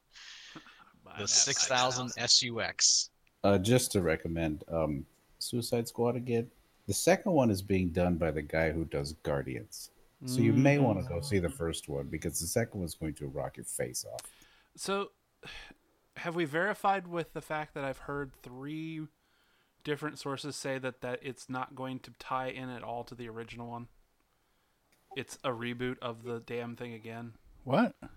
The 1.18 1.28
6,000 1.28 2.09
SUX. 2.09 3.09
Uh, 3.43 3.57
just 3.57 3.91
to 3.91 4.01
recommend 4.01 4.64
um, 4.72 5.05
Suicide 5.39 5.88
Squad 5.88 6.16
again. 6.16 6.47
The 6.88 6.93
second 6.93 7.32
one 7.32 7.49
is 7.49 7.62
being 7.62 7.89
done 7.89 8.16
by 8.16 8.32
the 8.32 8.41
guy 8.41 8.72
who 8.72 8.86
does 8.86 9.14
Guardians. 9.24 9.91
So 10.26 10.39
you 10.39 10.53
may 10.53 10.78
want 10.78 11.01
to 11.01 11.09
go 11.09 11.20
see 11.20 11.39
the 11.39 11.49
first 11.49 11.89
one 11.89 12.05
because 12.05 12.39
the 12.39 12.45
second 12.45 12.80
one's 12.80 12.93
going 12.93 13.16
to 13.16 13.28
rock 13.28 13.57
your 13.57 13.64
face 13.64 14.05
off. 14.12 14.22
So, 14.76 15.12
have 16.18 16.36
we 16.36 16.45
verified 16.45 17.07
with 17.07 17.34
the 17.34 17.41
fact 17.41 17.74
that 17.74 17.84
I've 17.84 17.97
heard 17.97 18.32
three 18.43 19.07
different 19.84 20.20
sources 20.20 20.55
say 20.55 20.78
that 20.78 21.01
that 21.01 21.20
it's 21.24 21.49
not 21.49 21.76
going 21.76 21.99
to 22.01 22.12
tie 22.20 22.49
in 22.49 22.70
at 22.70 22.84
all 22.84 23.03
to 23.05 23.16
the 23.16 23.28
original 23.30 23.68
one? 23.68 23.88
It's 25.16 25.39
a 25.43 25.49
reboot 25.49 25.97
of 26.03 26.24
the 26.24 26.39
damn 26.39 26.76
thing 26.76 26.93
again. 26.93 27.34
What? 27.64 27.95
Uh, 28.03 28.07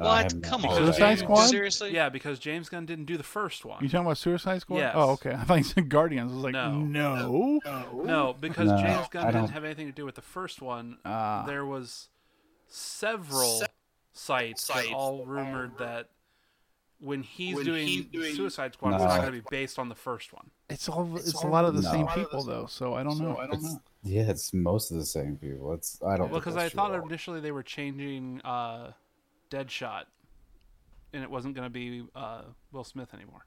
I 0.00 0.22
have 0.22 0.34
not 0.34 0.42
Come 0.42 0.64
on. 0.64 0.76
Suicide 0.76 1.18
Squad? 1.20 1.46
Seriously? 1.46 1.92
Yeah, 1.94 2.08
because 2.08 2.38
James 2.38 2.68
Gunn 2.68 2.84
didn't 2.84 3.04
do 3.04 3.16
the 3.16 3.22
first 3.22 3.64
one. 3.64 3.82
You 3.82 3.88
talking 3.88 4.06
about 4.06 4.18
Suicide 4.18 4.60
Squad? 4.60 4.78
Yes. 4.78 4.92
Oh, 4.96 5.10
okay. 5.12 5.30
I 5.38 5.44
thought 5.44 5.58
you 5.58 5.64
said 5.64 5.88
Guardians. 5.88 6.32
I 6.32 6.34
was 6.34 6.44
like, 6.44 6.52
No. 6.52 6.72
no. 6.72 7.60
No, 7.94 8.36
because 8.38 8.68
No, 8.70 8.78
James 8.78 9.08
Gunn 9.08 9.26
didn't 9.26 9.50
have 9.50 9.64
anything 9.64 9.86
to 9.86 9.92
do 9.92 10.04
with 10.04 10.16
the 10.16 10.22
first 10.22 10.60
one. 10.60 10.98
Ah. 11.04 11.44
there 11.46 11.64
was 11.64 12.08
several 12.66 13.62
sites 14.12 14.66
that 14.68 14.92
all 14.92 15.24
rumored 15.24 15.78
that 15.78 16.08
when 17.00 17.22
he's 17.22 17.58
doing 17.64 18.06
Suicide 18.34 18.72
Squad, 18.74 18.94
it's 18.94 19.04
not 19.04 19.20
going 19.20 19.32
to 19.32 19.42
be 19.42 19.44
based 19.50 19.78
on 19.78 19.88
the 19.88 19.94
first 19.94 20.32
one. 20.32 20.50
It's 20.70 20.88
all. 20.88 21.16
It's, 21.16 21.34
a 21.42 21.46
lot 21.46 21.64
of 21.64 21.74
the 21.76 21.82
No. 21.82 21.90
same 21.90 22.06
people 22.08 22.42
though, 22.42 22.66
so 22.66 22.94
I 22.94 23.02
don't 23.02 23.18
know. 23.18 23.36
I 23.36 23.46
don't 23.46 23.56
It's- 23.56 23.76
Yeah, 24.02 24.30
it's 24.30 24.52
most 24.54 24.90
of 24.90 24.96
the 24.96 25.04
same 25.04 25.36
people. 25.36 25.72
It's 25.74 26.00
I 26.02 26.16
don't. 26.16 26.30
Well, 26.30 26.40
because 26.40 26.56
I 26.56 26.68
thought 26.68 26.94
initially 27.04 27.40
they 27.40 27.52
were 27.52 27.62
changing 27.62 28.40
uh, 28.42 28.92
Deadshot, 29.54 30.04
and 31.12 31.22
it 31.22 31.30
wasn't 31.30 31.54
going 31.54 31.66
to 31.66 31.70
be 31.70 32.02
uh, 32.14 32.42
Will 32.72 32.84
Smith 32.84 33.14
anymore. 33.14 33.46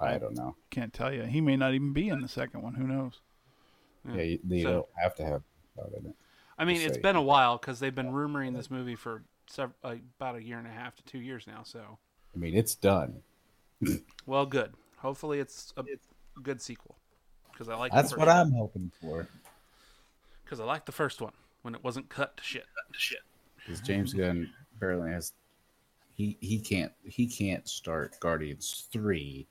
I 0.00 0.16
don't 0.16 0.36
know. 0.36 0.54
Can't 0.70 0.92
tell 0.92 1.12
you. 1.12 1.22
He 1.24 1.40
may 1.40 1.56
not 1.56 1.74
even 1.74 1.92
be 1.92 2.08
in 2.08 2.20
the 2.20 2.28
second 2.28 2.62
one. 2.62 2.74
Who 2.74 2.86
knows? 2.86 3.20
Yeah, 4.08 4.22
you, 4.22 4.38
you 4.48 4.62
So- 4.62 4.70
don't 4.72 4.88
have 5.02 5.14
to 5.16 5.24
have 5.24 5.42
that 5.76 5.88
in 5.98 6.06
it. 6.06 6.14
I 6.56 6.64
mean, 6.64 6.76
Just 6.76 6.86
it's 6.88 6.96
say- 6.96 7.02
been 7.02 7.16
a 7.16 7.22
while 7.22 7.56
because 7.58 7.78
they've 7.78 7.94
been 7.94 8.10
rumoring 8.12 8.54
this 8.56 8.70
movie 8.70 8.96
for 8.96 9.22
sev- 9.48 9.74
uh, 9.84 9.96
about 10.18 10.36
a 10.36 10.42
year 10.42 10.58
and 10.58 10.66
a 10.66 10.70
half 10.70 10.96
to 10.96 11.02
two 11.04 11.18
years 11.18 11.46
now. 11.46 11.62
So, 11.64 11.98
I 12.34 12.38
mean, 12.38 12.54
it's 12.56 12.74
done. 12.74 13.22
well, 14.26 14.44
good. 14.46 14.72
Hopefully, 14.98 15.38
it's 15.40 15.72
a 15.76 15.84
good 16.42 16.60
sequel 16.60 16.96
because 17.52 17.68
I 17.68 17.76
like. 17.76 17.92
That's 17.92 18.16
what 18.16 18.28
I'm 18.28 18.50
hoping 18.52 18.90
for. 19.00 19.28
Because 20.44 20.58
I 20.58 20.64
liked 20.64 20.86
the 20.86 20.92
first 20.92 21.20
one 21.20 21.32
when 21.62 21.74
it 21.76 21.84
wasn't 21.84 22.08
cut 22.08 22.36
to 22.38 22.42
shit. 22.42 22.64
Shit. 22.92 23.18
Because 23.68 23.82
James 23.82 24.14
Gunn 24.14 24.48
apparently 24.76 25.10
has 25.10 25.34
he 26.14 26.38
he 26.40 26.58
can't 26.58 26.90
he 27.04 27.26
can't 27.26 27.68
start 27.68 28.18
Guardians 28.18 28.86
three 28.90 29.46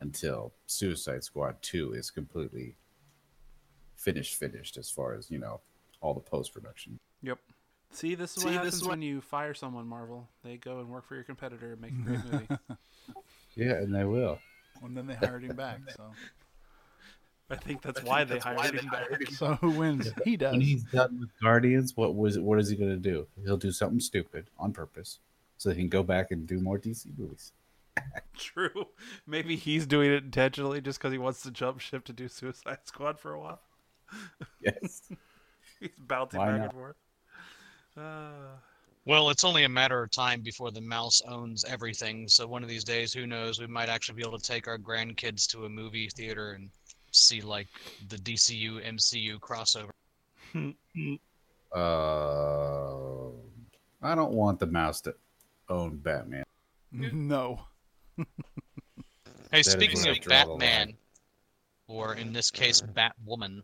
until 0.00 0.52
Suicide 0.66 1.24
Squad 1.24 1.56
two 1.60 1.92
is 1.92 2.12
completely 2.12 2.76
finished 3.96 4.36
finished 4.36 4.76
as 4.76 4.88
far 4.88 5.14
as 5.14 5.30
you 5.32 5.38
know 5.38 5.60
all 6.00 6.14
the 6.14 6.20
post 6.20 6.54
production. 6.54 7.00
Yep. 7.22 7.38
See, 7.90 8.14
this 8.14 8.36
is 8.36 8.42
See, 8.44 8.46
what 8.46 8.50
this 8.52 8.56
happens 8.58 8.74
is 8.74 8.82
what- 8.84 8.90
when 8.90 9.02
you 9.02 9.20
fire 9.20 9.52
someone, 9.52 9.86
Marvel. 9.88 10.28
They 10.44 10.56
go 10.56 10.78
and 10.78 10.88
work 10.88 11.06
for 11.08 11.16
your 11.16 11.24
competitor 11.24 11.72
and 11.72 11.80
make 11.80 11.90
a 11.90 11.94
great 11.96 12.24
movie. 12.32 12.48
Yeah, 13.56 13.72
and 13.72 13.92
they 13.92 14.04
will. 14.04 14.38
And 14.80 14.96
then 14.96 15.08
they 15.08 15.16
hired 15.16 15.42
him 15.42 15.56
back. 15.56 15.80
So, 15.96 16.12
I 17.50 17.56
think 17.56 17.82
that's 17.82 18.02
why 18.02 18.24
they 18.24 18.38
hired 18.38 18.74
him 18.74 18.88
back. 18.90 19.08
so 19.32 19.54
who 19.56 19.70
wins? 19.70 20.08
He 20.24 20.36
does. 20.36 20.52
When 20.52 20.60
he's 20.60 20.84
done 20.84 21.18
with 21.18 21.30
Guardians, 21.42 21.96
what 21.96 22.14
was 22.14 22.38
what 22.38 22.58
is 22.58 22.68
he 22.68 22.76
going 22.76 22.90
to 22.90 22.96
do? 22.96 23.26
He'll 23.44 23.56
do 23.56 23.72
something 23.72 24.00
stupid 24.00 24.46
on 24.58 24.72
purpose 24.72 25.18
so 25.58 25.70
he 25.70 25.76
can 25.76 25.88
go 25.88 26.02
back 26.02 26.30
and 26.30 26.46
do 26.46 26.60
more 26.60 26.78
DC 26.78 27.06
movies. 27.18 27.52
True. 28.36 28.86
Maybe 29.26 29.56
he's 29.56 29.86
doing 29.86 30.10
it 30.12 30.24
intentionally 30.24 30.80
just 30.80 30.98
because 30.98 31.12
he 31.12 31.18
wants 31.18 31.42
to 31.42 31.50
jump 31.50 31.80
ship 31.80 32.04
to 32.04 32.12
do 32.12 32.28
Suicide 32.28 32.78
Squad 32.84 33.18
for 33.18 33.34
a 33.34 33.40
while. 33.40 33.60
Yes. 34.60 35.02
he's 35.80 35.90
bouncing 35.98 36.38
Why 36.38 36.46
back 36.52 36.56
not? 36.58 36.64
and 36.64 36.72
forth. 36.72 36.96
Uh, 37.96 38.56
Well, 39.06 39.30
it's 39.30 39.44
only 39.44 39.64
a 39.64 39.68
matter 39.68 40.02
of 40.02 40.10
time 40.10 40.40
before 40.40 40.70
the 40.70 40.80
mouse 40.80 41.22
owns 41.26 41.64
everything. 41.64 42.28
So 42.28 42.46
one 42.46 42.62
of 42.62 42.68
these 42.68 42.84
days, 42.84 43.12
who 43.12 43.26
knows? 43.26 43.58
We 43.60 43.66
might 43.66 43.88
actually 43.88 44.16
be 44.16 44.22
able 44.26 44.38
to 44.38 44.44
take 44.44 44.68
our 44.68 44.78
grandkids 44.78 45.46
to 45.48 45.64
a 45.64 45.68
movie 45.68 46.08
theater 46.08 46.52
and 46.52 46.70
see 47.12 47.40
like 47.40 47.68
the 48.08 48.16
DCU 48.16 48.84
MCU 48.86 49.38
crossover. 49.40 49.90
Uh, 51.72 53.28
I 54.02 54.14
don't 54.16 54.32
want 54.32 54.58
the 54.58 54.66
mouse 54.66 55.00
to 55.02 55.14
own 55.68 55.98
Batman. 55.98 56.44
No. 56.92 57.60
Hey, 58.16 58.24
That'd 59.62 59.66
speaking 59.66 60.08
of 60.08 60.18
draw 60.20 60.44
the 60.44 60.50
line. 60.50 60.58
Batman, 60.58 60.94
or 61.86 62.14
in 62.16 62.32
this 62.32 62.50
case, 62.50 62.80
Batwoman, 62.82 63.62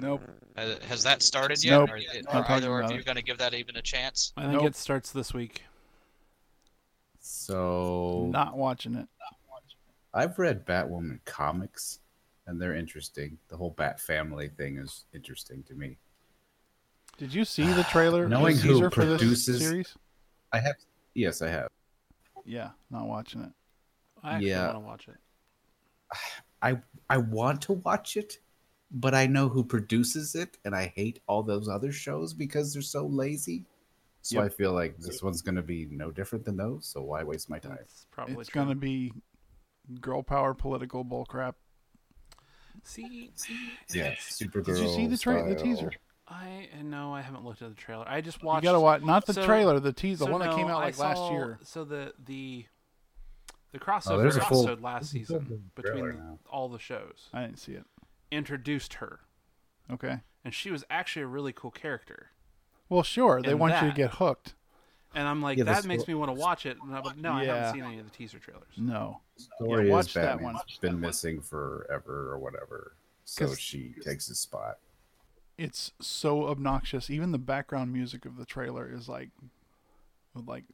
Nope. 0.00 0.20
uh, 0.58 0.74
has 0.86 1.02
that 1.04 1.22
started 1.22 1.64
yet? 1.64 1.70
Nope. 1.78 1.90
Or, 1.92 1.96
it- 1.96 2.24
Not 2.26 2.34
are 2.50 2.56
either 2.56 2.78
of 2.80 2.84
about 2.84 2.94
you 2.94 3.02
going 3.02 3.16
to 3.16 3.22
give 3.22 3.38
that 3.38 3.54
even 3.54 3.76
a 3.76 3.82
chance? 3.82 4.34
I 4.36 4.42
think 4.42 4.52
Nope. 4.54 4.64
it 4.66 4.76
starts 4.76 5.10
this 5.12 5.32
week. 5.32 5.62
So 7.20 8.28
Not 8.30 8.56
watching 8.58 8.94
it. 8.96 9.08
I've 10.12 10.38
read 10.38 10.66
Batwoman 10.66 11.20
comics, 11.24 12.00
and 12.46 12.60
they're 12.60 12.74
interesting. 12.74 13.38
The 13.48 13.56
whole 13.56 13.70
Bat 13.70 14.00
family 14.00 14.48
thing 14.48 14.78
is 14.78 15.04
interesting 15.14 15.62
to 15.64 15.74
me. 15.74 15.98
Did 17.18 17.32
you 17.32 17.44
see 17.44 17.66
the 17.66 17.84
trailer? 17.84 18.28
Knowing 18.28 18.56
the 18.56 18.62
who 18.62 18.72
teaser 18.74 18.90
for 18.90 19.04
this 19.04 19.18
produces- 19.20 19.60
series? 19.60 19.94
I 20.52 20.58
have, 20.60 20.76
yes, 21.14 21.42
I 21.42 21.48
have. 21.48 21.68
Yeah, 22.44 22.70
not 22.90 23.06
watching 23.08 23.40
it. 23.42 23.52
I 24.22 24.34
actually 24.34 24.50
Yeah. 24.50 24.66
want 24.66 24.76
to 24.76 24.80
watch 24.80 25.08
it. 25.08 25.16
I 26.62 26.80
I 27.10 27.16
want 27.18 27.60
to 27.62 27.74
watch 27.74 28.16
it, 28.16 28.38
but 28.90 29.14
I 29.14 29.26
know 29.26 29.48
who 29.48 29.64
produces 29.64 30.34
it, 30.34 30.56
and 30.64 30.74
I 30.74 30.92
hate 30.94 31.20
all 31.26 31.42
those 31.42 31.68
other 31.68 31.92
shows 31.92 32.32
because 32.34 32.72
they're 32.72 32.82
so 32.82 33.06
lazy. 33.06 33.66
So 34.22 34.36
Yep. 34.36 34.44
I 34.44 34.48
feel 34.54 34.72
like 34.72 34.96
this 34.98 35.22
one's 35.22 35.42
going 35.42 35.56
to 35.56 35.62
be 35.62 35.84
no 35.90 36.10
different 36.10 36.46
than 36.46 36.56
those. 36.56 36.86
So 36.86 37.02
why 37.02 37.22
waste 37.24 37.50
my 37.50 37.58
time? 37.58 37.76
It's 37.82 38.06
probably 38.10 38.36
it's 38.36 38.48
gonna 38.48 38.74
be 38.74 39.12
girl 40.00 40.22
power 40.22 40.54
political 40.54 41.04
bullcrap. 41.04 41.54
See, 42.84 43.30
see, 43.34 43.72
Yeah, 43.92 44.04
it's- 44.12 44.38
Supergirl. 44.40 44.66
Did 44.76 44.78
you 44.78 44.88
see 44.88 45.06
the 45.06 45.16
tra- 45.16 45.48
the 45.48 45.54
teaser? 45.56 45.90
I 46.28 46.68
no, 46.82 47.14
I 47.14 47.20
haven't 47.22 47.44
looked 47.44 47.60
at 47.62 47.68
the 47.68 47.74
trailer. 47.80 48.04
I 48.08 48.20
just 48.20 48.40
You 48.42 48.48
watched. 48.48 48.64
gotta 48.64 48.80
watch 48.80 49.02
not 49.02 49.26
the 49.26 49.34
so- 49.34 49.44
trailer, 49.44 49.78
the 49.80 49.92
teaser, 49.92 50.20
the 50.20 50.24
so 50.26 50.30
one 50.32 50.40
that 50.40 50.54
came 50.54 50.68
out 50.68 50.82
I 50.82 50.86
like 50.86 50.98
last 50.98 51.30
year. 51.32 51.58
So 51.62 51.84
the 51.84 52.14
the 52.18 52.66
the 53.72 53.80
Oh, 53.80 53.84
crossover 53.84 54.22
there's 54.22 54.36
a 54.36 54.40
full- 54.42 54.62
episode 54.68 54.80
last 54.82 55.12
there's 55.12 55.28
a 55.30 55.32
full 55.34 55.40
season 55.40 55.70
between 55.74 56.06
the- 56.08 56.12
now. 56.14 56.38
all 56.48 56.68
the 56.68 56.78
shows 56.78 57.28
I 57.32 57.42
didn't 57.42 57.58
see 57.58 57.72
it. 57.72 57.84
introduced 58.30 58.94
her, 58.94 59.20
Okay. 59.90 60.20
and 60.44 60.54
she 60.54 60.70
was 60.70 60.84
actually 60.88 61.22
a 61.22 61.26
really 61.26 61.52
cool 61.52 61.70
character. 61.70 62.30
Well, 62.88 63.02
sure. 63.02 63.42
They 63.42 63.52
In 63.52 63.58
want 63.58 63.80
you 63.82 63.88
to 63.90 63.94
get 63.94 64.14
hooked. 64.14 64.54
And 65.14 65.26
I'm 65.28 65.40
like, 65.42 65.58
Yeah, 65.58 65.64
the 65.64 65.72
that 65.72 65.84
makes 65.84 66.06
me 66.08 66.14
want 66.14 66.28
to 66.30 66.40
watch 66.40 66.66
it. 66.66 66.76
And 66.82 66.94
I'm 66.94 67.02
like, 67.04 67.16
no, 67.16 67.32
I 67.32 67.44
haven't 67.44 67.74
seen 67.74 67.84
any 67.84 67.98
of 67.98 68.04
the 68.04 68.10
teaser 68.10 68.38
trailers. 68.38 68.72
No. 68.76 69.20
Story 69.36 69.82
Yeah, 69.82 69.86
is 69.86 69.90
watch 69.90 70.14
that 70.14 70.40
one. 70.40 70.54
Batman's 70.54 70.78
been 70.78 71.00
missing 71.00 71.40
forever 71.40 72.30
or 72.32 72.38
whatever. 72.38 72.96
So 73.24 73.54
she 73.54 73.94
takes 74.02 74.26
his 74.26 74.38
spot. 74.38 74.78
It's 75.56 75.92
so 76.00 76.48
obnoxious. 76.48 77.10
Even 77.10 77.30
the 77.32 77.38
background 77.38 77.92
music 77.92 78.24
of 78.26 78.36
the 78.36 78.44
trailer 78.44 78.90
is 78.92 79.08
like, 79.08 79.30
like 80.34 80.64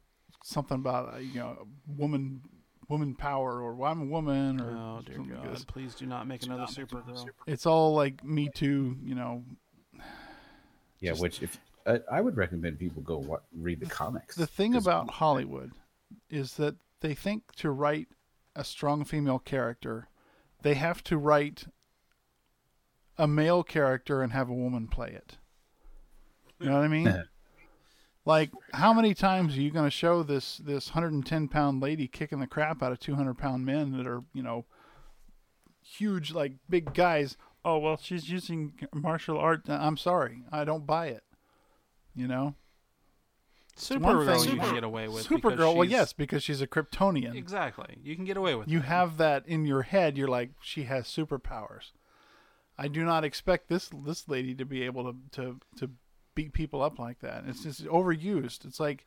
something 0.43 0.75
about 0.75 1.13
uh, 1.13 1.17
you 1.19 1.39
know 1.39 1.67
woman, 1.87 2.41
woman 2.89 3.13
power, 3.13 3.61
or 3.61 3.75
well, 3.75 3.91
I'm 3.91 4.01
a 4.01 4.05
woman, 4.05 4.59
or 4.59 4.71
Oh 4.71 5.01
dear 5.05 5.17
something 5.17 5.35
like 5.35 5.43
God! 5.43 5.55
this. 5.55 5.63
Please 5.65 5.93
do 5.93 6.07
not 6.07 6.25
make 6.27 6.41
another 6.43 6.63
Supergirl. 6.65 7.27
It's 7.45 7.67
all 7.67 7.93
like 7.93 8.23
Me 8.23 8.49
Too. 8.53 8.97
You 9.03 9.13
know, 9.13 9.43
Yeah, 10.99 11.11
Just- 11.11 11.21
which 11.21 11.41
if 11.43 11.59
I, 11.85 11.99
I 12.11 12.21
would 12.21 12.37
recommend 12.37 12.79
people 12.79 13.01
go 13.01 13.17
wa 13.17 13.37
read 13.57 13.79
the 13.79 13.85
comics. 13.85 14.35
the 14.35 14.47
thing 14.47 14.75
about 14.75 15.11
Hollywood 15.11 15.71
is 16.29 16.55
that 16.55 16.75
they 17.01 17.13
think 17.13 17.53
to 17.55 17.71
write 17.71 18.07
a 18.55 18.63
strong 18.63 19.03
female 19.03 19.39
character, 19.39 20.07
they 20.61 20.75
have 20.75 21.03
to 21.05 21.17
write 21.17 21.65
a 23.17 23.27
male 23.27 23.63
character 23.63 24.21
and 24.21 24.31
have 24.31 24.49
a 24.49 24.53
woman 24.53 24.87
play 24.87 25.09
it. 25.09 25.37
You 26.59 26.69
know 26.69 26.75
what 26.75 26.83
I 26.83 26.87
mean? 26.87 27.23
like, 28.25 28.51
how 28.73 28.93
many 28.93 29.13
times 29.13 29.57
are 29.57 29.61
you 29.61 29.71
going 29.71 29.85
to 29.85 29.91
show 29.91 30.23
this 30.23 30.57
this 30.57 30.89
110 30.89 31.47
pound 31.47 31.81
lady 31.81 32.07
kicking 32.07 32.39
the 32.39 32.47
crap 32.47 32.83
out 32.83 32.91
of 32.91 32.99
200 32.99 33.37
pound 33.37 33.65
men 33.65 33.97
that 33.97 34.07
are 34.07 34.23
you 34.33 34.43
know 34.43 34.65
huge 35.83 36.31
like 36.33 36.53
big 36.69 36.93
guys? 36.93 37.37
Oh 37.65 37.79
well, 37.79 37.97
she's 37.97 38.29
using 38.29 38.73
martial 38.93 39.37
art. 39.37 39.63
I'm 39.67 39.97
sorry, 39.97 40.43
I 40.51 40.63
don't 40.63 40.85
buy 40.85 41.07
it. 41.07 41.23
You 42.15 42.27
know. 42.27 42.55
Supergirl 43.77 44.43
thing- 44.43 44.53
you 44.53 44.59
can 44.59 44.75
get 44.75 44.83
away 44.83 45.07
with. 45.07 45.25
Supergirl, 45.25 45.75
well, 45.75 45.85
yes, 45.85 46.13
because 46.13 46.43
she's 46.43 46.61
a 46.61 46.67
Kryptonian. 46.67 47.35
Exactly. 47.35 47.97
You 48.03 48.15
can 48.15 48.25
get 48.25 48.37
away 48.37 48.53
with. 48.53 48.67
You 48.67 48.79
it. 48.79 48.85
have 48.85 49.17
that 49.17 49.47
in 49.47 49.65
your 49.65 49.83
head. 49.83 50.17
You're 50.17 50.27
like, 50.27 50.51
she 50.61 50.83
has 50.83 51.05
superpowers. 51.07 51.91
I 52.77 52.87
do 52.87 53.03
not 53.03 53.23
expect 53.23 53.69
this 53.69 53.89
this 54.05 54.27
lady 54.27 54.55
to 54.55 54.65
be 54.65 54.83
able 54.83 55.11
to 55.11 55.17
to 55.31 55.59
to 55.77 55.91
beat 56.35 56.53
people 56.53 56.81
up 56.81 56.99
like 56.99 57.19
that. 57.19 57.43
It's 57.47 57.63
just 57.63 57.85
overused. 57.85 58.65
It's 58.65 58.79
like 58.79 59.05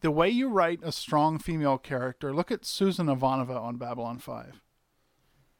the 0.00 0.10
way 0.10 0.28
you 0.28 0.48
write 0.48 0.80
a 0.82 0.92
strong 0.92 1.38
female 1.38 1.78
character. 1.78 2.32
Look 2.32 2.50
at 2.50 2.64
Susan 2.64 3.06
Ivanova 3.06 3.60
on 3.60 3.76
Babylon 3.76 4.18
Five. 4.18 4.60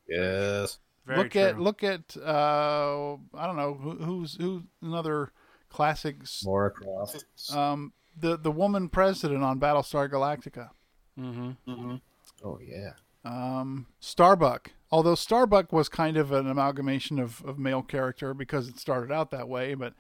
Yes. 0.09 0.79
Very 1.07 1.19
look 1.19 1.37
at 1.37 1.61
look 1.61 1.83
at 1.83 2.17
uh, 2.17 3.15
I 3.35 3.47
don't 3.47 3.57
know 3.57 3.75
who, 3.75 3.91
who's 3.97 4.35
who 4.35 4.65
another 4.83 5.33
classic. 5.71 6.17
s- 6.23 6.43
Laura 6.47 6.71
Croft. 6.71 7.25
Um, 7.53 7.93
the 8.19 8.37
the 8.37 8.51
woman 8.51 8.89
president 8.89 9.43
on 9.43 9.61
Battlestar 9.61 10.11
Galactica. 10.11 10.71
Mm-hmm. 11.19 11.97
Oh 12.45 12.59
yeah. 12.63 12.93
Um, 13.25 13.87
Starbuck. 14.01 14.71
Although 14.91 15.15
Starbuck 15.17 15.73
was 15.73 15.89
kind 15.89 16.17
of 16.17 16.33
an 16.33 16.49
amalgamation 16.49 17.19
of, 17.19 17.43
of 17.45 17.59
male 17.59 17.83
character 17.83 18.33
because 18.33 18.69
it 18.69 18.79
started 18.79 19.13
out 19.13 19.31
that 19.33 19.49
way, 19.49 19.75
but 19.75 19.93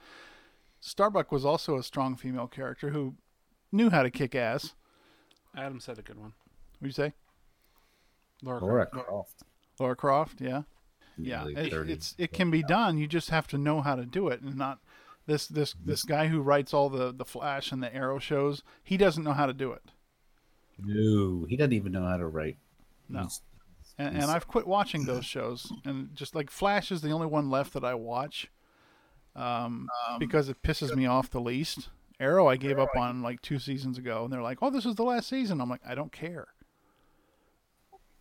Starbuck 0.81 1.31
was 1.31 1.45
also 1.45 1.77
a 1.77 1.83
strong 1.83 2.17
female 2.17 2.47
character 2.47 2.91
who 2.91 3.15
knew 3.71 3.91
how 3.91 4.03
to 4.03 4.11
kick 4.11 4.35
ass. 4.35 4.75
Adam 5.57 5.81
said 5.81 5.99
a 5.99 6.03
good 6.03 6.19
one. 6.19 6.33
What'd 6.79 6.97
you 6.97 7.05
say? 7.05 7.13
Laura, 8.43 8.61
Laura 8.61 8.87
Croft. 8.87 9.07
Croft. 9.09 9.43
Laura 9.81 9.97
Croft, 9.97 10.41
yeah. 10.41 10.63
Yeah, 11.21 11.47
it, 11.49 11.73
it's 11.73 12.15
it 12.17 12.33
can 12.33 12.49
be 12.51 12.63
done. 12.63 12.97
You 12.97 13.09
just 13.09 13.31
have 13.31 13.49
to 13.49 13.59
know 13.59 13.81
how 13.81 13.97
to 13.97 14.07
do 14.07 14.29
it, 14.29 14.41
and 14.41 14.57
not 14.57 14.79
this 15.29 15.47
this 15.47 15.75
this 15.85 16.03
guy 16.03 16.27
who 16.27 16.41
writes 16.41 16.75
all 16.75 16.89
the 16.91 17.13
the 17.13 17.25
Flash 17.25 17.71
and 17.71 17.81
the 17.81 17.95
Arrow 17.95 18.19
shows. 18.19 18.65
He 18.83 18.97
doesn't 18.97 19.23
know 19.23 19.33
how 19.35 19.47
to 19.47 19.53
do 19.53 19.71
it. 19.71 19.83
No, 20.85 21.45
he 21.49 21.57
doesn't 21.57 21.73
even 21.73 21.93
know 21.93 22.05
how 22.07 22.17
to 22.17 22.27
write. 22.27 22.57
No. 23.09 23.21
He's- 23.21 23.43
And, 23.99 24.13
he's- 24.15 24.23
and 24.25 24.31
I've 24.33 24.47
quit 24.47 24.67
watching 24.67 25.05
those 25.07 25.25
shows, 25.25 25.73
and 25.85 26.15
just 26.15 26.35
like 26.35 26.51
Flash 26.51 26.91
is 26.93 27.01
the 27.03 27.11
only 27.11 27.27
one 27.27 27.51
left 27.51 27.73
that 27.75 27.85
I 27.85 27.95
watch, 27.95 28.49
um, 29.35 29.89
because 30.21 30.49
it 30.49 30.63
pisses 30.63 30.95
me 30.97 31.05
off 31.07 31.31
the 31.31 31.41
least. 31.41 31.89
Arrow 32.21 32.47
I 32.49 32.57
gave 32.57 32.79
up 32.79 32.97
on 32.97 33.23
like 33.23 33.43
two 33.43 33.59
seasons 33.59 33.99
ago, 33.99 34.25
and 34.25 34.33
they're 34.33 34.43
like, 34.43 34.59
"Oh, 34.63 34.71
this 34.71 34.87
is 34.87 34.95
the 34.97 35.05
last 35.05 35.29
season." 35.29 35.61
I'm 35.61 35.69
like, 35.71 35.83
I 35.87 35.95
don't 35.95 36.13
care. 36.13 36.49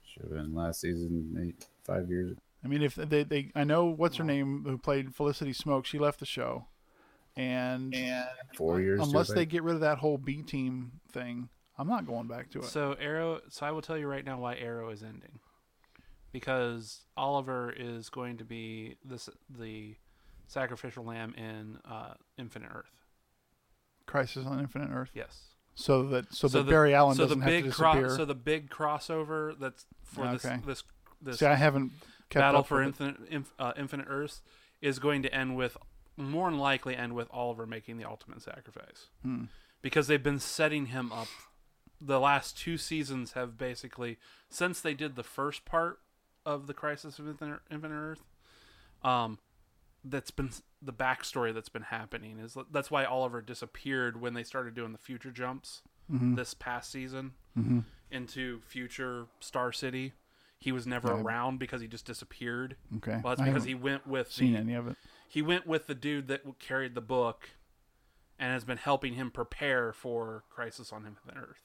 Should 0.06 0.24
have 0.24 0.32
been 0.32 0.54
last 0.56 0.82
season, 0.82 1.36
eight, 1.44 1.66
five 1.84 2.10
years. 2.10 2.32
ago. 2.32 2.42
I 2.64 2.68
mean, 2.68 2.82
if 2.82 2.96
they, 2.96 3.24
they 3.24 3.52
I 3.56 3.64
know 3.64 3.86
what's 3.86 4.18
her 4.18 4.24
name 4.24 4.64
who 4.68 4.78
played 4.78 5.14
Felicity 5.16 5.52
Smoak, 5.54 5.86
she 5.86 6.00
left 6.00 6.20
the 6.20 6.26
show, 6.26 6.66
and, 7.38 7.96
Four 8.56 8.82
years. 8.82 9.00
unless 9.02 9.30
they 9.32 9.46
get 9.46 9.64
rid 9.64 9.76
of 9.76 9.82
that 9.82 9.98
whole 10.00 10.18
B 10.18 10.42
team 10.42 10.94
thing, 11.12 11.50
I'm 11.78 11.88
not 11.88 12.06
going 12.08 12.28
back 12.28 12.50
to 12.52 12.60
it. 12.60 12.66
So 12.66 12.96
Arrow. 13.00 13.42
So 13.50 13.66
I 13.66 13.72
will 13.72 13.82
tell 13.82 13.98
you 13.98 14.08
right 14.08 14.26
now 14.26 14.40
why 14.40 14.56
Arrow 14.56 14.90
is 14.90 15.04
ending, 15.04 15.40
because 16.32 17.02
Oliver 17.16 17.72
is 17.78 18.10
going 18.10 18.38
to 18.38 18.44
be 18.46 18.96
this 19.06 19.30
the 19.50 19.96
sacrificial 20.48 21.04
lamb 21.06 21.34
in 21.36 21.78
uh, 21.90 22.14
Infinite 22.38 22.72
Earth. 22.74 22.92
Crisis 24.06 24.46
on 24.46 24.60
Infinite 24.60 24.90
Earth. 24.92 25.12
Yes. 25.14 25.42
So 25.76 26.04
that 26.08 26.34
so, 26.34 26.48
that 26.48 26.64
the- 26.66 26.72
Barry 26.72 26.96
Allen 26.96 27.16
so 27.16 27.24
doesn't 27.24 27.40
the 27.40 27.46
have 27.46 27.52
big 27.54 27.66
to 27.66 27.72
cro- 27.72 27.94
disappear. 27.94 28.16
so 28.18 28.26
the 28.26 28.36
big 28.36 28.70
crossover 28.70 29.58
that's 29.60 29.86
for 30.04 30.26
Okay. 30.26 30.58
this 30.58 30.66
this 30.66 30.84
this 31.22 31.40
See, 31.40 31.46
I 31.46 31.56
haven't 31.56 31.92
kept 32.30 32.42
battle 32.42 32.62
up 32.62 32.68
for 32.68 32.78
with 32.78 32.88
infinite 32.88 33.18
inf, 33.30 33.54
uh, 33.60 33.74
infinite 33.78 34.08
Earths 34.10 34.42
is 34.82 34.98
going 35.00 35.22
to 35.24 35.34
end 35.34 35.56
with 35.56 35.78
more 36.18 36.50
than 36.50 36.60
likely 36.60 36.96
end 36.96 37.14
with 37.14 37.28
Oliver 37.32 37.66
making 37.66 37.98
the 37.98 38.06
ultimate 38.06 38.42
sacrifice 38.42 39.08
Hmm. 39.22 39.46
because 39.82 40.08
they've 40.08 40.22
been 40.24 40.40
setting 40.40 40.88
him 40.88 41.12
up. 41.12 41.28
The 42.02 42.20
last 42.20 42.58
two 42.58 42.78
seasons 42.78 43.34
have 43.34 43.58
basically 43.58 44.18
since 44.50 44.82
they 44.82 44.94
did 44.94 45.16
the 45.16 45.24
first 45.24 45.64
part 45.66 46.00
of 46.46 46.68
the 46.68 46.74
Crisis 46.74 47.20
of 47.20 47.28
Infinite, 47.28 47.60
Infinite 47.72 47.96
Earth. 47.96 48.24
Um, 49.04 49.40
that's 50.04 50.32
been 50.32 50.52
the 50.82 50.94
backstory 50.94 51.54
that's 51.54 51.70
been 51.70 51.82
happening 51.84 52.40
is 52.40 52.56
that's 52.72 52.90
why 52.92 53.04
Oliver 53.04 53.42
disappeared 53.42 54.22
when 54.22 54.34
they 54.34 54.44
started 54.44 54.74
doing 54.74 54.92
the 54.92 54.98
future 54.98 55.32
jumps 55.32 55.82
Mhm. 56.12 56.36
this 56.36 56.54
past 56.54 56.92
season 56.92 57.34
Mhm. 57.58 57.84
into 58.10 58.62
future 58.62 59.28
Star 59.40 59.72
City. 59.74 60.14
He 60.60 60.72
was 60.72 60.88
never 60.88 61.10
Yeah. 61.10 61.22
around 61.22 61.58
because 61.60 61.82
he 61.82 61.88
just 61.88 62.06
disappeared. 62.06 62.78
Okay. 62.98 63.20
Well, 63.24 63.36
that's 63.36 63.42
I 63.42 63.46
because 63.46 63.66
he 63.66 63.76
went 63.76 64.08
with 64.08 64.32
seen 64.32 64.54
the, 64.54 64.60
any 64.60 64.74
of 64.74 64.88
it. 64.88 64.98
He 65.28 65.42
went 65.42 65.68
with 65.68 65.88
the 65.88 65.96
dude 65.96 66.28
that 66.30 66.42
carried 66.60 66.96
the 66.96 67.02
book, 67.02 67.50
and 68.40 68.52
has 68.52 68.64
been 68.64 68.78
helping 68.78 69.14
him 69.14 69.32
prepare 69.32 69.92
for 69.94 70.44
Crisis 70.50 70.94
on 70.94 71.06
Infinite 71.06 71.38
Earth. 71.42 71.64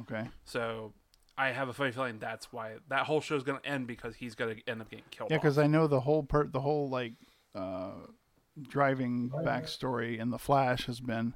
Okay. 0.00 0.28
So 0.44 0.92
I 1.36 1.48
have 1.48 1.68
a 1.68 1.72
funny 1.72 1.92
feeling 1.92 2.18
that's 2.18 2.52
why 2.52 2.76
that 2.88 3.06
whole 3.06 3.20
show's 3.20 3.42
going 3.42 3.60
to 3.60 3.66
end 3.68 3.86
because 3.86 4.16
he's 4.16 4.34
going 4.34 4.56
to 4.56 4.62
end 4.70 4.80
up 4.80 4.90
getting 4.90 5.04
killed. 5.10 5.30
Yeah, 5.30 5.36
because 5.36 5.58
I 5.58 5.66
know 5.66 5.86
the 5.86 6.00
whole 6.00 6.22
part, 6.22 6.52
the 6.52 6.60
whole 6.60 6.88
like 6.88 7.12
uh, 7.54 7.92
driving 8.68 9.30
backstory 9.30 10.18
in 10.18 10.30
the 10.30 10.38
Flash 10.38 10.86
has 10.86 11.00
been, 11.00 11.34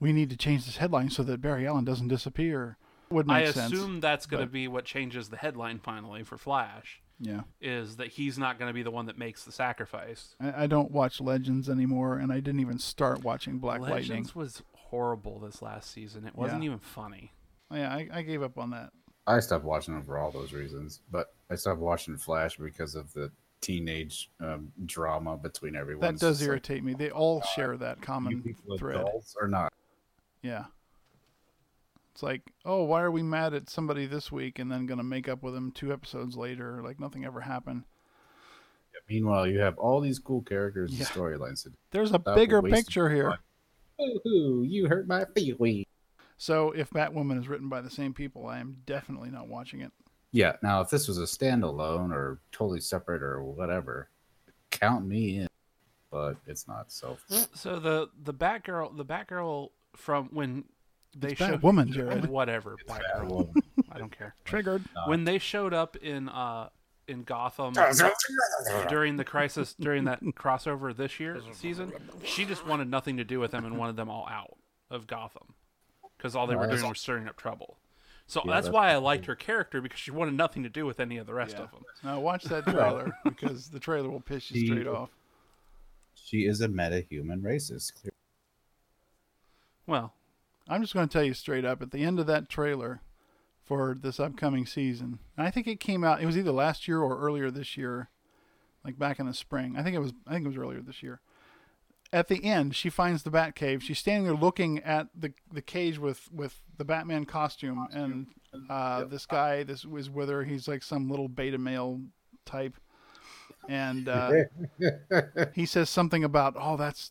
we 0.00 0.12
need 0.12 0.30
to 0.30 0.36
change 0.36 0.66
this 0.66 0.78
headline 0.78 1.10
so 1.10 1.22
that 1.22 1.40
Barry 1.40 1.66
Allen 1.66 1.84
doesn't 1.84 2.08
disappear. 2.08 2.76
Would 3.10 3.26
make 3.26 3.36
I 3.36 3.50
sense. 3.52 3.72
assume 3.72 4.00
that's 4.00 4.26
going 4.26 4.40
to 4.40 4.46
but- 4.46 4.52
be 4.52 4.66
what 4.66 4.84
changes 4.84 5.28
the 5.28 5.36
headline 5.36 5.78
finally 5.78 6.22
for 6.24 6.36
Flash. 6.36 7.00
Yeah. 7.20 7.42
Is 7.60 7.96
that 7.96 8.08
he's 8.08 8.38
not 8.38 8.58
going 8.58 8.68
to 8.68 8.74
be 8.74 8.82
the 8.82 8.90
one 8.90 9.06
that 9.06 9.16
makes 9.16 9.44
the 9.44 9.52
sacrifice. 9.52 10.34
I, 10.40 10.64
I 10.64 10.66
don't 10.66 10.90
watch 10.90 11.20
Legends 11.20 11.68
anymore, 11.70 12.16
and 12.18 12.32
I 12.32 12.40
didn't 12.40 12.60
even 12.60 12.78
start 12.78 13.22
watching 13.22 13.58
Black 13.58 13.80
Lightning. 13.80 13.94
Legends 14.00 14.34
was 14.34 14.62
horrible 14.74 15.38
this 15.38 15.62
last 15.62 15.90
season. 15.90 16.26
It 16.26 16.34
wasn't 16.34 16.62
Yeah. 16.62 16.66
even 16.66 16.78
funny. 16.80 17.32
Oh, 17.70 17.76
yeah, 17.76 17.92
I, 17.92 18.08
I 18.12 18.22
gave 18.22 18.42
up 18.42 18.58
on 18.58 18.70
that. 18.70 18.90
I 19.26 19.40
stopped 19.40 19.64
watching 19.64 19.94
them 19.94 20.02
for 20.02 20.18
all 20.18 20.30
those 20.30 20.52
reasons, 20.52 21.00
but 21.10 21.34
I 21.50 21.54
stopped 21.54 21.80
watching 21.80 22.16
Flash 22.16 22.56
because 22.58 22.94
of 22.94 23.12
the 23.14 23.30
teenage 23.62 24.30
um, 24.40 24.70
drama 24.84 25.38
between 25.38 25.74
everyone. 25.76 26.02
That 26.02 26.12
It's 26.14 26.20
does 26.20 26.38
just 26.38 26.42
like, 26.42 26.48
irritate 26.48 26.84
me. 26.84 26.92
They 26.94 27.10
all 27.10 27.40
share 27.54 27.76
that 27.78 27.96
you 27.98 28.02
common 28.02 28.42
people 28.42 28.76
thread. 28.76 28.96
adults 29.00 29.34
or 29.40 29.48
not? 29.48 29.72
Yeah. 30.42 30.64
It's 32.14 32.22
like, 32.22 32.42
oh, 32.64 32.84
why 32.84 33.02
are 33.02 33.10
we 33.10 33.24
mad 33.24 33.54
at 33.54 33.68
somebody 33.68 34.06
this 34.06 34.30
week 34.30 34.60
and 34.60 34.70
then 34.70 34.86
going 34.86 34.98
to 34.98 35.04
make 35.04 35.28
up 35.28 35.42
with 35.42 35.52
them 35.52 35.72
two 35.72 35.92
episodes 35.92 36.36
later? 36.36 36.80
Like 36.80 37.00
nothing 37.00 37.24
ever 37.24 37.40
happened. 37.40 37.82
Meanwhile, 39.08 39.48
you 39.48 39.58
have 39.58 39.76
all 39.78 40.00
these 40.00 40.20
cool 40.20 40.42
characters 40.42 40.92
Yeah. 40.92 40.98
and 41.00 41.08
storylines. 41.08 41.66
There's 41.90 42.12
a 42.12 42.20
bigger 42.20 42.62
picture 42.62 43.10
here. 43.10 43.36
Ooh, 44.00 44.64
you 44.64 44.86
hurt 44.86 45.08
my 45.08 45.24
feelings. 45.34 45.86
So 46.36 46.70
if 46.70 46.90
Batwoman 46.90 47.40
is 47.40 47.48
written 47.48 47.68
by 47.68 47.80
the 47.80 47.90
same 47.90 48.14
people, 48.14 48.46
I 48.46 48.60
am 48.60 48.76
definitely 48.86 49.30
not 49.30 49.48
watching 49.48 49.80
it. 49.80 49.90
Yeah. 50.30 50.52
Now, 50.62 50.80
if 50.82 50.90
this 50.90 51.08
was 51.08 51.18
a 51.18 51.22
standalone 51.22 52.12
or 52.12 52.40
totally 52.52 52.80
separate 52.80 53.22
or 53.24 53.42
whatever, 53.42 54.08
count 54.70 55.04
me 55.04 55.38
in. 55.38 55.48
But 56.12 56.36
it's 56.46 56.68
not. 56.68 56.92
So 56.92 57.18
So 57.54 57.80
the 57.80 58.08
the 58.22 58.32
Batgirl 58.34 58.96
the 58.96 59.04
Batgirl 59.04 59.70
from 59.96 60.28
when 60.32 60.64
they 61.16 61.28
It's 61.30 61.38
showed 61.38 61.60
Batwoman, 61.60 61.90
Jared. 61.90 62.26
whatever 62.28 62.76
Batgirl 62.88 63.54
I 63.92 63.98
don't 63.98 64.16
care 64.16 64.34
Triggered. 64.44 64.82
when 65.06 65.24
they 65.24 65.38
showed 65.38 65.72
up 65.74 65.96
in 65.96 66.28
uh 66.28 66.68
in 67.06 67.22
Gotham 67.22 67.74
during 68.88 69.16
the 69.16 69.24
crisis 69.24 69.74
during 69.78 70.04
that 70.04 70.22
crossover 70.22 70.96
this 70.96 71.20
year 71.20 71.38
season 71.52 71.92
she 72.24 72.44
just 72.46 72.66
wanted 72.66 72.88
nothing 72.90 73.18
to 73.18 73.24
do 73.24 73.38
with 73.40 73.50
them 73.50 73.64
and 73.66 73.76
wanted 73.76 73.96
them 73.96 74.08
all 74.08 74.26
out 74.28 74.56
of 74.90 75.06
Gotham 75.06 75.54
because 76.16 76.34
all 76.34 76.46
they 76.46 76.56
were 76.56 76.66
Nice. 76.66 76.78
doing 76.78 76.88
was 76.90 77.00
stirring 77.00 77.28
up 77.28 77.36
trouble. 77.36 77.76
So 78.26 78.40
Yeah, 78.46 78.54
that's 78.54 78.66
that's 78.68 78.72
why 78.74 78.90
I 78.90 78.96
liked 78.96 79.26
her 79.26 79.34
character 79.36 79.82
because 79.82 80.00
she 80.00 80.10
wanted 80.10 80.32
nothing 80.34 80.62
to 80.62 80.70
do 80.70 80.86
with 80.86 80.98
any 80.98 81.18
of 81.18 81.26
the 81.26 81.34
rest 81.34 81.56
of 81.56 81.70
them. 81.72 81.82
Now 82.02 82.20
watch 82.20 82.44
that 82.44 82.64
trailer 82.64 83.12
because 83.24 83.68
the 83.68 83.78
trailer 83.78 84.08
will 84.08 84.20
piss 84.20 84.50
you 84.50 84.64
straight 84.66 84.86
off. 84.86 85.10
she 86.14 86.46
is 86.46 86.62
a 86.62 86.68
meta-human 86.68 87.42
racist. 87.42 87.92
Well, 89.86 90.14
I'm 90.68 90.80
just 90.80 90.94
going 90.94 91.06
to 91.06 91.12
tell 91.12 91.24
you 91.24 91.34
straight 91.34 91.64
up 91.64 91.82
at 91.82 91.90
the 91.90 92.02
end 92.02 92.18
of 92.18 92.26
that 92.26 92.48
trailer 92.48 93.02
for 93.62 93.96
this 93.98 94.20
upcoming 94.20 94.66
season, 94.66 95.18
and 95.36 95.46
I 95.46 95.50
think 95.50 95.66
it 95.66 95.80
came 95.80 96.04
out. 96.04 96.22
It 96.22 96.26
was 96.26 96.36
either 96.36 96.52
last 96.52 96.86
year 96.86 97.00
or 97.00 97.18
earlier 97.18 97.50
this 97.50 97.76
year, 97.76 98.10
like 98.84 98.98
back 98.98 99.18
in 99.18 99.26
the 99.26 99.34
spring. 99.34 99.74
I 99.76 99.82
think 99.82 99.96
it 99.96 100.00
was. 100.00 100.12
I 100.26 100.32
think 100.32 100.44
it 100.44 100.48
was 100.48 100.56
earlier 100.56 100.80
this 100.80 101.02
year. 101.02 101.20
At 102.12 102.28
the 102.28 102.44
end, 102.44 102.76
she 102.76 102.90
finds 102.90 103.24
the 103.24 103.30
Bat 103.30 103.56
Cave. 103.56 103.82
She's 103.82 103.98
standing 103.98 104.24
there 104.24 104.36
looking 104.36 104.78
at 104.80 105.08
the 105.18 105.32
the 105.52 105.62
cage 105.62 105.98
with 105.98 106.28
with 106.32 106.62
the 106.76 106.84
Batman 106.84 107.24
costume, 107.24 107.86
and 107.92 108.26
uh, 108.70 109.04
this 109.04 109.26
guy, 109.26 109.62
this 109.62 109.84
was 109.84 110.10
with 110.10 110.28
her. 110.28 110.44
He's 110.44 110.68
like 110.68 110.82
some 110.82 111.10
little 111.10 111.28
beta 111.28 111.58
male 111.58 112.00
type, 112.44 112.76
and 113.68 114.08
uh, 114.08 114.32
he 115.54 115.66
says 115.66 115.90
something 115.90 116.24
about, 116.24 116.54
"Oh, 116.58 116.76
that's 116.76 117.10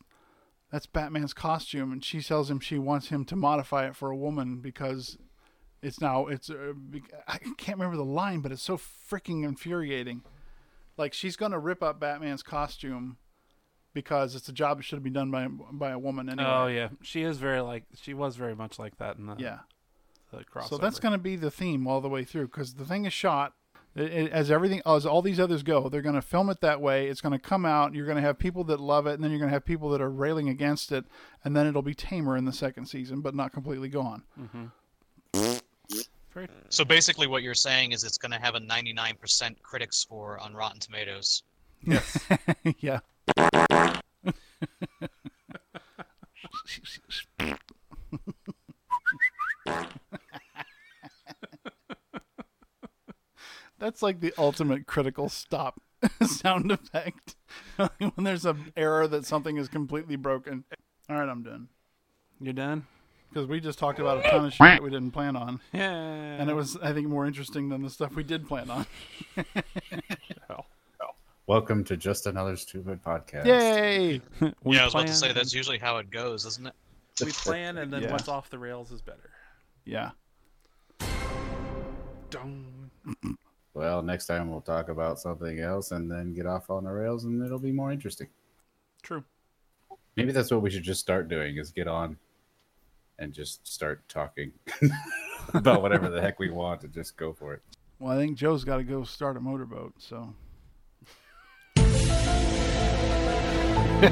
that's 0.74 0.88
Batman's 0.88 1.34
costume," 1.34 1.92
and 1.94 2.04
she 2.04 2.20
tells 2.22 2.50
him 2.50 2.60
she 2.60 2.78
wants 2.80 3.08
him 3.08 3.24
to 3.26 3.36
modify 3.38 3.86
it 3.88 3.96
for 3.96 4.10
a 4.10 4.18
woman 4.18 4.58
because 4.58 5.18
it's 5.82 6.02
now 6.02 6.26
it's. 6.28 6.50
Uh, 6.50 6.74
I 7.28 7.38
can't 7.58 7.78
remember 7.78 7.96
the 7.96 8.04
line, 8.04 8.40
but 8.42 8.52
it's 8.52 8.64
so 8.64 8.76
freaking 8.78 9.46
infuriating. 9.46 10.24
Like 10.98 11.14
she's 11.14 11.36
gonna 11.36 11.60
rip 11.60 11.82
up 11.84 12.00
Batman's 12.00 12.42
costume 12.44 13.18
because 13.94 14.36
it's 14.36 14.50
a 14.50 14.54
job 14.54 14.78
that 14.78 14.84
should 14.84 14.96
have 14.98 15.04
been 15.04 15.14
done 15.14 15.30
by 15.30 15.48
by 15.48 15.92
a 15.92 16.00
woman 16.00 16.28
anyway. 16.28 16.50
Oh 16.50 16.68
yeah, 16.68 16.90
she 17.02 17.22
is 17.22 17.38
very 17.38 17.62
like 17.62 17.84
she 17.96 18.14
was 18.14 18.36
very 18.36 18.56
much 18.56 18.80
like 18.80 18.98
that 18.98 19.18
in 19.18 19.28
the 19.28 19.36
Yeah. 19.38 19.60
the 20.32 20.44
crossover. 20.44 20.70
So 20.70 20.78
that's 20.80 21.00
going 21.00 21.12
to 21.12 21.18
be 21.20 21.36
the 21.36 21.52
theme 21.52 21.86
all 21.88 22.02
the 22.02 22.10
way 22.10 22.24
through 22.24 22.48
because 22.48 22.74
the 22.74 22.86
thing 22.86 23.06
is 23.06 23.14
shot 23.14 23.54
as 23.96 24.50
everything 24.50 24.82
as 24.86 25.06
all 25.06 25.22
these 25.22 25.40
others 25.40 25.64
go. 25.64 25.90
They're 25.90 26.02
going 26.02 26.16
to 26.16 26.22
film 26.22 26.50
it 26.50 26.62
that 26.62 26.82
way. 26.82 27.08
It's 27.08 27.22
going 27.22 27.34
to 27.34 27.40
come 27.40 27.66
out. 27.66 27.94
You're 27.94 28.06
going 28.06 28.18
to 28.18 28.22
have 28.22 28.40
people 28.40 28.64
that 28.66 28.80
love 28.80 29.08
it, 29.08 29.14
and 29.14 29.24
then 29.24 29.32
you're 29.32 29.40
going 29.40 29.50
to 29.50 29.54
have 29.54 29.66
people 29.66 29.90
that 29.90 30.02
are 30.02 30.10
railing 30.10 30.50
against 30.50 30.92
it, 30.92 31.06
and 31.44 31.56
then 31.56 31.68
it'll 31.68 31.82
be 31.82 31.94
tamer 31.94 32.36
in 32.36 32.46
the 32.46 32.54
second 32.54 32.86
season, 32.88 33.22
but 33.22 33.36
not 33.36 33.54
completely 33.54 33.90
gone. 33.90 34.24
Mm-hmm. 34.40 35.58
So 36.70 36.84
basically, 36.84 37.28
what 37.28 37.44
you're 37.44 37.54
saying 37.54 37.92
is 37.92 38.04
it's 38.04 38.18
going 38.18 38.32
to 38.32 38.40
have 38.40 38.56
a 38.56 38.60
99% 38.60 39.62
critic 39.62 39.94
score 39.94 40.40
on 40.40 40.56
Rotten 40.56 40.80
Tomatoes. 40.80 41.44
Yes. 41.84 42.28
yeah. 42.80 43.00
That's 53.84 54.02
like 54.02 54.22
the 54.22 54.34
ultimate 54.38 54.88
critical 54.88 55.28
stop 55.28 55.82
sound 56.26 56.72
effect 56.72 57.36
when 57.76 58.24
there's 58.24 58.46
an 58.46 58.72
error 58.78 59.10
that 59.10 59.26
something 59.26 59.58
is 59.58 59.68
completely 59.68 60.16
broken. 60.16 60.64
All 61.10 61.18
right, 61.18 61.28
I'm 61.28 61.44
done. 61.44 61.68
You're 62.40 62.54
done. 62.54 62.88
because 63.28 63.46
we 63.46 63.60
just 63.60 63.78
talked 63.78 64.00
about 64.00 64.26
a 64.26 64.30
ton 64.30 64.46
of 64.46 64.54
shit 64.54 64.82
we 64.82 64.90
didn't 64.90 65.12
plan 65.12 65.36
on. 65.36 65.60
Yeah. 65.74 65.92
And 65.92 66.50
it 66.50 66.54
was, 66.54 66.78
I 66.78 66.94
think, 66.94 67.10
more 67.10 67.26
interesting 67.26 67.68
than 67.68 67.82
the 67.82 67.90
stuff 67.90 68.16
we 68.16 68.24
did 68.24 68.48
plan 68.48 68.70
on. 68.70 68.86
Welcome 71.46 71.84
to 71.84 71.98
just 71.98 72.26
another 72.26 72.56
stupid 72.56 73.04
podcast. 73.04 73.46
Yay! 73.46 74.22
We 74.64 74.78
yeah, 74.78 74.84
I 74.84 74.86
was 74.86 74.94
about 74.94 75.08
to 75.08 75.14
say 75.14 75.34
that's 75.34 75.54
usually 75.54 75.78
how 75.78 75.98
it 75.98 76.10
goes, 76.10 76.46
isn't 76.46 76.68
it? 76.68 76.74
We 77.22 77.32
plan, 77.34 77.78
and 77.80 77.92
then 77.92 78.04
Yeah. 78.04 78.14
what's 78.14 78.30
off 78.30 78.50
the 78.50 78.60
rails 78.60 78.94
is 78.94 79.02
better. 79.02 79.30
Yeah. 79.84 80.12
Dong. 82.30 82.90
Well, 83.74 84.04
next 84.04 84.28
time 84.28 84.50
we'll 84.50 84.62
talk 84.62 84.90
about 84.90 85.20
something 85.20 85.60
else 85.60 85.92
and 85.92 86.10
then 86.10 86.34
get 86.34 86.46
off 86.46 86.70
on 86.70 86.84
the 86.84 86.92
rails, 86.92 87.24
and 87.24 87.44
it'll 87.44 87.58
be 87.58 87.72
more 87.72 87.92
interesting. 87.92 88.28
True. 89.02 89.24
Maybe 90.16 90.32
that's 90.32 90.52
what 90.52 90.62
we 90.62 90.70
should 90.70 90.84
just 90.84 91.00
start 91.00 91.28
doing: 91.28 91.58
is 91.58 91.72
get 91.72 91.88
on 91.88 92.18
and 93.20 93.34
just 93.34 93.68
start 93.68 94.08
talking 94.08 94.52
about 95.54 95.82
whatever 95.82 96.10
the 96.10 96.22
heck 96.22 96.40
we 96.40 96.52
want 96.52 96.84
and 96.84 96.94
just 96.94 97.18
go 97.18 97.34
for 97.34 97.54
it. 97.54 97.62
Well, 98.00 98.12
I 98.12 98.18
think 98.18 98.38
Joe's 98.38 98.64
got 98.64 98.78
to 98.78 98.84
go 98.84 99.04
start 99.04 99.38
a 99.38 99.40
motorboat, 99.40 99.94
so. 99.98 100.34
With 104.04 104.12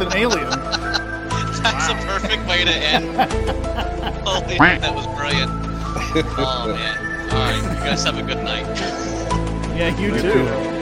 an 0.00 0.16
alien. 0.16 0.48
That's 1.62 1.88
a 1.88 1.94
perfect 2.06 2.46
way 2.48 2.64
to 2.64 2.72
end. 2.72 3.16
Holy, 4.26 4.50
shit, 4.50 4.58
that 4.80 4.94
was 4.94 5.06
brilliant. 5.08 5.50
Oh 6.38 6.72
man. 6.74 7.07
All 7.30 7.34
right, 7.34 7.56
you 7.56 7.84
guys 7.84 8.04
have 8.04 8.18
a 8.18 8.22
good 8.22 8.42
night. 8.42 8.66
Yeah, 9.76 9.96
you 10.00 10.18
too. 10.18 10.77